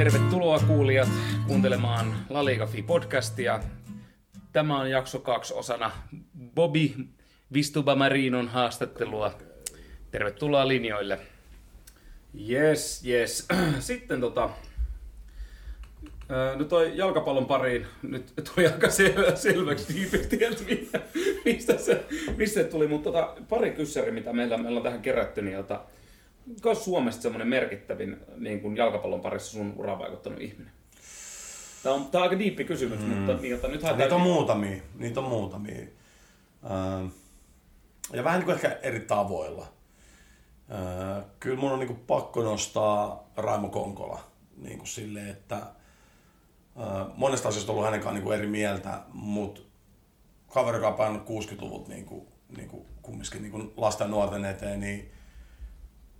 Tervetuloa 0.00 0.58
kuulijat 0.58 1.08
kuuntelemaan 1.46 2.14
Fi 2.66 2.82
podcastia. 2.82 3.60
Tämä 4.52 4.80
on 4.80 4.90
jakso 4.90 5.18
kaksi 5.18 5.54
osana 5.54 5.90
Bobby 6.54 6.90
Vistubamarinon 7.52 8.48
haastattelua. 8.48 9.38
Tervetuloa 10.10 10.68
linjoille. 10.68 11.18
Yes, 12.50 13.06
yes. 13.06 13.48
Sitten 13.78 14.20
tota, 14.20 14.50
nyt 16.56 16.68
toi 16.68 16.92
jalkapallon 16.94 17.46
pariin 17.46 17.86
nyt 18.02 18.32
tuli 18.36 18.66
aika 18.66 18.86
sel- 18.86 19.36
selväksi 19.36 19.92
tiipisti, 19.92 20.44
että 20.44 20.98
mistä 21.44 21.78
se, 21.78 22.04
mistä 22.36 22.54
se 22.54 22.64
tuli, 22.64 22.86
mutta 22.86 23.12
tota, 23.12 23.36
pari 23.48 23.70
kyssäri, 23.70 24.10
mitä 24.10 24.32
meillä, 24.32 24.58
meillä 24.58 24.78
on 24.78 24.84
tähän 24.84 25.02
kerätty, 25.02 25.42
niin 25.42 25.54
jota, 25.54 25.80
on 26.64 26.76
Suomesta 26.76 27.22
semmoinen 27.22 27.48
merkittävin 27.48 28.16
niin 28.36 28.60
kuin 28.60 28.76
jalkapallon 28.76 29.20
parissa 29.20 29.52
sun 29.52 29.74
uraan 29.76 29.98
vaikuttanut 29.98 30.40
ihminen? 30.40 30.72
Tämä 31.82 31.94
on, 31.94 32.04
tämä 32.10 32.24
on 32.24 32.30
aika 32.30 32.38
diippi 32.38 32.64
kysymys, 32.64 33.00
mm. 33.00 33.06
mutta 33.06 33.32
niin, 33.32 33.50
jota 33.50 33.68
nyt 33.68 33.82
Niitä 33.96 34.14
on 34.14 34.20
muutamia, 34.20 34.82
niitä 34.98 35.20
on 35.20 35.28
muutamia. 35.28 35.86
Ähm, 36.70 37.06
ja 38.12 38.24
vähän 38.24 38.38
niin 38.38 38.44
kuin 38.44 38.54
ehkä 38.54 38.78
eri 38.82 39.00
tavoilla. 39.00 39.66
Äh, 40.72 41.24
kyllä 41.40 41.60
mun 41.60 41.72
on 41.72 41.78
niin 41.78 41.86
kuin 41.86 42.00
pakko 42.06 42.42
nostaa 42.42 43.30
Raimo 43.36 43.68
Konkola 43.68 44.20
niin 44.56 44.78
kuin 44.78 44.88
silleen, 44.88 45.28
että 45.28 45.56
äh, 45.56 47.06
monesta 47.16 47.48
asiasta 47.48 47.72
on 47.72 47.74
ollut 47.74 47.86
hänen 47.86 48.00
kanssaan 48.00 48.14
niin 48.14 48.24
kuin 48.24 48.38
eri 48.38 48.46
mieltä, 48.46 49.00
mutta 49.12 49.60
kaveri, 50.48 50.76
joka 50.76 50.88
on 50.88 50.94
painanut 50.94 51.28
60-luvut 51.28 51.88
niin 51.88 52.04
kuin, 52.04 52.26
niin 52.56 52.68
kuin 52.68 52.86
kumminkin 53.02 53.42
niin 53.42 53.52
kuin 53.52 53.72
lasten 53.76 54.04
ja 54.04 54.10
nuorten 54.10 54.44
eteen, 54.44 54.80
niin 54.80 55.12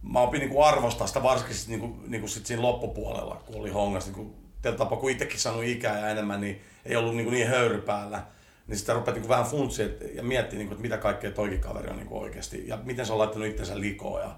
mä 0.03 0.21
opin 0.21 0.41
niin 0.41 0.51
kuin 0.51 0.65
arvostaa 0.65 1.07
sitä 1.07 1.23
varsinkin 1.23 1.57
sit, 1.57 1.69
niin 1.69 1.81
kuin, 1.81 2.11
niin 2.11 2.21
kuin 2.21 2.31
sit 2.31 2.47
siinä 2.47 2.63
loppupuolella, 2.63 3.43
kun 3.47 3.57
oli 3.57 3.71
hongas. 3.71 4.07
Niin 4.07 4.15
kuin, 4.15 4.35
tapa, 4.77 4.97
kun 4.97 5.11
itsekin 5.11 5.41
saanut 5.41 5.65
ikää 5.65 5.99
ja 5.99 6.09
enemmän, 6.09 6.41
niin 6.41 6.61
ei 6.85 6.97
ollut 6.97 7.17
niin, 7.17 7.25
kuin 7.25 7.35
niin 7.35 7.49
höyry 7.49 7.81
päällä. 7.81 8.23
Niin 8.67 8.79
sitä 8.79 8.95
rupeat 8.95 9.15
niin 9.15 9.23
kuin 9.23 9.29
vähän 9.29 9.47
funtsia 9.47 9.87
ja 10.15 10.23
miettiä, 10.23 10.59
niin 10.59 10.69
kuin, 10.69 10.77
että 10.77 10.83
mitä 10.83 10.99
kaikkea 10.99 11.31
toikin 11.31 11.61
kaveri 11.61 11.91
on 11.91 11.97
niin 11.97 12.09
kuin 12.09 12.23
oikeasti. 12.23 12.69
Ja 12.69 12.79
miten 12.85 13.07
se 13.07 13.13
on 13.13 13.19
laittanut 13.19 13.49
itsensä 13.49 13.81
likoon 13.81 14.21
ja 14.21 14.37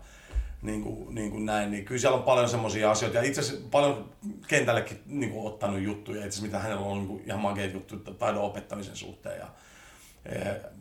niin 0.63 0.83
kuin, 0.83 1.15
niin 1.15 1.31
kuin 1.31 1.47
näin. 1.47 1.71
Niin 1.71 1.85
kyllä 1.85 2.01
siellä 2.01 2.19
on 2.19 2.23
paljon 2.23 2.49
semmoisia 2.49 2.91
asioita. 2.91 3.19
Ja 3.19 3.25
itse 3.25 3.41
asiassa 3.41 3.67
paljon 3.71 4.11
kentällekin 4.49 5.03
niin 5.07 5.31
kuin, 5.31 5.47
ottanut 5.47 5.81
juttuja. 5.81 6.17
Itse 6.17 6.29
asiassa 6.29 6.47
mitä 6.47 6.59
hänellä 6.59 6.87
on 6.87 6.99
niin 6.99 7.09
kuin, 7.09 7.23
ihan 7.27 7.41
makeita 7.41 7.75
juttuja 7.75 8.15
taidon 8.19 8.43
opettamisen 8.43 8.97
suhteen. 8.97 9.39
Ja, 9.39 9.47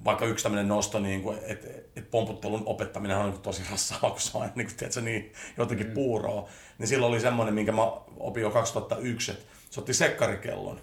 vaikka 0.05 0.25
yksi 0.25 0.43
tämmöinen 0.43 0.67
nosto, 0.67 0.99
niin 0.99 1.21
kuin, 1.21 1.39
että 1.43 1.67
et 1.95 2.11
pomputtelun 2.11 2.63
opettaminen 2.65 3.17
on 3.17 3.29
niin 3.29 3.41
tosi 3.41 3.63
rassaa, 3.71 3.99
kun 4.11 4.19
se 4.19 4.37
on 4.37 4.49
niin, 4.55 4.67
kuin, 4.67 4.77
tiedätkö, 4.77 5.01
niin, 5.01 5.33
jotenkin 5.57 5.87
mm. 5.87 5.93
puuroa. 5.93 6.49
Niin 6.77 6.87
silloin 6.87 7.13
oli 7.13 7.21
semmoinen, 7.21 7.53
minkä 7.53 7.71
mä 7.71 7.81
opin 8.17 8.43
jo 8.43 8.51
2001, 8.51 9.31
että 9.31 9.45
se 9.69 9.79
otti 9.79 9.93
sekkarikellon. 9.93 10.81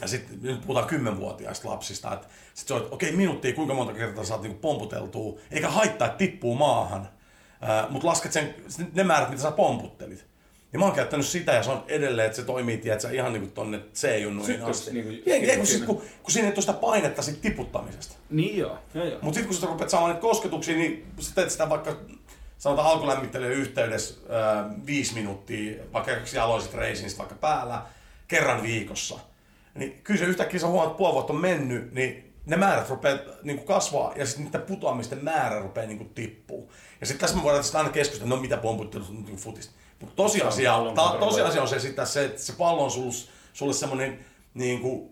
Ja 0.00 0.08
sitten 0.08 0.38
nyt 0.42 0.60
puhutaan 0.60 0.86
kymmenvuotiaista 0.86 1.68
lapsista, 1.68 2.14
että 2.14 2.28
sit 2.54 2.68
se 2.68 2.74
on, 2.74 2.82
että 2.82 2.94
okei, 2.94 3.08
okay, 3.08 3.16
minuuttia, 3.16 3.54
kuinka 3.54 3.74
monta 3.74 3.92
kertaa 3.92 4.24
saat 4.24 4.42
niin 4.42 4.58
pomputeltua, 4.58 5.40
eikä 5.50 5.68
haittaa, 5.68 6.06
että 6.06 6.18
tippuu 6.18 6.54
maahan, 6.54 7.08
mutta 7.90 8.08
lasket 8.08 8.32
sen, 8.32 8.54
ne 8.92 9.04
määrät, 9.04 9.30
mitä 9.30 9.42
sä 9.42 9.50
pomputtelit. 9.50 10.26
Ja 10.74 10.78
mä 10.78 10.84
oon 10.84 10.94
käyttänyt 10.94 11.26
sitä 11.26 11.52
ja 11.52 11.62
se 11.62 11.70
on 11.70 11.84
edelleen, 11.88 12.26
että 12.26 12.36
se 12.36 12.42
toimii, 12.42 12.78
tiedätkö, 12.78 13.10
ihan 13.10 13.32
niin 13.32 13.40
kuin 13.40 13.52
tonne 13.52 13.80
C-junnuihin 13.94 14.62
asti. 14.62 14.92
Niin 14.92 15.04
kuin, 15.04 15.22
ei, 15.26 15.56
kun, 15.56 15.66
sit, 15.66 15.84
kun, 15.84 16.02
kun 16.22 16.32
siinä 16.32 16.48
ei 16.48 16.54
tuosta 16.54 16.72
painetta 16.72 17.22
siitä 17.22 17.40
tiputtamisesta. 17.40 18.14
Niin 18.30 18.58
joo. 18.58 18.78
joo, 18.94 19.04
joo. 19.04 19.18
Mutta 19.22 19.34
sitten 19.34 19.48
kun 19.48 19.60
sä 19.60 19.66
rupeat 19.66 19.90
saamaan 19.90 20.10
niitä 20.10 20.20
kosketuksia, 20.20 20.76
niin 20.76 21.06
sä 21.18 21.34
teet 21.34 21.50
sitä 21.50 21.68
vaikka 21.68 21.96
sanotaan 22.58 22.88
alkulämmittelyyn 22.88 23.52
yhteydessä 23.52 24.14
äh, 24.14 24.86
viisi 24.86 25.14
minuuttia, 25.14 25.82
vaikka 25.92 26.12
aloisit 26.42 26.74
reisin 26.74 27.18
vaikka 27.18 27.34
päällä, 27.34 27.82
kerran 28.28 28.62
viikossa. 28.62 29.18
Niin 29.74 30.00
kyllä 30.04 30.18
se 30.18 30.26
yhtäkkiä 30.26 30.60
sä 30.60 30.66
huomaat, 30.66 30.88
että 30.88 30.98
puoli 30.98 31.14
vuotta 31.14 31.32
on 31.32 31.40
mennyt, 31.40 31.92
niin 31.92 32.34
ne 32.46 32.56
määrät 32.56 32.90
rupeaa 32.90 33.18
niin 33.42 33.56
kuin 33.56 33.66
kasvaa 33.66 34.12
ja 34.16 34.26
sitten 34.26 34.44
niiden 34.44 34.62
putoamisten 34.62 35.24
määrä 35.24 35.60
rupeaa 35.60 35.86
niin 35.86 35.98
kuin 35.98 36.10
tippuu. 36.14 36.72
Ja 37.00 37.06
sitten 37.06 37.20
tässä 37.20 37.36
me 37.36 37.42
voidaan 37.42 37.64
aina 37.74 37.88
keskustella, 37.88 38.34
no 38.34 38.42
mitä 38.42 38.56
pomputtelut 38.56 39.08
on 39.08 39.24
niin 39.24 39.36
futista. 39.36 39.72
Mutta 40.00 40.16
tosiasia, 40.16 40.74
ta, 40.94 41.16
tosiasia 41.20 41.62
on 41.62 41.68
se, 41.68 41.78
sitä, 41.78 42.04
se, 42.04 42.24
että 42.24 42.42
se 42.42 42.52
pallo 42.52 42.84
on 42.84 42.90
sulle, 42.90 43.14
sulle 43.52 43.72
semmoinen, 43.72 44.24
niin 44.54 44.80
kuin, 44.80 45.10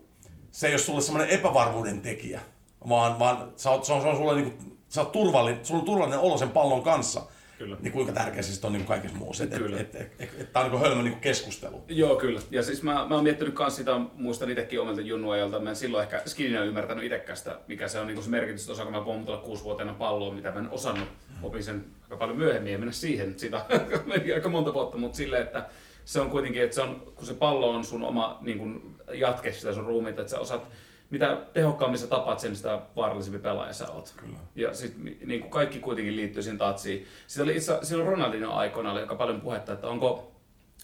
se 0.51 0.67
ei 0.67 0.73
ole 0.73 0.81
sulle 0.81 1.01
semmoinen 1.01 1.29
epävarmuuden 1.29 2.01
tekijä, 2.01 2.41
vaan, 2.89 3.19
vaan 3.19 3.53
se 3.55 3.69
on, 3.69 3.85
se 3.85 3.93
on, 3.93 4.01
se 4.01 4.07
on 4.07 4.17
sulle 4.17 4.35
niin 4.35 4.51
kuin, 4.51 4.77
sä 4.89 5.01
oot 5.01 5.11
turvallinen, 5.11 5.65
sulla 5.65 5.79
on 5.79 5.85
turvallinen 5.85 6.19
olo 6.19 6.37
sen 6.37 6.49
pallon 6.49 6.83
kanssa. 6.83 7.21
Kyllä. 7.63 7.77
Niin 7.81 7.93
kuinka 7.93 8.11
tärkeä 8.11 8.41
se 8.41 8.67
on 8.67 8.73
niin 8.73 8.85
kaikessa 8.85 9.17
muussa. 9.17 9.43
Että 9.43 9.55
et, 9.55 9.79
et, 9.79 9.95
et, 9.95 10.11
et, 10.19 10.29
et, 10.39 10.53
tämä 10.53 10.65
on 10.65 10.71
niin 10.71 10.81
hölmö 10.81 11.03
niin 11.03 11.19
keskustelu. 11.19 11.83
Joo, 11.87 12.15
kyllä. 12.15 12.41
Ja 12.51 12.63
siis 12.63 12.83
mä, 12.83 12.93
mä 12.93 13.15
oon 13.15 13.23
miettinyt 13.23 13.55
myös 13.59 13.75
sitä, 13.75 13.99
muistan 14.15 14.49
itsekin 14.49 14.81
omalta 14.81 15.01
junnuajalta, 15.01 15.59
mä 15.59 15.69
en 15.69 15.75
silloin 15.75 16.03
ehkä 16.03 16.21
skinninä 16.25 16.63
ymmärtänyt 16.63 17.03
itsekään 17.03 17.37
sitä, 17.37 17.59
mikä 17.67 17.87
se 17.87 17.99
on 17.99 18.07
niin 18.07 18.23
se 18.23 18.29
merkitys, 18.29 18.61
että 18.61 18.71
osaanko 18.71 18.99
mä 18.99 19.05
pommutella 19.05 19.39
kuusivuotiaana 19.39 19.93
palloa, 19.93 20.33
mitä 20.33 20.51
mä 20.51 20.59
en 20.59 20.69
osannut. 20.69 21.07
Opin 21.43 21.63
sen 21.63 21.85
aika 22.03 22.17
paljon 22.17 22.37
myöhemmin 22.37 22.73
ja 22.73 22.77
mennä 22.77 22.91
siihen, 22.91 23.39
sitä 23.39 23.65
meni 24.05 24.33
aika 24.33 24.49
monta 24.49 24.73
vuotta, 24.73 24.97
mutta 24.97 25.17
silleen, 25.17 25.43
että 25.43 25.65
se 26.05 26.21
on 26.21 26.29
kuitenkin, 26.29 26.63
että 26.63 26.75
se 26.75 26.81
on, 26.81 27.13
kun 27.15 27.25
se 27.25 27.33
pallo 27.33 27.69
on 27.69 27.85
sun 27.85 28.03
oma 28.03 28.37
niin 28.41 28.57
kuin 28.57 28.95
jatke 29.13 29.51
sitä 29.51 29.73
sun 29.73 29.85
ruumiita, 29.85 30.21
että 30.21 30.31
sä 30.31 30.39
osaat 30.39 30.67
mitä 31.13 31.37
tehokkaammin 31.53 31.99
sä 31.99 32.07
tapat 32.07 32.39
sen, 32.39 32.55
sitä 32.55 32.79
vaarallisempi 32.95 33.39
pelaaja 33.39 33.73
sä 33.73 33.91
oot. 33.91 34.13
Kyllä. 34.17 34.37
Ja 34.55 34.73
sit, 34.73 34.93
niin 35.25 35.41
kuin 35.41 35.51
kaikki 35.51 35.79
kuitenkin 35.79 36.15
liittyy 36.15 36.43
siihen 36.43 36.57
tatsiin. 36.57 37.07
Sitten 37.27 37.43
oli 37.43 37.57
itse, 37.57 37.79
silloin 37.81 38.09
Ronaldinho 38.09 38.53
aikoina 38.53 38.91
oli 38.91 38.99
aika 38.99 39.15
paljon 39.15 39.41
puhetta, 39.41 39.73
että 39.73 39.87
onko, 39.87 40.31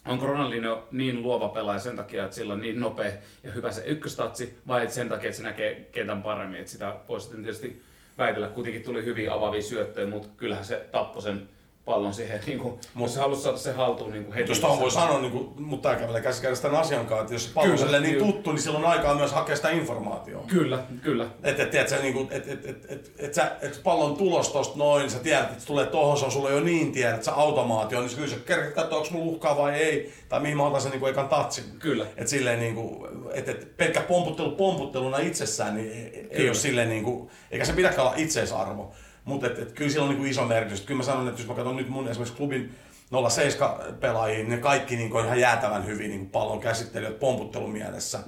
onko 0.06 0.26
Ronaldinho 0.26 0.88
niin 0.92 1.24
luova 1.24 1.50
pelaaja 1.50 1.80
sen 1.80 1.96
takia, 1.96 2.24
että 2.24 2.36
sillä 2.36 2.54
on 2.54 2.62
niin 2.62 2.80
nopea 2.80 3.12
ja 3.44 3.52
hyvä 3.52 3.72
se 3.72 3.84
ykköstatsi, 3.86 4.58
vai 4.68 4.84
että 4.84 4.96
sen 4.96 5.10
takia, 5.10 5.30
että 5.30 5.38
se 5.38 5.44
näkee 5.44 5.90
kentän 5.92 6.24
paremmin. 6.24 6.60
Että 6.60 6.72
sitä 6.72 6.96
voisi 7.08 7.24
sitten 7.24 7.44
tietysti 7.44 7.82
väitellä, 8.18 8.48
kuitenkin 8.48 8.84
tuli 8.84 9.06
hyviä 9.06 9.34
avavia 9.34 9.62
syöttöjä, 9.62 10.08
mutta 10.08 10.30
kyllähän 10.38 10.66
se 10.66 10.88
tappoi 10.92 11.22
sen 11.22 11.50
pallon 11.90 12.14
siihen, 12.14 12.40
niin 12.46 12.60
kuin, 12.60 12.80
Mut, 12.94 13.08
jos 13.08 13.18
haluat 13.18 13.40
saada 13.40 13.58
se 13.58 13.72
haltuun 13.72 14.12
niin 14.12 14.24
kuin 14.26 14.36
heti. 14.36 14.52
Jos 14.52 14.60
tuohon 14.60 14.80
voi 14.80 14.92
sanoa, 14.92 15.20
niin 15.20 15.32
kuin, 15.32 15.50
mutta 15.58 15.90
tämä 15.90 16.02
kävelee 16.02 16.22
käsi 16.22 16.42
kädessä 16.42 16.62
tämän 16.62 16.82
asian 16.82 17.06
kanssa, 17.06 17.22
että 17.22 17.34
jos 17.34 17.46
se 17.46 17.52
pallo 17.54 17.96
on 17.96 18.02
niin 18.02 18.18
tuttu, 18.18 18.52
niin 18.52 18.62
silloin 18.62 18.86
aikaa 18.86 19.16
myös 19.16 19.32
hakea 19.32 19.56
sitä 19.56 19.70
informaatiota. 19.70 20.48
Kyllä, 20.48 20.84
kyllä. 21.04 21.28
Että 21.44 21.64
et, 21.64 21.76
et, 21.76 22.02
niin 22.02 22.28
et, 22.32 22.48
et, 22.48 22.66
et, 22.66 22.86
et, 22.90 23.12
et, 23.18 23.34
sä, 23.34 23.52
et 23.62 23.82
pallon 23.84 24.18
tulos 24.18 24.50
tosta 24.50 24.78
noin, 24.78 25.10
sä 25.10 25.20
tiedät, 25.20 25.44
että 25.44 25.60
se 25.60 25.68
tulee 25.68 25.86
tohon, 25.86 26.18
se 26.18 26.26
on 26.26 26.32
sulle 26.32 26.52
jo 26.52 26.60
niin 26.60 26.92
tiedät, 26.92 27.14
että 27.14 27.26
se 27.26 27.32
automaatio, 27.32 28.02
niin 28.02 28.16
kyllä 28.16 28.28
sä 28.28 28.36
kerkeät 28.46 28.74
katsoa, 28.74 29.00
onko 29.00 29.10
mulla 29.12 29.32
uhkaa 29.32 29.58
vai 29.58 29.74
ei, 29.74 30.14
tai 30.30 30.40
mihin 30.40 30.58
mä 30.58 30.68
otan 30.68 30.82
sen 30.82 30.92
niin 30.92 31.00
kuin 31.00 31.12
ekan 31.12 31.30
tatsin. 31.30 31.64
Kyllä. 31.80 32.06
Että 32.18 32.30
silleen 32.30 32.60
niin 32.60 32.76
kuin, 32.76 33.08
et, 33.34 33.50
et, 33.50 33.78
pelkkä 33.78 34.02
pomputtelu 34.02 34.52
pomputteluna 34.52 35.18
itsessään, 35.18 35.76
niin 35.76 35.92
ei, 35.92 36.28
ei 36.30 36.48
ole 36.48 36.56
silleen 36.56 36.90
niin 36.90 37.04
kuin, 37.04 37.30
eikä 37.52 37.66
se 37.66 37.74
pidäkään 37.74 38.08
olla 38.08 38.18
itseisarvo. 38.18 38.92
Mutta 39.30 39.48
et, 39.48 39.60
et, 39.60 39.72
kyllä 39.72 39.92
sillä 39.92 40.04
on 40.04 40.10
niinku 40.10 40.26
iso 40.26 40.46
merkitys. 40.46 40.82
Kyllä 40.82 40.98
mä 40.98 41.04
sanon, 41.04 41.28
että 41.28 41.42
jos 41.42 41.48
mä 41.48 41.54
katson 41.54 41.76
nyt 41.76 41.90
mun 41.90 42.08
esimerkiksi 42.08 42.38
klubin 42.38 42.76
07 43.30 43.76
pelaajia, 44.00 44.38
niin 44.38 44.50
ne 44.50 44.58
kaikki 44.58 44.96
niinku 44.96 45.18
on 45.18 45.26
ihan 45.26 45.40
jäätävän 45.40 45.86
hyvin 45.86 46.10
niinku 46.10 46.30
pallon 46.32 46.60
käsittelijät 46.60 47.20
pomputtelumielessä. 47.20 48.20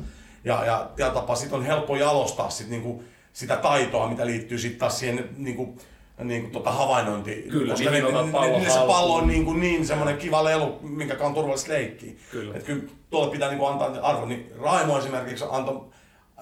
Ja, 0.45 0.65
ja, 0.65 0.89
ja 0.97 1.09
tapa 1.09 1.35
sit 1.35 1.53
on 1.53 1.65
helppo 1.65 1.95
jalostaa 1.95 2.49
sit 2.49 2.69
niinku 2.69 3.03
sitä 3.33 3.57
taitoa, 3.57 4.09
mitä 4.09 4.25
liittyy 4.25 4.57
sitten 4.57 4.79
taas 4.79 4.99
siihen 4.99 5.29
niinku, 5.37 5.77
niin 6.23 6.41
kuin 6.41 6.51
tuota 6.51 6.71
havainnointi. 6.71 7.45
Kyllä, 7.49 7.73
koska 7.73 7.91
niin, 7.91 8.03
niin, 8.03 8.31
pallo 8.31 8.59
niin, 8.59 8.71
se 8.71 8.79
pallo 8.87 9.15
on 9.15 9.27
niin, 9.27 9.45
kuin 9.45 9.59
niin 9.59 9.87
semmoinen 9.87 10.17
kiva 10.17 10.43
lelu, 10.43 10.79
minkä 10.81 11.17
on 11.19 11.33
turvallista 11.33 11.73
leikkiä. 11.73 12.13
Kyllä. 12.31 12.57
Et 12.57 12.63
kyllä 12.63 12.83
tuolle 13.09 13.31
pitää 13.31 13.49
niin 13.49 13.59
kuin 13.59 13.71
antaa 13.71 14.01
arvo. 14.01 14.25
Niin 14.25 14.51
Raimo 14.61 14.99
esimerkiksi 14.99 15.45
antoi 15.49 15.85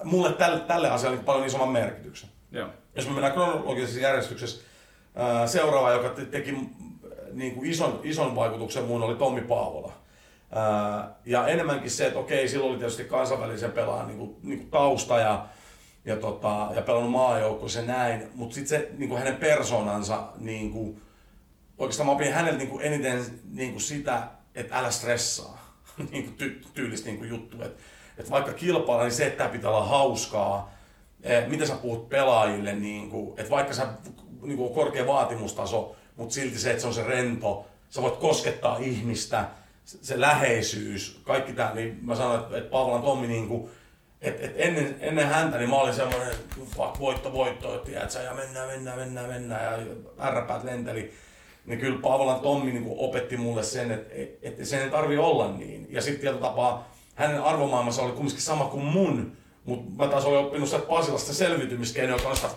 mulle 0.04 0.32
tälle, 0.32 0.60
tälle 0.60 0.90
asialle 0.90 1.16
niin 1.16 1.24
paljon 1.24 1.46
isomman 1.46 1.68
merkityksen. 1.68 2.30
Joo. 2.52 2.68
Jos 2.94 3.06
me 3.06 3.12
mennään 3.12 3.32
kronologisessa 3.32 4.00
järjestyksessä, 4.00 4.62
seuraava, 5.46 5.90
joka 5.90 6.08
teki 6.08 6.52
niin 7.32 7.54
kuin 7.54 7.70
ison, 7.70 8.00
ison 8.02 8.36
vaikutuksen 8.36 8.84
muun 8.84 9.02
oli 9.02 9.14
Tommi 9.14 9.40
Paavola. 9.40 9.92
Ja 11.26 11.48
enemmänkin 11.48 11.90
se, 11.90 12.06
että 12.06 12.18
okei, 12.18 12.48
silloin 12.48 12.70
oli 12.70 12.78
tietysti 12.78 13.04
kansainvälisen 13.04 13.72
pelaajan 13.72 14.06
niin 14.06 14.18
kuin, 14.18 14.36
niin 14.42 14.58
kuin 14.58 14.70
tausta 14.70 15.18
ja, 15.18 15.46
ja, 16.04 16.16
tota, 16.16 16.68
ja 16.74 16.82
pelannut 16.82 17.10
maajoukkueessa 17.10 17.82
näin, 17.82 18.28
mutta 18.34 18.54
sitten 18.54 18.80
se 18.80 18.90
niin 18.98 19.08
kuin 19.08 19.18
hänen 19.18 19.36
persoonansa, 19.36 20.22
niin 20.38 20.72
kuin, 20.72 21.02
oikeastaan 21.78 22.06
mä 22.06 22.12
opin 22.12 22.32
häneltä 22.32 22.58
niin 22.58 22.68
kuin 22.68 22.84
eniten 22.84 23.24
niin 23.52 23.70
kuin 23.70 23.82
sitä, 23.82 24.22
että 24.54 24.78
älä 24.78 24.90
stressaa, 24.90 25.74
niin 26.10 26.24
kuin 26.24 26.36
ty, 26.36 26.62
tyylistä 26.74 27.06
niin 27.06 27.18
kuin 27.18 27.30
juttu. 27.30 27.62
Että, 27.62 27.82
että 28.18 28.30
vaikka 28.30 28.52
kilpailla, 28.52 29.04
niin 29.04 29.12
se, 29.12 29.26
että 29.26 29.48
pitää 29.48 29.70
olla 29.70 29.86
hauskaa, 29.86 30.74
Eh, 31.22 31.48
mitä 31.48 31.66
sä 31.66 31.74
puhut 31.74 32.08
pelaajille, 32.08 32.72
niin 32.72 33.10
kuin, 33.10 33.40
että 33.40 33.50
vaikka 33.50 33.74
sä 33.74 33.88
niin 34.42 34.56
kuin 34.56 34.74
korkea 34.74 35.06
vaatimustaso, 35.06 35.96
mutta 36.16 36.34
silti 36.34 36.58
se, 36.58 36.70
että 36.70 36.80
se 36.80 36.86
on 36.86 36.94
se 36.94 37.02
rento, 37.02 37.66
sä 37.90 38.02
voit 38.02 38.16
koskettaa 38.16 38.78
ihmistä, 38.78 39.48
se 39.84 40.20
läheisyys, 40.20 41.20
kaikki 41.24 41.52
tämä, 41.52 41.74
niin 41.74 41.98
mä 42.02 42.14
sanoin, 42.14 42.40
että, 42.40 42.58
että 42.58 42.70
Pavlan 42.70 43.02
Tommi 43.02 43.26
niin 43.26 43.48
kuin, 43.48 43.70
et, 44.20 44.44
et 44.44 44.52
ennen, 44.56 44.96
ennen 45.00 45.26
häntä 45.26 45.58
niin 45.58 45.70
mä 45.70 45.76
olin 45.76 45.94
semmoinen, 45.94 46.30
että 46.30 46.56
voitto, 47.00 47.32
voitto, 47.32 47.74
että 47.74 47.86
tiedät, 47.86 48.14
ja 48.24 48.34
mennään, 48.34 48.68
mennään, 48.68 48.98
mennään, 48.98 49.28
mennään, 49.28 49.64
ja 49.64 49.86
ärräpäät 50.26 50.64
lenteli. 50.64 51.12
niin 51.66 51.78
kyllä 51.78 51.98
Paavolan 52.02 52.40
Tommi 52.40 52.72
niin 52.72 52.94
opetti 52.98 53.36
mulle 53.36 53.62
sen, 53.62 53.90
että, 53.90 54.14
että 54.42 54.64
sen 54.64 54.82
ei 54.82 54.90
tarvi 54.90 55.18
olla 55.18 55.52
niin. 55.52 55.86
Ja 55.90 56.02
sitten 56.02 56.20
tietyllä 56.20 56.40
tapaa 56.40 56.94
hänen 57.14 57.42
arvomaailmansa 57.42 58.02
oli 58.02 58.12
kumminkin 58.12 58.42
sama 58.42 58.64
kuin 58.64 58.84
mun, 58.84 59.36
mutta 59.64 60.04
mä 60.04 60.10
taas 60.10 60.24
olin 60.24 60.38
oppinut 60.38 60.68
sieltä 60.68 60.86
Pasilasta 60.86 61.34
selviytymiskeinoja, 61.34 62.16
joka 62.16 62.28
on 62.28 62.36
sitä 62.36 62.48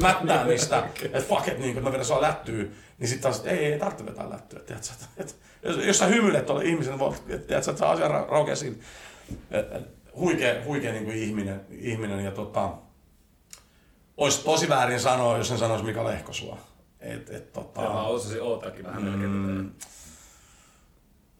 mättäämistä, 0.00 0.88
että 1.02 1.28
fuck 1.28 1.48
it, 1.48 1.58
niin 1.58 1.68
että 1.70 1.80
mä 1.80 1.92
vedän 1.92 2.04
sua 2.04 2.20
lättyä, 2.20 2.64
niin 2.98 3.08
sitten 3.08 3.22
taas, 3.22 3.46
ei, 3.46 3.64
ei 3.72 3.78
tarvitse 3.78 4.06
vetää 4.06 4.30
lättyä, 4.30 4.60
tiedätkö, 4.60 4.88
että, 4.92 5.06
että, 5.16 5.32
jos, 5.62 5.86
jos 5.86 5.98
sä 5.98 6.06
hymyilet 6.06 6.46
tuolle 6.46 6.64
ihmisen, 6.64 6.98
niin 6.98 7.14
tiedätkö, 7.26 7.56
että 7.56 7.76
se 7.76 7.84
asia 7.84 8.08
raukeaa 8.08 8.56
siinä. 8.56 8.76
Huikea, 10.16 10.64
huikea 10.64 10.92
niin 10.92 11.04
kuin 11.04 11.16
ihminen, 11.16 11.60
ihminen 11.70 12.24
ja 12.24 12.30
tota, 12.30 12.72
olisi 14.16 14.44
tosi 14.44 14.68
väärin 14.68 15.00
sanoa, 15.00 15.38
jos 15.38 15.50
en 15.50 15.58
sanoisi 15.58 15.84
Mika 15.84 16.04
Lehkosua. 16.04 16.58
Et, 17.00 17.30
et, 17.30 17.52
tota, 17.52 17.82
ja 17.82 17.88
mä 17.88 18.02
osasin 18.02 18.42
ootakin 18.42 18.84
vähän 18.84 19.02
mm, 19.02 19.70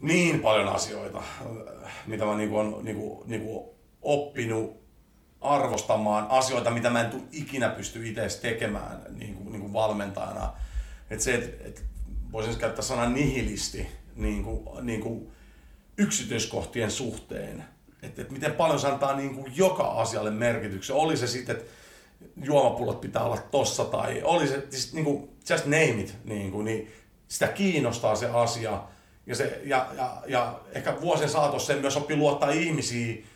Niin 0.01 0.41
paljon 0.41 0.69
asioita, 0.69 1.23
mitä 2.07 2.25
mä 2.25 2.37
niinku 2.37 2.59
on 2.59 2.79
niinku, 2.83 3.25
niinku 3.27 3.75
oppinut 4.03 4.81
arvostamaan 5.43 6.27
asioita, 6.29 6.71
mitä 6.71 6.91
mä 6.91 7.00
en 7.00 7.11
tule 7.11 7.23
ikinä 7.33 7.69
pysty 7.69 8.09
itse 8.09 8.41
tekemään 8.43 9.03
niin 9.11 9.35
kuin, 9.35 9.53
niin 9.53 9.61
kuin 9.61 9.73
valmentajana. 9.73 10.53
Et 11.11 11.21
se, 11.21 11.35
et, 11.35 11.67
et 11.67 11.85
voisin 12.33 12.56
käyttää 12.56 12.85
sanan 12.85 13.15
nihilisti 13.15 13.89
niin 14.17 14.44
kuin, 14.44 14.87
niin 14.87 15.00
kuin 15.00 15.33
yksityiskohtien 15.99 16.91
suhteen. 16.91 17.65
Että 18.03 18.23
et 18.23 18.31
miten 18.31 18.53
paljon 18.53 18.81
se 18.81 18.89
antaa 18.89 19.17
niin 19.17 19.35
kuin 19.35 19.53
joka 19.56 19.85
asialle 19.85 20.31
merkityksen. 20.31 20.97
Oli 20.97 21.17
se 21.17 21.27
sitten, 21.27 21.56
että 21.56 21.71
juomapullot 22.43 23.00
pitää 23.00 23.25
olla 23.25 23.38
tossa 23.50 23.85
tai 23.85 24.23
oli 24.25 24.49
se, 24.49 24.67
siis 24.71 24.93
niin 24.95 25.05
kuin, 25.05 25.31
just 25.50 25.65
name 25.65 25.88
it, 25.88 26.15
niin, 26.25 26.50
kuin, 26.50 26.65
niin 26.65 26.93
sitä 27.29 27.49
kiinnostaa 27.49 28.17
se 28.17 28.27
asia. 28.27 28.83
Ja, 29.27 29.35
se, 29.35 29.61
ja, 29.65 29.87
ja, 29.97 30.23
ja 30.27 30.61
ehkä 30.73 31.00
vuosien 31.00 31.31
saatossa 31.31 31.73
se 31.73 31.81
myös 31.81 31.97
oppii 31.97 32.17
luottaa 32.17 32.50
ihmisiin, 32.50 33.27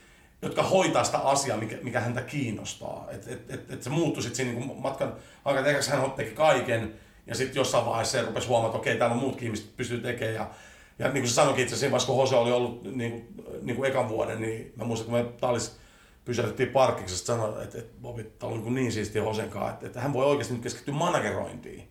jotka 0.43 0.63
hoitaa 0.63 1.05
sitä 1.05 1.19
asiaa, 1.19 1.57
mikä, 1.57 1.77
mikä 1.83 2.01
häntä 2.01 2.23
kiinnostaa. 2.23 3.07
Että 3.11 3.31
et, 3.31 3.51
et, 3.51 3.71
et 3.71 3.83
se 3.83 3.91
muuttui 3.91 4.23
sitten 4.23 4.37
siinä 4.37 4.61
niin 4.61 4.81
matkan 4.81 5.15
aikana, 5.45 5.69
hän 5.91 6.11
teki 6.11 6.31
kaiken, 6.31 6.95
ja 7.27 7.35
sitten 7.35 7.61
jossain 7.61 7.87
vaiheessa 7.87 8.23
rupesi 8.23 8.49
huomaamaan, 8.49 8.77
että 8.77 8.81
okei, 8.81 8.99
täällä 8.99 9.15
on 9.15 9.21
muutkin 9.21 9.47
ihmiset 9.47 9.77
pystyy 9.77 10.01
tekemään. 10.01 10.35
Ja, 10.35 10.51
ja 10.99 11.07
niin 11.07 11.23
kuin 11.23 11.29
se 11.29 11.35
sanoikin 11.35 11.63
itse 11.63 11.75
asiassa 11.75 12.07
kun 12.07 12.17
Hose 12.17 12.37
oli 12.37 12.53
ollut 12.53 12.97
niin 12.97 13.11
kuin, 13.13 13.45
niin 13.63 13.77
kuin 13.77 13.91
ekan 13.91 14.09
vuoden, 14.09 14.41
niin 14.41 14.73
mä 14.77 14.85
muistan, 14.85 15.11
kun 15.11 15.19
me 15.19 15.25
Tallis 15.41 15.77
pysähdyttiin 16.25 16.69
parkkiksesta, 16.69 17.27
sanoi, 17.27 17.63
että, 17.63 17.79
että 17.79 17.95
Bobi, 18.03 18.25
tämä 18.25 18.53
on 18.53 18.65
niin, 18.65 18.75
niin 18.75 18.93
siistiä 18.93 19.23
Hosen 19.23 19.51
kanssa, 19.51 19.73
että, 19.73 19.87
että 19.87 20.01
hän 20.01 20.13
voi 20.13 20.27
oikeasti 20.27 20.55
nyt 20.55 20.63
keskittyä 20.63 20.95
managerointiin. 20.95 21.89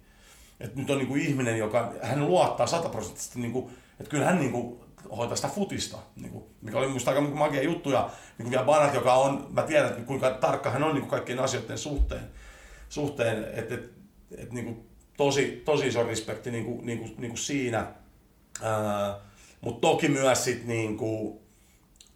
Että 0.59 0.79
nyt 0.79 0.89
on 0.89 0.97
niin 0.97 1.07
kuin 1.07 1.21
ihminen, 1.21 1.57
joka 1.57 1.93
hän 2.01 2.27
luottaa 2.27 2.67
sataprosenttisesti, 2.67 3.39
niin 3.39 3.51
kuin, 3.51 3.65
että 3.99 4.09
kyllä 4.09 4.25
hän 4.25 4.39
niin 4.39 4.51
kuin, 4.51 4.79
hoitaa 5.17 5.35
sitä 5.35 5.47
futista, 5.47 5.97
niin 6.15 6.31
kuin, 6.31 6.43
mikä 6.61 6.77
oli 6.77 6.87
minusta 6.87 7.11
aika 7.11 7.21
magia 7.21 7.63
juttu. 7.63 7.91
Ja 7.91 8.09
niin 8.37 8.43
kuin 8.43 8.51
vielä 8.51 8.65
Banat, 8.65 8.93
joka 8.93 9.13
on, 9.13 9.47
mä 9.49 9.63
tiedän, 9.63 9.89
että 9.89 10.01
kuinka 10.01 10.29
tarkka 10.29 10.69
hän 10.69 10.83
on 10.83 10.93
niin 10.93 11.01
kuin 11.01 11.09
kaikkien 11.09 11.39
asioiden 11.39 11.77
suhteen, 11.77 12.31
suhteen 12.89 13.43
että 13.53 13.75
et, 13.75 13.91
et, 14.37 14.51
niin 14.51 14.65
kuin, 14.65 14.89
tosi, 15.17 15.61
tosi 15.65 15.87
iso 15.87 16.03
respekti 16.03 16.51
niin 16.51 16.65
kuin, 16.65 16.85
niin 16.85 16.99
kuin, 16.99 17.15
niin 17.17 17.31
kuin 17.31 17.37
siinä. 17.37 17.87
Mutta 19.61 19.87
toki 19.87 20.09
myös 20.09 20.43
sit, 20.43 20.65
niin 20.65 20.97
kuin, 20.97 21.39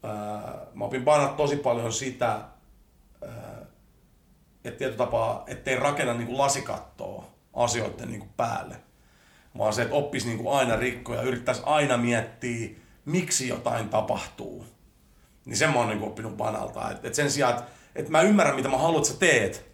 ää, 0.03 0.65
mä 0.74 0.85
opin 0.85 1.06
Banat 1.06 1.38
tosi 1.38 1.56
paljon 1.56 1.94
sitä, 1.94 2.42
että 4.65 4.77
tietyllä 4.77 4.97
tapaa, 4.97 5.44
ettei 5.47 5.75
rakenna 5.75 6.13
niin 6.13 6.27
kuin 6.27 6.38
lasikattoa 6.38 7.25
asioiden 7.53 8.07
niin 8.07 8.19
kuin 8.19 8.31
päälle 8.38 8.88
vaan 9.57 9.74
se, 9.74 9.81
että 9.81 9.96
oppisi 9.96 10.28
niin 10.28 10.38
kuin 10.38 10.57
aina 10.57 10.75
rikkoja, 10.75 11.22
yrittäisi 11.22 11.62
aina 11.66 11.98
miettiä, 11.98 12.69
miksi 13.06 13.48
jotain 13.48 13.90
tapahtuu. 13.90 14.66
Niin 15.46 15.57
sen 15.57 15.69
mä 15.69 15.80
oon 15.80 15.90
niin 15.90 16.04
oppinut 16.04 16.38
banalta. 16.38 16.92
Että 16.92 17.07
et 17.07 17.16
sen 17.16 17.31
sijaan, 17.31 17.54
että 17.54 17.72
et 17.96 18.10
mä 18.10 18.22
ymmärrän, 18.22 18.56
mitä 18.56 18.69
mä 18.69 18.78
haluan, 18.78 19.01
että 19.01 19.13
sä 19.13 19.19
teet, 19.19 19.69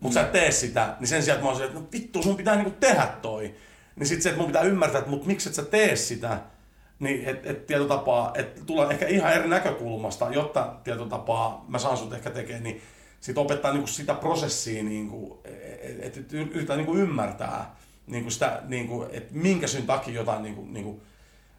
mutta 0.00 0.14
sä 0.14 0.20
et 0.20 0.32
tee 0.32 0.52
sitä, 0.52 0.96
niin 1.00 1.08
sen 1.08 1.22
sijaan, 1.22 1.36
että 1.36 1.46
mä 1.46 1.52
oon 1.52 1.64
että 1.64 1.78
no 1.78 1.86
vittu, 1.92 2.22
sun 2.22 2.36
pitää 2.36 2.56
niinku 2.56 2.76
tehdä 2.80 3.06
toi. 3.22 3.54
Niin 3.96 4.06
sit 4.06 4.22
se, 4.22 4.28
että 4.28 4.38
mun 4.38 4.46
pitää 4.46 4.62
ymmärtää, 4.62 4.98
että 4.98 5.10
mut 5.10 5.26
miksi 5.26 5.48
et 5.48 5.54
sä 5.54 5.62
tee 5.62 5.96
sitä, 5.96 6.40
niin 6.98 7.24
että 7.24 7.50
et 7.50 7.66
tietotapaa, 7.66 8.32
että 8.34 8.64
tulee 8.64 8.88
ehkä 8.88 9.06
ihan 9.06 9.32
eri 9.32 9.48
näkökulmasta, 9.48 10.30
jotta 10.30 10.74
tietotapaa 10.84 11.64
mä 11.68 11.78
saan 11.78 11.96
sut 11.96 12.12
ehkä 12.12 12.30
tekemään, 12.30 12.62
niin 12.62 12.82
sit 13.20 13.38
opettaa 13.38 13.72
niinku 13.72 13.86
sitä 13.86 14.14
prosessia, 14.14 14.82
niinku, 14.82 15.40
että 16.00 16.20
et, 16.20 16.32
yritetään 16.32 16.76
niinku 16.76 16.96
ymmärtää, 16.96 17.76
niin 18.10 18.24
kuin 18.24 18.32
sitä, 18.32 18.62
niin 18.68 18.88
kuin, 18.88 19.08
että 19.12 19.34
minkä 19.34 19.66
syyn 19.66 19.86
takia 19.86 20.14
jotain 20.14 20.42
niin 20.42 20.54
kuin, 20.54 20.72
niin 20.72 20.84
kuin, 20.84 21.02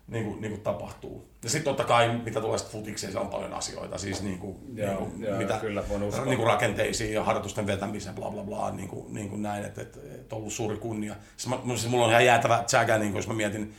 niin 0.08 0.26
kuin, 0.26 0.42
niin 0.42 0.52
kuin 0.52 0.62
tapahtuu. 0.62 1.28
Ja 1.44 1.50
sitten 1.50 1.76
totta 1.76 1.84
kai, 1.84 2.18
mitä 2.18 2.42
tulee 2.42 2.58
sitten 2.58 2.80
futikseen, 2.80 3.14
se 3.14 3.20
on 3.20 3.28
paljon 3.28 3.54
asioita, 3.54 3.98
siis 3.98 4.22
niin 4.22 4.40
kuin, 4.40 4.58
joo, 4.76 4.88
niin 4.88 4.98
kuin, 4.98 5.22
joo, 5.24 5.38
mitä, 5.38 5.58
kyllä, 5.58 5.84
niin 6.26 6.38
kuin 6.38 6.48
rakenteisiin 6.48 7.14
ja 7.14 7.24
harjoitusten 7.24 7.68
vetämiseen, 7.68 8.16
bla 8.16 8.32
bla 8.32 8.44
bla, 8.44 8.72
niin 8.72 8.88
kuin, 8.88 9.14
niin 9.14 9.30
kuin 9.30 9.42
näin, 9.42 9.66
että, 9.66 9.82
että, 9.82 10.00
että 10.16 10.36
on 10.36 10.40
ollut 10.40 10.54
suuri 10.54 10.78
kunnia. 10.78 11.16
Siis, 11.38 11.50
mä, 11.50 11.76
siis 11.76 11.90
mulla 11.90 12.06
on 12.06 12.12
ihan 12.12 12.26
jäätävä 12.26 12.64
tsäkä, 12.66 12.98
niin 12.98 13.12
kuin, 13.12 13.20
jos 13.20 13.28
mä 13.28 13.34
mietin 13.34 13.74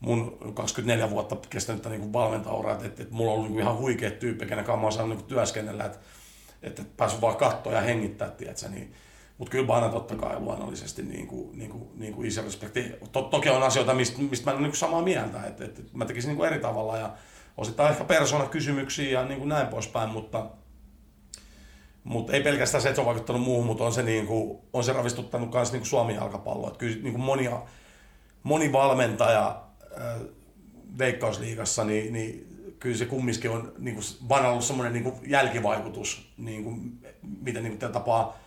mun 0.00 0.38
24 0.54 1.10
vuotta 1.10 1.36
kestänyt 1.50 1.84
niin 1.84 2.12
valmentauraa, 2.12 2.72
että, 2.72 2.86
että, 2.86 3.02
että 3.02 3.14
mulla 3.14 3.32
on 3.32 3.38
ollut 3.38 3.50
niin 3.50 3.60
ihan 3.60 3.78
huikea 3.78 4.10
tyyppi, 4.10 4.46
kenen 4.46 4.64
kanssa 4.64 4.76
mä 4.76 4.82
oon 4.82 4.92
saanut 4.92 5.18
niin 5.18 5.26
työskennellä, 5.26 5.84
että, 5.84 5.98
että 6.62 6.82
päässyt 6.96 7.20
vaan 7.20 7.36
katsoa 7.36 7.72
ja 7.72 7.80
hengittää, 7.80 8.30
tiedätkö, 8.30 8.68
niin 8.68 8.94
mutta 9.42 9.52
kyllä 9.52 9.66
Bana 9.66 9.88
totta 9.88 10.16
kai 10.16 10.40
luonnollisesti 10.40 11.02
niin 11.02 11.26
kuin, 11.26 11.58
niin 11.58 11.70
kuin, 11.70 11.88
niin 11.94 12.14
kuin 12.14 12.28
iso 12.28 12.42
respekti. 12.42 12.92
To, 13.12 13.22
toki 13.22 13.48
on 13.48 13.62
asioita, 13.62 13.94
mistä, 13.94 14.22
mistä 14.22 14.44
mä 14.44 14.50
en 14.50 14.58
ole 14.58 14.66
niin 14.66 14.76
samaa 14.76 15.02
mieltä, 15.02 15.42
että, 15.46 15.64
että 15.64 15.82
mä 15.92 16.04
tekisin 16.04 16.28
niin 16.28 16.36
kuin 16.36 16.46
eri 16.46 16.60
tavalla 16.60 16.96
ja 16.96 17.12
osittain 17.56 17.90
ehkä 17.90 18.04
persoonakysymyksiä 18.04 19.20
ja 19.20 19.24
niin 19.24 19.38
kuin 19.38 19.48
näin 19.48 19.66
poispäin, 19.66 20.10
mutta, 20.10 20.46
mutta 22.04 22.32
ei 22.32 22.42
pelkästään 22.42 22.82
se, 22.82 22.88
että 22.88 22.94
se 22.94 23.00
on 23.00 23.06
vaikuttanut 23.06 23.42
muuhun, 23.42 23.66
mutta 23.66 23.84
on 23.84 23.92
se, 23.92 24.02
niin 24.02 24.26
kuin, 24.26 24.58
on 24.72 24.84
se 24.84 24.92
ravistuttanut 24.92 25.52
myös 25.52 25.72
niin 25.72 25.86
Suomi 25.86 26.14
jalkapalloa. 26.14 26.68
Että 26.68 26.78
kyllä 26.78 27.02
niin 27.02 27.12
kuin 27.12 27.24
monia, 27.24 27.62
moni 28.42 28.72
valmentaja 28.72 29.62
äh, 30.00 30.20
Veikkausliigassa, 30.98 31.84
niin, 31.84 32.12
niin 32.12 32.46
kyllä 32.78 32.96
se 32.96 33.06
kumminkin 33.06 33.50
on 33.50 33.72
niin 33.78 33.94
kuin, 33.94 34.04
vaan 34.28 34.46
ollut 34.46 34.64
semmoinen 34.64 34.92
niin 34.92 35.14
jälkivaikutus, 35.26 36.32
niin 36.36 36.64
kuin, 36.64 36.98
miten 37.40 37.62
niin 37.62 37.78
kuin, 37.78 37.92
tapaa 37.92 38.41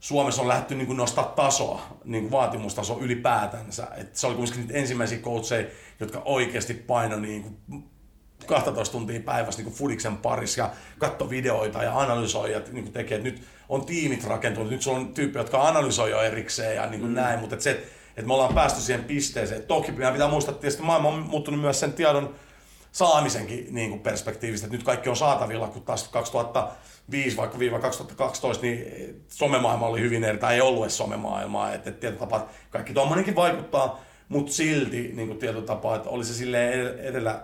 Suomessa 0.00 0.42
on 0.42 0.48
lähdetty 0.48 0.74
niin 0.74 0.96
nostaa 0.96 1.24
tasoa, 1.24 1.82
niin 2.04 2.22
kuin 2.22 2.30
vaatimustaso 2.30 2.98
ylipäätänsä. 3.00 3.88
Et 3.96 4.16
se 4.16 4.26
oli 4.26 4.34
kuitenkin 4.34 4.60
niitä 4.66 4.78
ensimmäisiä 4.78 5.18
coacheja, 5.18 5.68
jotka 6.00 6.22
oikeasti 6.24 6.74
paino 6.74 7.16
niin 7.16 7.42
kuin 7.42 7.84
12 8.46 8.92
tuntia 8.92 9.20
päivässä 9.20 9.62
niin 9.62 9.72
Fudiksen 9.72 10.16
parissa 10.16 10.60
ja 10.60 10.70
katso 10.98 11.30
videoita 11.30 11.82
ja 11.82 11.98
analysoi 11.98 12.52
ja 12.52 12.60
niin 12.72 12.92
tekee. 12.92 13.18
Et 13.18 13.24
nyt 13.24 13.42
on 13.68 13.86
tiimit 13.86 14.24
rakentunut, 14.24 14.70
nyt 14.70 14.82
sulla 14.82 14.98
on 14.98 15.14
tyyppi, 15.14 15.38
jotka 15.38 15.68
analysoi 15.68 16.10
jo 16.10 16.22
erikseen 16.22 16.76
ja 16.76 16.86
niin 16.86 17.00
kuin 17.00 17.10
mm. 17.10 17.16
näin, 17.16 17.40
mutta 17.40 17.54
et 17.54 17.60
se, 17.60 17.70
että 18.16 18.26
me 18.26 18.34
ollaan 18.34 18.54
päästy 18.54 18.80
siihen 18.80 19.04
pisteeseen. 19.04 19.62
Toki 19.62 19.92
pitää 19.92 20.28
muistaa, 20.28 20.52
että 20.52 20.60
tietysti 20.60 20.82
maailma 20.82 21.08
on 21.08 21.18
muuttunut 21.18 21.60
myös 21.60 21.80
sen 21.80 21.92
tiedon 21.92 22.34
saamisenkin 22.92 23.66
niin 23.70 23.90
kuin 23.90 24.00
perspektiivistä, 24.00 24.66
että 24.66 24.76
nyt 24.76 24.86
kaikki 24.86 25.08
on 25.08 25.16
saatavilla, 25.16 25.68
kun 25.68 25.82
taas 25.82 26.08
2000 26.08 26.68
2005 27.10 27.36
vaikka 27.36 27.58
viiva 27.58 27.78
2012, 27.78 28.66
niin 28.66 29.24
somemaailma 29.28 29.86
oli 29.86 30.00
hyvin 30.00 30.24
eri, 30.24 30.38
tai 30.38 30.54
ei 30.54 30.60
ollut 30.60 30.82
edes 30.82 30.96
somemaailmaa, 30.96 31.72
että, 31.72 31.90
että 31.90 32.00
tietotapa, 32.00 32.48
kaikki 32.70 32.94
tuommoinenkin 32.94 33.34
vaikuttaa, 33.34 34.00
mutta 34.28 34.52
silti 34.52 35.10
niin 35.14 35.28
kuin 35.28 35.38
tietotapa, 35.38 35.96
että 35.96 36.10
oli 36.10 36.24
se 36.24 36.34
silleen 36.34 36.98
edellä 36.98 37.42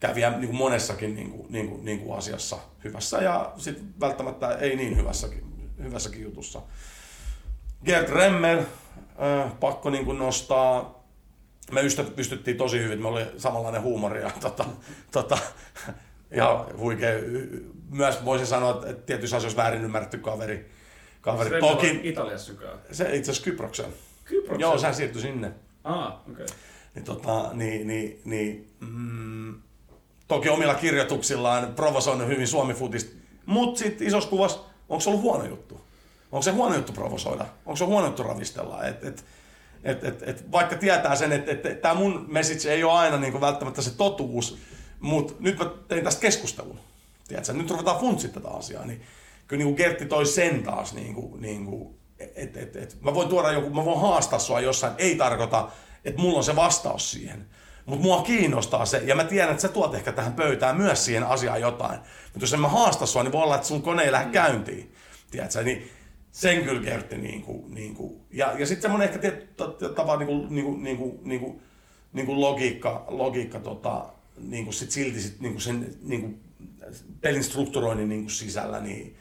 käviä 0.00 0.30
niin 0.30 0.46
kuin 0.46 0.56
monessakin 0.56 1.14
niin 1.14 1.30
kuin, 1.30 1.46
niin 1.52 1.68
kuin, 1.68 1.84
niin 1.84 2.00
kuin 2.00 2.18
asiassa 2.18 2.58
hyvässä 2.84 3.18
ja 3.18 3.52
sitten 3.56 3.94
välttämättä 4.00 4.54
ei 4.54 4.76
niin 4.76 4.96
hyvässäkin, 4.96 5.44
hyvässäkin 5.82 6.22
jutussa. 6.22 6.62
Gert 7.84 8.08
Remmel, 8.08 8.58
äh, 8.58 9.58
pakko 9.60 9.90
niin 9.90 10.04
kuin 10.04 10.18
nostaa, 10.18 11.04
me 11.72 11.80
pystyttiin 12.16 12.56
tosi 12.56 12.78
hyvin, 12.78 13.02
me 13.02 13.08
oli 13.08 13.26
samanlainen 13.38 13.82
huumori 13.82 14.22
ja 14.22 14.30
tota, 14.40 14.64
tota, 15.10 15.38
ja 16.34 16.66
huikea, 16.78 17.10
myös 17.90 18.24
voisin 18.24 18.46
sanoa, 18.46 18.82
että 18.86 19.06
tietyissä 19.06 19.36
asioissa 19.36 19.62
väärin 19.62 19.84
ymmärretty 19.84 20.18
kaveri. 20.18 20.70
kaveri. 21.20 21.50
Se 21.50 21.60
Toki, 21.60 22.00
Italiassa 22.02 22.46
sykää. 22.46 22.70
Se 22.92 23.04
itse 23.04 23.30
asiassa 23.30 23.44
Kyproksen. 23.44 23.90
Kyproksen? 24.24 24.60
Joo, 24.60 24.78
sehän 24.78 24.94
siirtyi 24.94 25.22
sinne. 25.22 25.52
Ah, 25.84 26.06
okei. 26.06 26.32
Okay. 26.32 26.46
Niin, 26.94 27.04
tota, 27.04 27.50
niin, 27.52 27.86
niin, 27.86 28.20
niin 28.24 28.70
mm, 28.80 29.54
toki 30.28 30.48
omilla 30.48 30.74
kirjoituksillaan 30.74 31.74
provosoinut 31.74 32.28
hyvin 32.28 32.46
Suomi-futista. 32.46 33.16
Mutta 33.46 33.78
sitten 33.78 34.06
isossa 34.06 34.30
kuvassa, 34.30 34.60
onko 34.88 35.00
se 35.00 35.10
ollut 35.10 35.22
huono 35.22 35.44
juttu? 35.44 35.80
Onko 36.32 36.42
se 36.42 36.50
huono 36.50 36.74
juttu 36.74 36.92
provosoida? 36.92 37.46
Onko 37.66 37.76
se 37.76 37.84
huono 37.84 38.06
juttu 38.06 38.22
ravistella? 38.22 38.84
Et, 38.84 39.04
et, 39.04 39.24
et, 39.84 40.04
et, 40.04 40.22
et, 40.22 40.52
vaikka 40.52 40.76
tietää 40.76 41.16
sen, 41.16 41.32
että 41.32 41.52
et, 41.52 41.66
et, 41.66 41.80
tämä 41.80 41.94
mun 41.94 42.24
message 42.28 42.72
ei 42.72 42.84
ole 42.84 42.92
aina 42.92 43.16
niin 43.16 43.40
välttämättä 43.40 43.82
se 43.82 43.96
totuus, 43.96 44.58
mutta 45.04 45.34
nyt 45.38 45.58
mä 45.58 45.70
tein 45.88 46.04
tästä 46.04 46.20
keskustelun. 46.20 46.80
Tiedätkö? 47.28 47.52
Nyt 47.52 47.70
ruvetaan 47.70 48.00
funtsit 48.00 48.32
tätä 48.32 48.48
asiaa. 48.48 48.84
Niin 48.84 49.02
kyllä 49.46 49.58
niin 49.58 49.74
kuin 49.74 49.76
Gertti 49.76 50.06
toi 50.06 50.26
sen 50.26 50.62
taas, 50.62 50.94
niin 50.94 51.14
kuin, 51.14 51.42
niin 51.42 51.66
kuin, 51.66 51.94
et, 52.18 52.56
et, 52.56 52.76
et, 52.76 52.96
mä 53.00 53.14
voin 53.14 53.28
tuoda 53.28 53.52
joku, 53.52 53.70
mä 53.70 53.84
voin 53.84 54.00
haastaa 54.00 54.38
sua 54.38 54.60
jossain, 54.60 54.92
ei 54.98 55.16
tarkoita, 55.16 55.68
että 56.04 56.20
mulla 56.20 56.38
on 56.38 56.44
se 56.44 56.56
vastaus 56.56 57.10
siihen. 57.10 57.46
Mutta 57.86 58.02
mua 58.02 58.22
kiinnostaa 58.22 58.86
se, 58.86 58.98
ja 58.98 59.14
mä 59.14 59.24
tiedän, 59.24 59.50
että 59.50 59.62
sä 59.62 59.68
tuot 59.68 59.94
ehkä 59.94 60.12
tähän 60.12 60.32
pöytään 60.32 60.76
myös 60.76 61.04
siihen 61.04 61.24
asiaan 61.24 61.60
jotain. 61.60 61.98
Mutta 62.32 62.40
jos 62.40 62.54
en 62.54 62.60
mä 62.60 62.68
haasta 62.68 63.06
sua, 63.06 63.22
niin 63.22 63.32
voi 63.32 63.42
olla, 63.42 63.54
että 63.54 63.68
sun 63.68 63.82
kone 63.82 64.02
ei 64.02 64.12
lähde 64.12 64.30
käyntiin. 64.30 64.94
Tiedätkö? 65.30 65.62
Niin 65.62 65.90
sen 66.32 66.64
kyllä 66.64 66.82
kerti 66.82 67.18
niin 67.18 67.42
kuin, 67.42 67.74
niin 67.74 67.94
kuin. 67.94 68.20
Ja, 68.30 68.52
ja 68.58 68.66
sitten 68.66 68.82
semmoinen 68.82 69.08
ehkä 69.08 69.20
tietty 69.20 69.88
tapa 69.96 70.16
niin 70.16 70.26
kuin, 70.26 70.46
niin 70.54 70.64
kuin, 70.64 70.82
niin 70.82 70.96
kuin, 70.96 71.18
niin 71.22 71.40
kuin, 71.40 71.62
niin 72.12 72.26
kuin 72.26 72.40
logiikka, 72.40 73.04
logiikka 73.08 73.58
tota, 73.58 74.13
niin 74.36 74.64
kuin 74.64 74.74
sit 74.74 74.90
silti 74.90 75.20
sit, 75.20 75.40
niin 75.40 75.52
kuin 75.52 75.62
sen 75.62 75.96
niin 76.02 76.20
kuin 76.20 76.40
pelin 77.20 77.44
strukturoinnin 77.44 78.08
niin 78.08 78.22
kuin 78.22 78.30
sisällä, 78.30 78.80
niin, 78.80 79.16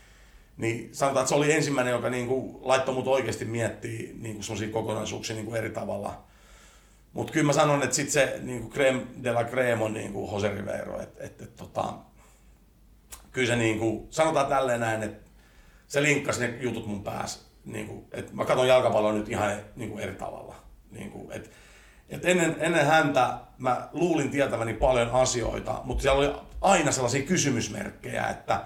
niin 0.57 0.89
sanotaan, 0.95 1.23
että 1.23 1.29
se 1.29 1.35
oli 1.35 1.53
ensimmäinen, 1.53 1.91
joka 1.91 2.09
niin 2.09 2.27
kuin 2.27 2.57
laittoi 2.61 2.95
mut 2.95 3.07
oikeasti 3.07 3.45
miettiä 3.45 4.09
niin 4.19 4.33
kuin 4.33 4.43
sellaisia 4.43 4.73
kokonaisuuksia 4.73 5.35
niin 5.35 5.45
kuin 5.45 5.57
eri 5.57 5.69
tavalla. 5.69 6.23
Mutta 7.13 7.33
kyllä 7.33 7.45
mä 7.45 7.53
sanon, 7.53 7.83
että 7.83 7.95
sitten 7.95 8.13
se 8.13 8.39
niin 8.41 8.59
kuin 8.61 8.71
creme 8.71 9.01
de 9.23 9.31
la 9.31 9.43
creme 9.43 9.83
on 9.83 9.93
niin 9.93 10.13
kuin 10.13 10.31
Jose 10.31 10.49
Rivero. 10.49 11.01
Että 11.01 11.23
et, 11.23 11.41
et, 11.41 11.55
tota, 11.55 11.93
kyllä 13.31 13.47
se 13.47 13.55
niin 13.55 13.79
kuin, 13.79 14.07
sanotaan 14.09 14.47
tälleen 14.47 14.79
näin, 14.79 15.03
että 15.03 15.29
se 15.87 16.03
linkkasi 16.03 16.41
ne 16.41 16.57
jutut 16.61 16.87
mun 16.87 17.03
päässä. 17.03 17.39
Niin 17.65 17.87
kuin, 17.87 18.05
että 18.11 18.33
mä 18.33 18.45
katson 18.45 18.67
jalkapalloa 18.67 19.13
nyt 19.13 19.29
ihan 19.29 19.51
niin 19.75 19.89
kuin 19.89 20.03
eri 20.03 20.15
tavalla. 20.15 20.55
Niin 20.91 21.11
kuin, 21.11 21.31
että 21.31 21.49
et 22.09 22.25
ennen, 22.25 22.55
ennen 22.59 22.85
häntä 22.85 23.37
mä 23.63 23.89
luulin 23.93 24.29
tietäväni 24.29 24.73
paljon 24.73 25.11
asioita, 25.11 25.81
mutta 25.83 26.01
siellä 26.01 26.19
oli 26.19 26.33
aina 26.61 26.91
sellaisia 26.91 27.21
kysymysmerkkejä, 27.21 28.27
että 28.27 28.61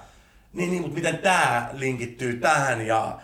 niin, 0.53 0.71
niin 0.71 0.81
mutta 0.81 0.95
miten 0.95 1.17
tämä 1.17 1.69
linkittyy 1.73 2.37
tähän 2.37 2.87
ja 2.87 3.19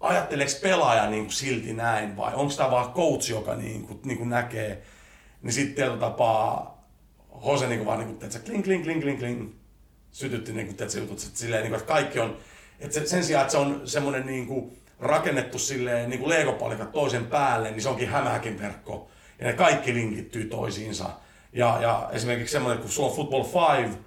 ajatteleeko 0.00 0.52
pelaaja 0.62 1.10
niin 1.10 1.24
kuin 1.24 1.32
silti 1.32 1.72
näin 1.72 2.16
vai 2.16 2.34
onko 2.34 2.54
tämä 2.56 2.70
vaan 2.70 2.92
coach, 2.92 3.30
joka 3.30 3.54
niin 3.54 3.86
kuin, 3.86 4.00
niin 4.04 4.18
kuin 4.18 4.30
näkee, 4.30 4.82
niin 5.42 5.52
sitten 5.52 5.74
tietyllä 5.74 6.00
tapaa 6.00 6.84
Jose 7.46 7.66
niin 7.66 7.78
kuin 7.78 7.86
vaan 7.86 7.98
niin 7.98 8.16
kuin, 8.16 8.24
että 8.24 8.38
kling, 8.38 8.64
kling, 8.64 8.84
kling, 8.84 9.02
kling, 9.02 9.18
kling, 9.18 9.50
sytytti 10.10 10.52
niin 10.52 10.66
kuin, 10.66 10.82
että 10.82 10.98
jutut, 10.98 11.22
että, 11.22 11.38
silleen, 11.38 11.62
niin 11.62 11.70
kuin, 11.70 11.80
että 11.80 11.92
kaikki 11.92 12.20
on, 12.20 12.36
että 12.80 12.94
se, 12.94 13.06
sen 13.06 13.24
sijaan, 13.24 13.42
että 13.42 13.52
se 13.52 13.58
on 13.58 13.80
semmoinen 13.84 14.26
niin 14.26 14.46
kuin, 14.46 14.78
rakennettu 14.98 15.58
silleen 15.58 16.10
niin 16.10 16.20
kuin 16.20 16.28
legopalikat 16.28 16.92
toisen 16.92 17.26
päälle, 17.26 17.70
niin 17.70 17.82
se 17.82 17.88
onkin 17.88 18.08
hämähäkin 18.08 18.60
verkko 18.60 19.10
ja 19.40 19.46
ne 19.46 19.52
kaikki 19.52 19.94
linkittyy 19.94 20.44
toisiinsa. 20.44 21.10
Ja, 21.52 21.78
ja 21.82 22.08
esimerkiksi 22.12 22.52
semmoinen, 22.52 22.82
kun 22.82 22.90
sulla 22.90 23.08
on 23.08 23.16
Football 23.16 23.44
5, 23.44 23.98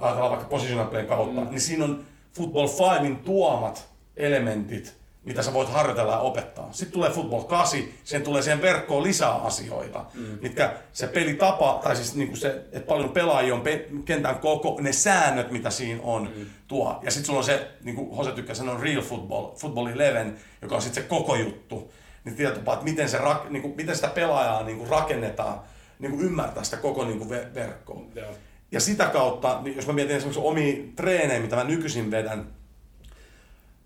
ajatellaan 0.00 0.30
vaikka 0.30 0.48
positional 0.48 0.86
play 0.86 1.04
kautta, 1.04 1.40
mm. 1.40 1.50
niin 1.50 1.60
siinä 1.60 1.84
on 1.84 2.04
Football 2.32 2.66
5in 2.66 3.16
tuomat 3.16 3.88
elementit, 4.16 4.94
mitä 5.24 5.42
sä 5.42 5.52
voit 5.52 5.68
harjoitella 5.68 6.12
ja 6.12 6.18
opettaa. 6.18 6.68
Sitten 6.72 6.92
tulee 6.92 7.10
Football 7.10 7.42
8, 7.42 7.80
sen 8.04 8.22
tulee 8.22 8.42
siihen 8.42 8.62
verkkoon 8.62 9.02
lisää 9.02 9.34
asioita, 9.34 10.04
mm. 10.14 10.38
mitkä 10.40 10.74
se 10.92 11.06
pelitapa, 11.06 11.80
tai 11.82 11.96
siis 11.96 12.14
niinku 12.14 12.36
se, 12.36 12.48
että 12.48 12.88
paljon 12.88 13.10
pelaajia 13.10 13.54
on 13.54 13.60
pe- 13.60 13.88
kentän 14.04 14.38
koko, 14.38 14.78
ne 14.80 14.92
säännöt, 14.92 15.50
mitä 15.50 15.70
siinä 15.70 16.00
on, 16.02 16.30
mm. 16.36 16.46
tuo. 16.68 17.00
Ja 17.02 17.10
sitten 17.10 17.26
sulla 17.26 17.38
on 17.38 17.44
se, 17.44 17.68
niin 17.84 17.96
kuin 17.96 18.16
Jose 18.16 18.32
tykkää 18.32 18.54
sanoa, 18.54 18.80
real 18.80 19.02
football, 19.02 19.54
football 19.56 19.86
11, 19.86 20.42
joka 20.62 20.74
on 20.74 20.82
sitten 20.82 21.02
se 21.02 21.08
koko 21.08 21.36
juttu 21.36 21.92
niin 22.26 22.36
tietopaa, 22.36 22.74
että 22.74 22.84
miten, 22.84 23.08
se 23.08 23.18
niin 23.50 23.62
kuin, 23.62 23.76
miten 23.76 23.94
sitä 23.94 24.08
pelaajaa 24.08 24.62
niin 24.62 24.78
kuin 24.78 24.90
rakennetaan, 24.90 25.60
niin 25.98 26.12
kuin 26.12 26.24
ymmärtää 26.24 26.64
sitä 26.64 26.76
koko 26.76 27.04
niin 27.04 27.18
kuin 27.18 27.30
verkkoa. 27.30 28.00
Ja. 28.14 28.24
ja 28.72 28.80
sitä 28.80 29.06
kautta, 29.06 29.60
niin 29.62 29.76
jos 29.76 29.86
mä 29.86 29.92
mietin 29.92 30.16
esimerkiksi 30.16 30.42
omia 30.44 30.76
treenejä, 30.96 31.40
mitä 31.40 31.56
mä 31.56 31.64
nykyisin 31.64 32.10
vedän, 32.10 32.46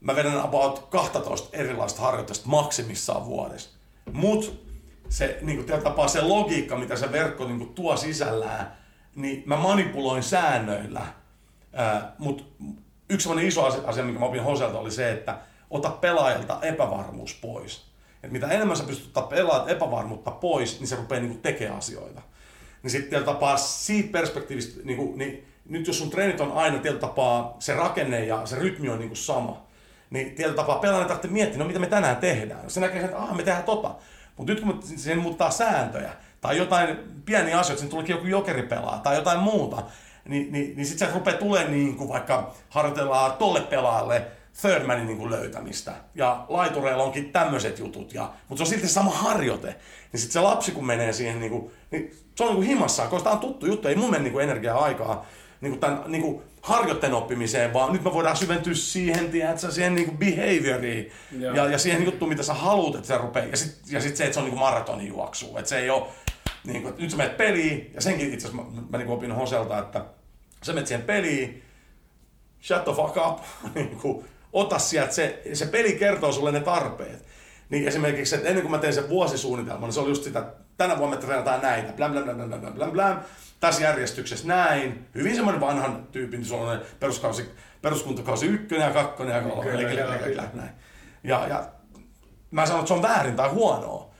mä 0.00 0.16
vedän 0.16 0.40
about 0.40 0.86
12 0.90 1.48
erilaista 1.52 2.02
harjoitusta 2.02 2.48
maksimissaan 2.48 3.26
vuodessa. 3.26 3.70
Mut 4.12 4.66
se 5.08 5.38
niin 5.42 5.64
kuin, 5.64 5.82
tapaa 5.82 6.08
se 6.08 6.22
logiikka, 6.22 6.76
mitä 6.76 6.96
se 6.96 7.12
verkko 7.12 7.44
niin 7.44 7.58
kuin, 7.58 7.74
tuo 7.74 7.96
sisällään, 7.96 8.76
niin 9.14 9.42
mä 9.46 9.56
manipuloin 9.56 10.22
säännöillä. 10.22 11.06
Mutta 12.18 12.44
yksi 13.08 13.28
iso 13.42 13.64
asia, 13.64 14.04
mikä 14.04 14.18
mä 14.18 14.26
opin 14.26 14.42
Hoselta, 14.42 14.78
oli 14.78 14.90
se, 14.90 15.12
että 15.12 15.38
ota 15.70 15.90
pelaajalta 15.90 16.58
epävarmuus 16.62 17.34
pois. 17.34 17.89
Et 18.22 18.30
mitä 18.30 18.48
enemmän 18.48 18.76
sä 18.76 18.84
pystyt 18.84 19.12
pelaamaan 19.28 19.68
epävarmuutta 19.68 20.30
pois, 20.30 20.80
niin 20.80 20.88
se 20.88 20.96
rupeaa 20.96 21.20
niinku 21.20 21.38
tekemään 21.42 21.78
asioita. 21.78 22.22
Niin 22.82 22.90
sitten 22.90 23.10
tietyllä 23.10 23.32
tapaa 23.32 23.56
siitä 23.56 24.12
perspektiivistä, 24.12 24.80
niinku, 24.84 25.12
niin 25.16 25.46
nyt 25.68 25.86
jos 25.86 25.98
sun 25.98 26.10
treenit 26.10 26.40
on 26.40 26.52
aina 26.52 26.78
tietyllä 26.78 27.00
tapaa 27.00 27.56
se 27.58 27.74
rakenne 27.74 28.24
ja 28.24 28.46
se 28.46 28.56
rytmi 28.56 28.88
on 28.88 28.98
niinku 28.98 29.14
sama, 29.14 29.66
niin 30.10 30.34
tietyllä 30.34 30.56
tapaa 30.56 30.78
pelaajan 30.78 31.08
tarvitsee 31.08 31.30
miettiä, 31.30 31.58
no 31.58 31.64
mitä 31.64 31.78
me 31.78 31.86
tänään 31.86 32.16
tehdään. 32.16 32.70
Se 32.70 32.80
näkee, 32.80 33.04
että 33.04 33.18
ah, 33.18 33.36
me 33.36 33.42
tehdään 33.42 33.64
tota. 33.64 33.94
Mutta 34.36 34.52
nyt 34.52 34.62
kun 34.62 34.82
sen 34.82 35.18
muuttaa 35.18 35.50
sääntöjä, 35.50 36.12
tai 36.40 36.56
jotain 36.56 36.98
pieniä 37.24 37.58
asioita, 37.58 37.80
sen 37.80 37.90
tuleekin 37.90 38.14
joku 38.16 38.26
jokeri 38.26 38.62
pelaa, 38.62 38.98
tai 38.98 39.16
jotain 39.16 39.38
muuta, 39.38 39.82
niin, 40.24 40.52
niin, 40.52 40.76
niin 40.76 40.86
sitten 40.86 41.08
se 41.08 41.14
rupeaa 41.14 41.36
tulemaan 41.36 41.72
niin 41.72 41.96
kuin 41.96 42.08
vaikka 42.08 42.54
harjoitellaan 42.68 43.32
tolle 43.32 43.60
pelaajalle 43.60 44.26
Thirdmanin 44.60 45.06
niin 45.06 45.18
kuin 45.18 45.30
löytämistä. 45.30 45.94
Ja 46.14 46.44
laitureilla 46.48 47.02
onkin 47.02 47.32
tämmöiset 47.32 47.78
jutut. 47.78 48.14
Ja, 48.14 48.32
mutta 48.48 48.64
se 48.64 48.68
on 48.68 48.74
silti 48.74 48.88
sama 48.92 49.10
harjoite. 49.10 49.76
Niin 50.12 50.20
sitten 50.20 50.32
se 50.32 50.40
lapsi 50.40 50.72
kun 50.72 50.86
menee 50.86 51.12
siihen, 51.12 51.40
niin, 51.40 51.50
kuin, 51.50 51.70
niin 51.90 52.16
se 52.34 52.44
on 52.44 52.48
niin 52.48 52.56
kuin 52.56 52.66
himassaan, 52.66 53.08
koska 53.08 53.24
tämä 53.24 53.34
on 53.34 53.40
tuttu 53.40 53.66
juttu. 53.66 53.88
Ei 53.88 53.94
mun 53.94 54.10
mene 54.10 54.22
niin 54.22 54.32
kuin 54.32 54.44
energiaa 54.44 54.84
aikaa 54.84 55.26
niin 55.60 55.70
kuin 55.70 55.80
tämän 55.80 56.02
niin 56.06 56.22
kuin 56.22 56.42
harjoitteen 56.62 57.14
oppimiseen, 57.14 57.72
vaan 57.72 57.92
nyt 57.92 58.04
me 58.04 58.12
voidaan 58.12 58.36
syventyä 58.36 58.74
siihen, 58.74 59.30
tiedätkö, 59.30 59.70
siihen 59.70 59.94
niin 59.94 60.06
kuin 60.06 60.18
behavioriin 60.18 61.12
ja, 61.54 61.66
ja 61.66 61.78
siihen 61.78 62.04
juttuun, 62.04 62.28
mitä 62.28 62.42
sä 62.42 62.54
haluat, 62.54 62.94
että 62.94 63.06
se 63.06 63.18
rupeaa. 63.18 63.46
Ja 63.46 63.56
sitten 63.56 63.94
ja 63.94 64.00
sit 64.00 64.16
se, 64.16 64.24
että 64.24 64.34
se 64.34 64.40
on 64.40 64.44
niin 64.44 64.52
kuin 64.52 64.60
maratonin 64.60 65.08
juoksu. 65.08 65.56
Että 65.56 65.68
se 65.68 65.78
ei 65.78 65.90
ole, 65.90 66.06
niin 66.64 66.82
kuin, 66.82 66.94
nyt 66.98 67.10
sä 67.10 67.16
menet 67.16 67.36
peliin, 67.36 67.90
ja 67.94 68.00
senkin 68.00 68.34
itse 68.34 68.48
asiassa 68.48 68.64
mä, 68.64 68.82
mä 68.90 68.98
niin 68.98 69.06
kuin 69.06 69.16
opin 69.16 69.32
Hoselta, 69.32 69.78
että 69.78 70.04
sä 70.62 70.72
menet 70.72 70.86
siihen 70.86 71.06
peliin, 71.06 71.62
shut 72.62 72.84
the 72.84 72.92
fuck 72.92 73.16
up, 73.16 73.38
niin 73.74 73.88
kuin, 73.88 74.24
ota 74.52 74.78
sieltä, 74.78 75.12
se, 75.12 75.42
se 75.52 75.66
peli 75.66 75.92
kertoo 75.92 76.32
sulle 76.32 76.52
ne 76.52 76.60
tarpeet. 76.60 77.24
Niin 77.70 77.88
esimerkiksi, 77.88 78.34
että 78.34 78.48
ennen 78.48 78.62
kuin 78.62 78.70
mä 78.70 78.78
tein 78.78 78.94
sen 78.94 79.08
vuosisuunnitelman, 79.08 79.82
niin 79.82 79.92
se 79.92 80.00
oli 80.00 80.08
just 80.08 80.24
sitä, 80.24 80.38
että 80.38 80.52
tänä 80.76 80.98
vuonna 80.98 81.16
me 81.16 81.22
treenataan 81.22 81.62
näitä, 81.62 81.92
blam 81.92 82.12
blam 82.12 82.24
blam 82.24 82.36
blam 82.36 82.60
blam 82.60 82.72
blam 82.72 82.90
blam, 82.90 83.20
tässä 83.60 83.82
järjestyksessä 83.82 84.48
näin. 84.48 85.06
Hyvin 85.14 85.34
semmoinen 85.34 85.60
vanhan 85.60 86.08
tyypin, 86.12 86.44
sellainen 86.44 86.86
peruskausi, 87.00 87.50
peruskuntakausi 87.82 88.46
ykkönen 88.46 88.86
ja 88.86 88.92
kakkonen 88.92 89.36
ja 89.36 89.42
kolme, 89.42 89.72
näin. 90.54 90.70
Ja, 91.24 91.48
ja 91.48 91.64
mä 92.50 92.66
sanon, 92.66 92.80
että 92.80 92.88
se 92.88 92.94
on 92.94 93.02
väärin 93.02 93.36
tai 93.36 93.48
huonoa. 93.48 94.10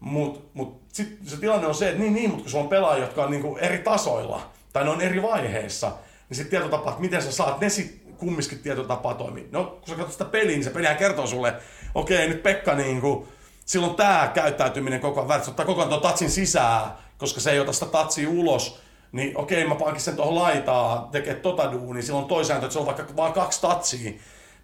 Mutta 0.00 0.40
mut 0.54 0.82
sitten 0.92 1.28
se 1.28 1.36
tilanne 1.36 1.66
on 1.66 1.74
se, 1.74 1.88
että 1.88 2.00
niin, 2.00 2.14
niin 2.14 2.30
mutta 2.30 2.42
kun 2.42 2.50
sulla 2.50 2.64
on 2.64 2.70
pelaajia, 2.70 3.04
jotka 3.04 3.24
on 3.24 3.30
niinku 3.30 3.56
eri 3.60 3.78
tasoilla, 3.78 4.50
tai 4.72 4.84
ne 4.84 4.90
on 4.90 5.00
eri 5.00 5.22
vaiheissa, 5.22 5.92
niin 6.28 6.36
sitten 6.36 6.50
tietotapa, 6.50 6.90
että 6.90 7.00
miten 7.00 7.22
sä 7.22 7.32
saat 7.32 7.60
ne 7.60 7.68
sit 7.68 8.01
kumminkin 8.22 8.58
tietyllä 8.58 8.88
tapaa 8.88 9.14
toimii. 9.14 9.48
No, 9.50 9.64
kun 9.64 9.88
sä 9.88 9.94
katsot 9.94 10.12
sitä 10.12 10.24
peliä, 10.24 10.56
niin 10.56 10.64
se 10.64 10.70
pelihän 10.70 10.96
kertoo 10.96 11.26
sulle, 11.26 11.54
okei, 11.94 12.16
okay, 12.16 12.28
nyt 12.28 12.42
Pekka 12.42 12.74
niin 12.74 13.00
kuin, 13.00 13.28
silloin 13.64 13.94
tämä 13.94 14.30
käyttäytyminen 14.34 15.00
koko 15.00 15.20
ajan 15.20 15.28
väärin, 15.28 15.48
ottaa 15.48 15.66
koko 15.66 15.80
ajan 15.80 15.88
tuon 15.88 16.02
tatsin 16.02 16.30
sisään, 16.30 16.90
koska 17.18 17.40
se 17.40 17.50
ei 17.50 17.60
ota 17.60 17.72
sitä 17.72 17.86
tatsia 17.86 18.30
ulos, 18.30 18.80
niin 19.12 19.38
okei, 19.38 19.64
okay, 19.64 19.68
mä 19.68 19.84
pankin 19.84 20.00
sen 20.00 20.16
tuohon 20.16 20.34
laitaa, 20.34 21.08
tekee 21.12 21.34
tota 21.34 21.72
duuni, 21.72 22.02
silloin 22.02 22.24
toisaalta, 22.24 22.66
että 22.66 22.72
se 22.72 22.78
on 22.78 22.86
vaikka 22.86 23.16
vaan 23.16 23.32
kaksi 23.32 23.60
tatsia. 23.60 24.12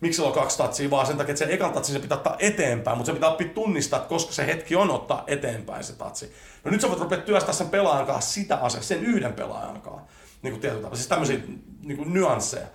Miksi 0.00 0.16
se 0.16 0.22
on 0.22 0.32
kaksi 0.32 0.58
tatsia? 0.58 0.90
Vaan 0.90 1.06
sen 1.06 1.16
takia, 1.16 1.32
että 1.32 1.44
se 1.44 1.52
ekan 1.52 1.72
tatsi 1.72 1.92
se 1.92 1.98
pitää 1.98 2.18
ottaa 2.18 2.36
eteenpäin, 2.38 2.96
mutta 2.96 3.10
se 3.10 3.14
pitää 3.14 3.30
oppia 3.30 3.48
tunnistaa, 3.48 3.96
että 3.96 4.08
koska 4.08 4.32
se 4.32 4.46
hetki 4.46 4.76
on 4.76 4.90
ottaa 4.90 5.24
eteenpäin 5.26 5.84
se 5.84 5.92
tatsi. 5.92 6.32
No 6.64 6.70
nyt 6.70 6.80
sä 6.80 6.88
voit 6.88 7.00
rupea 7.00 7.18
työstää 7.18 7.54
sen 7.54 7.68
pelaajan 7.68 8.06
kanssa 8.06 8.32
sitä 8.32 8.56
asiaa, 8.56 8.82
sen 8.82 9.04
yhden 9.04 9.32
pelaajan 9.32 9.80
kanssa. 9.80 10.02
Niin 10.42 10.52
kuin 10.52 10.60
tietyllä 10.60 10.88
Siis 10.92 11.06
tämmöisiä 11.06 11.38
niin 11.82 11.96
kuin 11.96 12.14
nyansseja. 12.14 12.66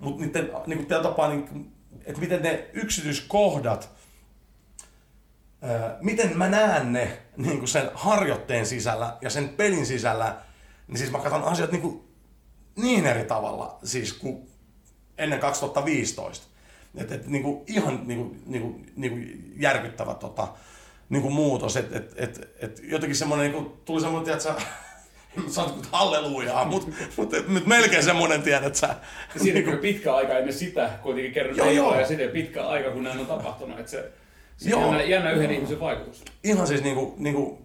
Mutta 0.00 0.24
niiden 0.24 0.50
niin 0.66 0.86
kuin 0.86 1.02
tapaa, 1.02 1.28
niin, 1.28 1.72
että 2.04 2.20
miten 2.20 2.42
ne 2.42 2.70
yksityiskohdat, 2.72 3.90
ää, 5.62 5.98
miten 6.00 6.38
mä 6.38 6.48
näen 6.48 6.92
ne 6.92 7.18
niin 7.36 7.58
kuin 7.58 7.68
sen 7.68 7.90
harjoitteen 7.94 8.66
sisällä 8.66 9.16
ja 9.20 9.30
sen 9.30 9.48
pelin 9.48 9.86
sisällä, 9.86 10.36
niin 10.88 10.98
siis 10.98 11.10
mä 11.10 11.18
katson 11.18 11.44
asiat 11.44 11.72
niin, 11.72 11.82
kuin 11.82 12.08
niin 12.76 13.06
eri 13.06 13.24
tavalla 13.24 13.78
siis 13.84 14.12
kuin 14.12 14.48
ennen 15.18 15.40
2015. 15.40 16.46
Et, 16.96 17.12
et, 17.12 17.26
niin 17.26 17.42
kuin 17.42 17.64
ihan 17.66 18.00
niin 18.06 18.18
kuin, 18.18 18.42
niin 18.46 18.62
kuin, 18.62 18.92
niin 18.96 19.12
kuin 19.12 19.54
järkyttävä 19.56 20.14
tota, 20.14 20.48
niin 21.08 21.22
kuin 21.22 21.34
muutos. 21.34 21.76
Et, 21.76 21.96
et, 21.96 22.14
et, 22.16 22.50
et 22.58 22.80
jotenkin 22.82 23.16
semmoinen, 23.16 23.52
niin 23.52 23.64
kuin, 23.64 23.76
tuli 23.84 24.00
semmoinen, 24.00 24.24
tiedätkö, 24.24 24.64
sanot 25.48 25.72
kuin 25.72 25.86
hallelujaa, 25.92 26.64
mutta 26.64 26.90
mut, 27.16 27.32
mut, 27.48 27.66
melkein 27.66 28.04
semmoinen 28.04 28.42
tiedät 28.42 28.76
sä... 28.76 28.94
Siinä 29.36 29.62
kuin... 29.62 29.78
pitkä 29.78 30.14
aika 30.14 30.38
ennen 30.38 30.54
sitä 30.54 30.90
kuitenkin 31.02 31.32
kerran 31.32 31.56
joo, 31.56 31.70
joo. 31.70 32.00
ja 32.00 32.06
sitten 32.06 32.30
pitkä 32.30 32.66
aika, 32.66 32.90
kun 32.90 33.04
näin 33.04 33.18
on 33.18 33.26
tapahtunut, 33.26 33.78
että 33.78 33.90
se, 33.90 34.10
se 34.56 34.70
joo. 34.70 34.80
jännä, 34.80 35.02
jännä 35.02 35.30
yhden 35.30 35.50
ihmisen 35.50 35.80
vaikutus. 35.80 36.24
Ihan 36.44 36.66
siis 36.66 36.82
niinku, 36.82 37.14
niinku 37.18 37.62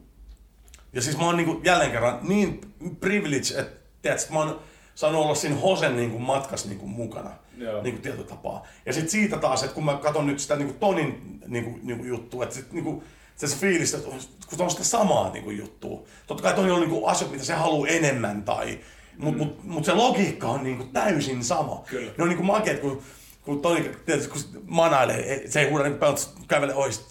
ja 0.93 1.01
siis 1.01 1.17
mä 1.17 1.25
oon 1.25 1.37
niinku 1.37 1.61
jälleen 1.63 1.91
kerran 1.91 2.19
niin 2.21 2.61
privilege, 2.99 3.59
että 3.59 3.77
tiedät, 4.01 4.29
mä 4.29 4.39
oon 4.39 4.59
saanut 4.95 5.21
olla 5.21 5.35
siinä 5.35 5.55
Hosen 5.55 5.95
niinku 5.95 6.19
matkas 6.19 6.65
niinku 6.65 6.87
mukana. 6.87 7.31
Joo. 7.57 7.81
Niinku 7.81 8.01
tietyllä 8.01 8.27
tapaa. 8.27 8.67
Ja 8.85 8.93
sitten 8.93 9.11
siitä 9.11 9.37
taas, 9.37 9.63
että 9.63 9.75
kun 9.75 9.85
mä 9.85 9.97
katson 9.97 10.27
nyt 10.27 10.39
sitä 10.39 10.55
niinku 10.55 10.73
Tonin 10.73 11.39
niinku, 11.47 11.79
niinku 11.83 12.05
juttua, 12.05 12.43
että 12.43 12.55
sit 12.55 12.71
niinku, 12.71 13.03
se, 13.35 13.47
fiilis, 13.47 13.93
että 13.93 14.09
kun 14.49 14.61
on 14.61 14.71
sitä 14.71 14.83
samaa 14.83 15.29
niin 15.29 15.43
kuin, 15.43 15.57
juttua. 15.57 16.03
Totta 16.27 16.43
kai 16.43 16.53
toi 16.53 16.71
on 16.71 16.79
niin 16.79 16.89
kuin, 16.89 17.09
asioita, 17.09 17.33
mitä 17.33 17.45
se 17.45 17.53
haluaa 17.53 17.89
enemmän 17.89 18.43
tai 18.43 18.79
mutta 19.17 19.43
mut, 19.43 19.63
mut 19.63 19.85
se 19.85 19.93
logiikka 19.93 20.47
on 20.47 20.63
niinku 20.63 20.83
täysin 20.83 21.43
sama. 21.43 21.83
Kyllä. 21.87 22.11
Ne 22.17 22.23
on 22.23 22.29
niinku 22.29 22.43
makeet, 22.43 22.79
kun, 22.79 23.01
kun 23.41 23.61
toi 23.61 23.91
tietysti, 24.05 24.29
kun 24.29 24.41
manailee, 24.67 25.43
se 25.49 25.59
ei 25.59 25.69
huuda 25.69 25.83
niinku 25.83 25.99
pelot, 25.99 26.29
kävele 26.47 26.75
ois, 26.75 27.05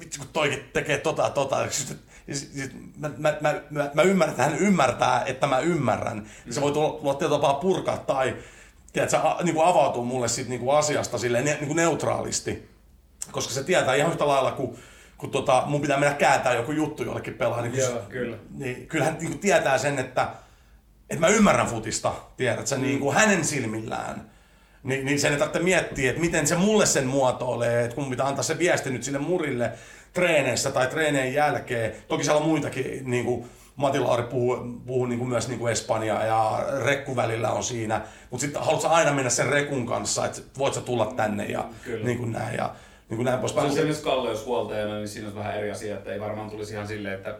vitsi 0.00 0.18
kun 0.18 0.28
toikin 0.32 0.64
tekee 0.72 0.98
tota 0.98 1.30
tota. 1.30 1.70
Sit, 1.70 1.98
sit, 2.32 2.72
mä, 2.98 3.10
mä, 3.18 3.36
mä, 3.40 3.62
mä, 3.70 3.90
mä, 3.94 4.02
ymmärrän, 4.02 4.30
että 4.32 4.42
hän 4.42 4.58
ymmärtää, 4.58 5.24
että 5.26 5.46
mä 5.46 5.58
ymmärrän. 5.58 6.18
Mm. 6.18 6.52
Se 6.52 6.60
voi 6.60 6.72
tulla, 6.72 6.90
tulla 6.90 7.14
tietyllä 7.14 7.40
tapaa 7.40 7.54
purkaa 7.54 7.98
tai 7.98 8.36
tiedätkö, 8.92 9.18
a, 9.18 9.42
niin 9.42 9.54
kuin 9.54 9.66
avautuu 9.66 10.04
mulle 10.04 10.28
sit 10.28 10.48
niin 10.48 10.60
kuin 10.60 10.78
asiasta 10.78 11.18
silleen, 11.18 11.44
niin 11.44 11.66
kuin 11.66 11.76
neutraalisti. 11.76 12.70
Koska 13.32 13.54
se 13.54 13.64
tietää 13.64 13.94
ihan 13.94 14.10
yhtä 14.10 14.28
lailla 14.28 14.52
kuin 14.52 14.78
kun 15.20 15.30
tota, 15.30 15.62
mun 15.66 15.80
pitää 15.80 15.98
mennä 15.98 16.14
kääntää 16.14 16.54
joku 16.54 16.72
juttu 16.72 17.02
jollekin 17.02 17.34
pelaa. 17.34 17.62
Niin, 17.62 17.78
Joo, 17.78 18.02
kyllä. 18.08 18.36
Niin, 18.54 18.86
kyllähän 18.86 19.16
niin 19.18 19.28
kuin 19.28 19.38
tietää 19.38 19.78
sen, 19.78 19.98
että 19.98 20.28
että 21.10 21.20
mä 21.20 21.28
ymmärrän 21.28 21.66
futista, 21.66 22.12
tiedät 22.36 22.66
sä, 22.66 22.76
mm. 22.76 22.82
niin 22.82 23.00
kuin 23.00 23.16
hänen 23.16 23.44
silmillään. 23.44 24.30
Ni, 24.82 25.02
niin 25.02 25.20
sen 25.20 25.32
ei 25.32 25.38
tarvitse 25.38 25.62
miettiä, 25.62 26.10
että 26.10 26.20
miten 26.20 26.46
se 26.46 26.56
mulle 26.56 26.86
sen 26.86 27.06
muotoilee, 27.06 27.84
että 27.84 27.94
kun 27.94 28.10
pitää 28.10 28.26
antaa 28.26 28.42
se 28.42 28.58
viesti 28.58 28.90
nyt 28.90 29.02
sinne 29.02 29.18
murille 29.18 29.72
treeneissä 30.12 30.70
tai 30.70 30.86
treeneen 30.86 31.34
jälkeen. 31.34 31.92
Toki 32.08 32.24
siellä 32.24 32.40
on 32.40 32.48
muitakin, 32.48 33.10
niin 33.10 33.24
kuin 33.24 33.50
Mati 33.76 33.98
Lauri 33.98 34.22
puhuu, 34.22 34.56
puhuu 34.86 35.06
niin 35.06 35.18
kuin 35.18 35.28
myös 35.28 35.48
niin 35.48 35.58
kuin 35.58 35.72
Espanjaa 35.72 36.24
ja 36.24 36.66
Rekku 36.84 37.16
välillä 37.16 37.50
on 37.50 37.64
siinä. 37.64 38.00
Mutta 38.30 38.40
sitten 38.40 38.62
haluatko 38.62 38.88
aina 38.88 39.12
mennä 39.12 39.30
sen 39.30 39.46
Rekun 39.46 39.86
kanssa, 39.86 40.26
että 40.26 40.40
voit 40.58 40.74
sä 40.74 40.80
tulla 40.80 41.06
tänne 41.06 41.44
ja 41.44 41.64
Kyllä. 41.84 42.04
niin 42.04 42.18
kuin 42.18 42.32
näin. 42.32 42.56
Ja, 42.56 42.74
niin 43.10 43.16
kuin 43.16 43.24
näin 43.24 43.38
poispäin. 43.38 43.72
Se 43.72 43.84
on 43.84 43.94
se, 43.94 44.02
Kalle 44.02 44.30
jos 44.30 44.46
huoltajana, 44.46 44.94
niin 44.94 45.08
siinä 45.08 45.28
on 45.28 45.34
vähän 45.34 45.58
eri 45.58 45.70
asia, 45.70 45.96
että 45.96 46.12
ei 46.12 46.20
varmaan 46.20 46.50
tulisi 46.50 46.72
ihan 46.72 46.86
silleen, 46.86 47.14
että 47.14 47.38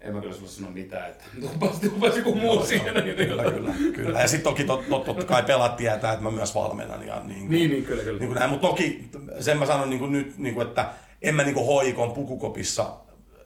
en 0.00 0.14
mä 0.14 0.20
kyllä 0.20 0.34
sulle 0.34 0.48
sano 0.48 0.70
mitään, 0.70 1.10
että 1.10 1.24
tupas 1.90 2.16
joku 2.16 2.34
muu 2.34 2.66
siihen. 2.66 2.94
Niin 2.94 3.16
kyllä, 3.16 3.44
kyllä, 3.44 3.74
kyllä. 3.94 4.20
Ja 4.20 4.28
sitten 4.28 4.52
toki 4.52 4.64
tot, 4.64 4.88
tot, 4.88 5.04
totta 5.04 5.24
kai 5.24 5.42
pelat 5.42 5.76
tietää, 5.76 6.12
että 6.12 6.24
mä 6.24 6.30
myös 6.30 6.54
valmennan. 6.54 7.06
Ja 7.06 7.22
niin, 7.24 7.38
kuin, 7.38 7.50
niin, 7.50 7.70
niin, 7.70 7.84
kyllä, 7.84 8.02
kyllä. 8.02 8.18
Niin 8.18 8.28
kuin 8.28 8.38
näin. 8.38 8.50
Mutta 8.50 8.68
toki 8.68 9.10
sen 9.40 9.58
mä 9.58 9.66
sanon 9.66 9.90
niin 9.90 10.00
kuin 10.00 10.12
nyt, 10.12 10.38
niin 10.38 10.54
kuin, 10.54 10.66
että 10.66 10.90
en 11.22 11.34
mä 11.34 11.42
niin 11.42 11.54
kuin 11.54 11.66
hoikon 11.66 12.12
pukukopissa 12.12 12.96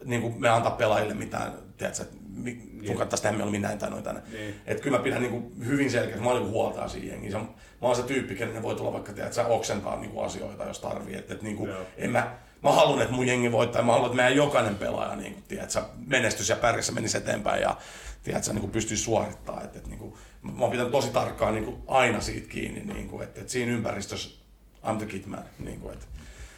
niin 0.04 0.22
kuin 0.22 0.40
me 0.40 0.48
antaa 0.48 0.70
pelaajille 0.70 1.14
mitään, 1.14 1.52
tiedätkö, 1.76 2.04
että 2.38 3.04
niin. 3.06 3.22
tehdä 3.22 3.32
mieluummin 3.32 3.62
näin 3.62 3.78
tai 3.78 3.90
noin 3.90 4.02
tänne. 4.02 4.22
Niin. 4.32 4.54
Että 4.66 4.82
kyllä 4.82 4.98
mä 4.98 5.04
pidän 5.04 5.22
niin 5.22 5.32
kuin 5.32 5.66
hyvin 5.66 5.90
selkeästi, 5.90 6.24
mä 6.24 6.30
olen 6.30 6.42
niin 6.42 6.52
huoltaa 6.52 6.88
siihen 6.88 7.08
jengiin. 7.08 7.32
Mä 7.32 7.48
oon 7.80 7.96
se 7.96 8.02
tyyppi, 8.02 8.34
kenen 8.34 8.62
voi 8.62 8.74
tulla 8.74 8.92
vaikka, 8.92 9.12
tiedätkö, 9.12 9.46
oksentaa 9.46 10.00
niin 10.00 10.10
kuin 10.10 10.26
asioita, 10.26 10.64
jos 10.64 10.80
tarvii. 10.80 11.16
Että, 11.16 11.34
että 11.34 11.44
niin 11.44 11.56
kuin, 11.56 11.70
en 11.96 12.10
mä, 12.10 12.36
mä 12.62 12.72
haluan, 12.72 13.02
että 13.02 13.14
mun 13.14 13.26
jengi 13.26 13.52
voittaa 13.52 13.82
mä 13.82 13.92
haluan, 13.92 14.06
että 14.06 14.16
meidän 14.16 14.36
jokainen 14.36 14.74
pelaaja 14.74 15.16
niin 15.16 15.32
kuin, 15.32 15.44
tiedätkö, 15.48 15.82
menestys 16.06 16.48
ja 16.48 16.56
pärjässä 16.56 16.92
menisi 16.92 17.16
eteenpäin 17.16 17.62
ja 17.62 17.76
tiedätkö, 18.22 18.52
niin 18.52 18.60
kuin 18.60 18.70
pystyisi 18.70 19.02
suorittamaan. 19.02 19.64
Että, 19.64 19.78
että, 19.78 19.90
niin 19.90 19.98
kuin, 19.98 20.14
mä 20.42 20.60
oon 20.60 20.70
pitänyt 20.70 20.92
tosi 20.92 21.10
tarkkaan 21.10 21.54
niin 21.54 21.64
kuin, 21.64 21.76
aina 21.86 22.20
siitä 22.20 22.48
kiinni, 22.48 22.80
niin 22.94 23.08
kuin, 23.08 23.22
että, 23.22 23.40
että 23.40 23.52
siinä 23.52 23.72
ympäristössä 23.72 24.44
I'm 24.84 24.96
the 24.98 25.06
kid 25.06 25.26
man, 25.26 25.44
niin 25.58 25.80
kuin, 25.80 25.92
että, 25.92 26.06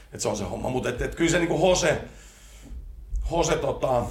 että 0.05 0.23
se 0.23 0.29
on 0.29 0.37
se 0.37 0.45
homma. 0.45 0.69
Mutta 0.69 0.89
että, 0.89 1.05
että 1.05 1.17
kyllä 1.17 1.31
se 1.31 1.39
niin 1.39 1.49
kuin 1.49 1.69
Jose, 1.69 2.03
Jose 3.31 3.57
tota, 3.57 4.05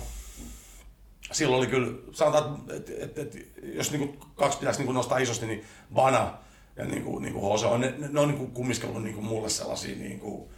silloin 1.32 1.60
oli 1.60 1.68
kyllä, 1.68 1.88
sanotaan, 2.12 2.60
että, 2.70 2.92
että, 3.00 3.22
että 3.22 3.38
jos 3.64 3.92
niin 3.92 4.08
kuin 4.08 4.20
kaksi 4.36 4.58
pitäisi 4.58 4.80
niin 4.80 4.86
kuin 4.86 4.96
nostaa 4.96 5.18
isosti, 5.18 5.46
niin 5.46 5.64
Bana 5.94 6.34
ja 6.76 6.86
niin 6.86 7.04
kuin, 7.04 7.24
niin 7.24 7.34
kuin 7.34 7.52
Jose 7.52 7.66
on, 7.66 7.82
ne, 7.82 7.94
ne 7.98 8.20
on 8.20 8.28
niin 8.28 8.38
kuin 8.38 8.52
kumminkin 8.52 8.90
ollut 8.90 9.04
niin 9.04 9.16
kuin 9.16 9.26
mulle 9.26 9.50
sellaisia 9.50 9.96
niin 9.96 10.20
kuin, 10.20 10.50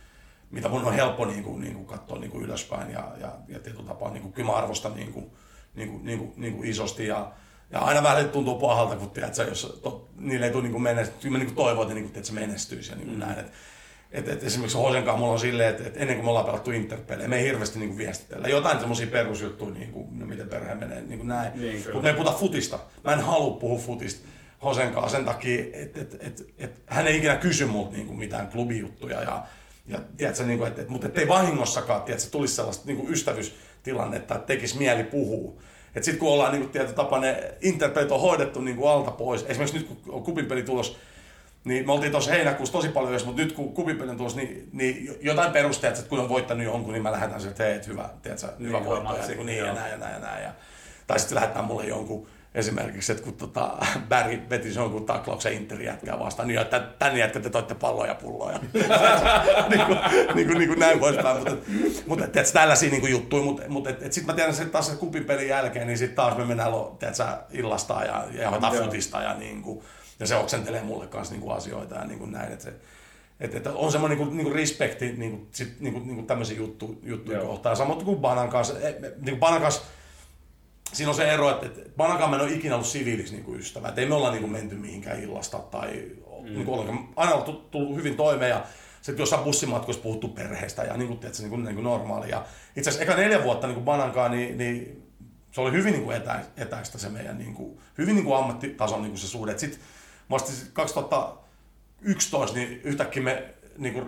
mitä 0.51 0.69
mun 0.69 0.85
on 0.85 0.93
helppo 0.93 1.25
niin 1.25 1.43
kuin, 1.43 1.61
niin 1.61 1.73
kuin 1.73 1.85
katsoa 1.85 2.19
niin 2.19 2.31
kuin 2.31 2.43
ylöspäin 2.43 2.91
ja, 2.91 3.11
ja, 3.21 3.31
ja 3.47 3.59
tietyllä 3.59 3.87
tapaa 3.87 4.11
niin 4.11 4.21
kuin, 4.21 4.33
kyllä 4.33 4.51
mä 4.51 4.55
arvostan 4.55 4.95
niin 4.95 5.13
kuin, 5.13 5.31
niin 5.75 5.89
kuin, 5.89 6.05
niin 6.05 6.19
kuin, 6.19 6.33
niin 6.35 6.53
kuin 6.53 6.69
isosti 6.69 7.07
ja, 7.07 7.31
ja 7.71 7.79
aina 7.79 8.03
vähän 8.03 8.29
tuntuu 8.29 8.59
pahalta, 8.59 8.95
kun 8.95 9.09
tiedät, 9.09 9.37
jos 9.37 9.79
to, 9.83 10.09
niille 10.15 10.45
ei 10.45 10.51
tule 10.51 10.67
niin 10.67 10.81
menestyä. 10.81 11.17
Kyllä 11.21 11.37
mä 11.37 11.43
niin 11.43 11.55
toivon, 11.55 11.83
että, 11.83 11.93
niin 11.93 12.03
kuin, 12.03 12.17
että 12.17 12.27
se 12.27 12.33
menestyisi 12.33 12.91
ja 12.91 12.95
niin 12.95 13.07
kuin 13.07 13.19
mm. 13.19 13.25
näin. 13.25 13.39
Et, 13.39 13.51
et, 14.11 14.27
et 14.27 14.43
esimerkiksi 14.43 14.77
Hosenkaan 14.77 15.19
mulla 15.19 15.33
on 15.33 15.39
silleen, 15.39 15.69
että, 15.69 15.83
että 15.83 15.99
ennen 15.99 16.15
kuin 16.15 16.25
me 16.25 16.29
ollaan 16.29 16.45
pelattu 16.45 16.71
Interpelejä, 16.71 17.27
me 17.27 17.37
ei 17.37 17.45
hirveästi 17.45 17.79
niin 17.79 17.89
kuin 17.89 17.97
viestitellä. 17.97 18.47
Jotain 18.47 18.79
semmoisia 18.79 19.07
perusjuttuja, 19.07 19.73
niin 19.73 19.91
kuin, 19.91 20.19
no, 20.19 20.25
miten 20.25 20.49
perhe 20.49 20.75
menee, 20.75 21.01
niin 21.01 21.19
kuin 21.19 21.27
näin. 21.27 21.51
Niin, 21.55 21.83
Mutta 21.83 22.01
me 22.01 22.09
ei 22.09 22.15
puhuta 22.15 22.31
futista. 22.31 22.79
Mä 23.03 23.13
en 23.13 23.19
halua 23.19 23.57
puhua 23.57 23.79
futista 23.79 24.27
Hosenkaan 24.63 25.09
sen 25.09 25.25
takia, 25.25 25.63
että 25.73 26.01
et, 26.01 26.17
et, 26.19 26.53
et, 26.57 26.81
hän 26.85 27.07
ei 27.07 27.17
ikinä 27.17 27.35
kysy 27.35 27.65
multa 27.65 27.91
niin 27.91 28.07
kuin 28.07 28.19
mitään 28.19 28.47
klubijuttuja. 28.47 29.21
Ja, 29.21 29.43
ja 29.87 29.99
tiedätkö, 30.17 30.43
niin 30.43 30.59
kuin, 30.59 30.67
että, 30.67 30.81
että, 30.81 30.91
mutta 30.91 31.07
ettei 31.07 31.27
vahingossakaan 31.27 32.01
tiedätkö, 32.01 32.29
tulisi 32.31 32.55
sellaista 32.55 32.83
niin 32.85 32.97
kuin 32.97 33.13
ystävyystilannetta, 33.13 34.35
että 34.35 34.47
tekisi 34.47 34.77
mieli 34.77 35.03
puhua. 35.03 35.53
Että 35.95 36.05
sitten 36.05 36.19
kun 36.19 36.29
ollaan 36.29 36.51
niin 36.51 36.69
kuin, 36.69 36.95
tapa 36.95 37.19
ne 37.19 37.53
interpelit 37.61 38.11
on 38.11 38.21
hoidettu 38.21 38.61
niin 38.61 38.77
kuin 38.77 38.89
alta 38.89 39.11
pois, 39.11 39.45
esimerkiksi 39.47 39.77
nyt 39.77 39.87
kun 39.87 39.97
on 40.13 40.23
kupinpeli 40.23 40.63
tulos, 40.63 40.97
niin 41.67 41.85
me 41.85 41.91
oltiin 41.91 42.11
tuossa 42.11 42.31
heinäkuussa 42.31 42.73
tosi 42.73 42.89
paljon 42.89 43.09
yhdessä, 43.09 43.25
mutta 43.25 43.41
nyt 43.41 43.51
kun 43.51 43.73
kupinpeli 43.73 44.09
on 44.09 44.17
tulossa, 44.17 44.39
niin, 44.39 44.69
niin 44.73 45.17
jotain 45.21 45.51
perusteet, 45.51 45.97
että 45.97 46.09
kun 46.09 46.19
on 46.19 46.29
voittanut 46.29 46.63
jonkun, 46.63 46.93
niin 46.93 47.03
mä 47.03 47.11
lähetän 47.11 47.41
sieltä, 47.41 47.53
että 47.53 47.63
hei, 47.63 47.93
hyvä, 47.93 48.09
tiedätkö, 48.21 48.47
hyvä 48.59 48.77
niin, 48.77 48.85
voitto, 48.85 49.17
ja, 49.17 49.27
niin, 49.27 49.45
niin, 49.45 49.65
ja 49.65 49.73
näin 49.73 49.91
ja 49.91 49.97
näin 49.97 50.13
ja 50.13 50.19
näin. 50.19 50.43
Ja, 50.43 50.51
tai 51.07 51.19
sitten 51.19 51.35
lähetään 51.35 51.65
mulle 51.65 51.85
jonkun 51.85 52.27
esimerkiksi, 52.55 53.11
että 53.11 53.23
kun 53.23 53.33
tota, 53.33 53.77
Barry 54.09 54.41
veti 54.49 54.75
jonkun 54.75 55.05
taklauksen 55.05 55.53
Interin 55.53 55.85
jätkää 55.85 56.19
vastaan, 56.19 56.47
niin 56.47 56.59
että 56.59 56.79
tänne 56.99 57.19
jätkä 57.19 57.39
te 57.39 57.49
toitte 57.49 57.75
palloja 57.75 58.11
ja 58.11 58.15
pulloja. 58.15 58.59
niin, 59.69 59.85
kuin, 59.85 59.99
niin, 60.35 60.47
kuin, 60.47 60.57
niin 60.57 60.67
kuin 60.67 60.79
näin 60.79 60.99
poispäin. 60.99 61.37
Mutta, 61.37 61.55
mutta 62.05 62.25
et, 62.25 62.53
tällaisia 62.53 62.89
niin 62.89 63.11
juttuja. 63.11 63.43
Mutta, 63.43 63.63
mutta 63.67 63.89
et, 63.89 64.03
et 64.03 64.13
sitten 64.13 64.33
mä 64.33 64.35
tiedän, 64.35 64.53
että 64.53 64.65
taas 64.65 64.89
kupin 64.89 65.25
pelin 65.25 65.47
jälkeen, 65.47 65.87
niin 65.87 65.97
sitten 65.97 66.15
taas 66.15 66.37
me 66.37 66.45
mennään 66.45 66.71
tiedätkö, 66.99 67.23
illastaan 67.51 68.05
ja, 68.05 68.25
ja 68.31 68.43
johdetaan 68.43 68.73
futista 68.73 69.21
ja, 69.21 69.33
niin 69.33 69.61
kuin, 69.61 69.83
ja 70.19 70.27
se 70.27 70.35
oksentelee 70.35 70.83
mulle 70.83 71.07
kanssa 71.07 71.33
niin 71.33 71.41
kuin 71.41 71.57
asioita 71.57 71.95
ja 71.95 72.05
niin 72.05 72.19
kuin 72.19 72.31
näin. 72.31 72.51
Että 72.51 72.63
se, 72.63 72.73
et, 73.39 73.55
et 73.55 73.67
on 73.67 73.91
semmoinen 73.91 74.17
niin 74.17 74.27
kuin, 74.27 74.37
niin 74.37 74.45
kuin 74.45 74.55
respekti 74.55 75.11
niin 75.11 75.31
kuin, 75.31 75.47
sit, 75.51 75.79
niin 75.79 75.93
kuin, 75.93 76.05
niin 76.05 76.15
kuin 76.15 76.27
tämmöisiä 76.27 76.57
juttu, 76.57 76.99
juttuja 77.03 77.39
kohtaan. 77.39 77.77
Samoin 77.77 78.05
kuin 78.05 78.19
Banan 78.19 78.49
kanssa. 78.49 78.79
E, 78.79 78.91
niin 79.01 79.23
kuin 79.23 79.39
Banan 79.39 79.61
kanssa 79.61 79.81
siinä 80.93 81.09
on 81.09 81.15
se 81.15 81.33
ero, 81.33 81.51
että, 81.51 81.65
että 81.65 81.81
Panakaan 81.97 82.33
en 82.33 82.41
ole 82.41 82.51
ikinä 82.51 82.75
ollut 82.75 82.87
siviiliksi 82.87 83.33
niin 83.33 83.45
kuin 83.45 83.59
ystävä. 83.59 83.87
Että 83.87 84.01
ei 84.01 84.07
me 84.07 84.15
olla 84.15 84.31
niin 84.31 84.41
kuin 84.41 84.51
menty 84.51 84.75
mihinkään 84.75 85.23
illasta 85.23 85.59
tai 85.59 86.11
mm. 86.41 86.53
niin 86.53 86.65
kuin 86.65 87.09
Aina 87.15 87.33
on 87.33 87.67
tullut 87.71 87.95
hyvin 87.95 88.15
toimeen 88.15 88.49
ja 88.49 88.65
sitten 89.01 89.21
jossain 89.23 89.43
bussimatkoissa 89.43 90.03
puhuttu 90.03 90.27
perheestä 90.27 90.83
ja 90.83 90.97
niin 90.97 91.07
kuin, 91.07 91.19
tiedätkö, 91.19 91.43
niin 91.43 91.49
kuin, 91.49 91.63
niin 91.63 91.75
kuin 91.75 91.83
normaali. 91.83 92.29
Ja 92.29 92.45
itse 92.75 92.89
asiassa 92.89 93.03
eka 93.03 93.21
neljä 93.21 93.43
vuotta 93.43 93.67
niin 93.67 93.75
kuin 93.75 93.85
Banankaan, 93.85 94.31
niin, 94.31 94.57
niin 94.57 95.03
se 95.51 95.61
oli 95.61 95.71
hyvin 95.71 95.91
niin 95.93 96.03
kuin 96.03 96.17
etä, 96.17 96.39
etäistä 96.57 96.97
se 96.97 97.09
meidän 97.09 97.37
niin 97.37 97.53
kuin, 97.53 97.79
hyvin 97.97 98.15
niin 98.15 98.25
kuin 98.25 98.37
ammattitason 98.37 99.01
niin 99.01 99.11
kuin 99.11 99.19
se 99.19 99.27
suhde. 99.27 99.57
Sitten 99.57 99.79
vasta 100.29 100.51
2011 100.73 102.57
niin 102.57 102.81
yhtäkkiä 102.83 103.23
me 103.23 103.53
niin 103.77 103.93
kuin 103.93 104.05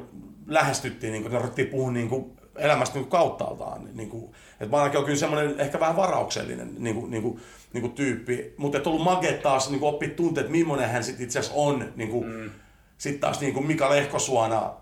lähestyttiin, 0.47 1.11
niin 1.11 1.23
kuin, 1.23 1.33
me 1.33 1.39
ruvettiin 1.39 1.67
puhua 1.67 1.91
niin 1.91 2.09
kuin 2.09 2.39
elämästä 2.55 2.99
niin 2.99 3.09
kauttaaltaan. 3.09 3.89
Niin 3.93 4.09
kuin, 4.09 4.31
että 4.51 4.71
Manakin 4.71 4.99
on 4.99 5.05
kyllä 5.05 5.17
semmoinen 5.17 5.59
ehkä 5.59 5.79
vähän 5.79 5.95
varauksellinen 5.95 6.75
niin 6.77 6.95
kuin, 6.95 7.11
niin 7.11 7.23
kuin, 7.23 7.41
niin 7.73 7.81
kuin 7.81 7.93
tyyppi, 7.93 8.53
mutta 8.57 8.77
että 8.77 8.89
ollut 8.89 9.03
mage 9.03 9.33
taas 9.33 9.69
niin 9.69 9.83
oppia 9.83 10.09
tuntea, 10.09 10.41
että 10.41 10.51
millainen 10.51 10.89
hän 10.89 11.03
sitten 11.03 11.23
itse 11.23 11.39
asiassa 11.39 11.59
on. 11.59 11.93
Niin 11.95 12.09
kuin, 12.09 12.27
mm. 12.27 12.49
Sitten 12.97 13.19
taas 13.19 13.39
niin 13.41 13.53
kuin 13.53 13.67
Mika 13.67 13.89
Lehkosuona 13.89 14.73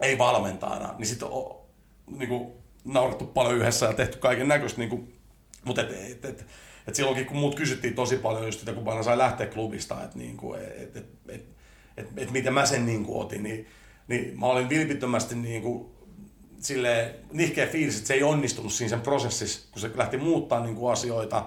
ei 0.00 0.18
valmentajana, 0.18 0.94
niin 0.98 1.06
sitten 1.06 1.28
on 1.28 1.56
niin 2.16 2.28
kuin, 2.28 2.52
naurattu 2.84 3.26
paljon 3.26 3.56
yhdessä 3.56 3.86
ja 3.86 3.92
tehty 3.92 4.18
kaiken 4.18 4.48
näköistä. 4.48 4.78
Niin 4.78 4.90
kuin, 4.90 5.14
mutta 5.64 5.82
et, 5.82 5.90
et, 5.90 6.24
et, 6.24 6.46
et 6.90 6.94
silloinkin, 6.94 7.26
kun 7.26 7.36
muut 7.36 7.54
kysyttiin 7.54 7.94
tosi 7.94 8.16
paljon 8.16 8.46
just 8.46 8.60
sitä, 8.60 8.72
kun 8.72 8.84
Bana 8.84 9.02
sai 9.02 9.18
lähteä 9.18 9.46
klubista, 9.46 10.04
että 10.04 10.18
niin 10.18 10.38
et, 10.58 10.96
et, 10.96 11.06
et, 11.28 11.44
et, 11.96 12.06
et, 12.16 12.30
miten 12.30 12.54
mä 12.54 12.66
sen 12.66 12.86
niin 12.86 13.04
otin, 13.08 13.42
niin, 13.42 13.66
niin 14.08 14.40
mä 14.40 14.46
olin 14.46 14.68
vilpittömästi 14.68 15.34
niin 15.34 15.62
kuin, 15.62 15.90
sille 16.60 17.14
nihkeä 17.32 17.66
fiilis, 17.66 17.96
että 17.96 18.08
se 18.08 18.14
ei 18.14 18.22
onnistunut 18.22 18.72
siinä 18.72 18.88
sen 18.88 19.00
prosessissa, 19.00 19.68
kun 19.72 19.80
se 19.80 19.90
lähti 19.94 20.16
muuttaa 20.16 20.60
niin 20.60 20.90
asioita. 20.92 21.44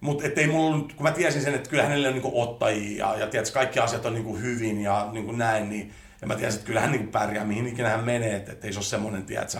Mutta 0.00 0.24
ei 0.36 0.46
mulla, 0.46 0.88
kun 0.96 1.02
mä 1.02 1.10
tiesin 1.10 1.42
sen, 1.42 1.54
että 1.54 1.70
kyllä 1.70 1.82
hänelle 1.82 2.08
on 2.08 2.14
niin 2.14 2.22
kuin 2.22 2.34
ottajia 2.34 3.06
ja, 3.06 3.20
ja 3.20 3.26
tiedätkö, 3.26 3.54
kaikki 3.54 3.78
asiat 3.78 4.06
on 4.06 4.24
kuin 4.24 4.42
hyvin 4.42 4.80
ja 4.80 5.08
niin 5.12 5.24
kuin 5.24 5.38
näin, 5.38 5.68
niin 5.68 5.92
ja 6.20 6.26
mä 6.26 6.36
tiesin, 6.36 6.58
että 6.58 6.66
kyllä 6.66 6.80
hän 6.80 6.92
niin 6.92 7.08
pärjää, 7.08 7.44
mihin 7.44 7.66
ikinä 7.66 7.88
hän 7.88 8.04
menee, 8.04 8.36
että, 8.36 8.52
että 8.52 8.66
ei 8.66 8.72
se 8.72 8.78
ole 8.78 8.84
semmoinen, 8.84 9.24
tiedätkö, 9.24 9.58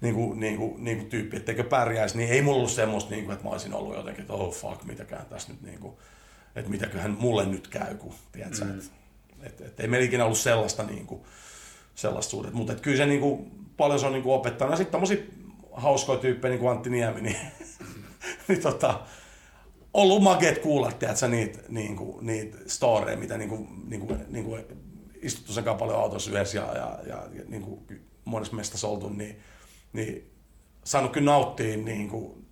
niin 0.00 0.14
kuin, 0.14 0.40
niin 0.40 0.56
kuin, 0.56 0.84
niin 0.84 0.96
kuin 0.96 1.10
tyyppi, 1.10 1.36
etteikö 1.36 1.64
pärjäisi, 1.64 2.16
niin 2.16 2.30
ei 2.30 2.42
mulla 2.42 2.56
ollut 2.56 2.70
semmoista, 2.70 3.10
niin 3.10 3.24
kuin, 3.24 3.32
että 3.32 3.44
mä 3.44 3.50
olisin 3.50 3.74
ollut 3.74 3.96
jotenkin, 3.96 4.22
että 4.22 4.32
oh 4.32 4.54
fuck, 4.54 4.84
mitäkään 4.84 5.26
tässä 5.26 5.52
nyt, 5.52 5.62
niin 5.62 5.78
kuin, 5.78 5.94
että 6.56 6.70
mitäköhän 6.70 7.16
mulle 7.20 7.46
nyt 7.46 7.68
käy, 7.68 7.94
kun, 7.94 8.14
tiedätkö, 8.32 8.64
mm. 8.64 8.78
että, 8.78 8.90
että, 9.42 9.64
että 9.64 9.82
ei 9.82 9.88
meillä 9.88 10.06
ikinä 10.06 10.24
ollut 10.24 10.38
sellaista, 10.38 10.82
niin 10.82 11.06
kuin, 11.06 11.20
sellaista 11.94 12.30
suhdetta, 12.30 12.56
mutta 12.56 12.74
kyllä 12.74 12.96
se 12.96 13.06
niin 13.06 13.20
kuin, 13.20 13.50
paljon 13.76 14.00
se 14.00 14.06
on 14.06 14.12
niin 14.12 14.22
kuin 14.22 14.34
opettanut. 14.34 14.72
Ja 14.72 14.76
sitten 14.76 14.92
tommosia 14.92 15.18
hauskoja 15.72 16.18
tyyppejä, 16.18 16.50
niin 16.50 16.60
kuin 16.60 16.70
Antti 16.70 16.90
Niemi, 16.90 17.20
niin, 17.20 17.36
niin 18.48 18.60
tota, 18.60 19.00
ollut 19.94 20.22
makeet 20.22 20.58
kuulla, 20.58 20.92
tiedätkö, 20.92 21.28
niitä, 21.28 21.58
niin 21.68 21.96
kuin, 21.96 22.26
niitä 22.26 22.56
storeja, 22.66 23.16
mitä 23.16 23.38
niin 23.38 23.48
kuin, 23.48 23.68
niin 23.88 24.00
kuin, 24.00 24.24
niin 24.28 24.44
kuin 24.44 24.64
istuttu 25.22 25.52
sen 25.52 25.64
paljon 25.64 26.00
autossa 26.00 26.30
yhdessä 26.30 26.58
ja, 26.58 26.72
ja, 26.74 26.98
ja, 27.06 27.26
ja 27.32 27.42
niin 27.48 27.62
kuin 27.62 27.80
monessa 28.24 28.56
mestassa 28.56 28.88
oltu, 28.88 29.08
niin, 29.08 29.40
niin 29.92 30.30
saanut 30.84 31.12
kyllä 31.12 31.30
nauttia 31.30 31.76
niin 31.76 32.08
kuin, 32.08 32.46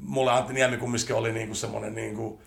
mulle 0.00 0.32
Antti 0.32 0.52
Niemi 0.52 0.76
kumminkin 0.76 1.16
oli 1.16 1.32
niin 1.32 1.46
kuin 1.46 1.56
semmoinen 1.56 1.94
niin 1.94 2.16
kuin, 2.16 2.38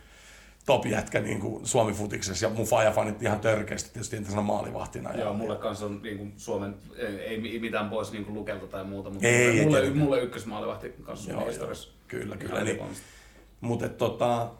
top 0.65 0.86
jätkä 0.86 1.19
niin 1.19 1.39
kuin 1.39 1.65
Suomi 1.65 1.93
futiksessa 1.93 2.45
ja 2.45 2.49
mun 2.49 2.65
faija 2.65 2.91
fanit 2.91 3.23
ihan 3.23 3.39
törkeästi 3.39 3.89
tietysti 3.93 4.15
entäisenä 4.15 4.41
maalivahtina. 4.41 5.13
Joo, 5.13 5.27
ja, 5.27 5.33
mulle 5.33 5.55
kanssa 5.55 5.86
on 5.86 6.01
niin 6.01 6.17
kuin 6.17 6.33
Suomen, 6.38 6.75
ei, 6.97 7.51
ei 7.51 7.60
mitään 7.60 7.89
pois 7.89 8.12
niin 8.12 8.25
kuin 8.25 8.36
Lukelta 8.36 8.67
tai 8.67 8.83
muuta, 8.83 9.10
mutta 9.10 9.27
Ei, 9.27 9.33
mulle, 9.38 9.60
ei 9.60 9.65
mulle, 9.65 9.77
tietenkään. 9.77 10.05
mulle 10.05 10.21
ykkösmaalivahti 10.21 10.93
kanssa 11.03 11.31
Joo, 11.31 11.45
historiassa. 11.45 11.89
Kyllä, 12.07 12.38
kyllä. 12.38 12.63
Niin, 12.63 12.79
mutta 13.62 13.89
tota, 13.89 14.51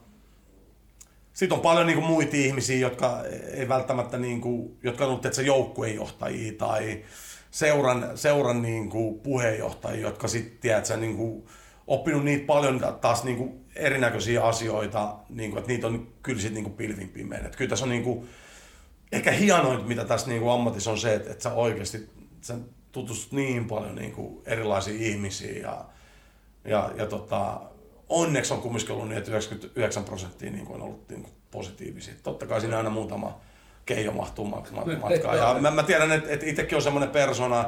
sitten 1.32 1.56
on 1.56 1.62
paljon 1.62 1.86
niinku 1.86 2.02
muita 2.02 2.36
ihmisiä, 2.36 2.78
jotka 2.78 3.24
ei 3.54 3.68
välttämättä, 3.68 4.18
niinku, 4.18 4.76
jotka 4.82 5.04
on 5.04 5.10
ollut 5.10 5.26
että 5.26 5.42
joukkuejohtajia 5.42 6.52
tai 6.58 7.04
seuran, 7.50 8.10
seuran 8.14 8.62
niinku 8.62 9.20
puheenjohtajia, 9.22 10.00
jotka 10.00 10.28
sitten, 10.28 10.58
tiedätkö, 10.60 10.96
niinku, 10.96 11.48
oppinut 11.86 12.24
niitä 12.24 12.46
paljon 12.46 12.80
taas 13.00 13.24
niinku 13.24 13.60
erinäköisiä 13.76 14.44
asioita, 14.44 15.16
niinku, 15.28 15.58
että 15.58 15.68
niitä 15.68 15.86
on 15.86 16.08
kyllä 16.22 16.40
sitten 16.40 16.54
niinku 16.54 16.70
pilvin 16.70 17.08
pimeän. 17.08 17.46
Et 17.46 17.56
kyllä 17.56 17.68
tässä 17.68 17.84
on 17.84 17.90
niinku, 17.90 18.26
ehkä 19.12 19.30
hienointa, 19.30 19.86
mitä 19.86 20.04
tässä 20.04 20.28
niinku 20.28 20.48
ammatissa 20.48 20.90
on 20.90 20.98
se, 20.98 21.14
että, 21.14 21.30
että 21.30 21.42
sä 21.42 21.52
oikeasti 21.52 22.08
sä 22.40 22.54
tutustut 22.92 23.32
niin 23.32 23.64
paljon 23.64 23.94
niinku 23.94 24.42
erilaisiin 24.46 25.02
ihmisiin 25.02 25.62
ja, 25.62 25.84
ja, 26.64 26.90
ja 26.96 27.06
tota, 27.06 27.60
onneksi 28.08 28.54
on 28.54 28.60
kumminkin 28.60 28.92
ollut 28.92 29.08
niin, 29.08 29.18
että 29.18 29.30
99 29.30 30.04
prosenttia 30.04 30.50
niin 30.50 30.68
on 30.68 30.82
ollut 30.82 31.08
niin 31.08 31.26
positiivisia. 31.50 32.14
Totta 32.22 32.46
kai 32.46 32.60
siinä 32.60 32.76
aina 32.76 32.90
muutama 32.90 33.40
keijo 33.88 34.12
mahtuu 34.12 34.46
mat- 34.46 34.72
mat- 34.72 35.00
matkaan. 35.10 35.38
Ja 35.38 35.56
mä, 35.60 35.70
mä 35.70 35.82
tiedän, 35.82 36.12
että, 36.12 36.30
että 36.32 36.46
itsekin 36.46 36.76
on 36.76 36.82
semmoinen 36.82 37.10
persona, 37.10 37.64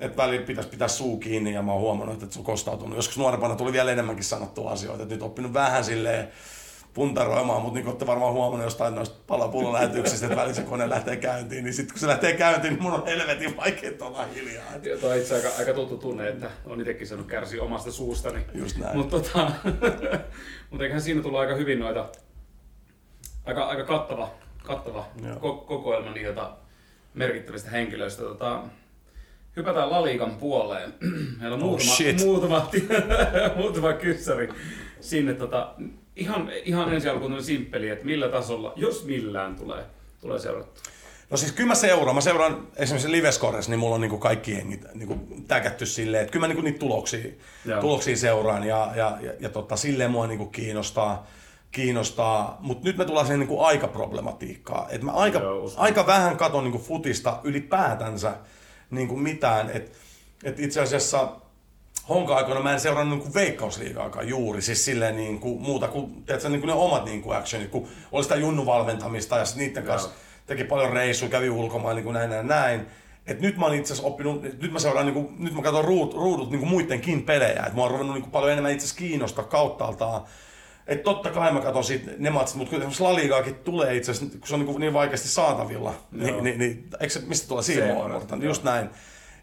että 0.00 0.22
välillä 0.22 0.46
pitäisi 0.46 0.70
pitää 0.70 0.88
suu 0.88 1.16
kiinni 1.16 1.54
ja 1.54 1.62
mä 1.62 1.72
oon 1.72 1.80
huomannut, 1.80 2.22
että 2.22 2.34
se 2.34 2.38
on 2.38 2.44
kostautunut. 2.44 2.96
Joskus 2.96 3.18
nuorempana 3.18 3.56
tuli 3.56 3.72
vielä 3.72 3.92
enemmänkin 3.92 4.24
sanottua 4.24 4.70
asioita, 4.70 5.02
että 5.02 5.14
nyt 5.14 5.22
oppinut 5.22 5.54
vähän 5.54 5.84
silleen 5.84 6.28
puntaroimaan, 6.94 7.62
mutta 7.62 7.74
niin 7.74 7.84
kuin 7.84 7.92
olette 7.92 8.06
varmaan 8.06 8.32
huomannut 8.32 8.66
jostain 8.66 8.94
noista 8.94 9.16
palapulolähetyksistä, 9.26 10.26
että 10.26 10.36
välillä 10.36 10.54
se 10.54 10.62
kone 10.62 10.90
lähtee 10.90 11.16
käyntiin, 11.16 11.64
niin 11.64 11.74
sitten 11.74 11.92
kun 11.92 12.00
se 12.00 12.06
lähtee 12.06 12.32
käyntiin, 12.32 12.72
niin 12.74 12.82
mun 12.82 12.92
on 12.92 13.06
helvetin 13.06 13.56
vaikea 13.56 13.92
olla 14.00 14.24
hiljaa. 14.34 14.64
Ja 14.82 14.96
Tuo 14.96 15.10
on 15.10 15.16
itse 15.16 15.34
aika, 15.34 15.48
aika 15.58 15.74
tuttu 15.74 15.96
tunne, 15.96 16.28
että 16.28 16.50
on 16.66 16.80
itsekin 16.80 17.06
saanut 17.06 17.26
kärsiä 17.26 17.62
omasta 17.62 17.92
suustani. 17.92 18.46
Just 18.54 18.76
näin. 18.76 18.96
Mutta 18.96 19.20
tota, 19.20 19.50
mut 20.70 20.82
eiköhän 20.82 21.02
siinä 21.02 21.22
tullut 21.22 21.40
aika 21.40 21.54
hyvin 21.54 21.78
noita, 21.78 22.08
aika, 23.44 23.64
aika 23.64 23.84
kattava, 23.84 24.30
kattava 24.74 25.06
Joo. 25.26 25.34
ko- 25.36 25.64
kokoelma 25.66 26.10
niitä 26.10 26.50
merkittävistä 27.14 27.70
henkilöistä. 27.70 28.22
Tota, 28.22 28.62
hypätään 29.56 29.90
Laliikan 29.90 30.30
puoleen. 30.36 30.94
Meillä 31.40 31.54
on 31.56 31.62
Oh, 31.62 31.68
muutama, 31.68 31.90
shit. 31.94 32.18
muutama, 32.24 32.70
muutama 33.56 33.92
kyssäri 33.92 34.48
sinne. 35.00 35.34
Tota, 35.34 35.74
ihan, 36.16 36.50
ihan 36.64 36.94
ensi 36.94 37.08
alkuun 37.08 37.32
on 37.32 37.44
simppeli, 37.44 37.88
että 37.88 38.04
millä 38.04 38.28
tasolla, 38.28 38.72
jos 38.76 39.04
millään 39.04 39.56
tulee, 39.56 39.84
tulee 40.20 40.38
seurattua. 40.38 40.82
No 41.30 41.36
siis 41.36 41.52
kyllä 41.52 41.68
mä 41.68 41.74
seuraan. 41.74 42.14
Mä 42.14 42.20
seuraan 42.20 42.66
esimerkiksi 42.76 43.12
Livescores, 43.12 43.68
niin 43.68 43.78
mulla 43.78 43.94
on 43.94 44.00
niinku 44.00 44.18
kaikki 44.18 44.52
jengit 44.52 44.84
niinku 44.94 45.18
täkätty 45.48 45.86
silleen, 45.86 46.20
että 46.22 46.32
kyllä 46.32 46.44
mä 46.44 46.48
niinku 46.48 46.62
niitä 46.62 46.78
tuloksia, 46.78 47.30
Joo. 47.64 47.80
tuloksia 47.80 48.16
seuraan 48.16 48.64
ja, 48.64 48.92
ja, 48.96 49.18
ja, 49.20 49.32
ja 49.40 49.48
tota, 49.48 49.76
silleen 49.76 50.10
mua 50.10 50.26
niinku 50.26 50.46
kiinnostaa. 50.46 51.26
Kiinnostaa. 51.72 52.56
Mutta 52.60 52.84
nyt 52.84 52.96
me 52.96 53.04
tullaan 53.04 53.26
siihen 53.26 53.40
niinku 53.40 53.60
aikaproblematiikkaan. 53.60 54.86
Et 54.90 55.02
mä 55.02 55.12
aika, 55.12 55.38
Joo, 55.38 55.72
aika 55.76 56.06
vähän 56.06 56.36
katon 56.36 56.64
niinku 56.64 56.78
futista 56.78 57.40
ylipäätänsä 57.44 58.34
niinku 58.90 59.16
mitään. 59.16 59.70
Et, 59.70 59.92
et 60.44 60.60
itse 60.60 60.80
asiassa 60.80 61.28
Honka-aikoina 62.08 62.62
mä 62.62 62.72
en 62.72 62.80
seurannut 62.80 63.18
niinku 63.18 63.34
veikkausliigaakaan 63.34 64.28
juuri, 64.28 64.62
siis 64.62 64.84
silleen 64.84 65.16
niinku 65.16 65.58
muuta 65.58 65.88
kuin 65.88 66.24
tiedätkö, 66.24 66.48
niinku 66.48 66.66
ne 66.66 66.72
omat 66.72 67.04
niinku 67.04 67.30
actionit, 67.30 67.70
kun 67.70 67.88
oli 68.12 68.22
sitä 68.22 68.36
junnu 68.36 68.66
valmentamista 68.66 69.38
ja 69.38 69.44
niiden 69.56 69.84
kanssa 69.84 70.08
Joo. 70.08 70.16
teki 70.46 70.64
paljon 70.64 70.92
reissuja, 70.92 71.30
kävi 71.30 71.50
ulkomailla 71.50 71.94
niin 71.94 72.04
kuin 72.04 72.14
näin, 72.14 72.30
näin, 72.30 72.46
näin. 72.46 72.86
Et 73.26 73.40
nyt 73.40 73.56
mä 73.56 73.66
oon 73.66 73.74
itse 73.74 73.92
asiassa 73.92 74.08
oppinut, 74.08 74.42
nyt 74.42 74.72
mä 74.72 74.78
seuraan, 74.78 75.06
niin 75.06 75.14
kuin, 75.14 75.28
nyt 75.38 75.54
mä 75.54 75.62
katson 75.62 75.84
ruut, 75.84 76.14
ruudut 76.14 76.50
niin 76.50 76.58
kuin 76.58 76.70
muidenkin 76.70 77.22
pelejä. 77.22 77.64
Et 77.66 77.74
mä 77.74 77.82
oon 77.82 77.90
ruvennut 77.90 78.14
niin 78.14 78.22
kuin 78.22 78.32
paljon 78.32 78.52
enemmän 78.52 78.72
itse 78.72 78.84
asiassa 78.84 78.98
kiinnostaa 78.98 79.44
kauttaaltaan. 79.44 80.22
Et 80.86 81.02
totta 81.02 81.30
kai 81.30 81.52
mä 81.52 81.60
katson 81.60 81.84
sit 81.84 82.18
ne 82.18 82.30
matsit, 82.30 82.56
mutta 82.56 82.70
kyllä 82.70 82.86
La 83.00 83.14
Ligaakin 83.14 83.54
tulee 83.54 83.96
itse 83.96 84.10
asiassa, 84.10 84.38
kun 84.38 84.48
se 84.48 84.54
on 84.54 84.66
niin, 84.66 84.80
niin 84.80 84.92
vaikeasti 84.92 85.28
saatavilla. 85.28 85.94
Niin, 86.10 86.44
niin, 86.44 86.58
niin, 86.58 86.88
eikö 87.00 87.12
se, 87.12 87.20
mistä 87.26 87.48
tulee 87.48 87.88
joo. 87.88 88.22
Just 88.42 88.64
näin. 88.64 88.90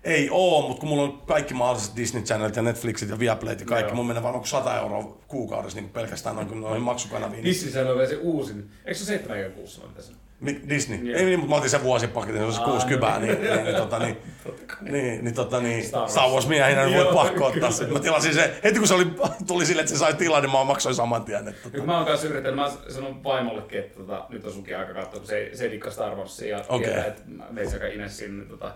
Ei 0.03 0.29
oo, 0.31 0.67
mutta 0.67 0.79
kun 0.79 0.89
mulla 0.89 1.03
on 1.03 1.21
kaikki 1.21 1.53
mahdolliset 1.53 1.95
Disney 1.95 2.23
Channelit 2.23 2.55
ja 2.55 2.61
Netflixit 2.61 3.09
ja 3.09 3.19
Viaplayt 3.19 3.59
ja 3.59 3.65
kaikki, 3.65 3.89
Joo. 3.89 3.95
mun 3.95 4.07
menee 4.07 4.23
varmaan 4.23 4.45
100 4.45 4.79
euroa 4.79 5.17
kuukaudessa 5.27 5.79
niin 5.81 5.89
pelkästään 5.89 6.35
noihin, 6.35 6.61
noihin 6.61 6.81
maksukanaviin. 6.81 7.43
Disney 7.43 7.87
on 7.87 7.97
vielä 7.97 8.09
se 8.09 8.15
uusin. 8.15 8.71
Eikö 8.85 8.99
se 8.99 9.05
76 9.05 9.81
vai 9.81 9.89
mitä 9.89 10.01
se 10.01 10.11
on? 10.11 10.17
Mi- 10.17 10.26
Disney. 10.45 10.99
Joo. 11.03 11.19
Ei 11.19 11.25
niin, 11.25 11.39
mutta 11.39 11.49
mä 11.49 11.57
otin 11.57 11.69
sen 11.69 11.83
vuosipaketin, 11.83 12.41
se 12.41 12.45
on 12.45 12.53
se 12.53 12.59
Aa, 12.59 12.65
kuusi 12.65 12.85
no. 12.85 12.89
kybää, 12.89 13.19
niin, 13.19 13.41
niin, 13.41 13.63
niin, 13.63 13.75
tota, 13.75 13.99
niin, 13.99 14.17
niin, 14.91 15.23
niin, 15.23 15.35
tota, 15.35 15.59
niin 15.59 15.83
Star 15.83 16.29
Wars. 16.29 16.47
Miehinä 16.47 16.85
niin 16.85 16.97
voi 16.97 17.13
pakko 17.13 17.45
ottaa 17.45 17.71
sen. 17.71 17.93
Mä 17.93 17.99
tilasin 17.99 18.33
se, 18.33 18.59
heti 18.63 18.79
kun 18.79 18.87
se 18.87 18.93
oli, 18.93 19.05
tuli 19.47 19.65
sille, 19.65 19.81
että 19.81 19.93
se 19.93 19.99
sai 19.99 20.13
tilaa, 20.13 20.41
niin 20.41 20.51
mä 20.51 20.63
maksoin 20.63 20.95
saman 20.95 21.23
tien. 21.23 21.47
Että, 21.47 21.69
tota, 21.69 21.83
mä 21.83 21.97
oon 21.97 22.05
kanssa 22.05 22.27
yrittänyt, 22.27 22.55
mä 22.55 22.71
sanon 22.89 23.23
vaimollekin, 23.23 23.79
että 23.79 23.99
tota, 23.99 24.25
nyt 24.29 24.45
on 24.45 24.53
sunkin 24.53 24.77
aika 24.77 24.93
katsoa, 24.93 25.19
kun 25.19 25.27
se, 25.27 25.49
se 25.53 25.71
dikkaa 25.71 25.91
Star 25.91 26.15
Warsia 26.15 26.57
ja 26.57 26.65
Okei. 26.69 26.87
tietää, 26.87 27.05
että 27.05 27.69
sekä 27.69 27.87
Inessin, 27.87 28.37
niin 28.37 28.49
tota, 28.49 28.71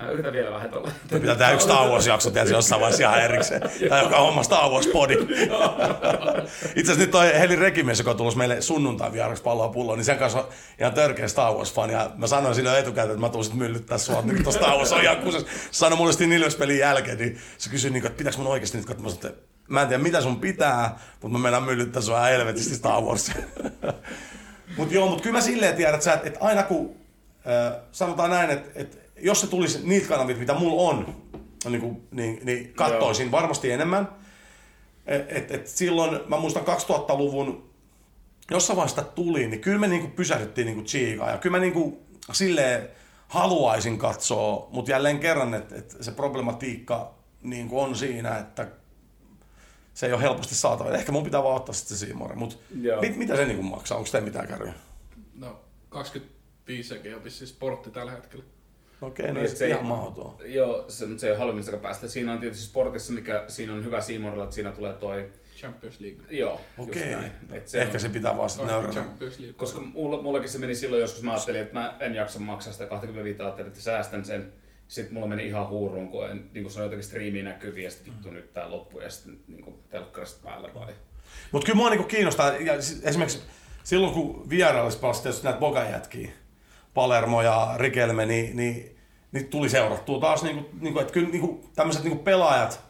mä 0.00 0.10
yritän 0.10 0.32
vielä 0.32 0.50
vähän 0.50 0.70
tuolla. 0.70 0.90
me 1.10 1.20
pitää 1.20 1.36
tehdä 1.36 1.52
yksi 1.52 1.64
Star 1.64 1.88
Wars-jakso 1.88 2.30
tietysti 2.30 2.54
jossain 2.54 2.80
vaiheessa 2.80 3.02
ihan 3.02 3.22
erikseen. 3.22 3.62
Tai 3.88 4.02
joka 4.02 4.42
Star 4.42 4.70
Wars-podi. 4.70 5.12
Itse 6.76 6.92
asiassa 6.92 7.00
nyt 7.00 7.10
toi 7.10 7.38
Heli 7.38 7.56
Rekimies, 7.56 7.98
joka 7.98 8.10
on 8.10 8.16
tullut 8.16 8.36
meille 8.36 8.60
sunnuntai 8.60 9.12
vieraksi 9.12 9.42
palloa 9.42 9.68
pulloon, 9.68 9.98
niin 9.98 10.04
sen 10.04 10.18
kanssa 10.18 10.38
on 10.38 10.48
ihan 10.78 10.94
törkeä 10.94 11.28
Star 11.28 11.52
Wars-fani. 11.52 11.92
Ja 11.92 12.10
mä 12.16 12.26
sanoin 12.26 12.54
sille 12.54 12.78
etukäteen, 12.78 13.10
että 13.10 13.20
mä 13.20 13.28
tuun 13.28 13.44
sit 13.44 13.54
myllyttää 13.54 13.98
sua, 13.98 14.22
nyt 14.22 14.34
kun 14.34 14.44
tuo 14.44 14.52
Star 14.52 14.76
Wars 14.76 14.92
on 14.92 15.02
ihan 15.02 15.16
sanoi 15.70 15.98
mulle 15.98 16.12
sitten 16.12 16.32
Ilves-pelin 16.32 16.78
jälkeen, 16.78 17.18
niin 17.18 17.38
se 17.58 17.70
kysyi, 17.70 17.90
niin, 17.90 18.06
että 18.06 18.18
pitääkö 18.18 18.38
mun 18.38 18.46
oikeasti 18.46 18.78
nyt 18.78 18.86
sanoin, 18.86 19.14
että 19.14 19.32
mä 19.68 19.82
en 19.82 19.88
tiedä 19.88 20.02
mitä 20.02 20.20
sun 20.20 20.40
pitää, 20.40 20.98
mutta 21.22 21.38
mä 21.38 21.42
mennään 21.42 21.62
myllyttää 21.62 22.02
sua 22.02 22.20
helvetisti 22.20 22.74
Star 22.74 23.00
Wars. 23.00 23.32
Mutta 24.76 24.94
joo, 24.94 25.08
mutta 25.08 25.22
kyllä 25.22 25.36
mä 25.36 25.40
silleen 25.40 25.76
tiedän, 25.76 25.94
että, 25.94 26.04
sä, 26.04 26.20
että 26.24 26.38
aina 26.40 26.62
kun 26.62 26.96
äh, 27.46 27.80
sanotaan 27.92 28.30
näin, 28.30 28.50
että, 28.50 28.70
että 28.74 28.96
jos 29.20 29.40
se 29.40 29.46
tulisi 29.46 29.80
niitä 29.82 30.08
kanavit, 30.08 30.38
mitä 30.38 30.54
mulla 30.54 30.82
on, 30.90 31.16
niin, 31.68 31.80
kuin, 31.80 32.08
niin, 32.10 32.40
niin 32.42 32.72
kattoisin 32.74 33.30
varmasti 33.30 33.70
enemmän. 33.70 34.08
Et, 35.06 35.26
et, 35.28 35.50
et 35.50 35.66
silloin, 35.66 36.20
mä 36.26 36.36
muistan 36.36 36.62
2000-luvun, 36.62 37.70
jossain 38.50 38.76
vaiheessa 38.76 39.02
sitä 39.02 39.14
tuli, 39.14 39.46
niin 39.46 39.60
kyllä 39.60 39.78
me 39.78 39.88
niinku 39.88 40.08
pysähdyttiin 40.16 40.66
niinku 40.66 40.82
Chiikaa. 40.82 41.30
Ja 41.30 41.38
kyllä 41.38 41.56
mä 41.56 41.60
niinku 41.60 42.02
silleen 42.32 42.88
haluaisin 43.28 43.98
katsoa, 43.98 44.68
mutta 44.70 44.90
jälleen 44.90 45.18
kerran, 45.18 45.54
että 45.54 45.76
et 45.76 45.96
se 46.00 46.12
problematiikka 46.12 47.14
niinku 47.42 47.80
on 47.80 47.96
siinä, 47.96 48.38
että 48.38 48.68
se 49.94 50.06
ei 50.06 50.12
ole 50.12 50.22
helposti 50.22 50.54
saatavilla. 50.54 50.98
Ehkä 50.98 51.12
mun 51.12 51.24
pitää 51.24 51.42
vaan 51.42 51.56
ottaa 51.56 51.74
sitten 51.74 51.96
se. 51.96 52.14
Mutta 52.34 52.56
Joo. 52.80 53.00
mit, 53.00 53.16
mitä 53.16 53.36
se 53.36 53.44
niinku 53.44 53.62
maksaa? 53.62 53.98
Onko 53.98 54.10
te 54.10 54.20
mitään 54.20 54.48
kärryä? 54.48 54.72
No, 55.34 55.60
25 55.88 56.88
sekin 56.88 57.16
on 57.16 57.24
vissiin 57.24 57.48
sportti 57.48 57.90
tällä 57.90 58.12
hetkellä. 58.12 58.44
Okei, 59.02 59.26
no 59.26 59.32
Niin, 59.32 59.42
niin, 59.44 59.56
se 59.56 59.64
ei- 59.64 59.70
ihan 59.70 59.86
mahdoton. 59.86 60.36
Joo, 60.44 60.84
se, 60.88 61.06
mutta 61.06 61.20
se 61.20 61.26
ei 61.26 61.30
ole 61.30 61.38
halvimmistakaan 61.38 61.82
päästä. 61.82 62.08
Siinä 62.08 62.32
on 62.32 62.38
tietysti 62.40 62.64
sportissa, 62.66 63.12
mikä 63.12 63.44
siinä 63.48 63.72
on 63.72 63.84
hyvä 63.84 64.00
Seymourilla, 64.00 64.44
että 64.44 64.54
siinä 64.54 64.72
tulee 64.72 64.92
toi, 64.92 65.30
Champions 65.56 66.00
League. 66.00 66.22
joo, 66.30 66.60
Okei, 66.78 67.02
just 67.12 67.20
näin. 67.20 67.32
Et 67.52 67.68
se 67.68 67.82
ehkä 67.82 67.94
on, 67.94 68.00
se 68.00 68.08
pitää 68.08 68.36
vaan 68.36 68.50
sitten 68.50 68.68
Kaikki 68.68 68.86
nöyränä. 68.86 69.06
Champions 69.06 69.38
League. 69.38 69.54
Koska 69.58 69.80
mulla, 69.80 70.22
mullakin 70.22 70.48
se 70.48 70.58
meni 70.58 70.74
silloin 70.74 71.00
joskus, 71.02 71.22
mä 71.22 71.32
ajattelin, 71.32 71.60
että 71.60 71.74
mä 71.74 71.96
en 72.00 72.14
jaksa 72.14 72.38
maksaa 72.38 72.72
sitä 72.72 72.86
25 72.86 73.42
ajattelin, 73.42 73.68
että 73.68 73.80
säästän 73.80 74.24
sen. 74.24 74.52
Sitten 74.88 75.14
mulla 75.14 75.26
meni 75.26 75.46
ihan 75.46 75.68
huuruun, 75.68 76.08
kun 76.08 76.30
en, 76.30 76.50
niin 76.52 76.62
kun 76.64 76.72
se 76.72 76.78
on 76.78 76.84
jotenkin 76.84 77.04
striimiin 77.08 77.44
näkyviä, 77.44 77.84
ja 77.84 77.90
sitten 77.90 78.12
vittu 78.14 78.30
nyt 78.30 78.52
tää 78.52 78.70
loppu, 78.70 79.00
ja 79.00 79.10
sitten 79.10 79.38
niin 79.48 79.74
telkkarista 79.90 80.40
päällä 80.44 80.68
vai. 80.74 80.92
Mutta 81.52 81.66
kyllä 81.66 81.76
mua 81.76 81.90
niinku 81.90 82.04
kiinnostaa, 82.06 82.54
ja 82.56 82.82
si- 82.82 83.00
esimerkiksi 83.04 83.40
silloin 83.84 84.14
kun 84.14 84.50
vierailisi 84.50 84.98
tietysti 85.22 85.44
näitä 85.44 85.60
bogajätkiä, 85.60 86.30
Palermo 86.94 87.42
ja 87.42 87.74
Rikelme, 87.76 88.26
niin, 88.26 88.56
niin, 88.56 88.96
niin 89.32 89.46
tuli 89.46 89.68
seurattua 89.68 90.20
taas, 90.20 90.42
niinku, 90.42 90.70
niinku, 90.80 91.00
että 91.00 91.12
kyllä 91.12 91.28
niinku, 91.28 91.70
tämmöiset 91.76 92.04
niinku 92.04 92.22
pelaajat, 92.22 92.80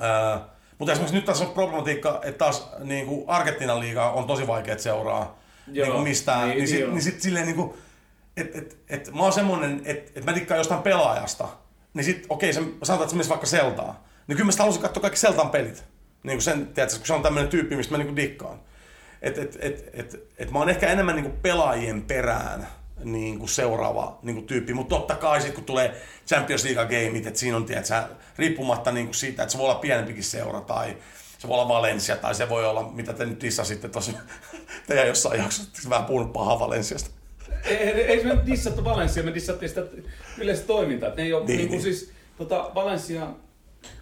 ää, 0.00 0.48
mutta 0.78 0.92
esimerkiksi 0.92 1.16
nyt 1.16 1.24
tässä 1.24 1.44
on 1.44 1.50
problematiikka, 1.50 2.20
että 2.22 2.38
taas 2.38 2.68
niinku 2.78 3.24
Argentiinan 3.26 3.80
liiga 3.80 4.10
on 4.10 4.24
tosi 4.24 4.46
vaikea 4.46 4.78
seuraa 4.78 5.38
Joo, 5.72 5.86
niinku 5.86 6.02
mistään, 6.02 6.48
niin, 6.48 6.50
niin, 6.50 6.58
niin, 6.58 6.68
sit, 6.68 6.78
niin 6.78 6.88
on. 6.88 6.94
niin 6.94 7.02
sit 7.02 7.20
silleen 7.20 7.46
niinku, 7.46 7.76
että 8.36 8.58
et, 8.58 8.76
et, 8.88 9.14
mä 9.14 9.22
oon 9.22 9.32
semmonen, 9.32 9.82
että 9.84 10.12
et 10.16 10.24
mä 10.24 10.34
dikkaan 10.34 10.58
jostain 10.58 10.82
pelaajasta, 10.82 11.48
niin 11.94 12.04
sit 12.04 12.26
okei, 12.28 12.52
se, 12.52 12.62
sanotaan, 12.82 13.10
että 13.10 13.22
se 13.22 13.28
vaikka 13.28 13.46
Seltaan, 13.46 13.96
niin 14.26 14.36
kyllä 14.36 14.44
mä 14.44 14.52
sit 14.52 14.58
haluaisin 14.58 14.82
katsoa 14.82 15.00
kaikki 15.00 15.18
Seltan 15.18 15.50
pelit. 15.50 15.84
Niin 16.22 16.36
kuin 16.36 16.42
sen, 16.42 16.66
tiedätkö, 16.66 16.98
kun 16.98 17.06
se 17.06 17.12
on 17.12 17.22
tämmöinen 17.22 17.50
tyyppi, 17.50 17.76
mistä 17.76 17.92
mä 17.92 17.98
niinku 17.98 18.16
dikkaan. 18.16 18.60
Et, 19.22 19.38
et, 19.38 19.58
et, 19.60 19.90
et, 19.92 20.28
et 20.38 20.50
mä 20.50 20.58
oon 20.58 20.68
ehkä 20.68 20.88
enemmän 20.88 21.16
niinku 21.16 21.36
pelaajien 21.42 22.02
perään 22.02 22.68
niin 23.04 23.38
kuin 23.38 23.48
seuraava 23.48 24.18
niin 24.22 24.34
kuin 24.34 24.46
tyyppi. 24.46 24.74
Mutta 24.74 24.96
totta 24.96 25.14
kai 25.14 25.40
sitten 25.40 25.54
kun 25.54 25.64
tulee 25.64 26.02
Champions 26.26 26.64
League-gameit, 26.64 27.26
että 27.26 27.40
siinä 27.40 27.56
on, 27.56 27.64
tiedätkö, 27.64 28.02
riippumatta 28.38 28.92
niin 28.92 29.06
kuin 29.06 29.14
siitä, 29.14 29.42
että 29.42 29.52
se 29.52 29.58
voi 29.58 29.70
olla 29.70 29.78
pienempikin 29.78 30.24
seura 30.24 30.60
tai 30.60 30.96
se 31.38 31.48
voi 31.48 31.54
olla 31.54 31.68
Valencia 31.68 32.16
tai 32.16 32.34
se 32.34 32.48
voi 32.48 32.66
olla, 32.66 32.90
mitä 32.94 33.12
te 33.12 33.26
nyt 33.26 33.40
dissasitte 33.40 33.88
tuossa 33.88 34.12
teidän 34.86 35.08
jossain 35.08 35.40
jaksossa, 35.40 35.90
vähän 35.90 36.04
puhunut 36.04 36.32
pahaa 36.32 36.60
Valensiasta. 36.60 37.10
Ei, 37.64 37.76
ei, 37.76 38.24
me 38.24 38.38
dissattu 38.46 38.84
Valencia, 38.84 39.22
me 39.22 39.34
dissattiin 39.34 39.68
sitä 39.68 39.82
yleistä 40.38 40.66
toimintaa. 40.66 41.14
Ne 41.14 41.22
ei 41.22 41.32
ole, 41.32 41.44
niin, 41.44 41.58
niin, 41.58 41.70
niin. 41.70 41.82
siis, 41.82 42.12
tota, 42.38 42.70
Valencia, 42.74 43.28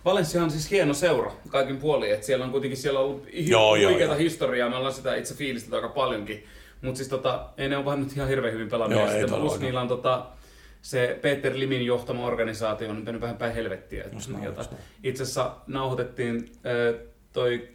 Valencia 0.05 0.42
on 0.42 0.50
siis 0.50 0.70
hieno 0.70 0.94
seura 0.94 1.33
kaikin 1.48 1.76
puolin, 1.76 2.12
että 2.12 2.26
siellä 2.26 2.44
on 2.44 2.50
kuitenkin 2.50 2.76
siellä 2.76 3.00
on 3.00 3.07
ollut 3.07 3.26
joo, 3.33 3.76
huikeata 3.76 4.14
historiaa, 4.14 4.70
me 4.70 4.76
ollaan 4.76 4.94
sitä 4.94 5.14
itse 5.14 5.35
fiilistetty 5.35 5.76
aika 5.76 5.88
paljonkin. 5.88 6.46
Mutta 6.83 6.97
siis 6.97 7.09
tota, 7.09 7.49
ei 7.59 7.68
ne 7.68 7.77
ole 7.77 7.85
vaan 7.85 8.01
nyt 8.01 8.16
ihan 8.16 8.29
hirveän 8.29 8.55
hyvin 8.55 8.68
pelannut. 8.68 8.99
Joo, 8.99 9.12
ja 9.12 9.29
plus 9.29 9.61
niillä 9.61 9.81
on 9.81 9.88
tota, 9.88 10.27
se 10.83 11.18
Peter 11.23 11.53
Limin 11.55 11.87
johtama 11.87 12.27
organisaatio 12.27 12.90
on 12.90 13.03
mennyt 13.05 13.21
vähän 13.21 13.37
päin 13.37 13.55
helvettiä. 13.55 14.05
Just 14.12 14.31
näin, 14.31 14.45
jota, 14.45 14.64
itse 15.03 15.23
asiassa 15.23 15.57
nauhoitettiin 15.66 16.53
toi 17.33 17.68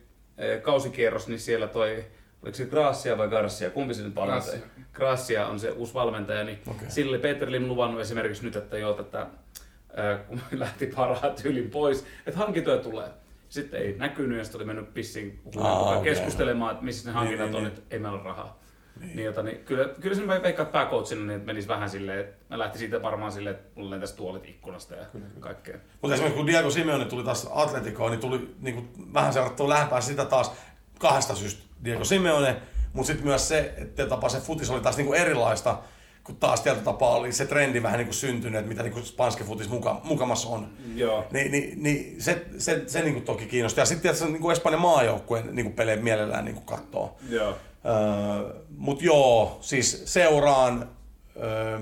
kausikierros, 0.62 1.28
niin 1.28 1.39
siellä 1.39 1.67
toi 1.67 2.06
oliko 2.43 2.58
se 2.58 2.65
Gracia 2.65 3.17
vai 3.17 3.28
Garcia, 3.28 3.70
kumpi 3.70 3.93
se 3.93 4.04
nyt 4.04 4.15
valmentaja? 4.15 4.60
Gracia 4.93 5.48
on 5.48 5.60
se 5.60 5.72
uusi 5.72 5.93
valmentaja, 5.93 6.43
niin 6.43 6.60
okay. 6.67 6.89
sille 6.89 7.20
Peter 7.20 7.52
Lim 7.52 7.67
luvannut 7.67 8.02
esimerkiksi 8.02 8.43
nyt, 8.43 8.56
että 8.56 8.78
joo, 8.78 9.00
että 9.00 9.28
kun 10.28 10.41
lähti 10.60 10.88
parhaat 10.88 11.41
ylin 11.46 11.70
pois, 11.70 12.06
että 12.26 12.39
hankintoja 12.39 12.78
tulee. 12.78 13.10
Sitten 13.50 13.82
ei 13.82 13.96
näkynyt 13.98 14.38
ja 14.38 14.43
sitten 14.43 14.60
oli 14.60 14.65
mennyt 14.65 14.93
pissiin 14.93 15.39
ah, 15.60 15.82
okay. 15.82 16.04
keskustelemaan, 16.04 16.72
että 16.72 16.86
missä 16.86 17.10
ne 17.10 17.12
niin, 17.12 17.20
hankinnat 17.20 17.48
niin, 17.48 17.56
on, 17.56 17.63
niin, 17.63 17.74
että 17.74 17.96
ei 17.96 18.00
meillä 18.00 18.17
ole 18.17 18.26
rahaa. 18.26 18.60
Niin. 18.99 19.15
Niin, 19.15 19.25
jota, 19.25 19.43
niin 19.43 19.57
kyllä, 19.65 19.89
kyllä 20.01 20.15
se 20.15 20.27
veikkaa, 20.27 20.65
pääcoachina 20.65 21.21
niin, 21.21 21.31
että 21.31 21.45
menisi 21.45 21.67
vähän 21.67 21.89
silleen, 21.89 22.19
että 22.19 22.36
mä 22.49 22.60
lähtin 22.60 22.79
siitä 22.79 23.01
varmaan 23.01 23.31
silleen, 23.31 23.55
että 23.55 23.69
mulla 23.75 23.89
lentäisi 23.89 24.15
tuolit 24.15 24.49
ikkunasta 24.49 24.95
ja 24.95 25.05
kyllä, 25.05 25.25
kaikkea. 25.39 25.77
Mutta 26.01 26.13
esimerkiksi 26.15 26.38
kun 26.38 26.47
Diego 26.47 26.69
Simeone 26.69 27.05
tuli 27.05 27.23
taas 27.23 27.47
Atleticoon, 27.51 28.12
niin 28.12 28.21
tuli 28.21 28.55
niin 28.62 28.75
kuin, 28.75 29.13
vähän 29.13 29.33
seurattua 29.33 29.69
lähempää 29.69 30.01
sitä 30.01 30.25
taas 30.25 30.51
kahdesta 30.99 31.36
syystä 31.36 31.63
Diego 31.83 32.03
Simeone, 32.03 32.55
mutta 32.93 33.07
sitten 33.07 33.27
myös 33.27 33.47
se, 33.47 33.73
että 33.77 34.05
tapa 34.05 34.29
se 34.29 34.39
futis 34.39 34.69
oli 34.69 34.81
taas 34.81 34.97
niin 34.97 35.07
kuin 35.07 35.19
erilaista, 35.19 35.77
kun 36.23 36.36
taas 36.36 36.62
tietyllä 36.62 36.86
tapaa 36.86 37.15
oli 37.15 37.31
se 37.31 37.45
trendi 37.45 37.83
vähän 37.83 37.97
niin 37.97 38.07
kuin 38.07 38.15
syntynyt, 38.15 38.60
että 38.60 38.69
mitä 38.69 38.83
niin 38.83 39.05
spanske 39.05 39.43
futis 39.43 39.69
muka, 39.69 40.01
mukamassa 40.03 40.49
on. 40.49 40.69
Joo. 40.95 41.25
Ni, 41.31 41.49
niin, 41.49 41.83
niin 41.83 42.21
se, 42.21 42.45
se, 42.57 42.83
se 42.88 43.01
niin 43.01 43.13
kuin 43.13 43.25
toki 43.25 43.45
kiinnosti. 43.45 43.79
Ja 43.79 43.86
sitten 43.86 44.01
tietysti 44.01 44.25
niin 44.25 44.41
kuin 44.41 44.51
Espanjan 44.51 44.81
maajoukkueen 44.81 45.55
niin 45.55 45.65
kuin 45.65 45.75
pelejä 45.75 45.97
mielellään 45.97 46.45
niin 46.45 46.55
kuin 46.55 46.65
katsoo. 46.65 47.17
Joo. 47.29 47.57
Öö, 47.86 48.63
Mutta 48.78 49.04
joo, 49.04 49.58
siis 49.62 50.02
seuraan 50.06 50.90
öö, 51.36 51.80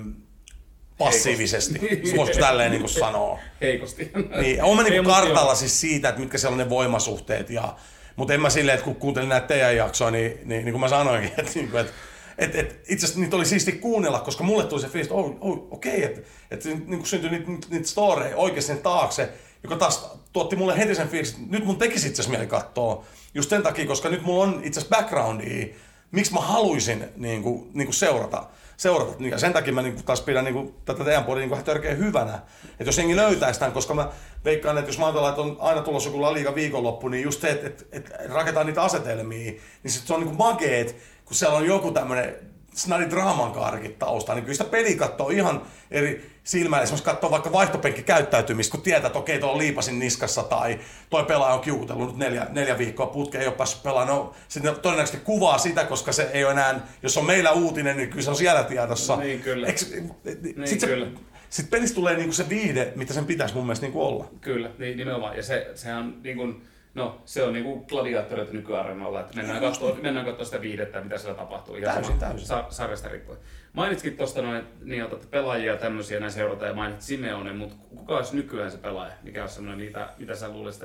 passiivisesti, 0.98 1.80
voisiko 2.18 2.40
tälleen 2.40 2.72
niin 2.72 2.90
sanoa. 2.90 3.40
Heikosti. 3.62 4.12
Niin, 4.42 4.64
olen 4.64 4.86
niin 4.86 5.04
kuin 5.04 5.16
kartalla 5.16 5.56
siis 5.56 5.82
siitä, 5.82 6.10
että 6.10 6.22
mitkä 6.22 6.38
siellä 6.38 6.54
on 6.54 6.58
ne 6.58 6.70
voimasuhteet 6.70 7.50
ja 7.50 7.76
mutta 8.16 8.34
en 8.34 8.42
mä 8.42 8.50
silleen, 8.50 8.76
että 8.76 8.86
kun 8.86 8.96
kuuntelin 8.96 9.30
näitä 9.30 9.48
teidän 9.48 9.76
jaksoa, 9.76 10.12
niin, 10.12 10.32
niin, 10.46 10.66
niin 10.66 10.74
kuin 10.74 10.80
mä 10.80 10.88
sanoinkin, 10.88 11.32
että, 11.38 11.52
niin 11.56 11.72
kuin, 11.72 11.82
että 11.82 11.94
et, 12.38 12.56
et, 12.56 12.80
itse 12.90 13.06
asiassa 13.06 13.22
niitä 13.22 13.36
oli 13.36 13.46
siisti 13.46 13.72
kuunnella, 13.72 14.20
koska 14.20 14.44
mulle 14.44 14.64
tuli 14.64 14.82
se 14.82 14.88
fiilis, 14.88 15.08
että 15.08 15.16
oh, 15.16 15.38
oh, 15.42 15.68
okei, 15.72 16.06
okay, 16.06 16.24
että 16.52 16.70
et, 16.70 16.88
niin 16.88 17.06
syntyi 17.06 17.30
niitä, 17.30 17.52
niitä, 17.52 17.68
niitä 17.70 17.88
storeja 17.88 18.38
oikeasti 18.38 18.68
sen 18.68 18.78
taakse, 18.78 19.30
joka 19.64 19.76
taas 19.76 20.12
tuotti 20.34 20.56
mulle 20.56 20.78
heti 20.78 20.96
sen 20.96 21.10
fiilis, 21.10 21.30
että 21.30 21.42
nyt 21.50 21.66
mun 21.66 21.78
tekisi 21.78 22.08
itse 22.08 22.22
asiassa 22.22 22.38
mieli 22.38 22.48
katsoa. 22.48 23.06
Just 23.36 23.50
sen 23.50 23.64
takia, 23.64 23.88
koska 23.88 24.10
nyt 24.10 24.22
mulla 24.22 24.44
on 24.44 24.62
itse 24.64 24.80
asiassa 24.80 24.98
backgroundia, 24.98 25.68
miksi 26.12 26.34
mä 26.34 26.40
haluaisin 26.40 27.06
niin 27.18 27.44
kuin, 27.44 27.70
niin 27.74 27.88
kuin 27.88 27.96
seurata 27.96 28.48
seurata. 28.78 29.24
Ja 29.24 29.38
sen 29.38 29.54
takia 29.54 29.74
mä 29.74 29.82
niin 29.82 30.04
taas 30.04 30.22
pidän 30.22 30.44
niin 30.44 30.54
kuin, 30.54 30.76
tätä 30.86 31.04
teidän 31.04 31.24
puolta 31.24 31.42
niin 31.42 31.64
törkeä 31.64 31.94
hyvänä. 31.94 32.40
Että 32.70 32.84
jos 32.84 32.98
jengi 32.98 33.16
löytäisi 33.16 33.60
tämän, 33.60 33.74
koska 33.74 33.94
mä 33.94 34.10
veikkaan, 34.46 34.78
että 34.78 34.90
jos 34.90 35.00
mä 35.00 35.06
ajatellaan, 35.06 35.30
että 35.30 35.42
on 35.42 35.58
aina 35.60 35.82
tulossa 35.82 36.10
joku 36.10 36.34
liiga 36.34 36.56
viikonloppu, 36.56 37.08
niin 37.08 37.24
just 37.24 37.42
se, 37.42 37.50
että, 37.50 37.68
että, 37.68 37.84
että 37.92 38.34
rakentaa 38.34 38.64
niitä 38.64 38.84
asetelmia, 38.84 39.52
niin 39.84 39.92
se 39.92 40.14
on 40.14 40.20
niin 40.20 40.28
kuin 40.28 40.38
mageet, 40.38 40.96
kun 41.26 41.36
siellä 41.36 41.58
on 41.58 41.66
joku 41.66 41.92
tämmöinen 41.92 42.36
snadi 42.74 43.10
draaman 43.10 43.52
kaarkit 43.52 44.00
tausta, 44.00 44.34
niin 44.34 44.44
kyllä 44.44 44.58
sitä 44.58 44.70
peli 44.70 44.96
katsoo 44.96 45.30
ihan 45.30 45.62
eri 45.92 46.35
silmällä. 46.46 46.84
Esimerkiksi 46.84 47.06
katsoo 47.06 47.32
vaikka 47.32 47.52
vaihtopenkki 47.52 48.04
käyttäytymistä, 48.04 48.72
kun 48.72 48.82
tietää, 48.82 49.08
että 49.08 49.20
okei, 49.20 49.40
tuo 49.40 49.52
on 49.52 49.58
liipasin 49.58 50.00
niskassa 50.00 50.44
tai 50.44 50.80
toi 51.10 51.24
pelaaja 51.24 51.54
on 51.54 51.62
kiukutellut 51.62 52.08
nyt 52.08 52.18
neljä, 52.18 52.48
neljä 52.50 52.78
viikkoa 52.78 53.08
putkeen, 53.08 53.42
ei 53.42 53.48
ole 53.48 53.56
päässyt 53.56 53.84
pelaamaan. 53.84 54.18
No, 54.18 54.34
sitten 54.48 54.76
todennäköisesti 54.76 55.26
kuvaa 55.26 55.58
sitä, 55.58 55.84
koska 55.84 56.12
se 56.12 56.30
ei 56.34 56.44
ole 56.44 56.52
enää, 56.52 56.88
jos 57.04 57.18
on 57.18 57.26
meillä 57.26 57.52
uutinen, 57.52 57.98
niin 57.98 58.10
kyllä 58.10 58.24
se 58.24 58.30
on 58.30 58.36
siellä 58.36 58.64
tiedossa. 58.64 59.16
Niin 59.16 59.40
kyllä. 59.40 59.68
Eks, 59.68 59.92
niin, 59.92 60.68
sitten 60.68 60.90
kyllä. 60.90 61.08
Sitten 61.50 61.80
pelissä 61.80 61.96
tulee 61.96 62.16
niinku 62.16 62.34
se 62.34 62.50
viihde, 62.50 62.94
mitä 62.96 63.14
sen 63.14 63.26
pitäisi 63.26 63.56
mun 63.56 63.66
mielestä 63.66 63.86
niinku 63.86 64.04
olla. 64.04 64.28
Kyllä, 64.42 64.72
niin, 64.80 64.98
nimenomaan. 64.98 65.38
Ja 65.38 65.44
se, 65.44 65.72
sehän 65.76 65.98
on 65.98 66.18
niin 66.24 66.38
kuin, 66.38 66.62
No, 66.96 67.22
se 67.26 67.44
on 67.44 67.54
niinku 67.54 67.86
gladiaattoreita 67.86 68.54
nykyareenalla, 68.54 69.20
että 69.20 69.36
mennään 69.36 69.62
katsoa, 69.62 69.98
mennään 70.02 70.26
katsoa 70.26 70.46
sitä 70.46 70.62
viihdettä, 70.62 71.02
mitä 71.02 71.18
siellä 71.18 71.38
tapahtuu. 71.38 71.76
Ihan 71.76 71.96
täysin, 71.96 72.20
täysin. 72.20 72.48
Sa- 72.48 72.66
sarjasta 72.70 73.10
riippuen. 73.10 73.38
Mainitsitkin 73.74 74.18
tuosta 74.18 74.42
noin, 74.42 74.64
niin 74.84 75.04
otatte 75.04 75.28
pelaajia 75.28 75.78
tämmöisiä 75.78 76.20
näin 76.20 76.32
seurata 76.32 76.66
ja 76.66 76.74
mainitsit 76.74 77.08
Simeone, 77.08 77.54
mutta 77.54 77.76
kuka 77.96 78.18
olisi 78.18 78.36
nykyään 78.36 78.72
se 78.72 78.78
pelaaja? 78.78 79.14
Mikä 79.24 79.44
on 79.44 79.50
semmoinen, 79.50 79.86
mitä, 79.86 80.10
mitä 80.18 80.36
sä 80.36 80.50
luulisit 80.50 80.84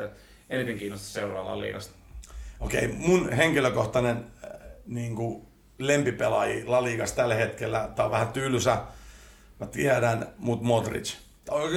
eniten 0.50 0.78
kiinnostaa 0.78 1.22
seuraavaa 1.22 1.60
liigasta? 1.60 1.94
Okei, 2.60 2.86
okay, 2.86 2.98
mun 2.98 3.32
henkilökohtainen 3.32 4.16
äh, 4.16 4.50
niin 4.86 5.16
kuin 5.16 5.46
lempipelaaji 5.78 6.64
La 6.66 6.84
Liigassa 6.84 7.16
tällä 7.16 7.34
hetkellä, 7.34 7.90
tää 7.96 8.04
on 8.04 8.10
vähän 8.10 8.28
tylsä, 8.28 8.76
mä 9.60 9.66
tiedän, 9.66 10.26
mutta 10.38 10.66
Modric. 10.66 11.14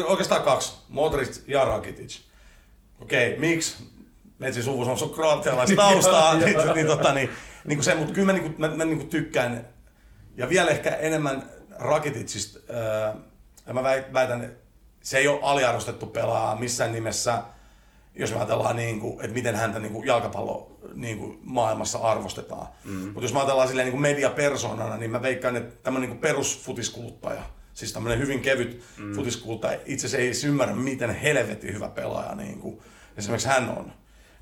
Oikeastaan 0.08 0.41
kaksi, 0.41 0.74
Modric 0.89 1.41
ja 1.48 1.65
Rakitic. 1.65 2.19
Okei, 3.02 3.28
okay, 3.28 3.39
miksi? 3.39 3.92
Metsin 4.43 4.63
suvus 4.63 5.01
on 5.01 5.10
kroatialaista 5.10 5.75
taustaa, 5.75 6.34
niin, 6.38 6.58
niin, 6.75 6.88
tota, 6.88 7.13
niin, 7.13 7.29
niin 7.65 7.77
kuin 7.77 7.84
se, 7.84 7.95
mutta 7.95 8.13
kyllä 8.13 8.25
mä, 8.25 8.34
niin 8.34 8.43
kuin, 8.43 8.56
mä, 8.58 8.67
mä 8.75 8.86
niin 8.86 8.97
kuin 8.97 9.10
tykkään, 9.10 9.67
ja 10.38 10.49
vielä 10.49 10.71
ehkä 10.71 10.89
enemmän 10.89 11.43
Rakititsista, 11.79 12.60
ää, 12.73 13.15
ja 13.67 13.73
mä 13.73 13.84
väitän, 14.13 14.51
se 15.01 15.17
ei 15.17 15.27
ole 15.27 15.39
aliarvostettu 15.41 16.06
pelaa 16.06 16.56
missään 16.56 16.91
nimessä, 16.91 17.43
jos 18.15 18.32
me 18.32 18.38
ajatellaan, 18.38 18.75
niin 18.75 18.99
kuin, 18.99 19.21
että 19.21 19.34
miten 19.34 19.56
häntä 19.56 19.79
niin 19.79 19.93
kuin 19.93 20.08
jalkapallo 20.08 20.77
niin 20.93 21.17
kuin 21.17 21.39
maailmassa 21.43 21.97
arvostetaan. 21.97 22.67
Mm. 22.84 22.91
Mutta 22.93 23.21
jos 23.21 23.34
mä 23.34 23.39
ajatellaan 23.39 23.67
silleen 23.67 23.86
niin 23.86 23.91
kuin 23.91 24.01
mediapersonana, 24.01 24.97
niin 24.97 25.12
mä 25.12 25.21
veikkaan, 25.21 25.56
että 25.56 25.75
tämmöinen 25.84 26.10
niin 26.10 26.19
perusfutiskuluttaja, 26.19 27.43
siis 27.73 27.93
tämmöinen 27.93 28.19
hyvin 28.19 28.41
kevyt 28.41 28.84
mm. 28.97 29.13
futiskuluttaja, 29.13 29.79
itse 29.86 30.08
asiassa 30.08 30.45
ei 30.47 30.49
ymmärrä, 30.49 30.75
miten 30.75 31.10
helvetin 31.15 31.73
hyvä 31.73 31.89
pelaaja 31.89 32.36
niin 32.36 32.60
kuin, 32.60 32.82
esimerkiksi 33.17 33.47
hän 33.47 33.69
on 33.69 33.91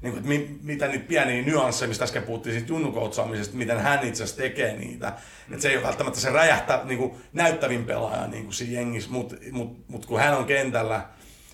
niin 0.02 0.14
kuin, 0.14 0.32
että 0.32 0.58
mitä 0.64 0.88
niitä 0.88 1.08
pieniä 1.08 1.42
nyansseja, 1.42 1.90
mistä 1.90 2.04
äsken 2.04 2.24
puhuttiin 2.24 2.54
siitä 2.54 2.70
junnukoutsaamisesta, 2.70 3.58
miten 3.58 3.80
hän 3.80 4.08
itse 4.08 4.24
asiassa 4.24 4.42
tekee 4.42 4.78
niitä. 4.78 5.08
Mm. 5.08 5.54
Että 5.54 5.62
se 5.62 5.70
ei 5.70 5.78
ole 5.78 5.86
välttämättä 5.86 6.20
se 6.20 6.30
räjähtä 6.30 6.82
niin 6.84 6.98
kuin, 6.98 7.12
näyttävin 7.34 7.86
pelaaja 7.86 8.28
niin 8.28 8.44
kuin 8.44 8.54
siinä 8.54 8.74
jengissä, 8.74 9.12
mutta 9.12 9.36
mut, 9.52 9.88
mut, 9.88 10.06
kun 10.06 10.20
hän 10.20 10.38
on 10.38 10.46
kentällä 10.46 11.06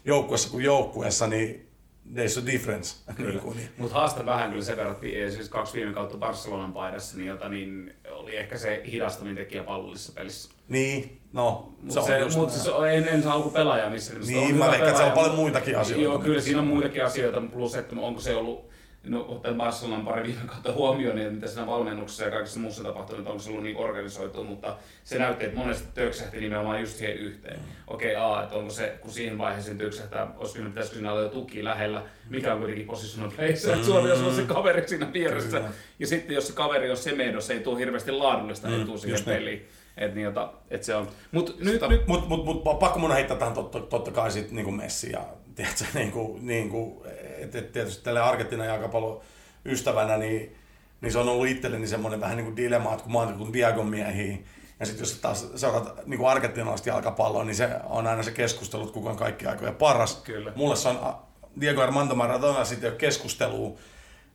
joukkuessa 0.05 0.49
kuin 0.49 0.63
joukkuessa, 0.63 1.27
niin 1.27 1.66
there's 2.13 2.43
a 2.43 2.45
difference. 2.45 2.95
Kyllä. 3.15 3.41
niin. 3.55 3.69
Mutta 3.77 3.95
haastan 3.95 4.25
vähän 4.25 4.49
kyllä 4.49 4.63
sen 4.63 4.77
verran, 4.77 4.95
siis 5.29 5.49
kaksi 5.49 5.73
viime 5.73 5.93
kautta 5.93 6.17
Barcelonan 6.17 6.73
paidassa, 6.73 7.17
niin, 7.17 7.27
jota, 7.27 7.49
niin 7.49 7.93
oli 8.11 8.35
ehkä 8.35 8.57
se 8.57 8.83
hidastaminen 8.91 9.35
tekijä 9.35 9.63
pallollisessa 9.63 10.13
pelissä. 10.13 10.51
Niin, 10.67 11.21
no, 11.33 11.73
se, 11.89 12.01
se 12.01 12.23
on 12.23 12.33
Mutta 12.33 12.53
siis 12.53 12.75
en, 12.91 13.07
en 13.07 13.23
saa 13.23 13.33
alku 13.33 13.49
pelaaja 13.49 13.89
missä. 13.89 14.13
Niin, 14.19 14.55
mä 14.55 14.65
veikkaan, 14.65 14.89
että 14.89 15.01
se 15.01 15.05
on 15.05 15.11
paljon 15.11 15.35
muitakin 15.35 15.77
asioita. 15.77 16.03
Joo, 16.03 16.19
kyllä 16.19 16.41
siinä 16.41 16.59
on 16.59 16.67
muitakin 16.67 17.05
asioita, 17.05 17.41
plus 17.41 17.75
että 17.75 17.95
onko 17.99 18.21
se 18.21 18.35
ollut 18.35 18.67
no, 19.03 19.25
ottaen 19.29 19.55
Barcelonan 19.55 20.05
pari 20.05 20.23
viime 20.23 20.47
kautta 20.47 20.73
huomioon, 20.73 21.15
niin 21.15 21.33
mitä 21.33 21.47
siinä 21.47 21.67
valmennuksessa 21.67 22.23
ja 22.23 22.31
kaikissa 22.31 22.60
muussa 22.60 22.83
tapahtunut, 22.83 23.19
että 23.19 23.29
onko 23.29 23.43
se 23.43 23.49
ollut 23.49 23.63
niin 23.63 23.77
organisoitu, 23.77 24.43
mutta 24.43 24.77
se 25.03 25.17
näytti, 25.17 25.45
että 25.45 25.57
monesti 25.57 25.88
töksähti 25.93 26.39
nimenomaan 26.39 26.81
just 26.81 26.97
siihen 26.97 27.17
yhteen. 27.17 27.60
Mm. 27.60 27.65
Okei, 27.88 28.15
okay, 28.15 28.31
A, 28.31 28.43
että 28.43 28.55
onko 28.55 28.69
se, 28.69 28.97
kun 29.01 29.12
siihen 29.12 29.38
vaiheeseen 29.38 29.77
töksähtää, 29.77 30.33
olisiko 30.38 30.65
pitäisikö 30.65 30.95
siinä 30.95 31.12
olla 31.12 31.21
jo 31.21 31.29
tuki 31.29 31.63
lähellä, 31.63 32.03
mikä 32.29 32.53
on 32.53 32.60
kuitenkin 32.60 32.88
positional 32.88 33.31
place, 33.31 33.73
että 33.73 33.88
jos 34.10 34.21
on 34.21 34.36
se 34.36 34.43
kaveri 34.43 34.88
siinä 34.88 35.13
vieressä. 35.13 35.62
Ja 35.99 36.07
sitten 36.07 36.36
jos 36.36 36.47
se 36.47 36.53
kaveri 36.53 36.91
on 36.91 36.97
semedo, 36.97 37.41
se 37.41 37.53
ei 37.53 37.60
tule 37.60 37.79
hirveästi 37.79 38.12
laadullista 38.12 38.67
mm, 38.67 38.81
etua 38.81 38.97
siihen 38.97 39.23
peliin. 39.23 39.67
Et 39.97 40.15
niin, 40.15 40.25
jota, 40.25 40.53
et 40.69 40.83
se 40.83 40.95
on. 40.95 41.07
Mut, 41.31 41.60
nyt, 41.60 41.81
nyt... 41.89 42.07
mut, 42.07 42.27
mut, 42.27 42.45
mut, 42.45 42.79
pakko 42.79 42.99
mun 42.99 43.12
heittää 43.12 43.38
tähän 43.38 43.53
totta, 43.53 43.79
totta 43.79 44.12
kai 44.12 44.31
sit 44.31 44.51
niinku 44.51 44.71
Messi 44.71 45.12
ja 45.12 45.25
tiedätkö, 45.57 45.85
niinku, 45.99 46.39
niinku, 46.41 47.05
et, 47.37 47.55
et 47.55 47.71
tietysti 47.71 48.03
tälle 48.03 48.21
Argentiinan 48.21 48.67
jalkapallon 48.67 49.21
ystävänä, 49.65 50.17
niin, 50.17 50.55
niin 51.01 51.11
se 51.11 51.19
on 51.19 51.29
ollut 51.29 51.47
itselleni 51.47 51.87
semmoinen 51.87 52.21
vähän 52.21 52.37
niin 52.37 52.45
kuin 52.45 52.55
dilemma, 52.55 52.91
että 52.91 53.03
kun 53.03 53.11
mä 53.11 53.19
oon 53.19 53.37
kuin 53.37 53.53
Diagon 53.53 53.87
miehiä, 53.87 54.37
ja 54.79 54.85
sitten 54.85 55.03
jos 55.03 55.13
taas 55.13 55.47
seuraat 55.55 56.05
niin 56.05 56.17
kuin 56.17 56.29
argentinalaista 56.29 56.89
jalkapalloa, 56.89 57.43
niin 57.43 57.55
se 57.55 57.69
on 57.85 58.07
aina 58.07 58.23
se 58.23 58.31
keskustelu, 58.31 58.83
että 58.83 58.93
kuka 58.93 59.09
on 59.09 59.17
kaikki 59.17 59.45
aikojen 59.45 59.75
paras. 59.75 60.15
Kyllä. 60.15 60.51
Mulle 60.55 60.75
se 60.75 60.89
on 60.89 61.15
Diego 61.61 61.81
Armando 61.81 62.15
Maradona 62.15 62.65
sitten 62.65 62.89
jo 62.89 62.95
keskustelua. 62.95 63.77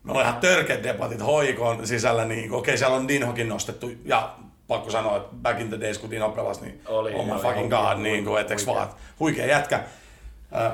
Me 0.05 0.13
on 0.13 0.21
ihan 0.21 0.37
törkeät 0.37 0.83
debatit 0.83 1.21
hoikon 1.21 1.87
sisällä, 1.87 2.25
niin 2.25 2.53
okei, 2.53 2.59
okay, 2.59 2.79
siellä 2.79 2.97
on 2.97 3.09
Dinhokin 3.09 3.49
nostettu, 3.49 3.91
ja 4.05 4.35
pakko 4.69 4.91
sanoa, 4.91 5.17
että 5.17 5.37
back 5.43 5.61
in 5.61 5.69
the 5.69 5.81
days, 5.81 5.99
kun 5.99 6.11
Dino 6.11 6.31
pelasi, 6.31 6.61
niin 6.61 6.81
Oli, 6.87 7.15
oh 7.15 7.27
my 7.27 7.33
oli, 7.33 7.43
fucking 7.43 7.61
huikea, 7.61 7.95
god, 7.95 8.03
niin 8.03 8.25
kuin, 8.25 8.41
et, 8.41 8.51
eks 8.51 8.67
huikea. 8.67 8.83
vaan, 8.83 8.95
huikea 9.21 9.47
jätkä. 9.47 9.85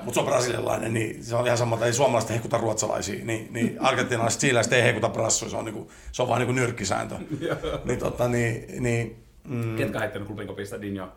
Mutta 0.03 0.14
se 0.14 0.21
on 0.21 0.27
brasilialainen, 0.27 0.95
niin 0.95 1.25
se 1.25 1.37
on 1.37 1.47
ihan 1.47 1.59
sama, 1.59 1.75
että 1.77 1.87
ei 1.87 1.93
suomalaiset 1.93 2.31
hekuta 2.31 2.59
ruotsalaisia, 2.59 3.25
niin, 3.25 3.49
niin 3.53 3.77
argentinalaiset 3.81 4.41
siiläiset 4.41 4.73
ei 4.73 4.83
hekuta 4.83 5.09
brassuja, 5.09 5.51
se 5.51 5.57
on, 5.57 5.64
niinku, 5.64 5.91
se 6.12 6.23
on 6.23 6.29
vaan 6.29 6.38
niinku 6.38 6.53
nyrkkisääntö. 6.53 7.14
niin, 7.85 7.99
tota, 7.99 8.29
niin, 8.29 8.83
niin, 8.83 9.25
mm, 9.49 9.77
Ketkä 9.77 9.99
heittänyt 9.99 10.29
klubin 10.29 10.47
kopista 10.47 10.81
Dinjo? 10.81 11.12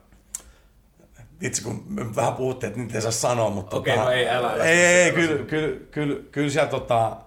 itse 1.42 1.64
kun 1.64 1.84
me 1.90 2.16
vähän 2.16 2.34
puhuttiin, 2.34 2.68
että 2.68 2.80
niitä 2.80 2.96
ei 2.96 3.02
saa 3.02 3.12
sanoa, 3.12 3.50
mutta... 3.50 3.78
Okei, 3.78 3.98
no 3.98 4.10
ei, 4.10 4.30
älä- 4.30 4.54
älä- 4.54 4.64
ei, 4.64 4.80
ei, 4.80 4.96
ei, 4.96 5.10
älä- 5.10 5.16
kyllä, 5.16 5.46
kyllä, 5.46 5.78
kyllä, 5.92 6.16
kyllä 6.32 6.50
siellä 6.50 6.70
tota... 6.70 7.18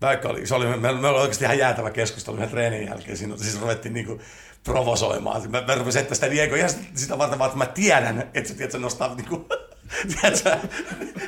Vaikka 0.00 0.28
oli, 0.28 0.46
se 0.46 0.54
oli, 0.54 0.66
meillä, 0.66 1.00
meillä 1.00 1.10
oli 1.10 1.20
oikeasti 1.20 1.44
ihan 1.44 1.58
jäätävä 1.58 1.90
keskustelu 1.90 2.36
yhden 2.36 2.48
treenin 2.48 2.88
jälkeen. 2.88 3.16
Siinä 3.16 3.36
siis 3.36 3.60
ruvettiin 3.60 3.94
niinku 3.94 4.18
provosoimaan. 4.64 5.50
Mä, 5.50 5.62
mä 5.66 5.74
rupesin 5.74 6.02
että 6.02 6.14
sitä 6.14 6.30
Diego 6.30 6.54
ihan 6.54 6.70
sitä 6.94 7.18
varten, 7.18 7.38
vaan, 7.38 7.48
että 7.48 7.58
mä 7.58 7.66
tiedän, 7.66 8.30
että 8.34 8.48
se, 8.48 8.54
tiedät, 8.54 8.72
se 8.72 8.78
nostaa 8.78 9.14
niinku, 9.14 9.46
tiedätkö, 10.20 10.68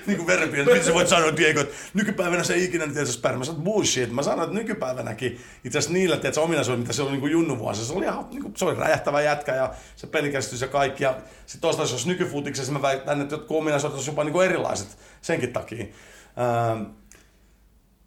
niinku 0.07 0.27
verenpinnan. 0.27 0.67
Miten 0.67 0.85
sä 0.85 0.95
voit 0.95 1.09
sanoa 1.09 1.37
Diego, 1.37 1.61
että 1.61 1.75
nykypäivänä 1.95 2.45
se 2.45 2.55
ei 2.55 2.65
ikinä 2.65 2.87
tiedä, 2.87 3.07
se 3.07 3.13
sperma. 3.13 3.39
Mä 3.39 3.45
sanoin, 3.45 3.65
bullshit. 3.65 4.13
Mä 4.13 4.23
sanoin, 4.23 4.49
että 4.49 4.59
nykypäivänäkin 4.59 5.41
itse 5.65 5.79
asiassa 5.79 5.93
niillä 5.93 6.17
tiedätkö, 6.17 6.41
ominaisuudella, 6.41 6.83
mitä 6.83 6.93
se 6.93 7.03
oli 7.03 7.11
niinku 7.11 7.27
junnuvuosissa, 7.27 7.93
se 7.93 7.99
oli 7.99 8.05
ihan 8.05 8.27
niinku, 8.31 8.53
se 8.57 8.65
oli 8.65 8.75
räjähtävä 8.75 9.21
jätkä 9.21 9.55
ja 9.55 9.75
se 9.97 10.07
pelikäsitys 10.07 10.61
ja 10.61 10.69
kaikki. 10.69 11.05
Ja 11.05 11.17
sitten 11.47 11.61
toistaiseksi, 11.61 11.95
jos 11.95 12.07
nykyfutiksessa 12.07 12.73
mä 12.73 12.83
väitän, 12.83 13.21
että 13.21 13.35
jotkut 13.35 13.57
ominaisuudet 13.57 13.95
olisi 13.97 14.11
jopa 14.11 14.25
niinku 14.25 14.41
erilaiset 14.41 14.99
senkin 15.23 15.53
takia. 15.53 15.85
Ähm, 15.85 16.83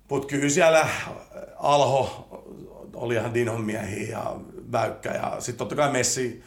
mutta 0.10 0.28
kyllä 0.28 0.50
siellä 0.50 0.88
Alho 1.56 2.28
oli 2.94 3.14
ihan 3.14 3.34
Dinon 3.34 3.62
miehiä 3.62 4.10
ja 4.10 4.36
Väykkä 4.72 5.10
ja 5.10 5.36
sitten 5.40 5.58
totta 5.58 5.76
kai 5.76 5.92
Messi, 5.92 6.44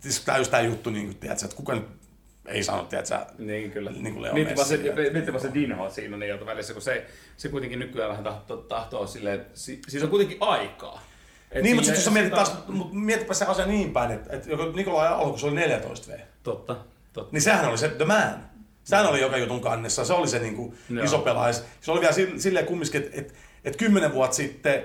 siis 0.00 0.20
täys 0.20 0.48
tämä 0.48 0.60
juttu, 0.62 0.90
niin 0.90 1.06
kuin, 1.06 1.16
tiedätkö, 1.16 1.44
että 1.44 1.56
kuka 1.56 1.74
nyt 1.74 2.01
ei 2.46 2.62
sano, 2.64 2.82
tiedätkö, 2.84 3.18
Niin 3.38 3.70
kyllä. 3.70 3.90
Niin 3.90 4.14
kuin 4.14 4.34
Mietipä 4.34 4.64
se, 4.64 4.80
mietipä 5.12 5.38
se 5.38 5.50
Dinho 5.54 5.90
siinä 5.90 6.16
niin 6.16 6.46
välissä, 6.46 6.72
kun 6.72 6.82
se, 6.82 7.06
se 7.36 7.48
kuitenkin 7.48 7.78
nykyään 7.78 8.10
vähän 8.10 8.24
tahtoo, 8.24 8.56
tahtoo 8.56 9.06
silleen, 9.06 9.46
si, 9.54 9.80
siis 9.88 10.02
on 10.02 10.10
kuitenkin 10.10 10.38
aikaa. 10.40 11.02
Et 11.50 11.62
niin, 11.62 11.76
mutta 11.76 11.86
sitten 11.86 11.98
jos 11.98 12.04
sä 12.04 12.10
mietit 12.10 12.34
taas, 12.34 12.68
mut 12.68 12.92
mietipä 12.92 13.34
se 13.34 13.44
asia 13.44 13.66
niin 13.66 13.92
päin, 13.92 14.10
että, 14.10 14.36
että 14.36 14.48
Nikolai 14.76 15.08
Alho, 15.08 15.30
kun 15.30 15.38
se 15.38 15.46
oli 15.46 15.54
14 15.54 16.12
V, 16.12 16.18
Totta, 16.42 16.76
totta. 17.12 17.32
niin 17.32 17.42
sehän 17.42 17.68
oli 17.68 17.78
se 17.78 17.88
The 17.88 18.04
Man. 18.04 18.50
Sehän 18.84 19.06
oli 19.06 19.20
joka 19.20 19.36
jutun 19.36 19.60
kannessa, 19.60 20.04
se 20.04 20.12
oli 20.12 20.28
se 20.28 20.38
niin 20.38 20.56
kuin 20.56 20.74
Joo. 20.90 21.04
iso 21.04 21.18
pelaaja. 21.18 21.54
Se 21.80 21.90
oli 21.92 22.00
vielä 22.00 22.12
sille- 22.12 22.38
silleen 22.40 22.66
kumminkin, 22.66 23.02
että 23.02 23.20
et, 23.20 23.34
et 23.64 23.76
kymmenen 23.76 24.12
vuotta 24.14 24.36
sitten, 24.36 24.84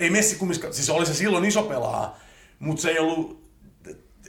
ei 0.00 0.10
Messi 0.10 0.36
kumminkin, 0.36 0.74
siis 0.74 0.90
oli 0.90 1.06
se 1.06 1.14
silloin 1.14 1.44
iso 1.44 1.62
pelaaja, 1.62 2.10
mutta 2.58 2.82
se 2.82 2.90
ei 2.90 2.98
ollut, 2.98 3.41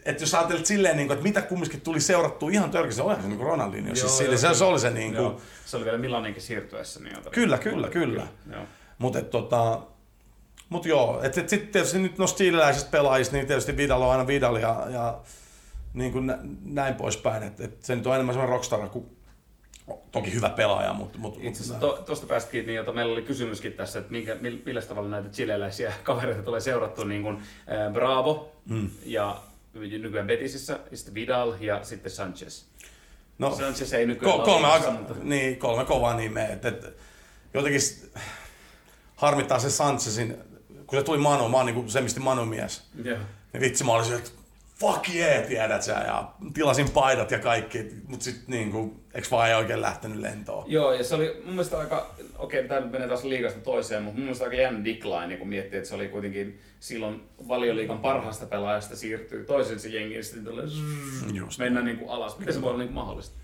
että 0.06 0.24
jos 0.24 0.34
ajattelet 0.34 0.66
silleen, 0.66 0.98
niin 0.98 1.08
kuin, 1.08 1.16
että 1.18 1.28
mitä 1.28 1.42
kumminkin 1.42 1.82
tuli 1.82 2.00
seurattua 2.00 2.50
ihan 2.52 2.72
törkeästi, 2.72 3.02
olihan 3.02 3.22
se 3.22 3.28
niin 3.28 3.40
Ronaldinho. 3.40 3.88
Joo, 3.88 3.96
siis 3.96 4.04
joo, 4.04 4.18
se, 4.18 4.24
kyllä. 4.24 4.54
se, 4.54 4.64
oli 4.64 4.80
se 4.80 4.90
niin 4.90 5.12
kuin, 5.12 5.24
Joo. 5.24 5.42
Se 5.66 5.78
oli 5.78 5.86
vielä 5.86 5.98
Milaninkin 5.98 6.42
siirtyessä. 6.44 7.00
Niin 7.00 7.16
jotain. 7.16 7.34
Kyllä, 7.34 7.58
kyllä, 7.58 7.88
kyllä. 7.90 8.28
Joo. 8.52 8.64
Mutta 8.98 9.22
tota, 9.22 9.82
mut 10.70 10.86
joo, 10.86 11.24
että 11.24 11.42
et 11.42 11.50
sitten 11.50 11.70
tietysti 11.70 12.00
nyt 12.00 12.18
noista 12.18 12.38
chiililäisistä 12.38 12.92
pelaajista, 12.92 13.36
niin 13.36 13.48
tietysti 13.48 13.78
Vidal 13.78 14.02
on 14.02 14.12
aina 14.12 14.28
Vidal 14.28 14.56
ja, 14.56 14.86
ja 14.90 15.20
niin 15.94 16.12
kuin 16.12 16.28
nä, 16.28 16.38
näin 16.66 16.96
poispäin. 16.96 17.44
Että 17.44 17.64
et 17.64 17.84
se 17.84 17.96
nyt 17.96 18.08
on 18.08 18.14
enemmän 18.14 18.34
semmoinen 18.34 18.56
rockstara 18.56 18.88
kuin 18.88 19.06
toki 20.12 20.34
hyvä 20.34 20.50
pelaaja, 20.50 20.94
mutta... 20.94 21.20
Mut, 21.20 21.38
Itse 21.42 21.64
asiassa 21.64 21.80
to, 21.80 22.04
tuosta 22.06 22.28
päästä 22.28 22.52
kiinni, 22.52 22.68
niin, 22.68 22.78
jota 22.78 22.92
meillä 22.92 23.14
oli 23.14 23.22
kysymyskin 23.22 23.74
tässä, 23.74 24.00
että 24.00 24.12
minkä, 24.12 24.34
mil- 24.34 24.62
millä 24.66 24.82
tavalla 24.82 25.10
näitä 25.10 25.30
chileläisiä 25.30 25.94
kavereita 26.04 26.44
tulee 26.44 26.60
seurattua, 26.60 27.06
niin 27.06 27.24
kuin 27.24 27.36
äh, 27.38 27.94
Bravo 27.94 28.50
Mm. 28.66 28.90
ja 29.06 29.42
nykyään 29.74 30.28
Betisissä, 30.28 30.80
ja 30.92 30.98
sitten 30.98 31.14
Vidal 31.14 31.54
ja 31.60 31.84
sitten 31.84 32.12
Sanchez. 32.12 32.64
no, 33.38 33.56
Sanchez 33.56 33.94
ei 33.94 34.06
nykyään 34.06 34.38
ko, 34.38 34.46
kolme, 34.46 34.68
aika, 34.68 34.92
mutta- 34.92 35.14
niin, 35.24 35.58
kolme 35.58 35.86
kovaa 35.86 36.16
nimeä. 36.16 36.48
Et, 36.48 36.66
et, 36.66 36.98
jotenkin 37.54 37.82
harmittaa 39.16 39.60
se 39.60 39.70
Sanchezin, 39.70 40.38
kun 40.88 41.00
se 41.00 41.04
tuli 41.04 41.18
Manu, 41.18 41.50
mä 41.50 41.58
oon 41.58 41.66
niin 41.66 41.90
semmisti 41.90 42.20
Manu 42.20 42.46
mies. 42.46 42.84
Joo. 43.04 43.18
Niin 43.54 43.62
vitsi, 43.62 43.84
mä 43.84 43.92
olisin, 43.92 44.16
että 44.16 44.30
fuck 44.80 45.10
yeah, 45.10 45.48
tiedät 45.48 45.84
sä, 45.84 45.92
ja 45.92 46.32
tilasin 46.54 46.90
paidat 46.90 47.32
ja 47.32 47.40
kaikki, 47.40 47.86
mutta 48.08 48.24
sitten 48.24 48.46
niinku, 48.48 49.04
eks 49.14 49.32
vaan 49.32 49.50
ei 49.50 49.56
oikein 49.56 49.82
lähtenyt 49.82 50.20
lentoon. 50.20 50.72
Joo, 50.72 50.94
ja 50.94 51.04
se 51.04 51.16
oli 51.16 51.42
mun 51.46 51.54
mielestä 51.54 51.80
aika, 51.80 52.16
okei, 52.38 52.68
tämä 52.68 52.80
nyt 52.80 52.92
menee 52.92 53.08
taas 53.08 53.24
liigasta 53.24 53.60
toiseen, 53.60 54.04
mutta 54.04 54.18
mun 54.18 54.24
mielestä 54.24 54.46
aika 54.46 54.56
jännä 54.56 54.86
decline, 54.86 55.38
kun 55.38 55.48
miettii, 55.48 55.78
että 55.78 55.90
se 55.90 55.96
oli 55.96 56.08
kuitenkin 56.08 56.60
silloin 56.80 57.22
valioliikan 57.48 58.00
parhaasta 58.00 58.46
pelaajasta 58.46 58.96
siirtyy 58.96 59.46
toisen 59.46 59.80
se 59.80 59.90
jengi, 59.90 60.16
ja 60.16 60.24
sitten 60.24 60.46
tulee 60.46 60.66
mennä 61.60 61.82
niin 61.82 61.98
kuin 61.98 62.10
alas. 62.10 62.40
Miten 62.40 62.54
se 62.54 62.62
voi 62.62 62.70
olla 62.70 62.80
niin 62.80 62.88
kuin 62.88 62.96
mahdollista? 62.96 63.36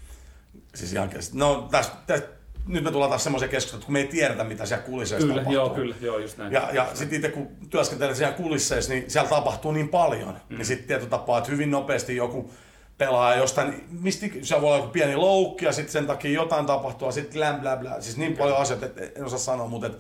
Siis 0.76 0.96
kestä. 1.10 1.38
No 1.38 1.68
täs, 1.72 1.92
täs, 2.08 2.24
nyt 2.70 2.84
me 2.84 2.92
tullaan 2.92 3.10
taas 3.10 3.24
semmoiseen 3.24 3.52
keskusteluun, 3.52 3.86
kun 3.86 3.94
me 3.94 4.00
ei 4.00 4.08
tiedetä, 4.08 4.44
mitä 4.44 4.66
siellä 4.66 4.84
kulisseissa 4.84 5.28
Kyllä, 5.28 5.42
tapahtuu. 5.42 5.54
joo, 5.54 5.70
kyllä, 5.70 5.96
joo, 6.02 6.18
just 6.18 6.38
näin. 6.38 6.54
Ja, 6.54 6.70
ja 6.74 6.88
sitten 6.94 7.16
itse 7.16 7.30
kun 7.30 7.48
työskentelee 7.70 8.16
siellä 8.16 8.36
kulisseissa, 8.36 8.94
niin 8.94 9.12
siellä 9.12 9.30
tapahtuu 9.30 9.72
niin 9.72 9.90
paljon. 9.90 10.36
Mm. 10.50 10.56
Niin 10.58 10.66
sitten 10.66 10.88
tietyllä 10.88 11.10
tapaa, 11.10 11.38
että 11.38 11.52
hyvin 11.52 11.72
nopeasti 11.72 12.16
joku 12.16 12.52
pelaa 12.98 13.36
jostain, 13.36 13.84
mistä 14.02 14.26
se 14.42 14.62
voi 14.62 14.68
olla 14.68 14.78
joku 14.78 14.90
pieni 14.90 15.16
loukki 15.16 15.66
ja 15.66 15.72
sitten 15.72 15.92
sen 15.92 16.08
takia 16.08 16.32
jotain 16.32 16.66
tapahtuu 16.66 17.08
ja 17.08 17.12
sitten 17.12 17.34
blä, 17.34 17.54
blä, 17.62 17.78
blä. 17.78 18.02
Siis 18.02 18.18
niin 18.18 18.38
paljon 18.38 18.58
asioita, 18.58 18.86
että 18.86 19.02
en 19.16 19.26
osaa 19.26 19.40
sanoa, 19.40 19.68
mutta 19.68 19.88
et, 19.88 19.98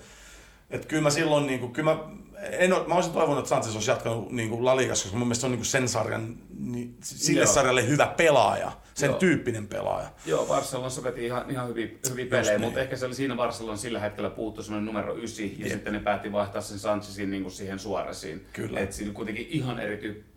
et 0.69 0.85
kyllä 0.85 1.01
mä 1.03 1.09
silloin, 1.09 1.47
niin 1.47 1.59
kuin, 1.59 1.71
kyllä 1.71 1.95
mä, 1.95 1.99
en 2.41 2.73
ole, 2.73 2.87
mä 2.87 2.95
olisin 2.95 3.13
toivonut, 3.13 3.39
että 3.39 3.49
Sanchez 3.49 3.75
olisi 3.75 3.91
jatkanut 3.91 4.31
niin 4.31 4.49
kuin 4.49 4.65
La 4.65 4.77
Ligassa, 4.77 5.03
koska 5.03 5.17
mun 5.17 5.27
mielestä 5.27 5.41
se 5.41 5.45
on 5.45 5.51
niin 5.51 5.59
kuin 5.59 5.65
sen 5.65 5.89
sarjan, 5.89 6.35
niin, 6.59 6.97
sille 7.03 7.41
Joo. 7.41 7.53
sarjalle 7.53 7.87
hyvä 7.87 8.13
pelaaja, 8.17 8.71
sen 8.99 9.09
Joo. 9.09 9.19
tyyppinen 9.19 9.67
pelaaja. 9.67 10.09
Joo, 10.25 10.45
Barcelonassa 10.45 11.03
veti 11.03 11.25
ihan, 11.25 11.51
ihan 11.51 11.67
hyviä, 11.67 11.87
hyviä 12.09 12.25
pelejä, 12.25 12.51
niin. 12.51 12.61
mutta 12.61 12.79
ehkä 12.79 12.95
se 12.97 13.05
oli 13.05 13.15
siinä 13.15 13.35
Barcelona 13.35 13.77
sillä 13.77 13.99
hetkellä 13.99 14.29
puuttu 14.29 14.63
semmoinen 14.63 14.85
numero 14.85 15.13
9, 15.13 15.45
ja 15.45 15.51
Jep. 15.59 15.67
sitten 15.71 15.93
ne 15.93 15.99
päätti 15.99 16.31
vaihtaa 16.31 16.61
sen 16.61 16.79
Sanchezin 16.79 17.29
niin 17.31 17.41
kuin 17.41 17.51
siihen 17.51 17.79
Suaresiin. 17.79 18.45
Kyllä. 18.53 18.79
Et 18.79 18.93
siinä 18.93 19.13
kuitenkin 19.13 19.47
ihan 19.49 19.79
eri 19.79 19.97
tyyppi. 19.97 20.29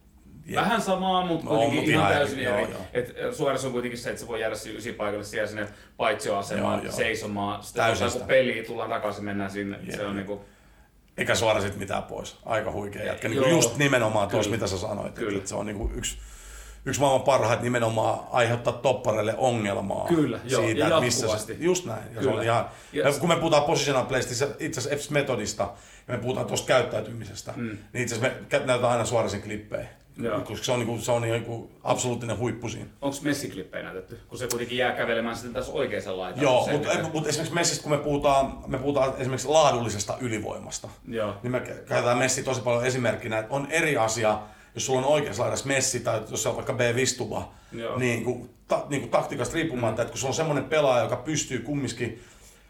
Jep. 0.46 0.56
Vähän 0.56 0.82
samaa, 0.82 1.26
mutta 1.26 1.44
No, 1.44 1.50
kuitenkin 1.50 1.80
mut 1.80 1.88
ihan 1.88 2.00
ihan 2.02 2.12
täysin 2.14 2.38
eri, 2.38 2.44
joo, 2.48 2.58
joo. 2.70 2.80
Et 2.92 3.14
Suarez 3.32 3.64
on 3.64 3.72
kuitenkin 3.72 3.98
se, 3.98 4.10
että 4.10 4.20
se 4.20 4.28
voi 4.28 4.40
jäädä 4.40 4.54
siinä 4.54 4.78
ysi 4.78 4.92
paikalle 4.92 5.24
siellä 5.24 5.46
sinne 5.48 5.68
paitsioasemaan, 5.96 6.78
Joo, 6.78 6.84
joo. 6.84 6.92
seisomaan. 6.96 7.62
Sitten 7.62 7.84
kun 8.12 8.20
peliä, 8.26 8.64
tullaan 8.64 8.90
takaisin, 8.90 9.24
mennään 9.24 9.50
sinne. 9.50 9.78
Jep, 9.82 9.94
Se 9.94 10.00
on 10.02 10.06
jep. 10.06 10.16
niinku, 10.16 10.44
Eikä 11.18 11.34
suora 11.34 11.60
sit 11.60 11.76
mitään 11.76 12.02
pois. 12.02 12.36
Aika 12.44 12.72
huikea 12.72 13.04
jätkä. 13.04 13.28
Niin 13.28 13.50
just 13.50 13.76
nimenomaan 13.76 14.28
tuossa, 14.28 14.50
mitä 14.50 14.66
sä 14.66 14.78
sanoit. 14.78 15.14
Kyllä. 15.14 15.36
Että 15.36 15.48
se 15.48 15.54
on 15.54 15.66
niinku 15.66 15.90
yksi, 15.94 16.18
yksi 16.84 17.00
maailman 17.00 17.22
parhaat 17.24 17.62
nimenomaan 17.62 18.18
aiheuttaa 18.30 18.72
toppareille 18.72 19.34
ongelmaa. 19.36 20.08
Kyllä, 20.08 20.40
joo, 20.44 20.62
ja 20.68 20.86
että 20.86 21.00
missä. 21.00 21.38
Se, 21.38 21.56
just 21.60 21.86
näin. 21.86 22.02
Ja 22.08 22.14
se 22.14 22.18
Kyllä. 22.20 22.34
on 22.34 22.42
ihan, 22.44 22.66
Ja- 22.92 23.08
ja 23.08 23.12
kun 23.20 23.28
me 23.28 23.36
puhutaan 23.36 23.62
positional 23.62 24.04
playsta, 24.04 24.34
se 24.34 24.48
itse 24.58 24.80
asiassa 24.80 24.96
F-metodista, 25.14 25.62
ja 26.08 26.14
me 26.14 26.18
puhutaan 26.18 26.46
tuosta 26.46 26.66
käyttäytymisestä, 26.66 27.52
mm. 27.56 27.78
niin 27.92 28.02
itse 28.02 28.14
asiassa 28.14 28.40
me 28.50 28.58
näytetään 28.66 28.92
aina 28.92 29.04
suorasin 29.04 29.42
klippejä. 29.42 29.86
Joo. 30.22 30.40
Koska 30.40 30.64
se 30.64 30.72
on, 30.72 30.78
niinku, 30.78 30.98
se 30.98 31.12
on 31.12 31.22
niinku 31.22 31.70
absoluuttinen 31.84 32.38
huippu 32.38 32.68
siinä. 32.68 32.86
onko 33.02 33.16
Messi-klippejä 33.22 33.82
näytetty? 33.84 34.20
Kun 34.28 34.38
se 34.38 34.46
kuitenkin 34.48 34.78
jää 34.78 34.92
kävelemään 34.92 35.36
sitten 35.36 35.52
tässä 35.54 35.72
oikeassa 35.72 36.16
laitaan. 36.18 36.42
Joo, 36.42 36.64
Se- 36.64 36.72
mutta 36.72 36.90
mut 37.12 37.26
esimerkiksi 37.26 37.54
Messistä, 37.54 37.82
kun 37.82 37.92
me 37.92 37.98
puhutaan, 37.98 38.58
me 38.66 38.78
puhutaan 38.78 39.12
esimerkiksi 39.18 39.48
laadullisesta 39.48 40.16
ylivoimasta, 40.20 40.88
Joo. 41.08 41.34
niin 41.42 41.50
me 41.50 41.60
käytetään 41.60 42.18
Messi 42.18 42.42
tosi 42.42 42.60
paljon 42.60 42.86
esimerkkinä, 42.86 43.38
että 43.38 43.54
on 43.54 43.66
eri 43.70 43.96
asia, 43.96 44.38
jos 44.74 44.86
sulla 44.86 44.98
on 44.98 45.04
oikeassa 45.12 45.42
laidassa 45.42 45.66
Messi 45.66 46.00
tai 46.00 46.20
jos 46.30 46.42
se 46.42 46.48
on 46.48 46.56
vaikka 46.56 46.72
B. 46.72 46.80
Vistuva, 46.94 47.52
Joo. 47.72 47.98
niin 47.98 48.24
kuin, 48.24 48.50
ta, 48.68 48.86
niin 48.88 49.00
kuin 49.00 49.10
taktiikasta 49.10 49.54
riippumatta, 49.54 50.02
että 50.02 50.12
kun 50.12 50.18
se 50.20 50.26
on 50.26 50.34
semmoinen 50.34 50.64
pelaaja, 50.64 51.02
joka 51.04 51.16
pystyy 51.16 51.58
kumminkin 51.58 52.22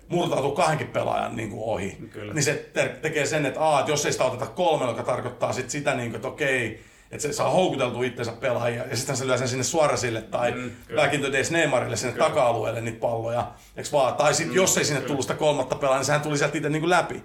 murtautua 0.09 0.55
kahdenkin 0.55 0.87
pelaajan 0.89 1.37
niin 1.37 1.51
kuin 1.51 1.63
ohi, 1.65 1.99
Kyllä. 2.13 2.35
niin 2.35 2.43
se 2.43 2.71
te- 2.73 2.97
tekee 3.03 3.27
sen, 3.27 3.47
että, 3.47 3.61
aa, 3.61 3.81
että 3.81 3.93
jos 3.93 4.07
ei 4.07 4.13
sitä 4.13 4.25
oteta 4.25 4.47
kolmella, 4.47 4.93
joka 4.93 5.03
tarkoittaa 5.03 5.53
sit 5.53 5.71
sitä, 5.71 5.95
niin 5.95 6.09
kuin, 6.11 6.17
että 6.17 6.29
okei, 6.29 6.83
että 7.11 7.23
se 7.23 7.33
saa 7.33 7.51
houkuteltua 7.51 8.05
itsensä 8.05 8.33
pelaajia 8.33 8.85
ja 8.91 8.97
sitten 8.97 9.17
se 9.17 9.27
lyö 9.27 9.39
sen 9.39 9.49
sinne 9.49 9.65
Suorasille 9.65 10.23
tai 10.23 10.51
Mm, 10.53 10.59
mm, 10.61 10.71
kyllä. 10.87 11.03
back 11.03 11.15
in 11.15 11.21
the 11.21 11.33
days 11.33 11.51
Neymarille 11.51 11.97
sinne 11.97 12.13
Kyllä. 12.13 12.29
taka-alueelle 12.29 12.81
niitä 12.81 13.01
palloja, 13.01 13.51
eks 13.77 13.93
vaan? 13.93 14.15
Tai 14.15 14.35
sitten 14.35 14.57
jos 14.57 14.79
ei 14.79 14.85
sinne 14.85 15.01
tullut 15.01 15.23
sitä 15.23 15.35
kolmatta 15.35 15.75
pelaajaa, 15.75 15.99
niin 15.99 16.07
sehän 16.07 16.21
tuli 16.21 16.39
sieltä 16.39 16.57
itse 16.59 16.69
niin 16.69 16.83
kuin 16.83 16.91
läpi. 16.91 17.23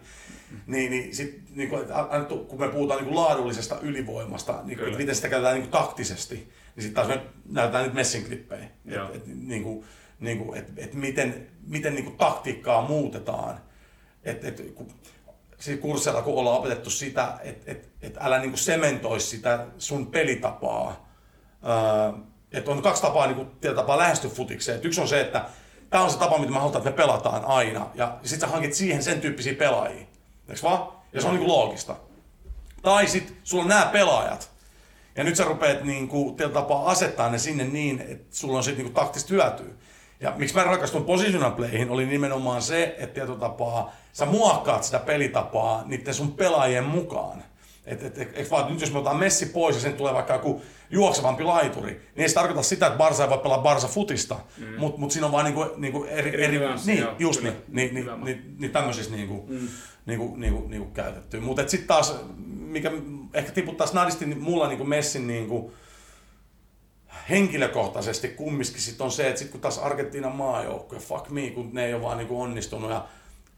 Niin, 0.67 0.91
niin, 0.91 1.15
sit, 1.15 1.55
niin 1.55 1.69
kuin, 1.69 1.93
aina 2.09 2.25
tu- 2.25 2.43
kun 2.43 2.59
me 2.59 2.67
puhutaan 2.67 2.99
niin 2.99 3.07
kuin 3.13 3.23
laadullisesta 3.23 3.79
ylivoimasta, 3.81 4.59
niin 4.63 4.77
kuin, 4.77 4.87
että 4.87 4.97
miten 4.97 5.15
sitä 5.15 5.29
käytetään 5.29 5.55
niin 5.55 5.69
kuin 5.69 5.81
taktisesti, 5.81 6.35
niin 6.75 6.83
sitten 6.83 6.93
taas 6.93 7.07
me 7.07 7.21
näytetään 7.49 7.85
nyt 7.85 7.93
Messin 7.93 8.25
klippejä. 8.25 8.63
Et, 8.63 9.15
et, 9.15 9.27
niin 9.27 9.63
kuin, 9.63 9.85
niin 10.19 10.37
kuin, 10.37 10.59
et, 10.59 10.71
et 10.77 10.93
miten, 10.93 11.47
miten 11.67 11.95
niin 11.95 12.05
kuin 12.05 12.17
taktiikkaa 12.17 12.87
muutetaan. 12.87 13.59
Et, 14.23 14.45
et, 14.45 14.71
kun, 14.75 14.87
siis 15.59 15.79
kurssilla 15.79 16.21
kun 16.21 16.33
ollaan 16.33 16.57
opetettu 16.57 16.89
sitä, 16.89 17.37
että 17.43 17.71
et, 17.71 17.89
et 18.01 18.17
älä 18.19 18.39
niin 18.39 18.51
kuin 18.51 18.59
sementoi 18.59 19.19
sitä 19.19 19.67
sun 19.77 20.07
pelitapaa. 20.07 21.09
Öö, 21.63 22.19
että 22.51 22.71
on 22.71 22.81
kaksi 22.81 23.01
tapaa, 23.01 23.27
niin 23.27 23.35
kuin, 23.35 23.75
tapaa 23.75 23.97
lähestyä 23.97 24.29
futikseen. 24.29 24.77
Et 24.77 24.85
yksi 24.85 25.01
on 25.01 25.07
se, 25.07 25.21
että 25.21 25.45
tämä 25.89 26.03
on 26.03 26.09
se 26.09 26.17
tapa, 26.17 26.37
mitä 26.37 26.51
mä 26.51 26.59
haluan, 26.59 26.77
että 26.77 26.89
me 26.89 26.95
pelataan 26.95 27.45
aina. 27.45 27.89
Ja 27.95 28.17
sitten 28.23 28.49
sä 28.49 28.53
hankit 28.53 28.73
siihen 28.73 29.03
sen 29.03 29.21
tyyppisiä 29.21 29.53
pelaajia. 29.53 30.06
Eikö 30.49 30.61
vaan? 30.63 30.87
Ja 31.13 31.21
se 31.21 31.27
on 31.27 31.33
niin 31.33 31.45
kuin 31.45 31.57
loogista. 31.57 31.95
Tai 32.81 33.07
sit 33.07 33.33
sulla 33.43 33.63
on 33.63 33.69
nämä 33.69 33.85
pelaajat. 33.85 34.51
Ja 35.15 35.23
nyt 35.23 35.35
sä 35.35 35.43
rupeat 35.43 35.83
niinku, 35.83 36.35
tapaa 36.53 36.89
asettaa 36.89 37.29
ne 37.29 37.37
sinne 37.37 37.63
niin, 37.63 38.05
että 38.07 38.37
sulla 38.37 38.57
on 38.57 38.63
sit 38.63 38.77
niinku 38.77 38.93
taktista 38.93 39.33
hyötyä. 39.33 39.73
Ja 40.19 40.33
miksi 40.37 40.55
mä 40.55 40.63
rakastun 40.63 41.05
positional 41.05 41.51
playhin, 41.51 41.89
oli 41.89 42.05
nimenomaan 42.05 42.61
se, 42.61 42.83
että 42.83 43.13
tietyllä 43.13 43.39
tapaa 43.39 43.91
sä 44.13 44.25
muokkaat 44.25 44.83
sitä 44.83 44.99
pelitapaa 44.99 45.83
niiden 45.85 46.13
sun 46.13 46.31
pelaajien 46.31 46.85
mukaan. 46.85 47.43
Et, 47.87 48.03
et, 48.03 48.17
et, 48.17 48.31
et 48.33 48.51
vaan, 48.51 48.71
nyt 48.71 48.81
jos 48.81 48.91
me 48.91 48.97
otetaan 48.97 49.19
Messi 49.19 49.45
pois 49.45 49.75
ja 49.75 49.81
sen 49.81 49.93
tulee 49.93 50.13
vaikka 50.13 50.33
joku 50.33 50.61
juoksevampi 50.89 51.43
laituri, 51.43 51.91
niin 51.91 52.21
ei 52.21 52.29
se 52.29 52.35
tarkoita 52.35 52.63
sitä, 52.63 52.87
että 52.87 52.97
Barsa 52.97 53.23
ei 53.23 53.29
voi 53.29 53.37
pelaa 53.37 53.57
Barsa 53.57 53.87
futista, 53.87 54.39
mm. 54.57 54.79
mutta 54.79 54.99
mut 54.99 55.11
siinä 55.11 55.25
on 55.25 55.31
vaan 55.31 55.45
niinku, 55.45 55.65
niinku 55.77 56.03
eri, 56.03 56.43
Eri 56.43 56.59
niin, 56.85 56.99
joo, 56.99 57.15
just 57.19 57.39
kyllä. 57.39 57.53
niin, 57.67 57.93
niin, 57.93 58.05
niin, 58.05 58.23
niin, 58.23 58.55
niin 58.59 58.71
tämmöisissä 58.71 59.11
niinku, 59.11 59.45
mm. 59.49 59.67
niinku, 60.05 60.35
niinku, 60.35 60.67
niinku 60.67 60.87
käytetty. 60.91 61.39
Mutta 61.39 61.67
sitten 61.67 61.87
taas, 61.87 62.15
mikä 62.47 62.91
ehkä 63.33 63.51
tiputtaa 63.51 63.87
snadisti 63.87 64.25
niin 64.25 64.41
mulla 64.41 64.67
niinku 64.67 64.83
Messin 64.83 65.27
niinku, 65.27 65.73
henkilökohtaisesti 67.29 68.27
kumminkin 68.27 68.81
sit 68.81 69.01
on 69.01 69.11
se, 69.11 69.27
että 69.27 69.39
sit 69.39 69.51
kun 69.51 69.61
taas 69.61 69.77
Argentiinan 69.77 70.35
maajoukkue, 70.35 70.99
fuck 70.99 71.29
me, 71.29 71.49
kun 71.49 71.69
ne 71.73 71.85
ei 71.85 71.93
ole 71.93 72.01
vaan 72.01 72.17
niinku 72.17 72.41
onnistunut 72.41 72.91
ja 72.91 73.05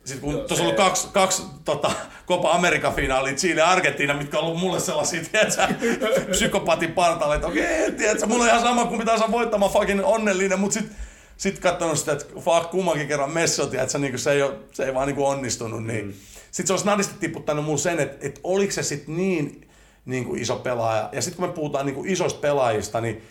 sitten 0.06 0.22
kun 0.22 0.34
tuossa 0.34 0.56
on 0.56 0.62
ollut 0.62 0.76
kaksi, 0.76 1.08
kaksi 1.14 1.44
tota, 1.66 1.92
Copa 2.28 2.52
America 2.52 2.92
finaalia, 2.92 3.34
Chile 3.34 3.62
ja 3.62 3.70
Argentiina, 3.70 4.14
mitkä 4.14 4.40
on 4.40 4.44
ollut 4.44 4.60
mulle 4.60 4.80
sellaisia, 4.80 5.22
tiedätkö, 5.32 5.68
psykopatin 6.32 6.92
partaalle, 6.92 7.36
että 7.36 7.48
okei, 7.48 7.84
okay, 7.84 7.92
tiedätkö, 7.92 8.26
mulla 8.26 8.44
on 8.44 8.50
ihan 8.50 8.62
sama 8.62 8.86
kuin 8.86 8.98
mitä 8.98 9.18
saa 9.18 9.32
voittamaan 9.32 9.72
fucking 9.72 10.02
onnellinen, 10.04 10.60
mutta 10.60 10.74
sitten 10.74 10.96
sit 11.38 11.60
katsonut 11.60 12.00
sitä, 12.00 12.12
että 12.12 12.26
fuck, 12.40 12.72
kummankin 12.72 13.08
kerran 13.08 13.32
messo, 13.32 13.66
tiedätkö, 13.66 13.98
niin 13.98 14.20
se, 14.20 14.32
ei 14.32 14.42
ole, 14.42 14.56
se 14.72 14.84
ei 14.84 14.94
vaan 14.94 15.08
niin 15.08 15.20
onnistunut, 15.20 15.86
niin 15.86 16.06
mm. 16.06 16.14
sitten 16.52 16.68
se 16.68 16.74
olisi 16.74 16.86
nadisti 16.86 17.16
tiputtanut 17.20 17.66
mulle 17.66 17.80
sen, 17.80 18.00
että, 18.00 18.28
että 18.28 18.40
oliko 18.44 18.72
se 18.72 18.84
sitten 18.84 19.18
niin, 19.18 19.70
niin 20.06 20.26
kuin 20.26 20.42
iso 20.42 20.56
pelaaja, 20.56 21.10
ja 21.12 21.22
sitten 21.22 21.40
kun 21.40 21.50
me 21.50 21.56
puhutaan 21.56 21.86
niin 21.86 21.96
kuin 21.96 22.10
isoista 22.10 22.40
pelaajista, 22.40 23.02
niin, 23.02 23.24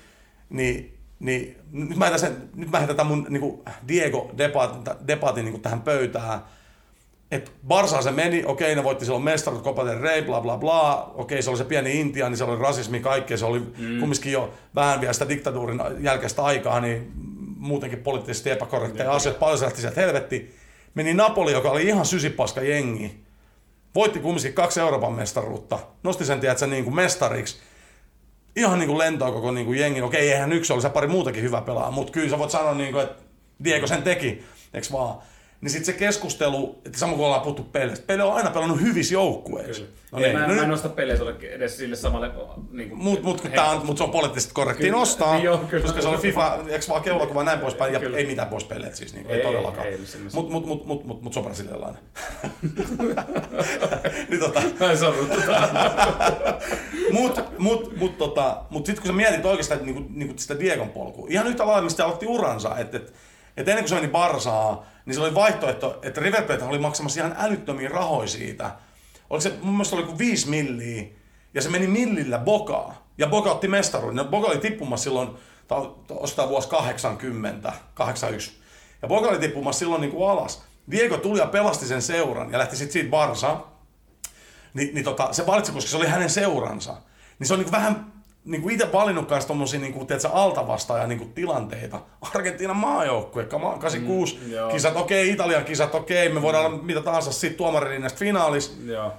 niin 0.50 0.98
niin 1.20 1.56
nyt 1.72 1.98
mä 1.98 2.04
heitän, 2.04 2.20
sen, 2.20 2.50
nyt 2.54 2.70
mä 2.70 2.78
heitän 2.78 2.96
tämän 2.96 3.12
mun 3.12 3.26
niin 3.28 3.62
Diego 3.88 4.30
debatin, 4.38 4.82
debatin 5.06 5.44
niin 5.44 5.60
tähän 5.60 5.82
pöytään, 5.82 6.40
että 7.30 7.50
Barsaan 7.68 8.02
se 8.02 8.10
meni, 8.10 8.42
okei, 8.46 8.74
ne 8.74 8.84
voitti 8.84 9.04
silloin 9.04 9.24
mestaruus, 9.24 9.62
Copa 9.62 9.84
del 9.84 10.00
Rey, 10.00 10.22
bla 10.22 10.40
bla 10.40 10.56
bla, 10.56 11.12
okei, 11.14 11.42
se 11.42 11.50
oli 11.50 11.58
se 11.58 11.64
pieni 11.64 12.00
Intia, 12.00 12.28
niin 12.28 12.36
se 12.36 12.44
oli 12.44 12.62
rasismi, 12.62 13.00
kaikkea, 13.00 13.36
se 13.36 13.44
oli 13.44 13.58
mm. 13.58 14.00
kumminkin 14.00 14.32
jo 14.32 14.54
vähän 14.74 15.00
vielä 15.00 15.12
sitä 15.12 15.28
diktatuurin 15.28 15.80
jälkeistä 16.00 16.44
aikaa, 16.44 16.80
niin 16.80 17.12
muutenkin 17.56 17.98
poliittisesti 17.98 18.50
epäkorrekteja 18.50 19.12
asioita, 19.12 19.40
paljon 19.40 19.58
se 19.58 19.64
lähti 19.64 19.80
sieltä 19.80 20.00
helvetti. 20.00 20.54
Meni 20.94 21.14
Napoli, 21.14 21.52
joka 21.52 21.70
oli 21.70 21.86
ihan 21.86 22.06
sysipaska 22.06 22.62
jengi, 22.62 23.20
voitti 23.94 24.18
kumminkin 24.18 24.52
kaksi 24.52 24.80
Euroopan 24.80 25.12
mestaruutta, 25.12 25.78
nosti 26.02 26.24
sen, 26.24 26.40
tiedätkö, 26.40 26.66
niin 26.66 26.84
kuin 26.84 26.94
mestariksi, 26.94 27.56
ihan 28.56 28.78
niin 28.78 28.88
kuin 28.88 28.98
lentoa 28.98 29.32
koko 29.32 29.50
niin 29.50 29.66
kuin 29.66 29.78
jengi. 29.78 30.02
Okei, 30.02 30.32
eihän 30.32 30.52
yksi 30.52 30.72
oli 30.72 30.82
se 30.82 30.90
pari 30.90 31.06
muutakin 31.06 31.42
hyvä 31.42 31.60
pelaa, 31.60 31.90
mutta 31.90 32.12
kyllä 32.12 32.30
sä 32.30 32.38
voit 32.38 32.50
sanoa, 32.50 32.74
niin 32.74 32.92
kuin, 32.92 33.04
että 33.04 33.22
Diego 33.64 33.86
sen 33.86 34.02
teki, 34.02 34.44
eikö 34.74 34.86
vaan? 34.92 35.18
Niin 35.60 35.70
sitten 35.70 35.94
se 35.94 35.98
keskustelu, 35.98 36.82
että 36.86 36.98
sama 36.98 37.14
kuin 37.14 37.26
ollaan 37.26 37.42
puhuttu 37.42 37.62
peleistä, 37.62 38.06
pele 38.06 38.22
on 38.22 38.34
aina 38.34 38.50
pelannut 38.50 38.80
hyvissä 38.80 39.14
joukkueissa. 39.14 39.84
No 40.12 40.18
niin, 40.18 40.32
mä, 40.32 40.46
no 40.46 40.54
mä 40.54 40.62
en 40.62 40.68
nosta 40.68 40.88
pelejä 40.88 41.18
edes 41.50 41.76
sille 41.76 41.96
samalle... 41.96 42.30
Niin 42.72 42.88
kuin, 42.88 43.02
Mut, 43.02 43.22
mut, 43.22 43.40
kun 43.40 43.50
tää 43.50 43.70
on, 43.70 43.86
mut 43.86 43.98
se 43.98 44.04
on 44.04 44.10
poliittisesti 44.10 44.54
korrektia 44.54 44.86
Kyllä. 44.86 44.98
nostaa, 44.98 45.38
Joo, 45.38 45.58
kyllä. 45.58 45.82
koska 45.82 46.02
se 46.02 46.08
oli 46.08 46.18
FIFA, 46.18 46.58
eikö 46.68 46.84
vaan 46.88 47.02
keulakuva 47.02 47.44
näin 47.44 47.58
poispäin, 47.58 47.92
ja 47.92 48.00
ei 48.16 48.26
mitään 48.26 48.48
pois 48.48 48.64
peleet 48.64 48.94
siis, 48.94 49.14
niin, 49.14 49.26
ei, 49.26 49.36
Ei, 49.36 49.42
todellakaan. 49.42 49.86
ei. 49.86 49.98
Mut, 50.32 50.50
mut, 50.50 50.66
mut, 50.66 50.86
mut, 50.86 51.04
mut, 51.04 51.22
mut 51.22 51.32
se 51.32 51.38
on 51.38 51.44
brasilialainen. 51.44 52.02
niin 54.28 54.40
tota, 54.40 54.62
Mä 54.80 54.90
en 54.90 54.98
sanonut 54.98 55.28
tota. 55.30 55.68
Mut, 57.12 57.58
mut, 57.58 57.96
mut, 57.96 58.18
tota, 58.18 58.62
mut 58.70 58.86
sitten 58.86 59.02
kun 59.02 59.08
sä 59.08 59.16
mietit 59.16 59.44
oikeastaan 59.44 59.82
niinku, 59.82 60.04
niinku 60.10 60.34
sitä 60.36 60.60
Diegon 60.60 60.90
polkua, 60.90 61.26
ihan 61.30 61.46
yhtä 61.46 61.66
lailla 61.66 61.82
mistä 61.82 62.04
aloitti 62.04 62.26
uransa, 62.26 62.78
että 62.78 62.96
et, 62.96 63.02
et 63.02 63.14
ennen 63.60 63.84
kuin 63.84 63.88
se 63.88 63.94
meni 63.94 64.08
Barsaan, 64.08 64.78
niin 65.06 65.14
se 65.14 65.20
oli 65.20 65.34
vaihtoehto, 65.34 65.98
että 66.02 66.20
River 66.20 66.42
Plate 66.42 66.64
oli 66.64 66.78
maksamassa 66.78 67.20
ihan 67.20 67.36
älyttömiä 67.38 67.88
rahoja 67.88 68.28
siitä. 68.28 68.70
Oliko 69.30 69.40
se, 69.40 69.52
mun 69.62 69.74
mielestä 69.74 69.96
oli 69.96 70.04
kuin 70.04 70.18
5 70.18 70.48
milliä, 70.48 71.04
ja 71.54 71.62
se 71.62 71.68
meni 71.68 71.86
millillä 71.86 72.38
Bokaa. 72.38 73.08
Ja 73.18 73.26
Boka 73.26 73.50
otti 73.50 73.68
mestaruuden. 73.68 74.16
No, 74.16 74.24
Boka 74.24 74.46
oli 74.46 74.58
tippumassa 74.58 75.04
silloin, 75.04 75.28
ostaa 76.10 76.48
vuosi 76.48 76.68
80, 76.68 77.72
81. 77.94 78.52
Ja 79.02 79.08
Boka 79.08 79.28
oli 79.28 79.38
tippumassa 79.38 79.78
silloin 79.78 80.00
niin 80.00 80.10
kuin 80.10 80.30
alas. 80.30 80.62
Diego 80.90 81.16
tuli 81.16 81.38
ja 81.38 81.46
pelasti 81.46 81.86
sen 81.86 82.02
seuran 82.02 82.52
ja 82.52 82.58
lähti 82.58 82.76
sitten 82.76 82.92
siitä 82.92 83.10
Barsaan 83.10 83.62
niin, 84.74 84.94
niin 84.94 85.04
tota, 85.04 85.32
se 85.32 85.46
valitsi, 85.46 85.72
koska 85.72 85.90
se 85.90 85.96
oli 85.96 86.06
hänen 86.06 86.30
seuransa. 86.30 86.96
Niin 87.38 87.48
se 87.48 87.54
on 87.54 87.60
niin 87.60 87.72
vähän 87.72 88.12
niin 88.44 88.62
kuin 88.62 88.72
itse 88.74 88.92
valinnut 88.92 89.28
kanssa 89.28 89.48
tommosia 89.48 89.80
niin 89.80 89.92
kuin, 89.92 90.06
tiedätkö, 90.06 90.28
altavastaaja 90.28 91.06
niin 91.06 91.18
kuin 91.18 91.32
tilanteita. 91.32 92.00
Argentiinan 92.34 92.76
maajoukkue, 92.76 93.44
kama- 93.44 93.78
86 93.78 94.38
Mm, 94.44 94.52
joo. 94.52 94.70
kisat, 94.70 94.96
okei, 94.96 95.30
Italian 95.30 95.64
kisat, 95.64 95.94
okei, 95.94 96.28
me 96.28 96.42
voidaan 96.42 96.66
olla 96.66 96.78
mitä 96.82 97.00
tahansa 97.00 97.32
siitä 97.32 97.56
tuomarilinnasta 97.56 98.18
finaalis. 98.18 98.78
Joo. 98.86 99.12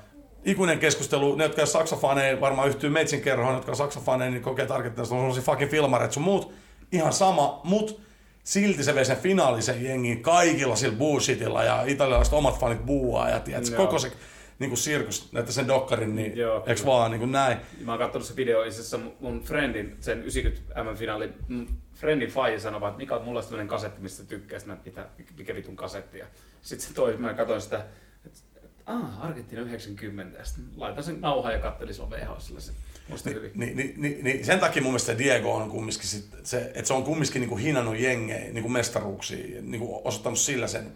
Ikuinen 0.45 0.79
keskustelu, 0.79 1.35
ne 1.35 1.43
jotka 1.43 1.61
on 1.61 1.67
saksafaneja, 1.67 2.41
varmaan 2.41 2.67
yhtyy 2.69 2.89
Meitsin 2.89 3.21
kerhoon, 3.21 3.55
jotka 3.55 3.71
on 3.71 3.75
saksafaneja, 3.75 4.31
niin 4.31 4.43
kokee 4.43 4.65
tarkoittaa, 4.65 5.03
että 5.03 5.15
on 5.15 5.21
sellaisia 5.21 5.43
fucking 5.43 5.71
filmareita 5.71 6.13
sun 6.13 6.23
muut. 6.23 6.53
Ihan 6.91 7.13
sama, 7.13 7.61
mut 7.63 8.01
silti 8.43 8.83
se 8.83 8.95
vei 8.95 9.05
sen 9.05 9.17
finaalisen 9.17 9.83
jengin 9.83 10.21
kaikilla 10.21 10.75
sillä 10.75 10.95
bullshitilla 10.97 11.63
ja 11.63 11.83
italialaiset 11.85 12.33
omat 12.33 12.59
fanit 12.59 12.85
buuaa 12.85 13.29
ja 13.29 13.39
tiedätkö, 13.39 13.75
Joo. 13.75 13.85
koko 13.85 13.99
se 13.99 14.11
niin 14.59 14.69
kuin 14.69 14.77
sirkus, 14.77 15.31
näette 15.31 15.51
sen 15.51 15.67
dokkarin, 15.67 16.15
niin 16.15 16.37
Joo, 16.37 16.63
eks 16.67 16.81
kyllä. 16.81 16.93
vaan 16.93 17.11
niin 17.11 17.19
kuin 17.19 17.31
näin. 17.31 17.57
Mä 17.85 17.91
oon 17.91 17.99
katsonut 17.99 18.27
se 18.27 18.35
video 18.35 18.63
itse 18.63 18.79
asiassa 18.79 18.97
mun- 18.97 19.43
friendin, 19.43 19.97
sen 19.99 20.23
90 20.23 20.83
M-finaali, 20.83 21.33
mun 21.47 21.69
friendin 21.93 22.29
faija 22.29 22.59
sanoi 22.59 22.87
että 22.87 22.97
Mika, 22.97 23.19
mulla 23.19 23.39
on 23.39 23.45
tämmönen 23.45 23.67
kasetti, 23.67 24.01
mistä 24.01 24.23
tykkää, 24.23 24.59
sitten 24.59 24.75
mä 24.75 24.81
mitä, 24.85 25.07
mikä 25.37 25.55
vitun 25.55 25.75
kasetti. 25.75 26.17
Ja 26.17 26.25
sit 26.61 26.79
se 26.79 26.93
toi, 26.93 27.17
mä 27.17 27.33
katsoin 27.33 27.61
sitä, 27.61 27.85
että 28.25 28.39
ah, 28.85 29.25
Argentiina 29.25 29.63
90, 29.63 30.37
ja 30.37 30.45
sitten 30.45 30.65
laitan 30.77 31.03
sen 31.03 31.21
nauhan 31.21 31.53
ja 31.53 31.59
kattelin 31.59 31.93
silloin 31.93 32.11
VHSllä 32.11 32.59
se. 32.59 32.71
Musta 33.09 33.29
hyvin. 33.29 33.51
Niin, 33.55 33.77
niin, 33.77 33.93
niin, 33.97 34.23
niin, 34.23 34.45
sen 34.45 34.59
takia 34.59 34.81
mun 34.81 34.91
mielestä 34.91 35.17
Diego 35.17 35.55
on 35.55 35.69
kumminkin, 35.69 36.07
sit, 36.07 36.25
se, 36.43 36.61
että 36.61 36.85
se 36.85 36.93
on 36.93 37.03
kumminkin 37.03 37.41
niin 37.41 37.49
kuin 37.49 37.61
hinannut 37.61 37.99
jengejä 37.99 38.39
niin 38.39 38.61
kuin 38.61 38.71
mestaruuksia, 38.71 39.61
niin 39.61 39.79
kuin 39.79 40.01
osoittanut 40.03 40.39
sillä 40.39 40.67
sen, 40.67 40.91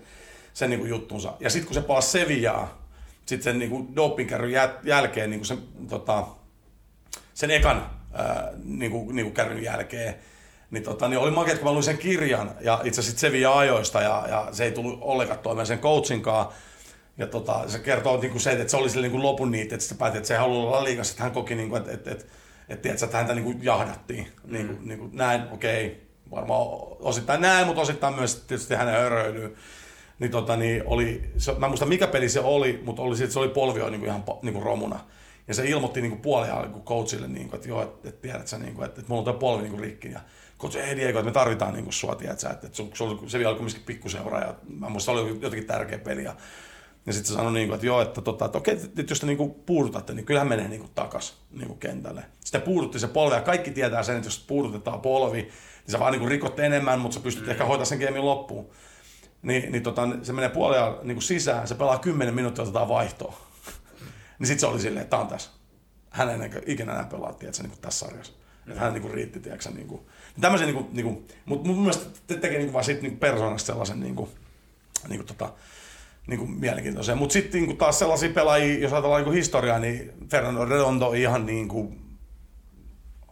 sen 0.53 0.69
niin 0.69 0.79
kuin 0.79 0.89
juttunsa. 0.89 1.33
Ja 1.39 1.49
sitten 1.49 1.67
kun 1.67 1.73
se 1.73 1.81
palasi 1.81 2.11
Sevillaa, 2.11 2.82
sitten 3.25 3.43
sen 3.43 3.59
niin 3.59 3.71
kuin 3.71 3.95
dopingkärryn 3.95 4.51
jä- 4.51 4.79
jälkeen, 4.83 5.29
niin 5.29 5.39
kuin 5.39 5.47
sen, 5.47 5.57
tota, 5.89 6.27
sen 7.33 7.51
ekan 7.51 7.89
ää, 8.13 8.51
niin 8.63 8.91
kuin, 8.91 9.15
niin 9.15 9.25
kuin 9.25 9.33
kärryn 9.33 9.63
jälkeen, 9.63 10.15
niin, 10.71 10.83
tota, 10.83 11.07
niin 11.07 11.19
oli 11.19 11.31
makea, 11.31 11.55
kun 11.55 11.63
mä 11.65 11.71
luin 11.71 11.83
sen 11.83 11.97
kirjan 11.97 12.51
ja 12.61 12.81
itse 12.83 13.01
asiassa 13.01 13.19
Sevilla 13.19 13.59
ajoista 13.59 14.01
ja, 14.01 14.25
ja 14.29 14.47
se 14.51 14.63
ei 14.63 14.71
tullut 14.71 14.99
ollenkaan 15.01 15.39
toimeen 15.39 15.67
sen 15.67 15.79
coachinkaan. 15.79 16.47
Ja 17.17 17.27
tota, 17.27 17.69
se 17.69 17.79
kertoo 17.79 18.21
niin 18.21 18.31
kuin 18.31 18.41
se, 18.41 18.51
että 18.51 18.67
se 18.67 18.77
oli 18.77 18.89
sille 18.89 19.01
niin 19.01 19.11
kuin 19.11 19.23
lopun 19.23 19.51
niitä, 19.51 19.75
että 19.75 19.87
se 19.87 19.95
päätti, 19.95 20.17
että 20.17 20.27
se 20.27 20.33
ei 20.33 20.39
halua 20.39 20.67
olla 20.67 20.83
liikassa, 20.83 21.11
että 21.11 21.23
hän 21.23 21.31
koki, 21.31 21.55
niin 21.55 21.69
kuin, 21.69 21.81
että, 21.81 21.93
että, 21.93 22.11
että, 22.11 22.25
että, 22.69 22.89
että, 22.89 23.05
että 23.05 23.17
häntä 23.17 23.35
niin 23.35 23.43
kuin 23.45 23.63
jahdattiin. 23.63 24.27
Niin 24.45 24.67
kuin, 24.67 24.87
niin 24.87 24.99
kuin 24.99 25.09
näin, 25.13 25.41
okei, 25.51 26.07
varmaan 26.31 26.67
osittain 26.99 27.41
näin, 27.41 27.67
mutta 27.67 27.81
osittain 27.81 28.15
myös 28.15 28.35
tietysti 28.47 28.75
hänen 28.75 28.93
höröilyyn. 28.93 29.55
Niin, 30.19 30.31
tota, 30.31 30.55
niin 30.55 30.83
oli, 30.85 31.31
se, 31.37 31.53
mä 31.53 31.65
en 31.65 31.69
muista 31.69 31.85
mikä 31.85 32.07
peli 32.07 32.29
se 32.29 32.39
oli, 32.39 32.81
mutta 32.85 33.01
oli 33.01 33.17
se, 33.17 33.23
että 33.23 33.33
se 33.33 33.39
oli 33.39 33.49
polvio 33.49 33.89
niin 33.89 33.99
kuin 33.99 34.09
ihan 34.09 34.23
niin 34.41 34.53
kuin 34.53 34.65
romuna. 34.65 34.99
Ja 35.47 35.53
se 35.53 35.65
ilmoitti 35.65 36.01
niin 36.01 36.21
kuin 36.21 36.47
niin 36.61 36.71
kuin 36.71 36.83
coachille, 36.83 37.27
niin 37.27 37.49
kuin, 37.49 37.55
että 37.55 37.69
joo, 37.69 37.81
että, 37.81 38.09
että 38.09 38.21
tiedät 38.21 38.47
sä, 38.47 38.57
niin 38.57 38.75
kuin, 38.75 38.85
että, 38.85 39.01
että 39.01 39.09
mulla 39.09 39.19
on 39.19 39.25
tuo 39.25 39.33
polvi 39.33 39.61
niin 39.61 39.71
kuin 39.71 39.83
rikki. 39.83 40.11
Ja 40.11 40.19
coach, 40.63 40.77
ei 40.77 40.95
Diego, 40.95 41.19
että 41.19 41.29
me 41.29 41.33
tarvitaan 41.33 41.73
niin 41.73 41.83
kuin 41.83 41.93
sua, 41.93 42.15
tiedät 42.15 42.39
sä, 42.39 42.49
että, 42.49 42.67
että 42.67 42.77
se, 42.77 42.85
se, 42.93 43.03
oli, 43.03 43.29
se 43.29 43.39
vielä 43.39 43.55
kumminkin 43.55 43.83
pikkuseura 43.85 44.39
ja 44.39 44.55
mä 44.79 44.89
muista 44.89 45.05
se 45.05 45.19
oli 45.19 45.29
jotenkin 45.41 45.67
tärkeä 45.67 45.97
peli. 45.97 46.23
Ja, 46.23 46.35
ja 47.05 47.13
sitten 47.13 47.27
se 47.27 47.33
sanoi, 47.33 47.53
niin 47.53 47.67
kuin, 47.67 47.75
että 47.75 47.85
joo, 47.85 48.01
että, 48.01 48.21
tota, 48.21 48.45
että 48.45 48.57
okei, 48.57 48.73
että 48.73 49.03
jos 49.09 49.19
te 49.19 49.25
niin 49.25 49.37
kuin 49.37 49.51
puudutatte, 49.51 50.13
niin 50.13 50.25
kyllähän 50.25 50.49
menee 50.49 50.67
niin 50.67 50.81
kuin 50.81 50.91
takas 50.95 51.37
niin 51.51 51.67
kuin 51.67 51.79
kentälle. 51.79 52.25
Sitten 52.39 52.61
puudutti 52.61 52.99
se 52.99 53.07
polvi 53.07 53.35
ja 53.35 53.41
kaikki 53.41 53.71
tietää 53.71 54.03
sen, 54.03 54.15
että 54.15 54.27
jos 54.27 54.45
puudutetaan 54.47 55.01
polvi, 55.01 55.41
niin 55.41 55.51
sä 55.87 55.99
vaan 55.99 56.11
niin 56.11 56.19
kuin 56.19 56.31
rikot 56.31 56.59
enemmän, 56.59 56.99
mutta 56.99 57.15
sä 57.15 57.23
pystyt 57.23 57.49
ehkä 57.49 57.65
hoitamaan 57.65 57.85
sen 57.85 57.99
gamein 57.99 58.25
loppuun. 58.25 58.69
Niin, 59.43 59.71
niin 59.71 59.83
tota, 59.83 60.07
se 60.23 60.33
menee 60.33 60.49
puolella 60.49 60.99
niin 61.03 61.15
kuin 61.15 61.23
sisään, 61.23 61.67
se 61.67 61.75
pelaa 61.75 61.99
10 61.99 62.33
minuuttia, 62.33 62.63
otetaan 62.63 62.89
vaihtoa. 62.89 63.41
niin 64.39 64.47
sitten 64.47 64.59
se 64.59 64.67
oli 64.67 64.79
silleen, 64.79 65.03
että 65.03 65.17
on 65.17 65.27
tässä. 65.27 65.49
Hän 66.09 66.29
ei 66.29 66.35
enää- 66.35 66.49
ikinä 66.65 66.91
enää 66.91 67.05
pelaa, 67.05 67.33
tiedätkö, 67.33 67.63
niin 67.63 67.71
kuin 67.71 67.81
tässä 67.81 68.05
sarjassa. 68.05 68.33
Että 68.67 68.79
hän 68.79 68.93
niin 68.93 69.01
kuin 69.01 69.13
riitti, 69.13 69.39
tiedätkö, 69.39 69.69
niin 69.69 69.87
kuin. 69.87 70.01
Tämmöisen, 70.41 70.67
niin 70.67 70.75
kuin, 70.75 70.87
niin 70.93 71.05
kuin, 71.05 71.27
mutta 71.45 71.67
mun 71.67 71.79
mielestä 71.79 72.19
te 72.27 72.35
tekee 72.35 72.57
niin 72.57 72.67
kuin 72.67 72.73
vaan 72.73 72.85
siitä 72.85 73.01
niin 73.01 73.17
persoonasta 73.17 73.67
sellaisen 73.67 73.99
niin 73.99 74.15
kuin, 74.15 74.29
niin 75.07 75.19
kuin, 75.19 75.27
tota, 75.27 75.53
niin 76.27 76.39
kuin 76.39 76.51
mielenkiintoisen. 76.51 77.17
Mutta 77.17 77.33
sitten 77.33 77.59
niin 77.59 77.65
kuin 77.65 77.77
taas 77.77 77.99
sellaisia 77.99 78.29
pelaajia, 78.29 78.79
jos 78.79 78.93
ajatellaan 78.93 79.23
niin 79.23 79.33
historiaa, 79.33 79.79
niin 79.79 80.13
Fernando 80.29 80.65
Redondo 80.65 81.09
on 81.09 81.15
ihan 81.15 81.45
niin 81.45 81.67
kuin 81.67 82.17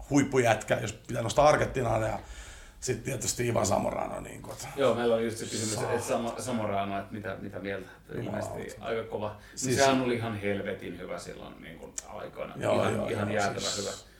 huippujätkä, 0.09 0.79
jos 0.81 0.93
pitää 0.93 1.23
nostaa 1.23 1.47
Argentinaan 1.47 2.01
ja 2.01 2.19
sitten 2.81 3.03
tietysti 3.05 3.47
Ivan 3.47 3.65
Samorano. 3.65 4.19
Niin 4.19 4.41
kuin, 4.41 4.55
Joo, 4.75 4.95
meillä 4.95 5.15
oli 5.15 5.25
just 5.25 5.37
se 5.37 5.45
kysymys, 5.45 5.77
että 5.83 6.13
Sam- 6.15 6.41
Samorano, 6.41 6.99
että 6.99 7.13
mitä, 7.13 7.37
mitä 7.41 7.59
mieltä. 7.59 7.89
Ilmeisesti 8.15 8.75
aika 8.79 9.03
kova. 9.03 9.35
Siis, 9.49 9.61
Siis- 9.61 9.77
sehän 9.77 10.01
oli 10.01 10.15
ihan 10.15 10.39
helvetin 10.41 10.99
hyvä 10.99 11.19
silloin 11.19 11.61
niin 11.61 11.79
kuin 11.79 11.93
aikoina. 12.07 12.53
Joo, 12.57 12.75
ihan 12.81 12.93
joo, 12.95 13.07
ihan 13.07 13.27
joo, 13.31 13.41
jäätävä 13.41 13.59
siis- 13.59 13.77
hyvä. 13.77 14.11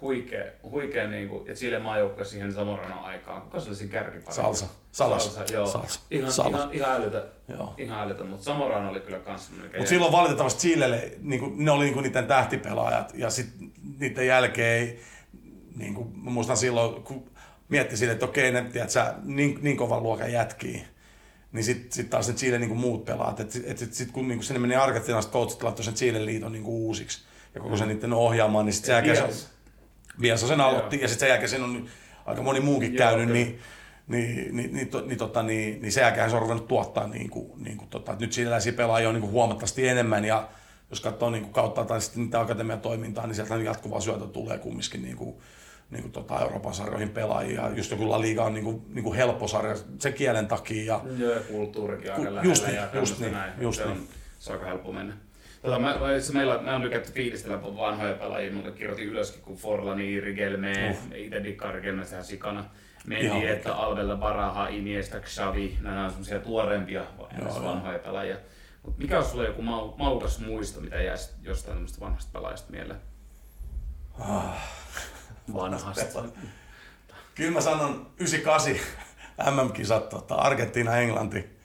Huikea, 0.00 0.44
huikea 0.62 1.08
niin 1.08 1.28
kuin, 1.28 1.46
ja 1.46 1.54
Chile 1.54 1.78
maajoukkue 1.78 2.24
siihen 2.24 2.52
Samorano 2.52 3.02
aikaan. 3.02 3.42
Kuka 3.42 3.60
se 3.60 3.68
oli 3.68 3.76
siinä 3.76 3.92
kärkiparissa? 3.92 4.42
Salsa. 4.42 4.66
Salas. 4.92 5.34
Salsa, 5.34 5.52
joo. 5.54 5.66
Salsa. 5.66 6.00
Ihan, 6.10 6.32
Salas. 6.32 6.52
ihan, 6.52 6.72
ihan 6.72 6.96
älytä. 6.96 7.24
Joo. 7.48 7.74
Ihan 7.78 8.00
älytä, 8.00 8.24
mutta 8.24 8.44
Samorano 8.44 8.90
oli 8.90 9.00
kyllä 9.00 9.18
kans 9.18 9.50
Mutta 9.50 9.88
silloin 9.88 10.12
valitettavasti 10.12 10.68
Chilelle, 10.68 11.12
niin 11.22 11.40
kuin, 11.40 11.64
ne 11.64 11.70
oli 11.70 11.84
niin 11.84 11.94
kuin 11.94 12.02
niiden 12.02 12.26
tähtipelaajat 12.26 13.12
ja 13.14 13.30
sitten 13.30 13.72
niiden 13.98 14.26
jälkeen 14.26 14.78
ei, 14.80 15.00
niin 15.76 15.94
kuin, 15.94 16.18
mä 16.24 16.30
muistan 16.30 16.56
silloin, 16.56 17.02
kun 17.02 17.30
mietti 17.68 17.96
sille, 17.96 18.12
että 18.12 18.24
okei, 18.24 18.52
ne, 18.52 18.62
tiedät, 18.62 18.90
sä, 18.90 19.14
niin, 19.24 19.58
niin 19.62 19.76
kovan 19.76 20.02
luokan 20.02 20.32
jätkii, 20.32 20.84
niin 21.52 21.64
sitten 21.64 21.92
sit 21.92 22.10
taas 22.10 22.28
ne 22.28 22.34
Chile 22.34 22.58
niin 22.58 22.76
muut 22.76 23.04
pelaat. 23.04 23.40
Että 23.40 23.58
et, 23.64 23.78
sit, 23.78 23.94
sit, 23.94 24.10
kun 24.10 24.28
niin 24.28 24.42
sinne 24.42 24.60
meni 24.60 24.76
Argentiinasta 24.76 25.32
coachit 25.32 25.62
laittoi 25.62 25.84
sen 25.84 25.94
Chilen 25.94 26.26
liiton 26.26 26.52
niin 26.52 26.64
uusiksi 26.64 27.22
ja 27.54 27.60
koko 27.60 27.76
sen 27.76 27.88
niiden 27.88 28.12
ohjaamaan, 28.12 28.66
niin 28.66 28.72
sitten 28.72 28.86
sen 28.86 28.94
jälkeen 28.94 29.34
se, 29.34 29.46
Bielsa 30.20 30.48
sen 30.48 30.60
aloitti 30.60 30.98
ja 31.00 31.08
sitten 31.08 31.20
sen 31.20 31.28
jälkeen 31.28 31.48
siinä 31.48 31.64
on 31.64 31.88
aika 32.26 32.42
moni 32.42 32.60
muukin 32.60 32.94
Joo, 32.94 32.98
käynyt, 32.98 33.26
kyllä. 33.26 33.38
niin 33.38 33.58
niin, 34.08 34.56
niin, 34.56 34.72
niin, 34.72 34.88
to, 34.88 35.00
niin, 35.00 35.18
tota, 35.18 35.42
niin, 35.42 35.82
niin 35.82 35.92
sen 35.92 36.02
jälkeen 36.02 36.30
se 36.30 36.36
on 36.36 36.42
ruvennut 36.42 36.68
tuottaa, 36.68 37.06
niin 37.06 37.30
kuin, 37.30 37.64
niin 37.64 37.76
kuin, 37.76 37.88
tota, 37.88 38.12
että 38.12 38.24
nyt 38.24 38.32
siläisiä 38.32 38.72
pelaajia 38.72 39.08
on 39.08 39.14
niin 39.14 39.22
kuin 39.22 39.32
huomattavasti 39.32 39.88
enemmän 39.88 40.24
ja 40.24 40.48
jos 40.90 41.00
katsoo 41.00 41.30
niin 41.30 41.42
kuin 41.42 41.52
kautta 41.52 41.84
tai 41.84 42.00
sitten 42.00 42.22
niitä 42.22 42.40
akatemiatoimintaa, 42.40 43.26
niin 43.26 43.34
sieltä 43.34 43.56
jatkuvaa 43.56 44.00
syötä 44.00 44.26
tulee 44.26 44.58
kumminkin 44.58 45.02
niin 45.02 45.16
kuin, 45.16 45.36
niin 45.90 46.02
kuin 46.02 46.12
tota 46.12 46.40
Euroopan 46.40 46.74
sarjoihin 46.74 47.10
pelaajia. 47.10 47.70
Just 47.74 47.90
joku 47.90 48.10
La 48.10 48.20
Liga 48.20 48.44
on 48.44 48.54
niin 48.54 48.64
kuin, 48.64 48.82
niin 48.94 49.04
kuin 49.04 49.16
helppo 49.16 49.48
sarja 49.48 49.76
sen 49.98 50.14
kielen 50.14 50.48
takia. 50.48 50.84
Ja, 50.84 51.00
Joo, 51.18 51.34
kulttuurikin 51.50 52.12
aika 52.12 52.22
lähellä 52.22 52.42
just 52.42 52.66
niin, 52.66 52.76
ja 52.76 52.88
just 52.94 53.20
niin, 53.20 53.32
näin. 53.32 53.52
just 53.60 53.78
se, 53.78 53.84
on, 53.84 53.96
niin. 53.96 54.08
se 54.38 54.52
on 54.52 54.58
aika 54.58 54.68
helppo 54.68 54.92
mennä. 54.92 55.14
Tota, 55.62 55.78
mä, 55.78 56.16
itse 56.16 56.32
meillä, 56.32 56.62
mä 56.62 56.76
on 56.76 56.82
tykätty 56.82 57.12
fiilistellä 57.12 57.62
vanhoja 57.62 58.14
pelaajia, 58.14 58.52
mutta 58.52 58.70
kirjoitin 58.70 59.06
ylöskin, 59.06 59.42
kun 59.42 59.56
Forlani, 59.56 60.20
Rigelme, 60.20 60.90
uh. 60.90 61.16
itse 61.16 61.44
dikkaan 61.44 61.74
Rigelmestä 61.74 62.14
ihan 62.14 62.24
sikana. 62.24 62.64
Mendy, 63.06 63.48
että. 63.48 63.74
Albella, 63.74 64.16
Baraha, 64.16 64.68
Iniesta, 64.68 65.20
Xavi, 65.20 65.78
nämä 65.80 66.04
on 66.04 66.10
semmoisia 66.10 66.38
tuoreempia 66.38 67.04
Joo, 67.18 67.28
joo. 67.38 67.64
vanhoja 67.64 67.98
pelaajia. 67.98 68.36
Mut 68.82 68.98
mikä 68.98 69.18
on 69.18 69.24
sulle 69.24 69.46
joku 69.46 69.62
mau, 69.62 69.96
maukas 69.96 70.40
muisto, 70.40 70.80
mitä 70.80 70.96
jäisi 70.96 71.30
jostain 71.42 71.74
tämmöistä 71.74 72.00
vanhasta 72.00 72.30
pelaajasta 72.32 72.72
mieleen? 72.72 73.00
Ah. 74.20 74.78
Vanhasta. 75.54 76.24
Kyllä 77.34 77.50
mä 77.50 77.60
sanon 77.60 78.10
98 78.18 78.74
MM-kisat, 79.50 80.08
tota, 80.08 80.34
Argentiina, 80.34 80.96
Englanti. 80.96 81.58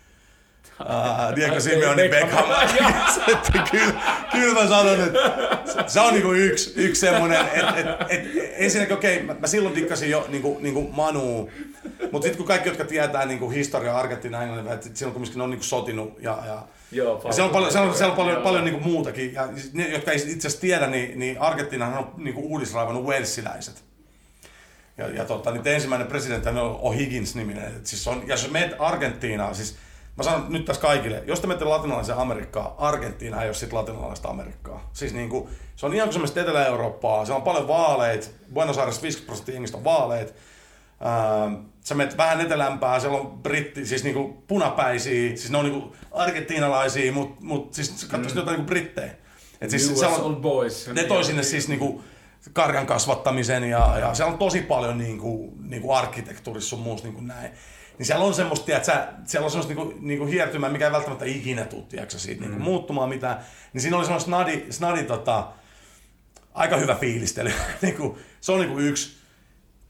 Uh, 0.81 1.35
Diego 1.35 1.59
Simeone, 1.59 2.09
Beckham. 2.09 2.45
Kyllä, 3.71 4.01
kyllä 4.31 4.61
mä 4.61 4.67
sanon, 4.69 5.01
että 5.01 5.19
se- 5.65 5.83
se 5.87 5.99
on 5.99 6.13
niinku 6.13 6.31
yksi, 6.31 6.73
yksi 6.75 7.01
semmoinen, 7.01 7.41
että 7.41 7.73
et, 7.77 7.87
et, 8.09 8.53
ensinnäkin 8.57 8.95
okei, 8.95 9.15
okay, 9.15 9.25
mä, 9.27 9.35
mä, 9.39 9.47
silloin 9.47 9.75
dikkasin 9.75 10.09
jo 10.09 10.25
niinku, 10.29 10.57
niinku 10.61 10.81
Manu, 10.81 11.49
mutta 12.11 12.25
sitten 12.25 12.37
kun 12.37 12.47
kaikki, 12.47 12.69
jotka 12.69 12.85
tietää 12.85 13.25
niinku 13.25 13.49
historiaa 13.49 13.99
Argentiina, 13.99 14.43
Englannin, 14.43 14.73
että 14.73 14.89
silloin 14.93 15.13
kumminkin 15.13 15.37
ne 15.37 15.43
on 15.43 15.49
niinku 15.49 15.65
sotinut 15.65 16.17
ja, 16.19 16.37
ja 16.45 16.63
Joo, 16.93 17.21
ja 17.25 17.33
siellä 17.33 17.47
on 17.47 17.53
paljon, 17.53 17.71
siellä 17.71 17.89
on, 17.89 17.97
siellä 17.97 18.11
on 18.11 18.17
paljon, 18.17 18.33
Joo. 18.33 18.43
paljon 18.43 18.65
niinku 18.65 18.89
muutakin. 18.89 19.33
Ja 19.33 19.47
ne, 19.73 19.87
jotka 19.87 20.11
ei 20.11 20.17
itse 20.17 20.47
asiassa 20.47 20.61
tiedä, 20.61 20.87
niin, 20.87 21.19
niin 21.19 21.41
Argentiinahan 21.41 21.97
on 21.97 22.13
niinku 22.17 22.41
uudisraivannut 22.41 23.05
Walesiläiset. 23.05 23.83
Ja, 24.97 25.09
ja 25.09 25.25
tota, 25.25 25.51
niin 25.51 25.67
ensimmäinen 25.67 26.07
presidentti 26.07 26.49
on 26.49 26.79
O'Higgins-niminen. 26.79 27.77
Et 27.77 27.85
siis 27.85 28.07
on, 28.07 28.23
ja 28.27 28.33
jos 28.33 28.51
menet 28.51 28.75
Argentiinaan, 28.79 29.55
siis 29.55 29.75
mä 30.17 30.23
sanon 30.23 30.45
nyt 30.49 30.65
tässä 30.65 30.81
kaikille, 30.81 31.23
jos 31.27 31.39
te 31.39 31.47
menette 31.47 31.65
latinalaiseen 31.65 32.17
Amerikkaan, 32.17 32.71
Argentiina 32.77 33.41
ei 33.41 33.47
ole 33.47 33.53
sitten 33.53 33.79
latinalaista 33.79 34.29
Amerikkaa. 34.29 34.89
Siis 34.93 35.13
niinku, 35.13 35.49
se 35.75 35.85
on 35.85 35.93
ihan 35.93 36.07
kuin 36.07 36.13
semmoista 36.13 36.41
Etelä-Eurooppaa, 36.41 37.25
siellä 37.25 37.37
on 37.37 37.43
paljon 37.43 37.67
vaaleit, 37.67 38.35
Buenos 38.53 38.77
Aires 38.77 39.01
50 39.01 39.25
prosenttia 39.25 39.55
jengistä 39.55 39.77
on 39.77 39.83
vaaleet. 39.83 40.35
Ähm, 41.05 41.53
sä 41.83 41.95
menet 41.95 42.17
vähän 42.17 42.41
etelämpää, 42.41 42.99
siellä 42.99 43.17
on 43.17 43.27
britti, 43.27 43.85
siis 43.85 44.03
niinku 44.03 44.43
punapäisiä, 44.47 45.29
siis 45.29 45.51
ne 45.51 45.57
on 45.57 45.65
niinku 45.65 45.95
argentiinalaisia, 46.11 47.11
mutta 47.11 47.45
mut, 47.45 47.73
siis 47.73 47.89
katsotaan 47.89 48.21
mm. 48.21 48.35
jotain 48.35 48.57
niinku 48.57 48.67
brittejä. 48.67 49.11
Et 49.61 49.69
siis 49.69 49.91
US 49.91 50.03
on, 50.03 50.21
Old 50.21 50.35
Boys. 50.35 50.89
ne 50.93 51.03
toi 51.03 51.23
sinne 51.23 51.43
siis 51.43 51.67
niinku 51.67 52.03
karjan 52.53 52.85
kasvattamisen 52.85 53.63
ja, 53.63 53.97
ja 53.99 54.13
siellä 54.13 54.31
on 54.31 54.39
tosi 54.39 54.61
paljon 54.61 54.97
niinku, 54.97 55.53
niinku 55.63 55.91
arkkitehtuurissa 55.91 56.69
sun 56.69 56.79
muussa 56.79 57.07
niinku 57.07 57.21
näin. 57.21 57.51
Niin 57.97 58.05
siellä 58.05 58.25
on 58.25 58.33
semmoista, 58.33 58.75
että 58.75 58.85
sä, 58.85 59.07
siellä 59.25 59.45
on 59.45 59.51
semmoista 59.51 59.73
niinku, 59.73 59.93
niinku 59.99 60.25
hiertymää, 60.25 60.69
mikä 60.69 60.85
ei 60.85 60.91
välttämättä 60.91 61.25
ikinä 61.25 61.65
tuu, 61.65 61.81
tiedätkö, 61.81 62.19
siitä 62.19 62.41
mm. 62.41 62.47
niinku 62.47 62.63
muuttumaan 62.63 63.09
mitään. 63.09 63.37
Niin 63.73 63.81
siinä 63.81 63.97
oli 63.97 64.05
semmoista 64.05 64.27
snadi, 64.27 64.65
snadi 64.69 65.03
tota, 65.03 65.47
aika 66.53 66.77
hyvä 66.77 66.95
fiilistely. 66.95 67.51
niinku, 67.81 68.17
se 68.41 68.51
on 68.51 68.59
niinku 68.59 68.79
yksi. 68.79 69.22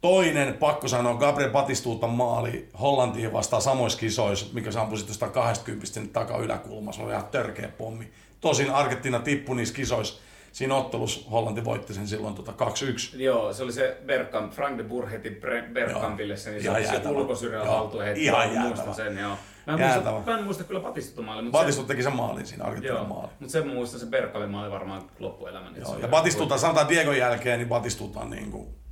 Toinen, 0.03 0.53
pakko 0.53 0.87
sanoa, 0.87 1.13
Gabriel 1.13 1.51
Batistuutan 1.51 2.09
maali 2.09 2.69
Hollantiin 2.81 3.33
vastaan 3.33 3.61
samoissa 3.61 3.99
kisoissa, 3.99 4.45
mikä 4.53 4.71
se 4.71 4.79
ampui 4.79 4.97
sitten 4.97 5.11
jostain 5.13 5.31
20 5.31 5.85
sinne 5.87 6.09
takaa 6.13 6.37
yläkulmassa. 6.37 6.99
Se 6.99 7.05
oli 7.05 7.11
ihan 7.13 7.25
törkeä 7.27 7.69
pommi. 7.77 8.11
Tosin 8.41 8.71
Argentiina 8.71 9.19
tippui 9.19 9.55
niissä 9.55 9.75
kisoissa. 9.75 10.21
Siinä 10.51 10.75
ottelussa 10.75 11.29
Hollanti 11.29 11.65
voitti 11.65 11.93
sen 11.93 12.07
silloin 12.07 12.35
tota 12.35 12.51
2-1. 12.51 13.21
Joo, 13.21 13.53
se 13.53 13.63
oli 13.63 13.71
se 13.71 13.97
Bergkamp, 14.05 14.53
Frank 14.53 14.77
de 14.77 14.83
Boer 14.83 15.09
heti 15.09 15.29
Bre- 15.29 15.73
Bergkampille 15.73 16.37
sen, 16.37 16.53
niin 16.53 16.63
se, 16.63 16.71
oli 16.71 16.85
se 16.85 17.09
ulkosyrjän 17.09 17.67
heti. 18.05 18.23
ihan 18.23 18.53
jäätävä. 18.53 18.93
sen, 18.93 19.17
joo. 19.17 19.37
Mä 19.67 19.73
en, 19.73 19.79
Jäätävä. 19.79 20.11
muista, 20.11 20.31
mä 20.31 20.37
en 20.37 20.43
muista 20.43 20.63
kyllä 20.63 20.79
Batistumaali, 20.79 21.41
mutta 21.41 21.57
Batistut 21.59 21.87
teki 21.87 22.03
sen 22.03 22.15
maalin 22.15 22.45
siinä, 22.45 22.63
se, 22.63 22.67
Argentiinan 22.67 22.99
joo, 22.99 23.07
maali. 23.07 23.29
mutta 23.39 23.51
sen 23.51 23.67
mä 23.67 23.73
muistan, 23.73 23.99
se 23.99 24.05
Bergkampin 24.05 24.51
maali 24.51 24.71
varmaan 24.71 25.01
loppuelämän. 25.19 25.75
Joo, 25.81 25.99
ja 25.99 26.07
Batistuta, 26.07 26.57
sanotaan 26.57 26.89
Diegon 26.89 27.17
jälkeen, 27.17 27.59
niin 27.59 27.69
Batistuta 27.69 28.19
on 28.19 28.29
niinku, 28.29 28.82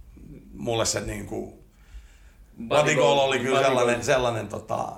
mulle 0.61 0.85
se 0.85 1.01
niinku, 1.01 1.63
Batigol 2.67 3.17
oli 3.17 3.39
kyllä 3.39 3.61
sellainen, 3.63 4.03
sellainen, 4.03 4.47
tota, 4.47 4.91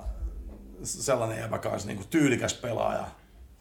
sellainen 0.82 1.38
jäbä 1.38 1.58
kanssa, 1.58 1.88
niinku 1.88 2.04
tyylikäs 2.10 2.54
pelaaja. 2.54 3.04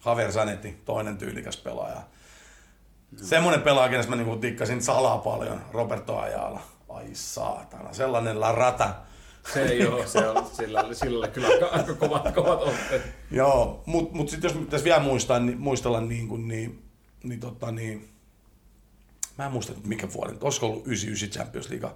Javier 0.05 0.31
Zanetti, 0.31 0.81
toinen 0.85 1.17
tyylikäs 1.17 1.57
pelaaja. 1.57 2.01
Semmoinen 3.15 3.61
pelaaja, 3.61 3.89
kenestä 3.89 4.09
mä 4.09 4.15
niinku 4.15 4.35
tikkasin 4.35 4.81
salaa 4.81 5.17
paljon, 5.17 5.61
Roberto 5.71 6.17
Ajala. 6.17 6.61
Ai 6.89 7.05
saatana, 7.13 7.93
sellainen 7.93 8.39
la 8.39 8.51
rata. 8.51 8.95
Se 9.53 9.63
ei 9.63 9.87
ole, 9.87 10.07
se 10.07 10.27
on, 10.27 10.49
sillä, 10.53 10.81
oli- 10.81 10.95
sillä 10.95 11.19
oli 11.19 11.27
kyllä 11.27 11.47
aika, 11.71 11.93
kovat, 11.93 12.31
kovat 12.35 12.61
otteet. 12.61 13.01
Joo, 13.31 13.83
mutta 13.85 14.15
mut 14.15 14.29
sitten 14.29 14.49
jos 14.49 14.57
pitäisi 14.57 14.85
vielä 14.85 14.99
muistaa, 14.99 15.39
niin, 15.39 15.59
muistella 15.59 16.01
niin, 16.01 16.27
kuin, 16.27 16.47
niin, 16.47 16.83
niin, 17.23 17.39
tota, 17.39 17.71
niin 17.71 18.12
mä 19.37 19.45
en 19.45 19.51
muista 19.51 19.73
mikä 19.85 20.13
vuoden, 20.13 20.37
olisiko 20.41 20.65
ollut 20.65 20.87
99 20.87 21.29
Champions 21.29 21.69
League 21.69 21.89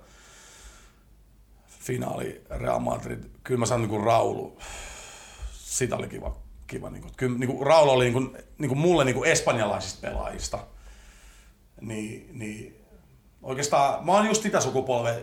finaali 1.80 2.42
Real 2.50 2.80
Madrid. 2.80 3.24
Kyllä 3.44 3.60
mä 3.60 3.66
sanon 3.66 3.82
niin 3.82 3.90
kuin 3.90 4.04
Raulu, 4.04 4.60
sitä 5.52 5.96
oli 5.96 6.08
kiva. 6.08 6.36
kiva 6.68 6.90
niin 6.90 7.02
kuin, 7.02 7.14
kyllä 7.18 7.38
niin 7.38 7.48
kuin 7.48 7.68
Raul 7.68 7.90
oli 7.90 8.04
niin 8.04 8.14
kuin, 8.14 8.38
niin 8.58 8.70
kuin 8.70 8.80
mulle 8.80 9.06
niin 9.06 9.16
kuin 9.16 9.30
espanjalaisista 9.30 10.02
pelaajista. 10.02 10.60
Niin, 11.82 12.30
niin 12.34 12.78
Oikeastaan, 13.42 14.06
mä 14.06 14.12
oon 14.12 14.26
just 14.26 14.44
sitä 14.44 14.62
sukupolvea, 14.62 15.14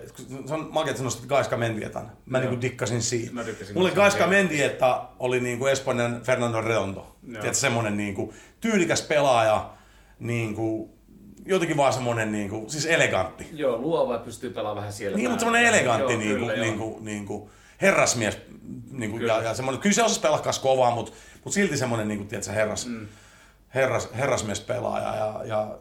se 0.47 0.55
on 0.55 0.69
makea, 0.73 0.91
että 0.91 1.03
nostit 1.03 1.27
Gaiska 1.27 1.57
Mendietan. 1.57 2.13
Mä 2.27 2.39
Joo. 2.39 2.43
niinku 2.43 2.63
dikkasin 2.63 3.03
siitä. 3.03 3.33
Mä 3.33 3.45
Mulle 3.75 3.91
Gaiska. 3.91 4.27
Mendieta 4.27 5.09
oli 5.19 5.41
niinku 5.41 5.67
Espanjan 5.67 6.23
Fernando 6.23 6.61
Redondo. 6.61 7.17
Tiedätkö, 7.27 7.55
semmonen 7.55 7.97
niinku 7.97 8.35
tyylikäs 8.61 9.03
pelaaja, 9.03 9.71
niinku, 10.19 10.99
jotenkin 11.47 11.77
vaan 11.77 11.93
semmonen 11.93 12.33
niinku, 12.33 12.65
siis 12.69 12.87
elegantti. 12.87 13.49
Joo, 13.53 13.79
luova 13.79 14.19
pystyy 14.19 14.51
pelaamaan 14.51 14.77
vähän 14.77 14.93
siellä. 14.93 15.17
Niin, 15.17 15.31
mutta 15.31 15.45
päällä. 15.45 15.59
semmonen 15.59 15.81
elegantti 15.81 16.13
Joo, 16.13 16.21
niinku, 16.23 16.39
kyllä, 16.47 16.55
joo. 16.55 16.65
niinku, 16.65 16.99
niinku, 17.01 17.51
herrasmies. 17.81 18.39
Niinku, 18.91 19.19
Kyllä. 19.19 19.33
ja, 19.33 19.43
ja 19.43 19.55
semmonen, 19.55 19.81
kyllä 19.81 19.95
se 19.95 20.03
osasi 20.03 20.21
pelaa 20.21 20.39
kanssa 20.39 20.63
kovaa, 20.63 20.95
mutta 20.95 21.13
mut 21.45 21.55
silti 21.55 21.77
semmonen 21.77 22.09
niinku, 22.09 22.25
tiedätkö, 22.25 22.53
herras, 22.53 22.87
mm. 22.87 23.07
herras, 23.75 24.09
herrasmies 24.15 24.61
pelaaja. 24.61 25.17
Ja, 25.17 25.41
ja, 25.45 25.79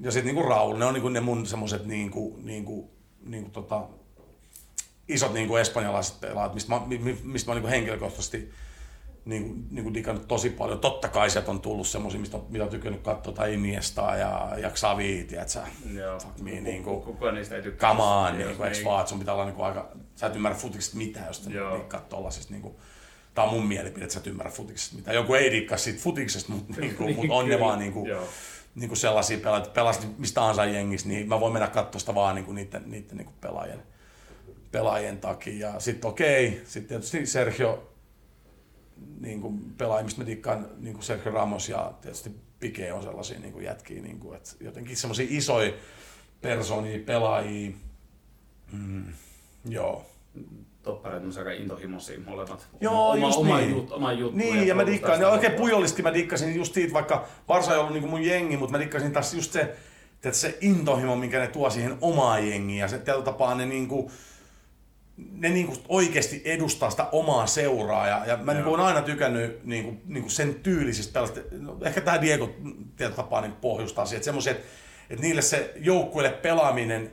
ja 0.00 0.10
sitten 0.12 0.34
niinku 0.34 0.48
Raul, 0.50 0.76
ne 0.76 0.84
on 0.84 0.94
niinku 0.94 1.08
ne 1.08 1.20
mun 1.20 1.46
semmoset 1.46 1.86
niinku, 1.86 2.38
niinku, 2.42 2.90
niinku 3.24 3.50
tota, 3.50 3.82
isot 5.08 5.32
niinku 5.32 5.56
espanjalaiset 5.56 6.20
pelaajat, 6.20 6.54
mistä 6.54 6.74
mä, 6.74 6.80
mi- 6.86 6.98
mi- 6.98 7.18
mistä 7.22 7.50
mä 7.50 7.54
niinku 7.54 7.68
henkilökohtaisesti 7.68 8.52
niinku, 9.24 9.54
niinku 9.70 9.94
digannut 9.94 10.28
tosi 10.28 10.50
paljon. 10.50 10.78
Totta 10.78 11.08
kai 11.08 11.30
sieltä 11.30 11.50
on 11.50 11.60
tullut 11.60 11.86
semmosia, 11.88 12.20
mistä, 12.20 12.38
mitä 12.48 12.64
on 12.64 12.70
tykännyt 12.70 13.02
katsoa, 13.02 13.32
tai 13.34 13.54
Iniestaa 13.54 14.16
ja, 14.16 14.48
ja 14.56 14.70
Xavi, 14.70 15.24
tiedätkö? 15.28 15.58
Joo, 15.94 16.18
Fuck 16.18 16.38
me, 16.38 16.50
Ku- 16.50 16.60
niinku, 16.62 16.90
ku- 17.00 17.12
kukaan 17.12 17.34
niistä 17.34 17.56
ei 17.56 17.62
tykkää. 17.62 17.90
come 17.90 18.02
on, 18.02 18.38
niinku, 18.38 18.62
eikö 18.62 18.84
vaan, 18.84 19.00
että 19.00 19.10
sun 19.10 19.18
pitää 19.18 19.34
olla 19.34 19.44
niinku 19.44 19.62
aika, 19.62 19.88
sä 20.16 20.26
et 20.26 20.36
ymmärrä 20.36 20.58
futiksesta 20.58 20.96
mitään, 20.96 21.26
jos 21.26 21.46
Joo. 21.46 21.76
dikkaat 21.78 22.08
tollasista 22.08 22.52
niinku, 22.52 22.80
Tää 23.34 23.44
on 23.44 23.50
mun 23.54 23.66
mielipide, 23.66 24.04
että 24.04 24.14
sä 24.14 24.20
et 24.20 24.26
ymmärrä 24.26 24.50
futiksesta 24.52 24.96
mitään. 24.96 25.14
Joku 25.14 25.34
ei 25.34 25.50
dikkaa 25.50 25.78
siitä 25.78 26.00
futiksesta, 26.02 26.52
mutta 26.52 26.74
niinku, 26.80 27.04
Niin, 27.04 27.16
mut 27.16 27.26
on 27.30 27.48
ne 27.48 27.60
vaan 27.60 27.78
niinku, 27.78 28.06
Joo. 28.06 28.24
niinku 28.74 28.96
sellaisia 28.96 29.38
pelaajia, 29.38 29.62
että 29.64 29.74
pelasti 29.74 30.06
mistä 30.18 30.34
tahansa 30.34 30.64
jengissä, 30.64 31.08
niin 31.08 31.28
mä 31.28 31.40
voin 31.40 31.52
mennä 31.52 31.68
katsoa 31.68 31.98
sitä 32.00 32.14
vaan 32.14 32.34
niinku 32.34 32.52
niiden, 32.52 32.82
niiden 32.86 33.16
niinku 33.16 33.32
pelaajien, 33.40 33.82
pelaajien 34.72 35.18
takia. 35.18 35.68
Ja 35.68 35.80
sitten 35.80 36.10
okei, 36.10 36.60
sitten 36.64 36.88
tietysti 36.88 37.26
Sergio 37.26 37.88
niin 39.20 39.40
kuin 39.40 39.74
pelaajia, 39.78 40.04
mistä 40.04 40.20
mä 40.20 40.26
dikkaan, 40.26 40.66
niin 40.78 40.94
kuin 40.94 41.04
Sergio 41.04 41.32
Ramos 41.32 41.68
ja 41.68 41.92
tietysti 42.00 42.30
Pike 42.60 42.92
on 42.92 43.02
sellaisia 43.02 43.40
niin 43.40 43.52
kuin 43.52 43.64
jätkiä, 43.64 44.02
niin 44.02 44.18
kuin, 44.18 44.36
että 44.36 44.50
jotenkin 44.60 44.96
semmoisia 44.96 45.26
isoja 45.28 45.72
persoonia, 46.40 46.98
pelaajia. 47.06 47.70
Mm, 48.72 49.04
joo. 49.68 50.06
Toppareet 50.82 51.24
on 51.24 51.32
aika 51.38 51.50
intohimoisia 51.50 52.20
molemmat. 52.26 52.68
Joo, 52.80 53.10
oma, 53.10 53.26
just 53.26 53.38
oma 53.38 53.58
niin. 53.58 53.70
Jut, 53.70 53.92
oma 53.92 54.12
juttu. 54.12 54.38
Niin, 54.38 54.66
ja 54.66 54.74
mä 54.74 54.86
dikkaan, 54.86 55.20
ja 55.20 55.28
oikein 55.28 55.52
pujollisti 55.52 56.02
mä 56.02 56.14
dikkasin 56.14 56.54
just 56.54 56.74
siitä, 56.74 56.92
vaikka 56.92 57.26
Varsa 57.48 57.72
ei 57.72 57.78
ollut 57.78 57.92
niin 57.92 58.08
mun 58.08 58.22
jengi, 58.22 58.56
mutta 58.56 58.72
mä 58.72 58.78
dikkasin 58.78 59.12
taas 59.12 59.34
just 59.34 59.52
se, 59.52 59.76
että 60.14 60.32
se 60.32 60.58
intohimo, 60.60 61.16
minkä 61.16 61.38
ne 61.38 61.48
tuo 61.48 61.70
siihen 61.70 61.98
omaan 62.00 62.48
jengiin, 62.48 62.78
ja 62.78 62.88
se 62.88 62.98
tietyllä 62.98 63.24
tapaa 63.24 63.54
ne 63.54 63.66
niinku, 63.66 64.10
ne 65.32 65.48
niinku 65.48 65.76
oikeasti 65.88 66.42
edustaa 66.44 66.90
sitä 66.90 67.06
omaa 67.12 67.46
seuraa, 67.46 68.08
ja, 68.08 68.22
ja 68.26 68.36
mä 68.36 68.54
niinku 68.54 68.74
olen 68.74 68.86
aina 68.86 69.02
tykännyt 69.02 69.64
niinku, 69.64 70.02
niinku 70.06 70.28
sen 70.28 70.54
tyylisistä 70.54 71.12
pelasta. 71.12 71.40
No, 71.50 71.78
ehkä 71.84 72.00
tämä 72.00 72.20
Diego 72.20 72.50
tietyllä 72.96 73.16
tapaa 73.16 73.40
niin 73.40 73.52
pohjustaa 73.52 74.06
siihen, 74.06 74.16
että 74.16 74.24
semmoisia, 74.24 74.52
että, 74.52 74.66
että 75.10 75.22
niille 75.22 75.42
se 75.42 75.72
joukkueelle 75.76 76.36
pelaaminen, 76.36 77.12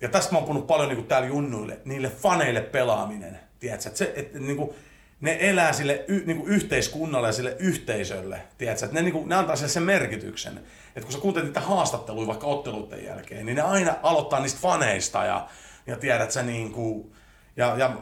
ja 0.00 0.08
tästä 0.08 0.32
mä 0.32 0.38
oon 0.38 0.46
puhunut 0.46 0.66
paljon 0.66 0.88
niinku 0.88 1.04
täällä 1.04 1.28
junnuille, 1.28 1.78
niille 1.84 2.10
faneille 2.10 2.60
pelaaminen, 2.60 3.38
tiedätkö, 3.60 3.88
että, 3.88 3.98
se, 3.98 4.12
että 4.16 4.38
niinku, 4.38 4.74
ne 5.20 5.38
elää 5.40 5.72
sille 5.72 6.04
y, 6.08 6.22
niinku 6.26 6.46
yhteiskunnalle 6.46 7.28
ja 7.28 7.32
sille 7.32 7.56
yhteisölle, 7.58 8.42
tiedätkö, 8.58 8.84
että 8.84 8.94
ne, 8.94 9.02
niinku, 9.02 9.24
ne 9.26 9.34
antaa 9.34 9.56
sille 9.56 9.68
sen 9.68 9.82
merkityksen. 9.82 10.58
Että 10.88 11.00
kun 11.00 11.12
sä 11.12 11.18
kuuntelet 11.18 11.46
niitä 11.46 11.60
haastatteluja 11.60 12.26
vaikka 12.26 12.46
otteluiden 12.46 13.04
jälkeen, 13.04 13.46
niin 13.46 13.56
ne 13.56 13.62
aina 13.62 13.94
aloittaa 14.02 14.40
niistä 14.40 14.60
faneista 14.60 15.24
ja, 15.24 15.48
ja 15.86 15.96
tiedät 15.96 16.30
sä 16.30 16.42
niinku, 16.42 17.12
ja, 17.58 17.74
ja 17.78 17.96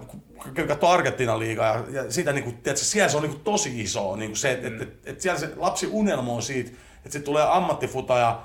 kun 0.56 0.68
katsoo 0.68 0.90
Argentiinan 0.90 1.38
liigaa, 1.38 1.76
ja, 1.76 1.84
ja 2.02 2.12
siitä 2.12 2.32
niinku, 2.32 2.52
tiedätkö, 2.52 2.84
siellä 2.84 3.08
se 3.08 3.16
on 3.16 3.22
niinku 3.22 3.38
tosi 3.38 3.80
iso, 3.80 4.16
niinku 4.16 4.36
se, 4.36 4.52
että 4.52 4.70
mm. 4.70 4.82
et, 4.82 4.82
et, 4.82 5.08
et 5.08 5.20
siellä 5.20 5.40
se 5.40 5.50
lapsi 5.56 5.88
unelmoi 5.90 6.42
siitä, 6.42 6.70
että 6.96 7.10
se 7.10 7.20
tulee 7.20 7.46
ammattifutaja 7.50 8.42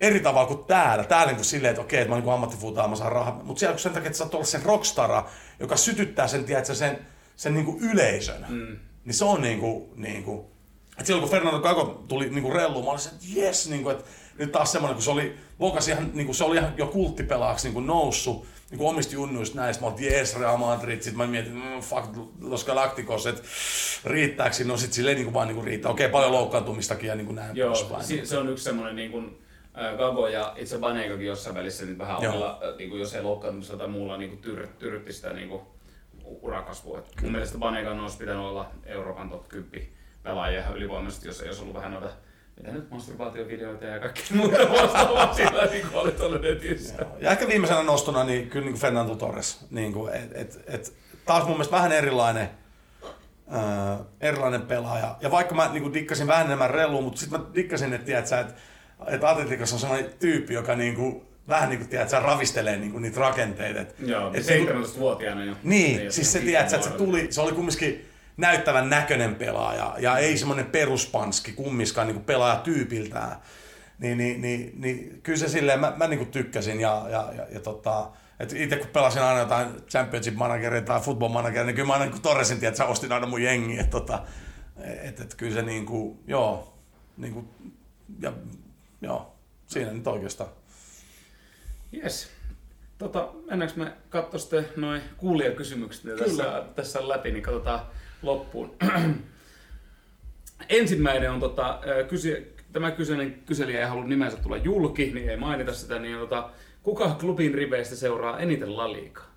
eri 0.00 0.20
tavalla 0.20 0.46
kuin 0.46 0.64
täällä. 0.64 1.04
Täällä 1.04 1.26
niin 1.26 1.36
kuin 1.36 1.44
silleen, 1.44 1.70
että 1.70 1.82
okei, 1.82 2.00
että 2.00 2.08
mä 2.08 2.14
oon 2.14 2.24
niin 2.24 2.34
ammattifutaja, 2.34 2.88
mä 2.88 2.96
saan 2.96 3.12
rahaa. 3.12 3.40
Mutta 3.44 3.60
siellä 3.60 3.78
sen 3.78 3.92
takia, 3.92 4.06
että 4.06 4.18
sä 4.18 4.24
oot 4.24 4.34
olla 4.34 4.44
sen 4.44 4.62
rockstara, 4.62 5.28
joka 5.60 5.76
sytyttää 5.76 6.28
sen, 6.28 6.44
tiedätkö, 6.44 6.74
sen, 6.74 6.98
sen 7.36 7.54
niin 7.54 7.66
kuin 7.66 7.80
yleisön, 7.80 8.46
mm. 8.48 8.76
niin 9.04 9.14
se 9.14 9.24
on 9.24 9.40
niin 9.42 9.60
kuin, 9.60 9.90
niin 9.96 10.24
kuin 10.24 10.46
että 10.92 11.06
silloin 11.06 11.22
kun 11.22 11.30
Fernando 11.30 11.60
Cago 11.60 12.04
tuli 12.08 12.30
niin 12.30 12.52
relluun, 12.52 12.84
mä 12.84 12.90
olisin, 12.90 13.12
että 13.12 13.26
jes, 13.34 13.68
niin 13.68 13.82
kuin, 13.82 13.96
että 13.96 14.10
nyt 14.38 14.52
taas 14.52 14.72
semmoinen, 14.72 14.94
kun 14.94 15.02
se 15.02 15.10
oli, 15.10 15.36
Lokas 15.58 15.88
ihan, 15.88 16.10
niin 16.14 16.26
kuin, 16.26 16.36
se 16.36 16.44
oli 16.44 16.56
ihan 16.56 16.74
jo 16.76 16.86
kulttipelaaksi 16.86 17.66
niin 17.66 17.74
kuin 17.74 17.86
noussut, 17.86 18.46
niin 18.70 18.78
kuin 18.78 18.88
omista 18.90 19.14
junnuista 19.14 19.60
näistä, 19.60 19.82
mä 19.84 19.86
olin, 19.90 20.04
jes, 20.04 20.38
Real 20.38 20.56
Madrid, 20.56 21.02
sit 21.02 21.14
mä 21.14 21.26
mietin, 21.26 21.52
mm, 21.54 21.80
fuck, 21.80 22.06
Los 22.40 22.64
Galacticos, 22.64 23.26
että 23.26 23.42
riittääkö 24.04 24.56
no 24.64 24.76
sit 24.76 24.92
silleen 24.92 25.14
niin 25.16 25.24
kuin 25.24 25.34
vaan 25.34 25.48
niin 25.48 25.54
kuin 25.56 25.66
riittää, 25.66 25.90
okei, 25.90 26.08
paljon 26.08 26.32
loukkaantumistakin 26.32 27.08
ja 27.08 27.14
niin 27.14 27.26
kuin 27.26 27.36
näin 27.36 27.56
Joo, 27.56 27.68
poispäin. 27.68 28.04
si- 28.04 28.26
se 28.26 28.38
on 28.38 28.48
yksi 28.48 28.64
semmoinen 28.64 28.96
niin 28.96 29.10
kuin, 29.10 29.38
Gabo 29.98 30.28
ja 30.28 30.54
itse 30.56 30.78
Baneikokin 30.78 31.26
jossain 31.26 31.56
välissä 31.56 31.84
niin 31.84 31.98
vähän 31.98 32.22
Joo. 32.22 32.32
omalla, 32.32 32.60
niin 32.78 32.90
kuin 32.90 33.00
jos 33.00 33.14
ei 33.14 33.22
loukkaantumista 33.22 33.76
tai 33.76 33.88
muulla 33.88 34.16
niin 34.16 34.30
kuin 34.30 34.42
tyr, 34.42 34.66
tyrrytti 34.78 35.12
sitä 35.12 35.32
niin 35.32 35.48
kuin, 35.48 35.62
urakasvua. 36.24 37.02
Mun 37.22 37.32
mielestä 37.32 37.58
Baneikan 37.58 38.00
olisi 38.00 38.18
pitänyt 38.18 38.42
olla 38.42 38.70
Euroopan 38.86 39.30
top 39.30 39.48
10 39.48 39.88
pelaajia 40.22 40.70
ylivoimaisesti, 40.74 41.28
jos 41.28 41.40
ei 41.40 41.48
olisi 41.48 41.62
ollut 41.62 41.74
vähän 41.74 41.92
noita 41.92 42.08
mitä 42.56 42.70
nyt 42.72 42.90
masturbaatiovideoita 42.90 43.84
ja 43.84 43.98
kaikki 44.00 44.34
muuta 44.34 44.58
vastaavaa 44.58 45.34
sillä 45.34 45.66
niin 45.66 45.86
kuin 45.86 45.94
oli 46.02 46.12
tuolla 46.12 46.38
netissä. 46.38 46.94
Joo. 46.98 47.16
Ja 47.20 47.30
ehkä 47.30 47.48
viimeisenä 47.48 47.82
nostona, 47.82 48.24
niin 48.24 48.50
kyllä 48.50 48.64
niin 48.64 48.72
kuin 48.72 48.80
Fernando 48.80 49.14
Torres. 49.14 49.66
Niin 49.70 49.92
kuin, 49.92 50.14
et, 50.14 50.30
et, 50.34 50.64
et, 50.66 50.92
taas 51.24 51.44
mun 51.44 51.52
mielestä 51.52 51.76
vähän 51.76 51.92
erilainen, 51.92 52.50
äh, 53.54 53.98
erilainen 54.20 54.62
pelaaja. 54.62 55.16
Ja 55.20 55.30
vaikka 55.30 55.54
mä 55.54 55.70
niin 55.72 55.82
kuin 55.82 55.94
dikkasin 55.94 56.26
vähän 56.26 56.46
enemmän 56.46 56.70
relua, 56.70 57.00
mutta 57.00 57.20
sitten 57.20 57.40
mä 57.40 57.46
dikkasin, 57.54 57.92
että, 57.92 58.06
tiedätkö, 58.06 58.38
että, 58.40 58.54
että 59.06 59.30
Atletikassa 59.30 59.76
on 59.76 59.80
sellainen 59.80 60.10
tyyppi, 60.18 60.54
joka 60.54 60.76
niin 60.76 60.94
kuin, 60.94 61.22
vähän 61.48 61.68
niin 61.68 61.78
kuin, 61.78 61.88
tiedätkö, 61.88 62.20
ravistelee 62.20 62.76
niin 62.76 62.92
kuin 62.92 63.02
niitä 63.02 63.20
rakenteita. 63.20 63.80
Et, 63.80 63.94
Joo, 63.98 64.30
et, 64.34 64.46
niin 64.46 64.66
kuin- 64.66 64.84
17-vuotiaana 64.84 65.44
jo. 65.44 65.54
niin, 65.62 66.00
Ei 66.00 66.12
siis 66.12 66.32
se 66.32 66.38
ole 66.38 66.44
tiedätkö, 66.46 66.76
että 66.76 66.88
se 66.88 66.94
tuli, 66.94 67.26
se 67.30 67.40
oli 67.40 67.52
kumminkin 67.52 68.08
näyttävän 68.36 68.90
näköinen 68.90 69.34
pelaaja 69.34 69.94
ja 69.98 70.18
ei 70.18 70.38
semmoinen 70.38 70.66
peruspanski 70.66 71.52
kummiskaan 71.52 72.06
niin 72.06 72.24
pelaajatyypiltään. 72.24 73.36
Niin, 73.98 74.18
niin, 74.18 74.40
niin, 74.40 74.72
niin, 74.80 75.20
kyllä 75.22 75.38
se 75.38 75.48
silleen, 75.48 75.80
mä, 75.80 75.92
mä 75.96 76.06
niin 76.06 76.18
kuin 76.18 76.30
tykkäsin 76.30 76.80
ja, 76.80 77.06
ja, 77.10 77.32
ja, 77.36 77.46
ja 77.50 77.60
tota, 77.60 78.10
et 78.40 78.52
itse 78.52 78.76
kun 78.76 78.88
pelasin 78.88 79.22
aina 79.22 79.40
jotain 79.40 79.68
championship 79.88 80.34
manageria 80.34 80.80
tai 80.80 81.00
football 81.00 81.32
manageria, 81.32 81.64
niin 81.64 81.76
kyllä 81.76 81.86
mä 81.86 81.92
aina 81.92 82.04
niin 82.04 82.22
Torresin, 82.22 82.64
että 82.64 82.84
ostin 82.84 83.12
aina 83.12 83.26
mun 83.26 83.42
jengi, 83.42 83.78
että 83.78 83.90
tota, 83.90 84.22
et, 85.02 85.20
et, 85.20 85.34
kyllä 85.34 85.54
se 85.54 85.62
niin 85.62 85.86
kuin, 85.86 86.18
joo, 86.26 86.78
niin 87.16 87.32
kuin, 87.32 87.48
ja, 88.20 88.32
joo, 89.00 89.36
siinä 89.66 89.92
nyt 89.92 90.06
oikeastaan. 90.06 90.50
Yes. 91.94 92.30
Tota, 92.98 93.28
mennäänkö 93.50 93.76
me 93.76 93.92
katsoa 94.08 94.40
sitten 94.40 94.64
noin 94.76 95.02
kuulijakysymykset 95.16 96.04
mitä 96.04 96.24
tässä, 96.24 96.64
tässä 96.74 96.98
on 96.98 97.08
läpi, 97.08 97.30
niin 97.30 97.42
katsotaan 97.42 97.80
loppuun. 98.22 98.76
Ensimmäinen 100.68 101.30
on, 101.30 101.40
tota, 101.40 101.80
kysy, 102.08 102.54
tämä 102.72 102.90
kyseinen 102.90 103.42
kyselijä 103.46 103.80
ei 103.80 103.86
halua 103.86 104.04
nimensä 104.04 104.36
tulla 104.36 104.56
julki, 104.56 105.10
niin 105.14 105.30
ei 105.30 105.36
mainita 105.36 105.74
sitä, 105.74 105.98
niin 105.98 106.18
tota, 106.18 106.50
kuka 106.82 107.16
klubin 107.20 107.54
riveistä 107.54 107.96
seuraa 107.96 108.38
eniten 108.38 108.76
La 108.76 108.92
Ligaa? 108.92 109.36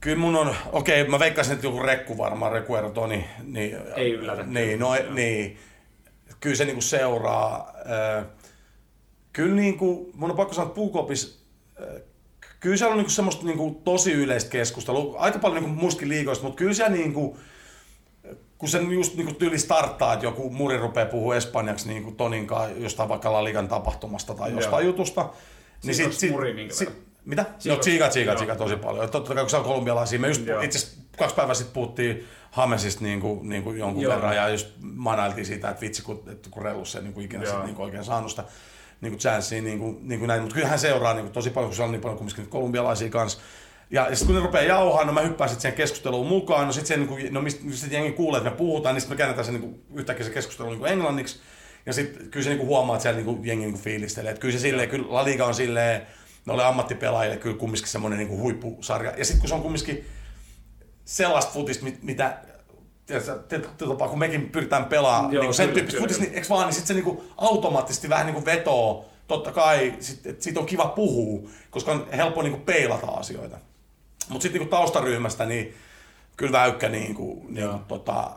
Kyllä 0.00 0.18
mun 0.18 0.36
on, 0.36 0.54
okei, 0.72 1.08
mä 1.08 1.18
veikkaisin, 1.18 1.54
että 1.54 1.66
joku 1.66 1.82
rekku 1.82 2.18
varmaan, 2.18 2.52
Reku 2.52 2.76
Ertoni, 2.76 3.24
niin, 3.42 3.76
Ei 3.96 4.12
yllätä. 4.12 4.42
Niin, 4.42 4.80
no, 4.80 4.96
Joo. 4.96 5.12
niin. 5.12 5.58
Kyllä 6.40 6.56
se 6.56 6.64
niinku 6.64 6.80
seuraa. 6.80 7.72
Ö, 8.18 8.24
Kyllä 9.32 9.54
niinku, 9.54 10.10
mun 10.14 10.30
on 10.30 10.36
pakko 10.36 10.54
sanoa, 10.54 10.66
että 10.66 10.74
Puukopis, 10.74 11.44
ö, 11.80 12.00
kyllä 12.62 12.76
siellä 12.76 12.92
on 12.92 12.98
niinku 12.98 13.10
semmoista 13.10 13.46
niinku 13.46 13.80
tosi 13.84 14.12
yleistä 14.12 14.50
keskustelua, 14.50 15.18
aika 15.18 15.38
paljon 15.38 15.62
niinku 15.62 15.80
muistakin 15.80 16.08
liikoista, 16.08 16.44
mutta 16.44 16.58
kyllä 16.58 16.74
siellä 16.74 16.96
niinku, 16.96 17.38
kun 18.58 18.68
se 18.68 18.78
just 18.78 19.14
niinku 19.14 19.34
tyyli 19.34 19.58
starttaa, 19.58 20.12
että 20.12 20.26
joku 20.26 20.50
muri 20.50 20.78
rupeaa 20.78 21.06
puhua 21.06 21.36
espanjaksi 21.36 21.88
niinku 21.88 22.10
Tonin 22.10 22.46
kanssa 22.46 22.78
jostain 22.78 23.08
vaikka 23.08 23.32
La 23.32 23.44
Ligan 23.44 23.68
tapahtumasta 23.68 24.34
tai 24.34 24.52
jostain 24.52 24.84
Joo. 24.84 24.92
jutusta, 24.92 25.30
niin 25.84 25.94
Siinä 25.94 26.08
olisi 26.08 26.30
muri 26.30 26.54
verran? 26.54 26.86
mitä? 27.24 27.44
Siinä 27.58 27.74
Joo, 27.74 27.80
tsiika, 27.80 28.08
tsiika, 28.08 28.30
Joo. 28.30 28.36
tsiika 28.36 28.56
tosi 28.56 28.76
paljon. 28.76 29.10
Totta 29.10 29.34
kai 29.34 29.42
kun 29.42 29.50
se 29.50 29.56
on 29.56 29.64
kolumbialaisia. 29.64 30.18
Me 30.18 30.28
just 30.28 30.46
Joo. 30.46 30.60
itse 30.60 30.96
kaksi 31.18 31.36
päivää 31.36 31.54
sitten 31.54 31.74
puhuttiin 31.74 32.24
Hamesista 32.50 33.04
niin 33.04 33.20
kuin, 33.20 33.48
niin 33.48 33.62
kuin 33.62 33.78
jonkun 33.78 34.02
Joo. 34.02 34.14
verran 34.14 34.36
ja 34.36 34.48
just 34.48 34.68
manailtiin 34.80 35.46
siitä, 35.46 35.68
että 35.70 35.80
vitsi 35.80 36.02
kun, 36.02 36.22
että 36.32 36.50
kun 36.50 36.62
Relus 36.62 36.96
ei 36.96 37.02
niin 37.02 37.14
kuin 37.14 37.26
ikinä 37.26 37.46
sit, 37.46 37.64
niin 37.64 37.74
kuin 37.74 37.84
oikein 37.84 38.04
saanut 38.04 38.30
sitä 38.30 38.44
niin 39.02 39.12
kuin 39.12 39.20
chanssia 39.20 39.62
niin 39.62 39.78
kuin, 39.78 40.08
niin 40.08 40.18
kuin 40.18 40.28
näin. 40.28 40.42
Mutta 40.42 40.54
kyllä 40.54 40.68
hän 40.68 40.78
seuraa 40.78 41.14
niin 41.14 41.24
kuin, 41.24 41.32
tosi 41.32 41.50
paljon, 41.50 41.68
kun 41.68 41.76
se 41.76 41.82
on 41.82 41.90
niin 41.90 42.00
paljon 42.00 42.18
kumminkin 42.18 42.46
kolumbialaisia 42.46 43.10
kanssa. 43.10 43.40
Ja, 43.90 44.08
ja 44.08 44.16
sitten 44.16 44.26
kun 44.26 44.34
ne 44.34 44.46
rupeaa 44.46 44.64
jauhaa, 44.64 45.04
no 45.04 45.12
mä 45.12 45.20
hyppään 45.20 45.50
sitten 45.50 45.62
siihen 45.62 45.76
keskusteluun 45.76 46.26
mukaan. 46.26 46.66
No 46.66 46.72
sitten 46.72 47.06
niin 47.06 47.34
no 47.34 47.42
mistä 47.42 47.62
sit 47.72 47.92
jengi 47.92 48.12
kuulee, 48.12 48.38
että 48.38 48.50
me 48.50 48.56
puhutaan, 48.56 48.94
niin 48.94 49.00
sitten 49.00 49.16
me 49.16 49.18
käännetään 49.18 49.44
se 49.44 49.52
niin 49.52 49.62
kuin, 49.62 49.82
yhtäkkiä 49.94 50.26
se 50.26 50.32
keskustelu 50.32 50.68
niin 50.68 50.78
kuin 50.78 50.92
englanniksi. 50.92 51.40
Ja 51.86 51.92
sitten 51.92 52.30
kyllä 52.30 52.44
se 52.44 52.50
niin 52.50 52.58
kuin 52.58 52.68
huomaa, 52.68 52.96
että 52.96 53.02
siellä 53.02 53.16
niin 53.16 53.26
kuin, 53.26 53.46
jengi 53.46 53.64
niin 53.64 53.72
kuin 53.72 53.82
fiilistelee. 53.82 54.30
Että 54.30 54.40
kyllä 54.40 54.52
se 54.52 54.58
silleen, 54.58 54.88
kyllä 54.88 55.06
La 55.08 55.24
Liga 55.24 55.46
on 55.46 55.54
silleen, 55.54 56.02
oli 56.48 56.62
ammattipelaajille 56.62 57.36
kyllä 57.36 57.56
kumminkin 57.56 57.88
semmoinen 57.88 58.18
niin 58.18 58.28
kuin 58.28 58.40
huippusarja. 58.40 59.12
Ja 59.16 59.24
sitten 59.24 59.40
kun 59.40 59.48
se 59.48 59.54
on 59.54 59.62
kumminkin 59.62 60.06
sellaista 61.04 61.52
futista, 61.52 61.84
mit- 61.84 62.02
mitä 62.02 62.38
tietyllä 63.06 64.08
kun 64.08 64.18
mekin 64.18 64.50
pyritään 64.50 64.84
pelaamaan 64.84 65.32
Joo, 65.32 65.42
niin 65.42 65.54
sen 65.54 65.68
tyyppistä 65.68 66.00
futista, 66.00 66.22
niin 66.22 66.34
eikö 66.34 66.48
vaan, 66.48 66.66
niin 66.66 66.74
sitten 66.74 66.88
se 66.88 66.94
niin 66.94 67.04
kuin 67.04 67.20
automaattisesti 67.36 68.08
vähän 68.08 68.26
niin 68.26 68.34
kuin 68.34 68.44
vetoo, 68.44 69.06
totta 69.28 69.52
kai, 69.52 69.94
sit, 70.00 70.26
että 70.26 70.44
siitä 70.44 70.60
on 70.60 70.66
kiva 70.66 70.86
puhua, 70.86 71.48
koska 71.70 71.92
on 71.92 72.06
helppo 72.16 72.42
niin 72.42 72.52
kuin 72.52 72.62
peilata 72.62 73.06
asioita. 73.06 73.58
Mutta 74.28 74.42
sitten 74.42 74.60
niin 74.60 74.70
taustaryhmästä, 74.70 75.46
niin 75.46 75.74
kyllä 76.36 76.52
Väykkä, 76.52 76.88
niin 76.88 77.14
kuin, 77.14 77.54
niin 77.54 77.68
kuin, 77.68 77.84
tota, 77.84 78.30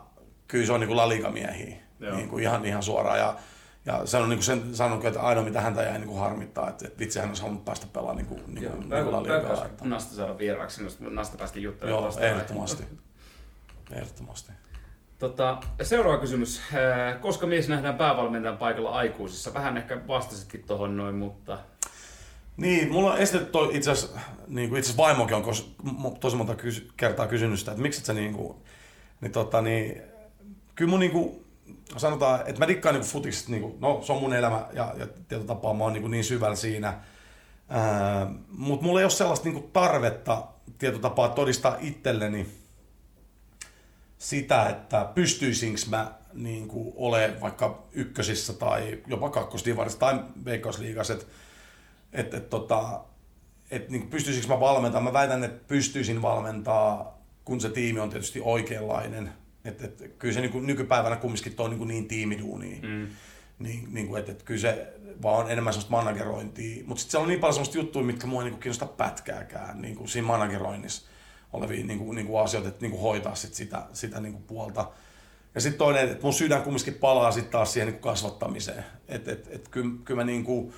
kyllä 0.48 0.66
se 0.66 0.72
on 0.72 0.80
niin 0.80 0.88
kuin 0.88 0.96
lalikamiehiä, 0.96 1.76
niin 2.16 2.28
kuin 2.28 2.42
ihan, 2.42 2.64
ihan 2.64 2.82
suoraan. 2.82 3.18
Ja, 3.18 3.36
ja 3.86 4.06
se 4.06 4.16
on 4.16 4.28
niin 4.28 4.38
kuin 4.38 4.44
sen 4.44 4.76
sanonut, 4.76 5.04
että 5.04 5.20
ainoa 5.20 5.44
mitä 5.44 5.60
häntä 5.60 5.82
jäi 5.82 5.98
niin 5.98 6.08
kuin 6.08 6.20
harmittaa, 6.20 6.68
että, 6.68 6.86
että 6.86 6.98
vitsi 6.98 7.18
hän 7.18 7.28
olisi 7.28 7.42
halunnut 7.42 7.64
päästä 7.64 7.86
pelaamaan 7.92 8.16
niin 8.16 8.26
kuin, 8.26 8.40
niin 8.46 8.70
kuin, 8.70 8.88
niin 8.88 9.04
kuin 9.78 9.90
Nasta 9.90 10.14
saada 10.14 10.38
vieraaksi, 10.38 10.82
Nasta 11.00 11.38
päästiin 11.38 11.62
juttelemaan 11.62 12.04
Joo, 12.04 12.20
ehdottomasti. 12.20 12.84
Ehdottomasti. 13.90 14.52
Tota, 15.18 15.58
seuraava 15.82 16.20
kysymys. 16.20 16.60
Äh, 16.74 17.20
Koska 17.20 17.46
mies 17.46 17.68
nähdään 17.68 17.94
päävalmentajan 17.94 18.58
paikalla 18.58 18.90
aikuisissa? 18.90 19.54
Vähän 19.54 19.76
ehkä 19.76 20.06
vastasitkin 20.08 20.64
tuohon 20.66 20.96
noin, 20.96 21.14
mutta... 21.14 21.58
Niin, 22.56 22.92
mulla 22.92 23.12
on 23.12 23.18
esitetty 23.18 23.52
toi 23.52 23.76
itse 23.76 23.90
asiassa, 23.90 24.18
niin 24.48 24.68
kuin 24.68 24.78
itse 24.78 24.90
asiassa 24.90 25.02
vaimokin 25.02 25.36
on 25.36 25.42
kos, 25.42 25.74
tosi 26.20 26.36
monta 26.36 26.54
kysy, 26.54 26.88
kertaa 26.96 27.26
kysynyt 27.26 27.58
sitä, 27.58 27.70
että 27.70 27.82
miksi 27.82 28.00
et 28.00 28.04
sä 28.04 28.12
niin 28.12 28.34
kuin, 28.34 28.56
niin 29.20 29.32
tota 29.32 29.62
niin, 29.62 30.02
kyllä 30.74 30.90
mun 30.90 31.00
niin 31.00 31.12
kuin, 31.12 31.44
sanotaan, 31.96 32.40
että 32.40 32.58
mä 32.58 32.68
dikkaan 32.68 32.94
niin 32.94 33.02
kuin 33.02 33.12
futiksesta, 33.12 33.50
niin 33.50 33.62
kuin, 33.62 33.80
no 33.80 34.02
se 34.02 34.12
on 34.12 34.20
mun 34.20 34.34
elämä 34.34 34.66
ja, 34.72 34.94
ja 34.98 35.06
tietyllä 35.06 35.46
tapaa 35.46 35.74
mä 35.74 35.84
oon 35.84 35.92
niin, 35.92 36.02
kuin 36.02 36.10
niin 36.10 36.24
syvällä 36.24 36.56
siinä, 36.56 37.00
Mutta 38.48 38.86
mulla 38.86 39.00
ei 39.00 39.04
ole 39.04 39.10
sellaista 39.10 39.48
niinku 39.48 39.70
tarvetta 39.72 40.44
tietotapaa 40.78 41.28
todistaa 41.28 41.76
itselleni 41.80 42.46
sitä, 44.26 44.68
että 44.68 45.10
pystyisinkö 45.14 45.80
mä 45.88 46.14
niin 46.32 46.68
kuin 46.68 46.92
ole 46.96 47.36
vaikka 47.40 47.86
ykkösissä 47.92 48.52
tai 48.52 48.98
jopa 49.06 49.30
kakkosdivarissa 49.30 49.98
tai 49.98 50.24
veikkausliigassa, 50.44 51.12
että 51.12 51.26
et, 52.12 52.34
et, 52.34 52.50
tota, 52.50 53.00
et, 53.70 53.88
niin 53.88 54.10
pystyisikö 54.10 54.48
mä 54.48 54.60
valmentaa. 54.60 55.00
Mä 55.00 55.12
väitän, 55.12 55.44
että 55.44 55.64
pystyisin 55.68 56.22
valmentaa, 56.22 57.18
kun 57.44 57.60
se 57.60 57.68
tiimi 57.68 58.00
on 58.00 58.10
tietysti 58.10 58.40
oikeanlainen. 58.44 59.32
Et, 59.64 59.82
et, 59.82 60.14
kyllä 60.18 60.34
se 60.34 60.40
niin 60.40 60.52
kuin, 60.52 60.66
nykypäivänä 60.66 61.16
kumminkin 61.16 61.54
on 61.58 61.70
niin, 61.70 61.78
kuin 61.78 61.88
niin 61.88 62.08
tiimiduunia. 62.08 62.78
Mm. 62.82 63.06
Niin, 63.58 63.88
niin 63.94 64.06
kuin, 64.06 64.18
että, 64.18 64.32
että 64.32 64.44
kyllä 64.44 64.60
se 64.60 64.92
vaan 65.22 65.44
on 65.44 65.50
enemmän 65.50 65.72
sellaista 65.72 65.90
managerointia. 65.90 66.84
Mutta 66.86 67.00
sitten 67.00 67.10
siellä 67.10 67.22
on 67.22 67.28
niin 67.28 67.40
paljon 67.40 67.54
sellaista 67.54 67.78
juttuja, 67.78 68.04
mitkä 68.04 68.26
mua 68.26 68.42
ei 68.42 68.50
niin 68.50 68.60
kiinnosta 68.60 68.86
pätkääkään 68.86 69.82
niin 69.82 69.96
kuin 69.96 70.08
siinä 70.08 70.26
manageroinnissa 70.26 71.15
olevia 71.52 71.86
niin 71.86 71.98
kuin, 71.98 72.14
niin 72.14 72.26
kuin 72.26 72.42
asioita, 72.42 72.68
että 72.68 72.80
niin 72.80 72.90
kuin 72.90 73.02
hoitaa 73.02 73.34
sit 73.34 73.54
sitä, 73.54 73.86
sitä 73.92 74.20
niin 74.20 74.32
kuin 74.32 74.44
puolta. 74.44 74.90
Ja 75.54 75.60
sitten 75.60 75.78
toinen, 75.78 76.08
että 76.08 76.22
mun 76.22 76.32
sydän 76.32 76.62
kumminkin 76.62 76.94
palaa 76.94 77.32
sitten 77.32 77.52
taas 77.52 77.72
siihen 77.72 77.88
niin 77.88 78.00
kasvattamiseen. 78.00 78.84
Että 79.08 79.32
et, 79.32 79.48
et, 79.50 79.68
kyllä, 79.68 79.90
kyllä 80.04 80.20
mä, 80.20 80.24
niin 80.24 80.44
kuin, 80.44 80.72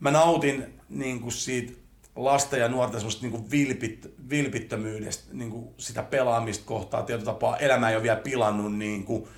mä 0.00 0.10
nautin 0.10 0.80
niin 0.88 1.20
kuin 1.20 1.32
siitä 1.32 1.72
lasten 2.16 2.60
ja 2.60 2.68
nuorten 2.68 3.00
semmoista 3.00 3.26
niin 3.26 3.50
vilpit, 3.50 4.14
vilpittömyydestä, 4.30 5.24
niin 5.32 5.50
kuin 5.50 5.68
sitä 5.78 6.02
pelaamista 6.02 6.64
kohtaa. 6.66 7.02
Tietyllä 7.02 7.32
tapaa 7.32 7.56
elämä 7.56 7.90
ei 7.90 7.96
ole 7.96 8.02
vielä 8.02 8.20
pilannut 8.20 8.76
niin 8.76 9.04
kuin 9.04 9.28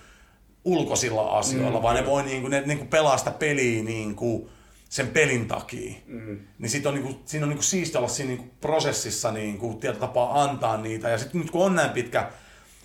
ulkoisilla 0.65 1.39
asioilla, 1.39 1.79
mm. 1.79 1.83
vaan 1.83 1.97
ne 1.97 2.07
voi 2.07 2.23
niin 2.23 2.41
kuin, 2.41 2.51
ne, 2.51 2.61
niin 2.61 2.79
kuin 2.79 2.89
pelaa 2.89 3.19
sitä 3.19 3.31
peliä 3.31 3.83
niin 3.83 4.17
kuin, 4.17 4.49
sen 4.89 5.09
pelin 5.09 5.49
takia. 5.49 5.95
Mm. 6.07 6.39
Niin 6.59 6.71
sit 6.71 6.87
on 6.87 6.95
niinku, 6.95 7.23
siinä 7.25 7.45
on 7.45 7.49
niinku 7.49 7.63
siistiä 7.63 7.99
olla 7.99 8.09
siinä 8.09 8.29
niinku 8.29 8.55
prosessissa 8.61 9.33
niinku, 9.33 9.75
tietyllä 9.75 10.07
tapaa 10.07 10.43
antaa 10.43 10.77
niitä. 10.77 11.09
Ja 11.09 11.19
sitten 11.19 11.41
nyt 11.41 11.51
kun 11.51 11.65
on 11.67 11.75
näin 11.75 11.91
pitkä 11.91 12.31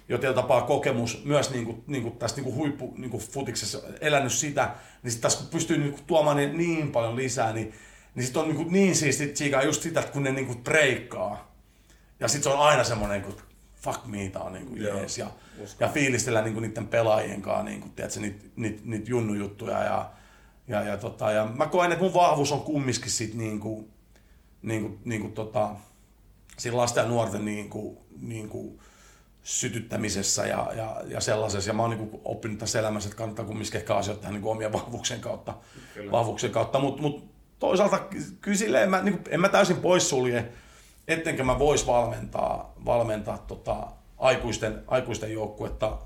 jo 0.10 0.18
tietyllä 0.18 0.42
tapaa 0.42 0.62
kokemus 0.62 1.26
myös 1.26 1.50
niinku, 1.50 1.84
niinku 1.88 2.12
tästä 2.12 2.42
niinku 2.42 2.56
huippu 2.56 2.94
niinku 2.98 3.20
futiksessa 3.20 3.82
elänyt 4.02 4.32
sitä, 4.32 4.76
niin 5.04 5.12
sitten 5.12 5.22
taas 5.22 5.36
kun 5.36 5.48
pystyy 5.48 5.78
niinku 5.78 6.00
tuomaan 6.08 6.38
niin, 6.38 6.58
niin 6.58 6.92
paljon 6.92 7.16
lisää, 7.16 7.54
niin, 7.54 7.74
niin 8.16 8.24
sitten 8.24 8.42
on 8.42 8.48
niinku 8.48 8.64
niin 8.64 8.96
siistiä 8.96 9.28
tsiikaa 9.28 9.64
just 9.64 9.82
sitä, 9.82 10.04
kun 10.04 10.24
ne 10.24 10.32
niinku 10.32 10.56
breikkaa. 10.56 11.56
Ja 12.20 12.28
sitten 12.28 12.44
se 12.44 12.50
on 12.50 12.66
aina 12.68 12.84
semmoinen, 12.84 13.22
kuin 13.22 13.36
fuck 13.76 14.06
me, 14.06 14.30
tää 14.30 14.42
on 14.42 14.54
niinku 14.54 14.76
jees. 14.76 15.18
Ja, 15.18 15.28
ja 15.80 15.88
fiilistellä 15.88 16.42
niinku 16.42 16.60
niiden 16.60 16.88
pelaajien 16.88 17.42
kanssa 17.42 17.64
niinku, 17.64 17.90
tiedätkö, 17.90 18.20
niitä 18.20 18.46
niit, 18.56 18.86
niit 18.86 19.10
junnujuttuja 19.10 19.84
ja 19.84 20.12
ja, 20.68 20.82
ja, 20.82 20.98
tota, 20.98 21.32
ja 21.32 21.46
mä 21.46 21.68
koen, 21.68 21.92
että 21.92 22.04
mun 22.04 22.14
vahvuus 22.14 22.52
on 22.52 22.62
kumminkin 22.62 23.12
sit 23.12 23.34
niinku, 23.34 23.90
niinku, 24.62 24.98
niinku 25.06 25.30
tota, 25.30 25.76
siinä 26.58 26.78
lasten 26.78 27.02
ja 27.02 27.08
nuorten 27.08 27.46
niinku, 27.46 28.06
niinku 28.22 28.80
sytyttämisessä 29.44 30.46
ja, 30.46 30.72
ja, 30.76 31.02
ja 31.08 31.22
sellaisessa. 31.22 31.70
Ja 31.70 31.74
mä 31.74 31.82
oon 31.82 31.92
niinku 31.92 32.22
oppinut 32.26 32.60
tässä 32.60 32.80
elämässä, 32.80 33.08
että 33.08 33.18
kannattaa 33.18 33.46
kumminkin 33.46 33.78
ehkä 33.78 33.96
asioita 33.96 34.22
tehdä 34.22 34.34
niinku 34.34 34.50
omia 34.50 34.72
vahvuuksien 34.72 35.22
kautta. 35.22 35.54
Vahvuuksien 36.12 36.52
kautta. 36.52 36.80
Mutta 36.80 37.02
mut 37.02 37.32
toisaalta 37.60 38.00
kyllä 38.42 38.58
silleen, 38.58 38.90
mä, 38.90 39.02
niinku, 39.02 39.20
en 39.30 39.42
mä 39.42 39.50
täysin 39.50 39.78
poissulje, 39.78 40.52
ettenkö 41.08 41.44
mä 41.44 41.60
vois 41.60 41.88
valmentaa, 41.88 42.74
valmentaa 42.86 43.38
tota, 43.38 43.88
aikuisten, 44.18 44.84
aikuisten 44.88 45.34
joukkuetta 45.34 45.98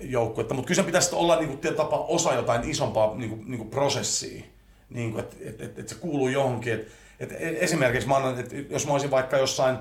joukkuetta, 0.00 0.54
mutta 0.54 0.66
kyllä 0.66 0.82
se 0.82 0.86
pitäisi 0.86 1.14
olla 1.14 1.36
niin 1.36 1.58
kuin, 1.58 1.74
tapa 1.74 1.96
osa 1.98 2.34
jotain 2.34 2.70
isompaa 2.70 3.14
niin 3.16 3.30
kuin, 3.30 3.44
niin 3.46 3.58
kuin 3.58 3.70
prosessia, 3.70 4.44
niin 4.90 5.12
kuin, 5.12 5.24
että, 5.24 5.36
että, 5.40 5.64
että, 5.64 5.80
että 5.80 5.94
se 5.94 6.00
kuuluu 6.00 6.28
johonkin. 6.28 6.72
Että, 6.72 7.34
että 7.38 7.60
esimerkiksi 7.60 8.08
mä 8.08 8.16
annan, 8.16 8.40
että 8.40 8.56
jos 8.56 8.86
mä 8.86 8.92
olisin 8.92 9.10
vaikka 9.10 9.38
jossain, 9.38 9.78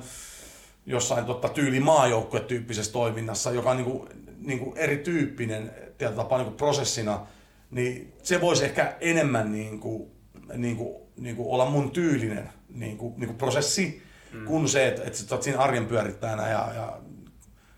jossain 0.85 1.25
totta, 1.25 1.49
tyyli 1.49 1.79
maajoukkue-tyyppisessä 1.79 2.91
toiminnassa, 2.91 3.51
joka 3.51 3.71
on 3.71 3.77
niin 3.77 3.91
kuin, 3.91 4.09
niin 4.39 4.59
kuin 4.59 4.77
erityyppinen 4.77 5.71
tapaa 6.15 6.37
niin 6.37 6.45
kuin 6.45 6.57
prosessina, 6.57 7.27
niin 7.71 8.13
se 8.23 8.41
voisi 8.41 8.65
ehkä 8.65 8.95
enemmän 9.01 9.51
niin 9.51 9.79
kuin, 9.79 10.11
niin 10.53 10.77
kuin, 10.77 10.95
niin 11.17 11.35
kuin 11.35 11.49
olla 11.49 11.69
mun 11.69 11.91
tyylinen 11.91 12.49
niin 12.69 12.97
kuin, 12.97 13.13
niin 13.17 13.27
kuin 13.27 13.37
prosessi, 13.37 14.01
mm. 14.33 14.45
kuin 14.45 14.69
se, 14.69 14.87
että, 14.87 15.03
että 15.03 15.19
sä 15.19 15.35
oot 15.35 15.43
siinä 15.43 15.59
arjen 15.59 15.85
pyörittäjänä 15.85 16.49
ja, 16.49 16.71
ja 16.75 16.99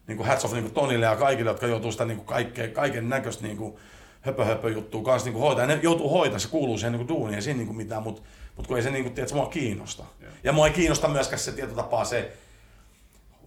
niin 0.08 0.18
kuin 0.18 0.28
hats 0.28 0.46
off 0.46 0.54
niin 0.54 0.64
kuin 0.64 0.74
Tonille 0.74 1.06
ja 1.06 1.16
kaikille, 1.16 1.50
jotka 1.50 1.68
joutuu 1.68 1.92
sitä 1.92 2.06
niin 2.06 2.18
kuin 2.18 2.28
kaikkea, 2.28 2.68
kaiken 2.68 3.10
näköistä 3.10 3.44
niin 3.44 3.58
kuin 3.58 3.76
höpö, 4.22 4.46
höpö 4.46 4.70
juttua 4.70 5.04
kanssa 5.04 5.26
niin 5.26 5.34
kuin 5.34 5.44
hoitaa. 5.44 5.66
ne 5.66 5.80
joutuu 5.82 6.10
hoitaa, 6.10 6.40
se 6.40 6.48
kuuluu 6.48 6.78
siihen 6.78 6.92
niin 6.92 7.08
kuin 7.08 7.18
duuniin, 7.18 7.36
ei 7.36 7.42
siinä 7.42 7.58
niin 7.58 7.68
kuin 7.68 7.78
mitään, 7.78 8.04
mutta 8.04 8.22
mut 8.58 8.68
kun 8.68 8.78
ei 8.78 8.84
se 8.84 8.92
niin 8.92 9.04
kuin, 9.04 9.14
tiedät, 9.14 9.34
mua 9.34 9.46
kiinnosta. 9.46 10.04
Yeah. 10.22 10.34
Ja 10.44 10.52
mua 10.52 10.68
ei 10.68 10.74
kiinnosta 10.74 11.08
myöskään 11.08 11.40
se 11.40 11.52
tietotapaa 11.52 12.06
se 12.06 12.32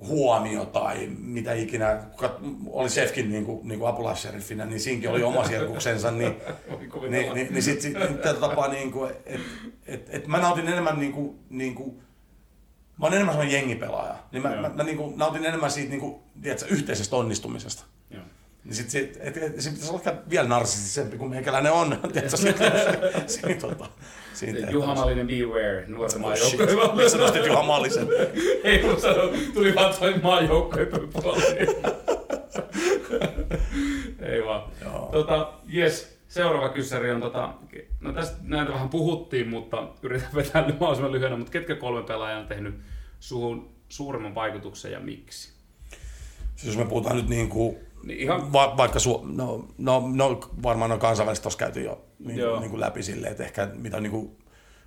huomio 0.06 0.64
tai 0.64 1.08
mitä 1.18 1.52
ikinä, 1.52 2.02
kuka 2.10 2.40
oli 2.70 2.88
Sefkin 2.88 3.30
niin 3.30 3.44
kuin, 3.44 3.68
niin 3.68 3.78
kuin 3.78 3.88
apulaisseriffinä, 3.88 4.64
niin 4.64 4.80
siinkin 4.80 5.10
oli 5.10 5.22
oma 5.22 5.48
sirkuksensa, 5.48 6.10
niin, 6.10 6.34
niin, 7.10 7.34
niin, 7.34 7.34
niin 7.50 7.62
sitten 7.62 7.92
sit, 7.92 8.22
sit, 8.22 8.40
tapaa, 8.40 8.68
niin 8.68 8.92
kuin, 8.92 9.10
että 9.26 9.48
et, 9.86 10.06
et 10.10 10.26
mä 10.26 10.38
nautin 10.38 10.68
enemmän 10.68 10.98
niin 10.98 11.12
kuin, 11.12 11.38
niin 11.50 11.74
kuin 11.74 12.02
Mä 12.98 13.06
oon 13.06 13.14
enemmän 13.14 13.34
sellainen 13.34 13.60
jengipelaaja. 13.60 14.14
Niin 14.32 14.42
mä, 14.42 14.56
mä, 14.56 14.68
mä 14.68 14.82
niin 14.82 14.96
kuin 14.96 15.18
nautin 15.18 15.46
enemmän 15.46 15.70
siitä 15.70 15.90
niin 15.90 16.00
kuin, 16.00 16.16
tiedätkö, 16.42 16.66
yhteisestä 16.68 17.16
onnistumisesta. 17.16 17.84
Joo. 18.10 18.22
Niin 18.64 18.74
sit, 18.74 18.90
sit, 18.90 19.18
et, 19.20 19.36
et, 19.36 19.60
se 19.60 19.70
pitäisi 19.70 19.92
olla 19.92 20.02
vielä 20.30 20.48
narsistisempi 20.48 21.18
kuin 21.18 21.30
meikäläinen 21.30 21.72
on. 21.72 21.98
Tiedätkö, 22.12 22.36
se, 22.36 22.54
se, 23.26 23.54
tota, 23.54 23.86
siitä 24.34 24.70
Juha 24.70 24.94
Mallinen 24.94 25.26
Beware, 25.26 25.84
nuorten 25.88 26.24
oh, 26.24 26.28
maajoukkojen 26.28 26.96
Miksi 26.96 27.10
sä 27.10 27.18
nostit 27.18 27.46
Juha 27.46 27.62
Mallisen? 27.62 28.08
Ei 28.64 28.78
kun 28.78 29.00
sano, 29.00 29.22
tuli 29.54 29.74
vaan 29.74 29.94
toi 29.94 30.18
maajoukkojen 30.22 30.88
Ei 34.32 34.44
vaan. 34.44 34.62
Joo. 34.84 35.08
Tota, 35.12 35.52
yes, 35.74 36.13
seuraava 36.34 36.68
kyssäri 36.68 37.10
on, 37.10 37.20
tota, 37.20 37.54
no 38.00 38.12
tästä 38.12 38.36
näitä 38.42 38.72
vähän 38.72 38.88
puhuttiin, 38.88 39.48
mutta 39.48 39.88
yritän 40.02 40.28
vetää 40.34 40.62
mahdollisimman 40.68 41.12
lyhyenä, 41.12 41.36
mutta 41.36 41.52
ketkä 41.52 41.74
kolme 41.74 42.02
pelaajaa 42.02 42.40
on 42.40 42.46
tehnyt 42.46 42.74
suhun 43.20 43.70
suuremman 43.88 44.34
vaikutuksen 44.34 44.92
ja 44.92 45.00
miksi? 45.00 45.52
Siis 46.56 46.66
jos 46.66 46.76
me 46.76 46.84
puhutaan 46.84 47.16
nyt 47.16 47.28
niin 47.28 47.48
kuin, 47.48 47.76
niin 48.02 48.18
ihan... 48.18 48.52
va- 48.52 48.76
vaikka 48.76 48.98
su- 48.98 49.36
no, 49.36 49.68
no, 49.78 50.02
no, 50.14 50.40
varmaan 50.62 50.92
on 50.92 50.98
kansainvälisesti 50.98 51.42
tuossa 51.42 51.58
käyty 51.58 51.80
jo 51.80 52.04
niin, 52.18 52.40
niin 52.60 52.70
kuin 52.70 52.80
läpi 52.80 53.02
silleen, 53.02 53.30
että 53.30 53.44
ehkä 53.44 53.68
mitä 53.74 53.96
on 53.96 54.02
niin 54.02 54.10
kuin 54.10 54.36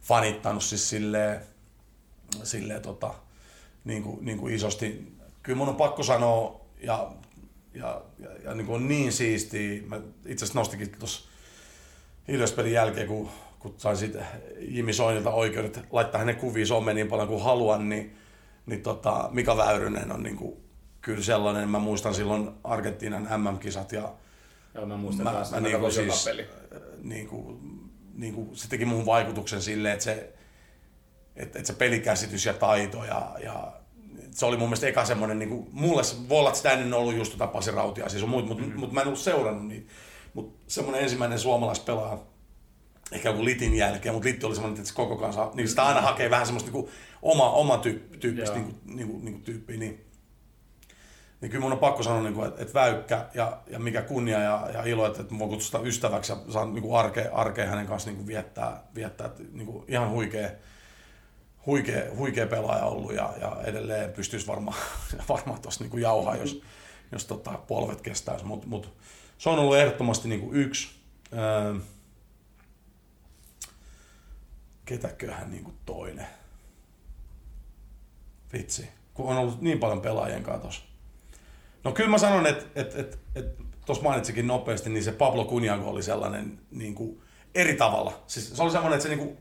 fanittanut 0.01 0.63
siis 0.63 0.89
silleen, 0.89 1.41
silleen 2.43 2.81
tota, 2.81 3.13
niin 3.85 4.03
kuin, 4.03 4.25
niin 4.25 4.37
kuin 4.37 4.53
isosti. 4.53 5.13
Kyllä 5.43 5.57
mun 5.57 5.69
on 5.69 5.75
pakko 5.75 6.03
sanoa, 6.03 6.61
ja, 6.81 7.11
ja, 7.73 8.01
ja, 8.19 8.29
ja 8.43 8.53
niin 8.53 8.65
kuin 8.65 8.75
on 8.75 8.87
niin 8.87 9.11
siistiä, 9.11 9.81
mä 9.87 10.01
itse 10.25 10.45
asiassa 10.45 10.59
nostikin 10.59 10.91
tuossa 10.99 11.36
Ilves-pelin 12.27 12.73
jälkeen, 12.73 13.07
kun, 13.07 13.29
kun 13.59 13.73
sain 13.77 13.97
siitä 13.97 14.25
Jimi 14.59 14.93
Soinilta 14.93 15.31
oikeudet 15.31 15.79
laittaa 15.91 16.19
hänen 16.19 16.35
kuviin 16.35 16.67
someen 16.67 16.95
niin 16.95 17.07
paljon 17.07 17.27
kuin 17.27 17.43
haluan, 17.43 17.89
niin, 17.89 18.17
niin 18.65 18.81
tota, 18.81 19.29
Mika 19.31 19.57
Väyrynen 19.57 20.11
on 20.11 20.23
niin 20.23 20.37
kuin, 20.37 20.57
kyllä 21.01 21.23
sellainen, 21.23 21.69
mä 21.69 21.79
muistan 21.79 22.13
silloin 22.13 22.49
Argentiinan 22.63 23.27
MM-kisat 23.41 23.91
ja 23.91 24.13
Joo, 24.73 24.85
mä 24.85 24.97
muistan 24.97 25.23
mä, 25.23 25.31
taas, 25.31 25.51
mä, 25.51 25.59
niin 25.59 25.79
kuin 25.79 25.91
siis, 25.91 26.25
peli. 26.25 26.45
Niin 27.03 27.27
kuin, 27.27 27.59
niin 28.13 28.33
kuin, 28.33 28.49
se 28.53 28.69
teki 28.69 28.85
mun 28.85 29.05
vaikutuksen 29.05 29.61
silleen, 29.61 29.93
että 29.93 30.05
se, 30.05 30.33
että, 31.35 31.59
että 31.59 31.67
se 31.67 31.73
pelikäsitys 31.73 32.45
ja 32.45 32.53
taito 32.53 33.05
ja, 33.05 33.35
ja 33.43 33.73
se 34.31 34.45
oli 34.45 34.57
mun 34.57 34.67
mielestä 34.67 34.87
eka 34.87 35.05
semmoinen, 35.05 35.39
niin 35.39 35.49
kuin, 35.49 35.69
mulle 35.71 36.01
voi 36.29 36.39
olla, 36.39 36.49
että 36.49 36.57
sitä 36.57 36.71
ennen 36.71 36.93
ollut 36.93 37.15
just 37.15 37.31
tota 37.31 37.47
Pasi 37.47 37.71
Rautia, 37.71 38.09
siis 38.09 38.25
mutta 38.25 38.47
mut, 38.47 38.61
mm-hmm. 38.61 38.79
mut 38.79 38.91
mä 38.91 39.01
en 39.01 39.07
ollut 39.07 39.19
seurannut 39.19 39.67
niitä. 39.67 39.91
Mutta 40.37 40.63
semmoinen 40.67 41.03
ensimmäinen 41.03 41.39
suomalaispelaaja, 41.39 42.17
ehkä 43.11 43.29
joku 43.29 43.45
Litin 43.45 43.75
jälkeen, 43.75 44.15
mutta 44.15 44.27
Litti 44.27 44.45
oli 44.45 44.55
semmoinen, 44.55 44.77
että 44.79 44.89
se 44.89 44.95
koko 44.95 45.15
kansa, 45.17 45.51
niin 45.53 45.67
sitä 45.67 45.85
aina 45.85 46.01
hakee 46.01 46.29
vähän 46.29 46.45
semmoista 46.45 46.71
niin 46.71 46.89
oma, 47.21 47.49
oma 47.51 47.77
tyyppi, 47.77 48.17
tyyppistä 48.17 48.55
niin 48.55 48.65
kuin, 48.65 48.95
niin 48.95 49.07
kuin, 49.07 49.25
niin 49.25 49.33
kuin 49.33 49.43
tyyppiä. 49.43 49.77
Niin, 49.77 50.05
niin 51.41 51.51
kyllä 51.51 51.61
mun 51.61 51.71
on 51.71 51.79
pakko 51.79 52.03
sanoa, 52.03 52.21
niin 52.21 52.33
kuin, 52.33 52.47
että, 52.47 52.61
että 52.61 52.73
väykkä 52.73 53.25
ja, 53.33 53.57
ja 53.67 53.79
mikä 53.79 54.01
kunnia 54.01 54.39
ja, 54.39 54.69
ja 54.73 54.83
ilo, 54.83 55.05
että, 55.07 55.21
että 55.21 55.33
mä 55.33 55.39
voin 55.39 55.49
kutsua 55.49 55.79
ystäväksi 55.79 56.31
ja 56.31 56.37
saan 56.49 56.73
niin 56.73 56.83
kuin 56.83 56.99
arkea, 56.99 57.33
arkea 57.33 57.67
hänen 57.67 57.87
kanssa 57.87 58.09
niin 58.09 58.17
kuin 58.17 58.27
viettää, 58.27 58.83
viettää 58.95 59.27
että, 59.27 59.43
niin 59.51 59.67
kuin 59.67 59.85
ihan 59.87 60.09
huikea, 60.09 60.49
huikea, 61.65 62.15
huikea 62.15 62.47
pelaaja 62.47 62.85
ollut 62.85 63.13
ja, 63.13 63.33
ja 63.41 63.57
edelleen 63.63 64.13
pystyisi 64.13 64.47
varmaan 64.47 64.77
varmaan 65.29 65.61
tuossa 65.61 65.83
niin 65.83 66.01
jauhaa, 66.01 66.35
jos, 66.35 66.61
jos 67.11 67.25
tota, 67.25 67.51
polvet 67.51 68.01
kestäisi, 68.01 68.45
mutta 68.45 68.67
mut, 68.67 68.97
se 69.37 69.49
on 69.49 69.59
ollut 69.59 69.77
ehdottomasti 69.77 70.27
niin 70.27 70.41
kuin 70.41 70.55
yksi. 70.55 70.89
Öö, 71.33 71.75
ketäköhän 74.85 75.51
niin 75.51 75.63
kuin 75.63 75.77
toinen? 75.85 76.27
Vitsi, 78.53 78.89
kun 79.13 79.25
on 79.25 79.37
ollut 79.37 79.61
niin 79.61 79.79
paljon 79.79 80.01
pelaajien 80.01 80.43
kanssa 80.43 80.83
No 81.83 81.91
kyllä 81.91 82.09
mä 82.09 82.17
sanon, 82.17 82.47
että 82.47 82.65
et, 82.75 82.95
et, 82.95 83.19
et, 83.35 83.45
tuossa 83.85 84.03
mainitsikin 84.03 84.47
nopeasti, 84.47 84.89
niin 84.89 85.03
se 85.03 85.11
Pablo 85.11 85.45
Cunhago 85.45 85.89
oli 85.89 86.03
sellainen 86.03 86.59
niin 86.71 86.95
kuin 86.95 87.21
eri 87.55 87.75
tavalla. 87.75 88.23
Siis 88.27 88.57
se 88.57 88.63
oli 88.63 88.71
semmoinen, 88.71 88.97
että 88.97 89.09
se 89.09 89.15
niin 89.15 89.27
kuin, 89.27 89.37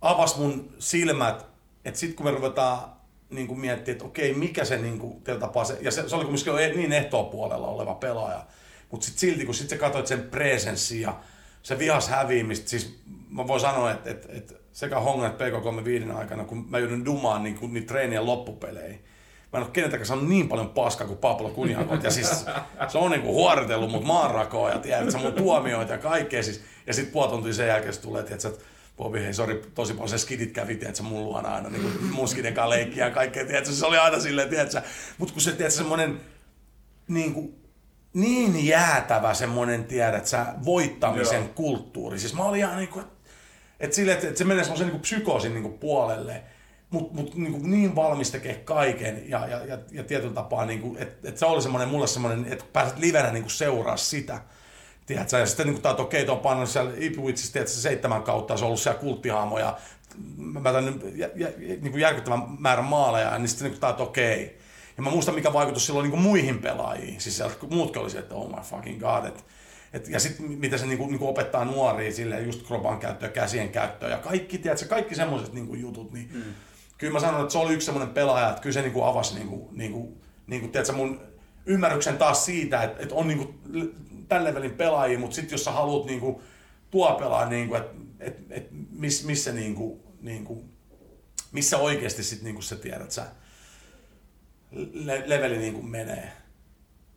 avasi 0.00 0.38
mun 0.38 0.74
silmät, 0.78 1.46
että 1.84 2.00
sitten 2.00 2.16
kun 2.16 2.26
me 2.26 2.32
ruvetaan 2.32 2.92
niin 3.30 3.46
kuin 3.46 3.60
miettiä, 3.60 3.92
että 3.92 4.04
okei, 4.04 4.34
mikä 4.34 4.64
se 4.64 4.78
niin 4.78 4.98
kuin, 4.98 5.22
tapaa 5.40 5.64
se, 5.64 5.78
ja 5.80 5.90
se, 5.90 6.08
se 6.08 6.16
oli 6.16 6.24
kumminkin 6.24 6.78
niin 6.78 6.92
ehtoa 6.92 7.24
puolella 7.24 7.66
oleva 7.66 7.94
pelaaja, 7.94 8.46
mutta 8.90 9.04
sitten 9.06 9.20
silti, 9.20 9.44
kun 9.44 9.54
sit 9.54 9.68
sä 9.68 9.76
katsoit 9.76 10.06
sen 10.06 10.22
presenssi 10.22 11.00
ja 11.00 11.20
se 11.62 11.78
vihas 11.78 12.08
häviämistä, 12.08 12.68
siis 12.70 12.98
mä 13.30 13.46
voin 13.46 13.60
sanoa, 13.60 13.90
että, 13.90 14.10
että, 14.10 14.28
että 14.32 14.54
sekä 14.72 15.00
Hongan 15.00 15.30
että 15.30 15.44
PK3 15.44 15.84
viiden 15.84 16.10
aikana, 16.10 16.44
kun 16.44 16.66
mä 16.70 16.78
joudun 16.78 17.04
dumaan 17.04 17.42
niin 17.42 17.54
kuin, 17.54 17.74
niitä 17.74 17.86
treenien 17.86 18.26
loppupelejä, 18.26 18.98
mä 19.52 19.58
en 19.58 19.62
ole 19.62 19.70
keneltäkään 19.72 20.06
saanut 20.06 20.28
niin 20.28 20.48
paljon 20.48 20.68
paskaa 20.68 21.06
kuin 21.06 21.18
Pablo 21.18 21.50
Kunjakot. 21.50 22.02
Ja 22.02 22.10
siis 22.10 22.46
se 22.88 22.98
on 22.98 23.10
niinku 23.10 23.32
huoritellut 23.32 23.90
mut 23.90 24.04
maanrakoa 24.04 24.70
ja 24.70 24.78
tiedät, 24.78 25.22
mun 25.22 25.32
tuomioita 25.32 25.92
ja 25.92 25.98
kaikkea. 25.98 26.42
Siis, 26.42 26.60
ja 26.86 26.94
sitten 26.94 27.12
puoli 27.12 27.30
tuntia 27.30 27.52
sen 27.52 27.68
jälkeen 27.68 27.94
se 27.94 28.00
tulee, 28.00 28.20
että 28.20 28.50
Bobi, 28.96 29.20
hei, 29.20 29.34
sori, 29.34 29.62
tosi 29.74 29.92
paljon 29.92 30.08
se 30.08 30.18
skidit 30.18 30.52
kävi, 30.52 30.76
tiedätkö, 30.76 31.02
mun 31.02 31.24
luona 31.24 31.54
aina, 31.54 31.68
niin 31.70 31.82
kuin 31.82 32.04
mun 32.04 32.28
skiden 32.28 32.54
kanssa 32.54 32.70
leikkiä 32.70 33.04
ja 33.04 33.10
kaikkea, 33.10 33.46
tiedätkö, 33.46 33.72
se 33.72 33.86
oli 33.86 33.98
aina 33.98 34.20
silleen, 34.20 34.48
tiedätkö, 34.48 34.82
mutta 35.18 35.34
kun 35.34 35.42
se, 35.42 35.52
tiedätkö, 35.52 35.76
semmoinen 35.76 36.20
niin 37.08 37.34
kuin, 37.34 37.54
niin 38.14 38.66
jäätävä 38.66 39.34
semmoinen, 39.34 39.84
tiedät 39.84 40.26
sä, 40.26 40.46
voittamisen 40.64 41.42
Joo. 41.42 41.52
kulttuuri. 41.54 42.18
Siis 42.18 42.34
mä 42.34 42.44
olin 42.44 42.60
ihan 42.60 42.76
niin 42.76 42.88
kuin, 42.88 43.04
että, 43.80 43.96
sille, 43.96 44.12
että, 44.12 44.26
että 44.26 44.38
se 44.38 44.44
menee 44.44 44.64
semmoisen 44.64 44.88
niin 44.88 45.00
psykoosin 45.00 45.54
niin 45.54 45.62
kuin 45.62 45.78
puolelle, 45.78 46.42
mutta 46.90 47.14
mut, 47.14 47.34
niin, 47.34 47.70
niin 47.70 47.96
valmis 47.96 48.30
tekee 48.30 48.54
kaiken 48.54 49.30
ja, 49.30 49.46
ja, 49.46 49.64
ja, 49.64 49.78
ja 49.92 50.04
tietyllä 50.04 50.34
tapaa, 50.34 50.66
niin 50.66 50.80
kuin, 50.80 50.96
että, 50.98 51.28
että 51.28 51.38
se 51.38 51.46
oli 51.46 51.62
semmoinen, 51.62 51.88
mulle 51.88 52.06
semmoinen, 52.06 52.52
että 52.52 52.64
pääset 52.72 52.98
livenä 52.98 53.32
niin 53.32 53.42
kuin 53.42 53.50
seuraa 53.50 53.96
sitä. 53.96 54.40
Tiedätkö? 55.06 55.38
Ja 55.38 55.46
sitten 55.46 55.66
niin 55.66 55.82
kun 55.82 56.00
okei, 56.00 56.28
on 56.28 56.38
pannut 56.38 56.68
siellä 56.68 56.92
Ipswichissa 56.96 57.52
tiedätkö, 57.52 57.74
seitsemän 57.74 58.22
kautta, 58.22 58.56
se 58.56 58.64
on 58.64 58.66
ollut 58.66 58.80
siellä 58.80 59.00
kulttihaamoja, 59.00 59.78
mä 60.36 60.72
tämän 60.72 61.00
jä, 61.14 61.30
jä, 61.34 61.48
niin 61.58 61.90
kuin 61.90 62.00
järkyttävän 62.00 62.42
määrän 62.58 62.84
maaleja, 62.84 63.38
niin 63.38 63.48
sitten 63.48 63.70
niin 63.70 63.90
että 63.90 64.02
okei. 64.02 64.63
Ja 64.96 65.02
mä 65.02 65.10
muistan, 65.10 65.34
mikä 65.34 65.52
vaikutus 65.52 65.86
silloin 65.86 66.10
niin 66.10 66.20
muihin 66.20 66.58
pelaajiin. 66.58 67.20
Siis 67.20 67.42
muutkin 67.70 68.02
oli 68.02 68.10
se, 68.10 68.18
että 68.18 68.34
oh 68.34 68.48
my 68.48 68.62
fucking 68.62 69.00
god. 69.00 69.24
Et, 69.24 69.44
et, 69.92 70.08
ja 70.08 70.20
sitten 70.20 70.50
miten 70.50 70.78
se 70.78 70.86
niin 70.86 70.98
kuin, 70.98 71.10
niin 71.10 71.18
kuin 71.18 71.28
opettaa 71.28 71.64
nuoria 71.64 72.12
sille 72.12 72.40
just 72.40 72.66
kropan 72.66 72.98
käyttöä, 72.98 73.28
käsien 73.28 73.68
käyttöä 73.68 74.08
ja 74.08 74.18
kaikki, 74.18 74.58
tiedätkö, 74.58 74.86
kaikki 74.86 75.14
semmoiset 75.14 75.52
niin 75.52 75.80
jutut. 75.80 76.12
Niin, 76.12 76.30
mm. 76.34 76.42
Kyllä 76.98 77.12
mä 77.12 77.20
sanon, 77.20 77.40
että 77.40 77.52
se 77.52 77.58
oli 77.58 77.74
yksi 77.74 77.84
semmoinen 77.84 78.14
pelaaja, 78.14 78.48
että 78.50 78.62
kyllä 78.62 78.74
se 78.74 78.82
niin 78.82 78.92
kuin 78.92 79.06
avasi 79.06 79.34
niin 79.34 79.48
kuin, 79.48 79.68
niin 79.72 79.92
kuin, 79.92 80.20
niin 80.46 80.60
kuin, 80.60 80.72
tiedätkö, 80.72 80.92
mun 80.92 81.20
ymmärryksen 81.66 82.18
taas 82.18 82.44
siitä, 82.44 82.82
että, 82.82 83.02
että 83.02 83.14
on 83.14 83.28
niin 83.28 83.38
kuin 83.38 83.54
tämän 84.28 84.44
levelin 84.44 84.70
pelaajia, 84.70 85.18
mutta 85.18 85.34
sitten 85.36 85.52
jos 85.52 85.64
sä 85.64 85.70
haluat 85.70 86.06
niinku 86.06 86.42
tuo 86.90 87.12
pelaa, 87.12 87.48
niinku, 87.48 87.74
että 87.74 87.96
et, 88.20 88.36
et 88.50 88.68
miss, 88.90 89.24
missä, 89.24 89.52
niinku, 89.52 90.00
niinku, 90.20 90.64
missä 91.52 91.78
oikeasti 91.78 92.22
sit 92.22 92.42
niinku 92.42 92.62
sä 92.62 92.76
tiedät, 92.76 93.10
sä 93.10 93.26
le, 94.92 95.22
leveli 95.26 95.58
niinku 95.58 95.82
menee. 95.82 96.32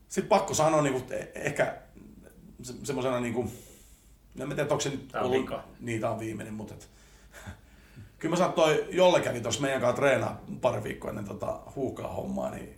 Sitten 0.07 0.29
pakko 0.29 0.53
sanoa 0.53 0.81
niinku, 0.81 1.13
e, 1.13 1.27
ehkä 1.35 1.77
se, 2.61 2.73
semmoisena, 2.83 3.19
niinku, 3.19 3.51
en 4.39 4.49
tiedä, 4.49 4.61
onko 4.61 4.79
se 4.79 4.89
nyt 4.89 5.15
ollut, 5.15 5.51
niin, 5.79 6.05
on 6.05 6.19
viimeinen, 6.19 6.53
mutta 6.53 6.73
et, 6.73 6.89
kyllä 8.19 8.33
mä 8.33 8.37
sanon, 8.37 8.53
toi 8.53 8.87
Jolle 8.91 9.21
kävi 9.21 9.41
tuossa 9.41 9.61
meidän 9.61 9.81
kanssa 9.81 9.95
treenaa 9.95 10.41
pari 10.61 10.83
viikkoa 10.83 11.09
ennen 11.09 11.25
tota 11.25 11.59
huukaa 11.75 12.13
hommaa, 12.13 12.49
niin 12.51 12.77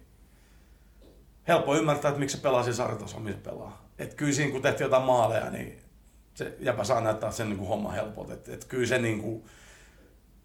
helppo 1.47 1.75
ymmärtää, 1.75 2.09
että 2.09 2.19
miksi 2.19 2.37
se 2.37 2.43
pelaa 2.43 2.63
siinä 2.63 2.75
sarjatasolla, 2.75 3.23
missä 3.23 3.41
pelaa 3.43 3.89
että 3.99 4.15
kyllä 4.15 4.33
siinä 4.33 4.51
kun 4.51 4.61
tehtiin 4.61 4.85
jotain 4.85 5.03
maaleja, 5.03 5.49
niin 5.49 5.79
se 6.33 6.55
jäpä 6.59 6.83
saa 6.83 7.01
näyttää 7.01 7.31
sen 7.31 7.49
niin 7.49 7.57
kuin 7.57 7.67
homma 7.67 7.91
helpot. 7.91 8.29
Että 8.29 8.53
et 8.53 8.65
kyllä 8.65 8.87
se 8.87 8.97
niin 8.97 9.21
kuin, 9.21 9.45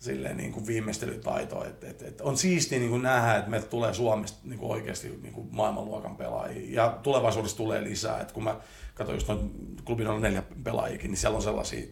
silleen 0.05 0.37
niin 0.37 0.53
kuin 0.53 0.67
viimeistelytaito. 0.67 1.65
Et, 1.65 1.85
et, 1.85 2.03
et 2.03 2.21
on 2.21 2.39
siistiä 2.39 2.79
niin 2.79 2.91
kuin 2.91 3.03
nähdä, 3.03 3.37
että 3.37 3.51
meiltä 3.51 3.67
tulee 3.67 3.95
Suomesta 3.95 4.39
niin 4.45 4.59
kuin 4.59 4.73
oikeasti 4.73 5.19
niin 5.23 5.33
kuin 5.33 5.49
maailmanluokan 5.51 6.17
pelaajia. 6.17 6.83
Ja 6.83 6.99
tulevaisuudessa 7.03 7.57
tulee 7.57 7.85
lisää. 7.85 8.21
Et 8.21 8.33
kun 8.33 8.45
mä 8.45 8.61
katsoin 8.95 9.17
just 9.17 9.29
noin 9.29 9.51
klubin 9.85 10.09
on 10.09 10.23
neljä 10.23 10.43
pelaajikin, 10.65 11.11
niin 11.11 11.19
siellä 11.19 11.37
on 11.37 11.43
sellaisia 11.43 11.87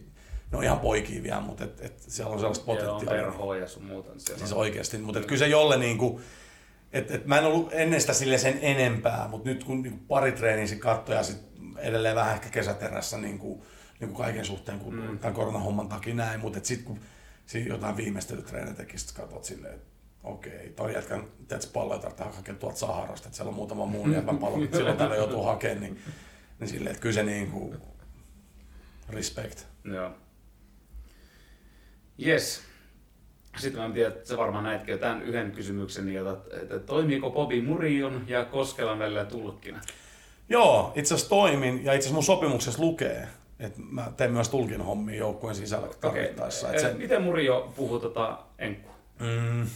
ne 0.53 0.57
on 0.57 0.63
ihan 0.63 0.79
poikia 0.79 1.23
vielä, 1.23 1.41
mutta 1.41 1.63
et, 1.63 1.81
et 1.81 1.99
siellä 1.99 2.33
on 2.33 2.39
sellaista 2.39 2.65
potentiaalia. 2.65 3.21
Joo, 3.21 3.49
on 3.49 3.59
ja 3.59 3.67
sun 3.67 3.85
muuta. 3.85 4.09
Siis 4.17 4.53
oikeasti, 4.53 4.97
mutta 4.97 5.19
et 5.19 5.25
kyllä 5.25 5.39
se 5.39 5.47
jolle 5.47 5.77
niin 5.77 5.97
kuin, 5.97 6.23
et, 6.93 7.11
et 7.11 7.25
mä 7.25 7.37
en 7.37 7.45
ollut 7.45 7.69
ennen 7.71 8.01
sitä 8.01 8.13
sille 8.13 8.37
sen 8.37 8.59
enempää, 8.61 9.27
mutta 9.27 9.49
nyt 9.49 9.63
kun 9.63 9.81
niin 9.81 9.99
pari 9.99 10.31
treeniä 10.31 10.75
katsoi 10.79 11.15
ja 11.15 11.23
sit 11.23 11.37
edelleen 11.77 12.15
vähän 12.15 12.33
ehkä 12.33 12.49
kesäterässä 12.49 13.17
niin 13.17 13.39
kuin, 13.39 13.61
niin 13.99 14.09
kuin 14.09 14.17
kaiken 14.17 14.45
suhteen 14.45 14.79
kuin 14.79 14.95
mm. 14.95 15.19
tämän 15.19 15.33
koronahomman 15.33 15.89
takia 15.89 16.13
näin, 16.13 16.39
mutta 16.39 16.59
sitten 16.63 16.85
kun 16.85 16.99
siinä 17.45 17.73
jotain 17.73 17.97
viimeistelytreenejä 17.97 18.75
teki, 18.75 18.97
sitten 18.97 19.15
katsot 19.15 19.43
silleen, 19.43 19.73
että 19.73 19.87
okei, 20.23 20.69
toi 20.69 20.93
jätkän, 20.93 21.23
teet 21.47 21.69
palloja 21.73 21.99
tarvitsee 21.99 22.25
hakea 22.25 22.55
tuolta 22.55 22.77
Saharasta, 22.77 23.27
että 23.27 23.35
siellä 23.35 23.49
on 23.49 23.55
muutama 23.55 23.85
muun 23.85 24.13
jäbän 24.13 24.37
pallo, 24.37 24.57
mutta 24.61 24.77
silloin 24.77 24.97
täällä 24.97 25.15
joutuu 25.15 25.43
hakemaan, 25.43 25.81
niin, 25.81 25.99
niin 26.59 26.67
silleen, 26.67 26.91
että 26.91 27.01
kyllä 27.01 27.15
se 27.15 27.23
niin 27.23 27.51
kuin, 27.51 27.77
respect. 29.09 29.59
Joo. 29.83 30.11
Yes. 32.25 32.61
Sitten 33.57 33.79
mä 33.81 33.85
en 33.85 33.93
tiedä, 33.93 34.07
että 34.07 34.29
sä 34.29 34.37
varmaan 34.37 34.63
näitkin 34.63 34.91
jo 34.91 34.97
tämän 34.97 35.21
yhden 35.21 35.51
kysymyksen, 35.51 36.17
että, 36.17 36.57
että 36.61 36.79
toimiiko 36.79 37.31
Bobby 37.31 37.61
Murion 37.61 38.25
ja 38.27 38.45
Koskelan 38.45 38.99
välillä 38.99 39.25
tulkkina? 39.25 39.81
Joo, 40.49 40.93
itse 40.95 41.13
asiassa 41.13 41.29
toimin 41.29 41.85
ja 41.85 41.93
itse 41.93 42.05
asiassa 42.05 42.13
mun 42.13 42.23
sopimuksessa 42.23 42.81
lukee, 42.81 43.27
että 43.59 43.79
mä 43.91 44.11
teen 44.17 44.31
myös 44.31 44.49
tulkin 44.49 44.81
hommia 44.81 45.17
joukkueen 45.17 45.55
sisällä 45.55 45.87
tarvittaessa. 46.01 46.67
Okay. 46.67 46.79
Se... 46.79 46.93
Miten 46.93 47.21
Murio 47.21 47.73
puhuu 47.75 47.99
tota 47.99 48.39
enkkua? 48.59 48.93
Mm. 49.19 49.67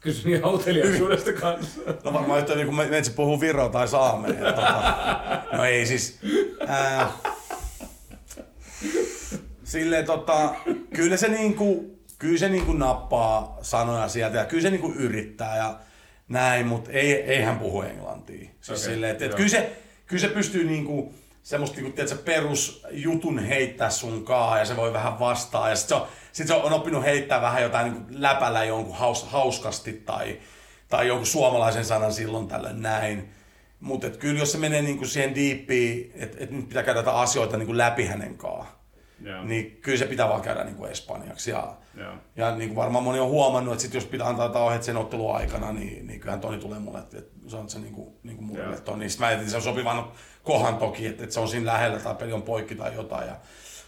Kysyn 0.00 0.32
ihan 0.32 0.54
uteliaisuudesta 0.54 1.32
kanssa. 1.32 1.80
No 2.04 2.12
varmaan 2.12 2.38
yhtä 2.38 2.54
niin 2.54 2.66
kuin 2.66 2.76
me, 2.76 2.86
me 2.86 3.02
puhuu 3.16 3.40
viroa 3.40 3.68
tai 3.68 3.88
saamea. 3.88 4.32
Tota, 4.34 4.94
no 5.56 5.64
ei 5.64 5.86
siis. 5.86 6.20
Ää, 6.66 7.12
silleen 9.64 10.04
tota, 10.04 10.54
kyllä 10.94 11.16
se 11.16 11.28
niinku, 11.28 11.98
kyllä 12.18 12.38
se 12.38 12.48
niinku 12.48 12.72
nappaa 12.72 13.58
sanoja 13.62 14.08
sieltä 14.08 14.38
ja 14.38 14.44
kyllä 14.44 14.62
se 14.62 14.70
niinku 14.70 14.92
yrittää 14.92 15.56
ja 15.56 15.78
näin, 16.28 16.66
mutta 16.66 16.90
ei, 16.90 17.12
ei 17.12 17.42
hän 17.42 17.58
puhu 17.58 17.82
englantia. 17.82 18.48
Siis 18.60 18.68
okay, 18.68 18.92
silleen, 18.92 19.12
että, 19.12 19.24
että 19.24 19.36
kyllä, 19.36 19.48
se, 19.48 19.72
kyllä 20.06 20.20
se 20.20 20.28
pystyy 20.28 20.64
niinku, 20.64 21.14
semmoista 21.42 21.76
niinku, 21.76 21.96
tiedätkö, 21.96 22.22
perusjutun 22.24 23.38
heittää 23.38 23.90
sun 23.90 24.24
kaa 24.24 24.58
ja 24.58 24.64
se 24.64 24.76
voi 24.76 24.92
vähän 24.92 25.18
vastaa. 25.18 25.70
Ja 25.70 25.76
sitten 25.76 25.98
se, 25.98 26.02
on, 26.02 26.08
sit 26.32 26.46
se 26.46 26.54
on 26.54 26.72
oppinut 26.72 27.04
heittää 27.04 27.42
vähän 27.42 27.62
jotain 27.62 27.92
niinku 27.92 28.06
läpällä 28.10 28.64
jonkun 28.64 28.96
haus, 28.96 29.24
hauskasti 29.24 29.92
tai, 29.92 30.38
tai 30.88 31.08
jonkun 31.08 31.26
suomalaisen 31.26 31.84
sanan 31.84 32.12
silloin 32.12 32.48
tällöin 32.48 32.82
näin. 32.82 33.28
Mutta 33.80 34.10
kyllä 34.10 34.38
jos 34.38 34.52
se 34.52 34.58
menee 34.58 34.82
niinku 34.82 35.04
siihen 35.04 35.34
diippiin, 35.34 36.12
että 36.14 36.36
et 36.40 36.50
nyt 36.50 36.68
pitää 36.68 36.82
käydä 36.82 37.00
asioita 37.00 37.56
niinku 37.56 37.76
läpi 37.76 38.06
hänen 38.06 38.36
kanssaan, 38.36 38.81
yeah. 39.26 39.44
niin 39.44 39.78
kyllä 39.82 39.98
se 39.98 40.06
pitää 40.06 40.28
vaan 40.28 40.42
käydä 40.42 40.64
niinku 40.64 40.84
espanjaksi. 40.84 41.50
Ja, 41.50 41.76
yeah. 41.98 42.18
ja 42.36 42.56
niin 42.56 42.68
kuin 42.68 42.76
varmaan 42.76 43.04
moni 43.04 43.20
on 43.20 43.28
huomannut, 43.28 43.72
että 43.72 43.82
sit 43.82 43.94
jos 43.94 44.04
pitää 44.04 44.28
antaa 44.28 44.64
ohjeet 44.64 44.82
sen 44.82 44.96
ottelun 44.96 45.36
aikana, 45.36 45.72
niin, 45.72 46.06
niin 46.06 46.20
kyllähän 46.20 46.40
Toni 46.40 46.58
tulee 46.58 46.78
mulle, 46.78 46.98
että, 46.98 47.18
että 47.18 47.50
sanot 47.50 47.70
se 47.70 47.78
niin 47.78 47.94
kuin, 47.94 48.14
niin 48.22 48.36
kuin 48.36 48.46
mulle, 48.46 48.62
yeah. 48.62 48.80
Toni. 48.80 49.08
Sitten 49.08 49.26
mä 49.26 49.32
että 49.32 49.50
se 49.50 49.56
on 49.56 49.62
sopivan 49.62 50.04
kohan 50.42 50.76
toki, 50.76 51.06
että, 51.06 51.22
että 51.22 51.34
se 51.34 51.40
on 51.40 51.48
siinä 51.48 51.72
lähellä 51.72 51.98
tai 51.98 52.14
peli 52.14 52.32
on 52.32 52.42
poikki 52.42 52.74
tai 52.74 52.94
jotain. 52.94 53.28
Ja, 53.28 53.36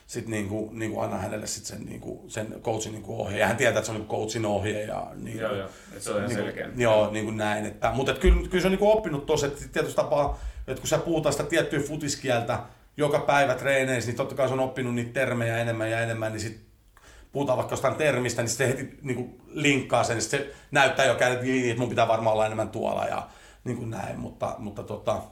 sitten 0.07 0.31
niin 0.31 0.49
kuin, 0.49 0.79
niin 0.79 0.93
kuin 0.93 1.05
anna 1.05 1.19
hänelle 1.19 1.47
sit 1.47 1.65
sen, 1.65 1.87
niin 1.87 2.01
kuin, 2.01 2.31
sen 2.31 2.61
coachin 2.63 2.93
niin 2.93 3.03
kuin 3.03 3.19
ohje. 3.19 3.39
Ja 3.39 3.47
hän 3.47 3.57
tietää, 3.57 3.79
että 3.79 3.87
se 3.87 3.93
on 3.93 3.99
niin 3.99 4.09
coachin 4.09 4.47
ohje. 4.47 4.83
Ja, 4.83 5.07
niin, 5.15 5.39
joo, 5.39 5.55
joo. 5.55 5.69
Että 5.93 6.05
se 6.05 6.11
on 6.11 6.17
ihan 6.17 6.29
niin 6.29 6.39
selkeä. 6.39 6.69
Joo, 6.77 7.11
niin 7.11 7.25
kuin 7.25 7.37
näin. 7.37 7.67
Että, 7.67 7.93
mutta 7.95 8.13
että 8.13 8.23
kyllä, 8.23 8.49
kyllä 8.49 8.61
se 8.61 8.67
on 8.67 8.73
niin 8.73 8.79
kuin 8.79 8.93
oppinut 8.93 9.27
tuossa, 9.27 9.47
että 9.47 9.63
tietysti 9.73 9.97
tapaa, 9.97 10.39
että 10.67 10.81
kun 10.81 10.89
sä 10.89 10.99
puhutaan 10.99 11.33
sitä 11.33 11.45
tiettyä 11.45 11.81
futiskieltä, 11.81 12.59
joka 12.97 13.19
päivä 13.19 13.55
treeneissä, 13.55 14.11
niin 14.11 14.17
totta 14.17 14.35
kai 14.35 14.49
se 14.49 14.55
on 14.55 14.61
oppinut 14.61 14.95
niitä 14.95 15.13
termejä 15.13 15.59
enemmän 15.59 15.91
ja 15.91 16.01
enemmän, 16.01 16.33
niin 16.33 16.41
sitten 16.41 16.65
puhutaan 17.33 17.59
vaikka 17.59 17.73
jostain 17.73 17.95
termistä, 17.95 18.43
niin 18.43 18.51
se 18.51 18.69
heti 18.69 18.99
niin 19.03 19.17
kuin 19.17 19.41
linkkaa 19.47 20.05
sen, 20.05 20.17
niin 20.17 20.23
se 20.23 20.55
näyttää 20.71 21.07
jo 21.07 21.15
kädet, 21.15 21.39
että 21.39 21.81
mun 21.81 21.89
pitää 21.89 22.09
varmaan 22.09 22.33
olla 22.33 22.47
enemmän 22.47 22.69
tuolla 22.69 23.05
ja 23.05 23.29
niin 23.65 23.77
kuin 23.77 23.91
näin, 23.91 24.19
mutta, 24.19 24.55
mutta, 24.59 24.83
tota, 24.83 25.23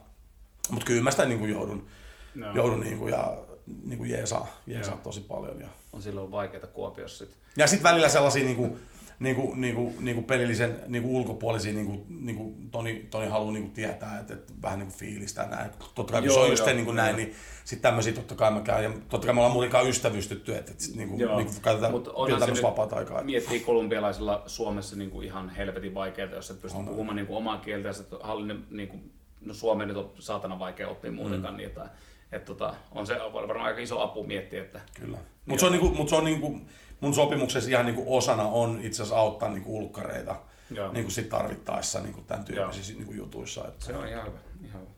mutta 0.71 0.87
kyllä 0.87 1.03
mä 1.03 1.11
sitä 1.11 1.25
niin 1.25 1.39
kuin 1.39 1.51
joudun, 1.51 1.87
no. 2.35 2.53
joudun 2.55 2.81
niin 2.81 2.99
kuin, 2.99 3.13
ja 3.13 3.37
niin 3.85 3.99
kuin 3.99 4.11
jeesaa, 4.11 4.47
jeesaa 4.67 4.97
tosi 4.97 5.21
paljon. 5.21 5.61
Ja. 5.61 5.69
On 5.93 6.03
silloin 6.03 6.31
vaikeaa 6.31 6.67
Kuopiossa 6.67 7.19
sitten. 7.19 7.39
Ja 7.57 7.67
sitten 7.67 7.91
välillä 7.91 8.09
sellaisia 8.09 8.45
niin 8.45 8.57
kuin, 8.57 8.81
niin 9.23 9.37
kuin, 9.37 9.61
niin 9.61 9.75
kuin, 9.75 9.95
niin 10.01 10.15
kuin 10.15 10.25
pelillisen 10.25 10.81
niin 10.87 11.03
kuin 11.03 11.15
ulkopuolisia, 11.15 11.73
niin 11.73 11.87
kuin, 11.87 12.07
niin 12.09 12.37
kuin 12.37 12.71
Toni, 12.71 13.07
Toni 13.11 13.27
haluaa 13.27 13.53
niin 13.53 13.63
kuin 13.63 13.73
tietää, 13.73 14.19
että, 14.19 14.35
että 14.35 14.53
vähän 14.63 14.79
niin 14.79 14.89
kuin 14.89 14.99
fiilistä 14.99 15.47
näin. 15.47 15.71
Totta 15.95 16.13
kai 16.13 16.23
kun 16.23 16.31
se 16.31 16.39
on 16.39 16.51
just 16.51 16.67
niin 16.67 16.85
kuin 16.85 16.97
näin, 16.97 17.17
niin 17.17 17.35
sitten 17.65 17.83
tämmöisiä 17.83 18.13
totta 18.13 18.35
kai 18.35 18.51
mä 18.51 18.61
käyn. 18.61 18.85
Ja 18.85 18.91
totta 19.09 19.27
kai 19.27 19.35
me 19.35 19.41
ollaan 19.41 19.53
muutenkaan 19.53 19.89
ystävystytty, 19.89 20.55
että, 20.55 20.73
että 20.73 20.85
niin 20.97 21.09
kuin, 21.09 21.19
niin 21.19 21.47
kuin 21.47 21.63
käytetään 21.63 21.93
vielä 21.93 22.39
tämmöistä 22.39 22.67
vapaata 22.67 22.97
aikaa. 22.97 23.23
Miettii 23.23 23.61
kolumbialaisilla 23.61 24.43
Suomessa 24.47 24.97
niin 24.97 25.11
kuin 25.11 25.27
ihan 25.27 25.51
helvetin 25.51 25.95
vaikeaa, 25.95 26.29
jos 26.29 26.51
et 26.51 26.63
pysty 26.63 26.79
puhumaan 26.79 27.17
niin 27.17 27.27
kuin 27.27 27.37
omaa 27.37 27.59
kieltä 27.59 27.89
ja 27.89 27.93
sitten 27.93 28.19
hallin, 28.23 28.65
niin 28.71 28.89
kuin, 28.89 29.13
no 29.41 29.55
Suomeen 29.55 29.89
nyt 29.89 29.97
on 29.97 30.13
saatana 30.19 30.59
vaikea 30.59 30.89
oppia 30.89 31.13
muutenkaan 31.13 31.55
mm. 31.55 31.59
niin, 31.59 31.69
että 31.69 31.89
Et 32.33 32.45
tota, 32.45 32.75
on 32.93 33.07
se 33.07 33.15
varmaan 33.33 33.67
aika 33.67 33.81
iso 33.81 34.01
apu 34.01 34.25
miettiä, 34.25 34.63
että 34.63 34.81
Kyllä. 35.01 35.19
Mutta 35.47 35.61
se 35.61 35.67
on, 35.67 35.73
niinku, 35.73 35.89
mut 35.89 36.09
se 36.09 36.17
on 36.17 36.25
niinku, 36.25 36.61
mun 37.03 37.15
sopimuksessa 37.15 37.71
ihan 37.71 37.87
niinku 37.87 38.17
osana 38.17 38.43
on 38.43 38.81
itse 38.83 39.03
asiassa 39.03 39.17
auttaa 39.17 39.49
niinku 39.49 39.79
ulkkareita 39.79 40.37
Joo. 40.71 40.93
niinku 40.93 41.11
sit 41.11 41.29
tarvittaessa 41.29 42.01
niinku 42.01 42.21
tämän 42.21 42.45
tyyppisissä 42.45 42.93
niinku 42.93 43.13
jutuissa. 43.13 43.69
Että. 43.69 43.87
se 43.87 43.97
on 43.97 44.09
ihan 44.09 44.27
hyvä. 44.27 44.39
Ihan 44.65 44.81
hyvä. 44.81 44.91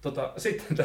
Tota, 0.00 0.32
sitten 0.36 0.76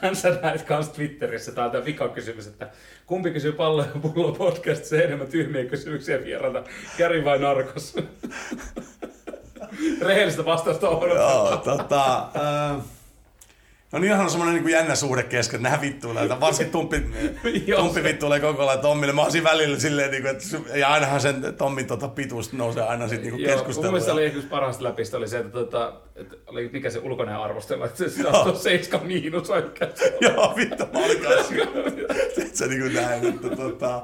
tämän 0.00 0.16
sä 0.16 0.38
näet 0.42 0.62
kans 0.62 0.88
Twitterissä, 0.88 1.52
tää 1.52 1.64
on 1.64 1.70
tää 1.70 1.84
vikakysymys, 1.84 2.46
että 2.46 2.70
kumpi 3.06 3.30
kysyy 3.30 3.52
pallo 3.52 3.82
ja 3.82 4.00
pullo 4.02 4.32
podcastissa 4.32 4.96
enemmän 4.96 5.28
tyhmiä 5.28 5.64
kysymyksiä 5.64 6.24
vierailta, 6.24 6.64
Käri 6.96 7.24
vai 7.24 7.38
Narkos? 7.38 7.96
Rehellistä 10.06 10.44
vastausta 10.44 10.88
on 10.88 11.08
Joo, 11.08 11.56
tota, 11.56 12.28
äh, 12.36 12.82
No 13.92 13.98
niin 13.98 14.12
ihan 14.12 14.30
semmoinen 14.30 14.62
niin 14.64 14.72
jännä 14.72 14.94
suhde 14.94 15.22
kesken, 15.22 15.58
että 15.58 15.68
nämä 15.68 15.80
vittuilee. 15.80 16.28
Varsinkin 16.40 16.72
Tumppi, 16.72 17.00
Tumppi 17.76 17.94
se- 17.94 18.02
vittuilee 18.02 18.40
koko 18.40 18.68
ajan 18.68 18.80
Tommille. 18.82 19.12
Mä 19.12 19.22
oon 19.22 19.32
siinä 19.32 19.50
välillä 19.50 19.78
silleen, 19.78 20.10
niin 20.10 20.22
kuin, 20.22 20.36
että, 20.36 20.78
ja 20.78 20.88
ainahan 20.88 21.20
sen 21.20 21.54
Tommin 21.58 21.86
tota, 21.86 22.08
pituus 22.08 22.52
nousee 22.52 22.82
aina 22.82 23.08
sitten 23.08 23.32
niin 23.32 23.40
Joo, 23.42 23.48
mun 23.48 23.56
keskusteluun. 23.56 23.92
mielestä 23.92 24.12
oli 24.12 24.24
yksi 24.24 24.48
parhaista 24.48 24.84
läpistä 24.84 25.16
oli 25.16 25.28
se, 25.28 25.38
että, 25.38 25.52
tota, 25.52 25.92
että 26.16 26.36
oli, 26.46 26.70
mikä 26.72 26.90
se 26.90 26.98
ulkoinen 26.98 27.36
arvostelu, 27.36 27.84
että 27.84 28.08
se 28.08 28.28
on 28.28 28.56
7 28.56 29.06
miinus 29.06 29.50
oikein. 29.50 29.90
Joo, 30.20 30.54
vittu, 30.56 30.84
mä 30.92 31.04
olin 31.04 31.20
kanssa. 31.20 31.54
Teet 32.36 32.56
sä 32.56 32.66
niin 32.66 32.80
kuin 32.80 32.94
näin, 32.94 33.26
että 33.26 33.56
tota... 33.56 34.02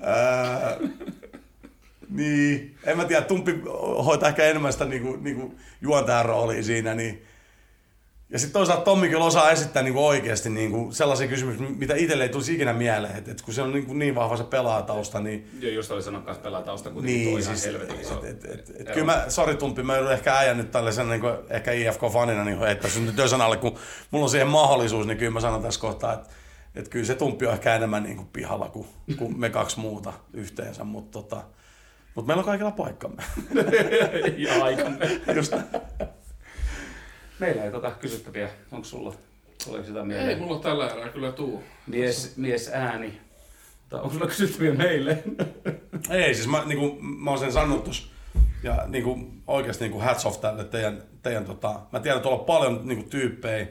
Ää, 0.00 0.76
niin, 2.10 2.76
en 2.84 2.96
mä 2.96 3.04
tiedä, 3.04 3.22
Tumppi 3.22 3.60
hoitaa 4.04 4.28
ehkä 4.28 4.44
enemmän 4.44 4.72
sitä 4.72 4.84
niin 4.84 5.02
kuin, 5.02 5.24
niin 5.24 5.36
kuin 5.36 5.56
juontajan 5.80 6.24
roolia 6.24 6.62
siinä, 6.62 6.94
niin 6.94 7.22
ja 8.30 8.38
sitten 8.38 8.52
toisaalta 8.52 8.84
Tommi 8.84 9.08
kyllä 9.08 9.24
osaa 9.24 9.50
esittää 9.50 9.82
niinku 9.82 10.06
oikeasti 10.06 10.50
niinku 10.50 10.92
sellaisia 10.92 11.28
kysymyksiä, 11.28 11.66
mitä 11.68 11.94
itselle 11.96 12.24
ei 12.24 12.28
tulisi 12.28 12.54
ikinä 12.54 12.72
mieleen. 12.72 13.16
Et, 13.16 13.28
et 13.28 13.42
kun 13.42 13.54
se 13.54 13.62
on 13.62 13.72
niinku 13.72 13.94
niin 13.94 14.14
vahva 14.14 14.36
se 14.36 14.44
pelaatausta, 14.44 15.20
niin 15.20 15.50
Joo, 15.60 15.72
just 15.72 15.90
oli 15.90 16.02
sanonut 16.02 16.26
kanssa 16.26 16.42
pelaa 16.42 16.62
tausta, 16.62 16.90
kuitenkin 16.90 17.16
niin, 17.16 17.30
tuo 17.30 17.38
ihan 17.38 17.56
siis, 17.56 17.66
helvetin 17.66 18.00
iso. 18.00 18.24
et, 18.26 18.44
et, 18.44 18.50
et, 18.54 18.80
et, 18.80 18.90
kyllä 18.90 19.06
mä, 19.06 19.24
sori 19.28 19.54
Tumpi, 19.54 19.82
mä 19.82 19.96
joudun 19.96 20.12
ehkä 20.12 20.36
äijän 20.36 20.56
nyt 20.56 20.70
tällaisen 20.70 21.08
niin 21.08 21.20
kuin, 21.20 21.34
ehkä 21.50 21.72
IFK-fanina 21.72 22.44
niin 22.44 22.58
heittää 22.58 22.90
sun 22.90 23.06
nyt 23.06 23.16
tösän 23.16 23.40
alle, 23.40 23.56
kun 23.56 23.78
mulla 24.10 24.24
on 24.24 24.30
siihen 24.30 24.48
mahdollisuus, 24.48 25.06
niin 25.06 25.18
kyllä 25.18 25.32
mä 25.32 25.40
sanon 25.40 25.62
tässä 25.62 25.80
kohtaa, 25.80 26.12
että 26.12 26.28
et 26.74 26.88
kyllä 26.88 27.06
se 27.06 27.14
Tumpi 27.14 27.46
on 27.46 27.52
ehkä 27.52 27.74
enemmän 27.74 28.02
niin 28.02 28.16
kuin 28.16 28.28
pihalla 28.32 28.68
kuin, 28.68 28.86
kuin 29.16 29.40
me 29.40 29.50
kaksi 29.50 29.80
muuta 29.80 30.12
yhteensä, 30.32 30.84
mutta 30.84 31.22
tota, 31.22 31.42
mut 32.14 32.26
meillä 32.26 32.40
on 32.40 32.46
kaikilla 32.46 32.70
paikkamme. 32.70 33.22
ja 34.36 34.64
aikamme. 34.64 35.20
Just. 35.34 35.52
Meillä 37.40 37.64
ei 37.64 37.70
tota 37.70 37.90
kysyttäviä. 37.90 38.48
Onko 38.72 38.84
sulla? 38.84 39.14
Oliko 39.68 39.84
sitä 39.84 40.04
mieleen? 40.04 40.28
Ei 40.28 40.36
mulla 40.36 40.60
tällä 40.60 40.88
erää 40.88 41.08
kyllä 41.08 41.32
tuu. 41.32 41.62
Mies, 41.86 42.36
mies 42.36 42.68
ääni. 42.68 43.20
Tai 43.88 44.00
onko 44.00 44.14
sulla 44.14 44.26
kysyttäviä 44.26 44.74
meille? 44.74 45.22
Ei, 46.10 46.34
siis 46.34 46.48
mä, 46.48 46.62
niin 46.66 46.78
kuin, 46.78 47.04
mä 47.04 47.30
oon 47.30 47.38
sen 47.38 47.52
sanonut 47.52 47.84
tuossa, 47.84 48.08
ja 48.62 48.84
niin 48.86 49.04
kuin, 49.04 49.42
oikeasti 49.46 49.84
niin 49.84 49.92
kuin 49.92 50.04
hats 50.04 50.26
off 50.26 50.40
tälle 50.40 50.64
teidän, 50.64 51.02
teidän 51.22 51.44
tota, 51.44 51.80
mä 51.92 52.00
tiedän, 52.00 52.16
että 52.16 52.22
tuolla 52.22 52.40
on 52.40 52.46
paljon 52.46 52.80
niin 52.84 52.98
kuin, 52.98 53.10
tyyppejä, 53.10 53.66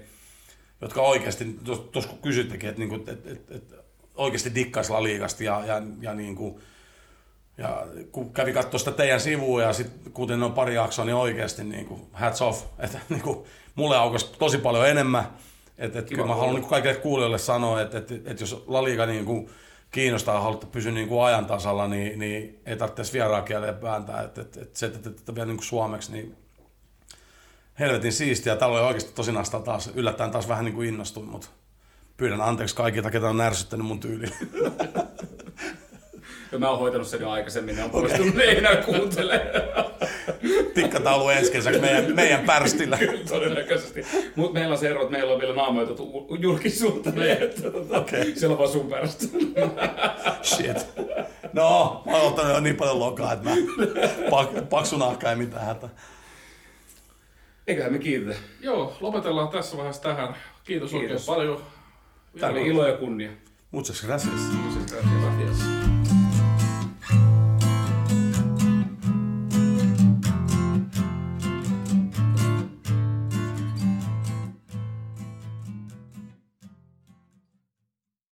jotka 0.81 1.01
oikeasti, 1.01 1.59
tuossa 1.91 2.09
kun 2.09 2.19
kysyttekin, 2.19 2.69
että, 2.69 2.79
niin 2.79 2.89
kuin, 2.89 2.99
että, 3.09 3.31
että, 3.31 3.55
että 3.55 3.75
oikeasti 4.15 4.55
dikkaisi 4.55 4.91
La 4.91 5.03
Ligasta 5.03 5.43
ja, 5.43 5.65
ja, 5.65 5.81
ja 6.01 6.13
niin 6.13 6.35
kuin, 6.35 6.61
ja 7.59 7.87
kun 8.11 8.33
kävi 8.33 8.53
katsoa 8.53 8.79
sitä 8.79 8.91
teidän 8.91 9.21
sivua 9.21 9.61
ja 9.61 9.73
sitten 9.73 10.13
kuten 10.13 10.43
on 10.43 10.53
pari 10.53 10.75
jaksoa, 10.75 11.05
niin 11.05 11.15
oikeasti 11.15 11.63
niin 11.63 11.85
kuin, 11.85 12.01
hats 12.13 12.41
off. 12.41 12.65
Että 12.79 12.99
niin 13.09 13.21
kuin, 13.21 13.45
mulle 13.75 13.97
aukosi 13.97 14.31
tosi 14.39 14.57
paljon 14.57 14.89
enemmän. 14.89 15.23
Että, 15.77 15.99
että 15.99 16.09
kyllä 16.09 16.27
mä 16.27 16.35
haluan 16.35 16.55
niin 16.55 16.61
kuin 16.61 16.69
kaikille 16.69 16.95
kuulijoille 16.95 17.37
sanoa, 17.37 17.81
että, 17.81 17.97
että, 17.97 18.15
että 18.15 18.43
jos 18.43 18.63
La 18.67 18.83
Liga 18.83 19.05
niin 19.05 19.25
kuin, 19.25 19.49
kiinnostaa 19.91 20.35
ja 20.35 20.41
haluatte 20.41 20.65
pysyä 20.65 20.91
niin 20.91 21.07
kuin 21.07 21.23
ajan 21.23 21.45
tasalla, 21.45 21.87
niin, 21.87 22.19
niin 22.19 22.59
ei 22.65 22.75
tarvitse 22.75 23.01
edes 23.01 23.13
vieraan 23.13 23.43
kieleen 23.43 23.81
vääntää. 23.81 24.21
Että, 24.21 24.41
että, 24.41 24.61
että 24.61 24.79
se, 24.79 24.85
että, 24.85 24.97
että, 24.97 25.09
että 25.09 25.35
vielä 25.35 25.45
niin 25.45 25.57
kuin 25.57 25.65
suomeksi, 25.65 26.11
niin 26.11 26.37
helvetin 27.79 28.13
siistiä. 28.13 28.55
Täällä 28.55 28.77
oli 28.77 28.87
oikeasti 28.87 29.13
tosi 29.15 29.31
nastaa 29.31 29.61
taas. 29.61 29.91
Yllättäen 29.95 30.31
taas 30.31 30.47
vähän 30.47 30.65
niin 30.65 30.75
kuin 30.75 30.87
innostuin, 30.87 31.29
mutta 31.29 31.47
pyydän 32.17 32.41
anteeksi 32.41 32.75
kaikilta, 32.75 33.11
ketä 33.11 33.29
on 33.29 33.41
ärsyttänyt 33.41 33.85
mun 33.85 33.99
tyyliin. 33.99 34.33
Ja 36.51 36.59
mä 36.59 36.69
oon 36.69 36.79
hoitanut 36.79 37.07
sen 37.07 37.21
jo 37.21 37.29
aikaisemmin, 37.29 37.75
ne 37.75 37.83
on 37.83 37.89
poistunut, 37.89 38.35
ne 38.35 38.43
ei 38.43 38.57
enää 38.57 38.75
kuuntele. 38.75 39.41
Tikkataulu 40.73 41.29
ensi 41.29 41.51
kesäksi 41.51 41.79
meidän, 41.79 42.15
meidän 42.15 42.45
pärstillä. 42.45 42.97
Kyllä, 42.97 43.25
todennäköisesti. 43.29 44.05
Mutta 44.35 44.53
meillä 44.53 44.73
on 44.73 44.79
se 44.79 44.89
ero, 44.89 45.01
että 45.01 45.11
meillä 45.11 45.33
on 45.33 45.39
vielä 45.39 45.55
naamoitettu 45.55 46.27
niin 47.15 47.31
että 47.31 47.61
tota, 47.71 47.99
Okei. 47.99 48.35
siellä 48.35 48.53
on 48.53 48.59
vaan 48.59 48.69
sun 48.71 48.89
perästä. 48.89 49.25
Shit. 50.43 50.87
No, 51.53 52.01
mä 52.05 52.11
oon 52.17 52.27
ottanut 52.27 52.53
jo 52.53 52.59
niin 52.59 52.75
paljon 52.75 52.99
lokaa, 52.99 53.33
että 53.33 53.49
mä 53.49 53.55
pak, 54.29 54.49
paksu 54.69 54.97
nahka 54.97 55.29
ei 55.29 55.35
mitään 55.35 55.65
hätää. 55.65 55.89
Eiköhän 57.67 57.93
me 57.93 57.99
kiitetä. 57.99 58.39
Joo, 58.61 58.97
lopetellaan 58.99 59.49
tässä 59.49 59.77
vaiheessa 59.77 60.01
tähän. 60.01 60.35
Kiitos, 60.63 60.91
Kiitos. 60.91 61.11
oikein 61.11 61.25
paljon. 61.25 61.63
Tämä 62.39 62.51
oli 62.51 62.67
ilo 62.67 62.87
ja 62.87 62.97
kunnia. 62.97 63.29
Muchas 63.71 64.01
gracias. 64.05 64.41
Gracias. 64.89 65.78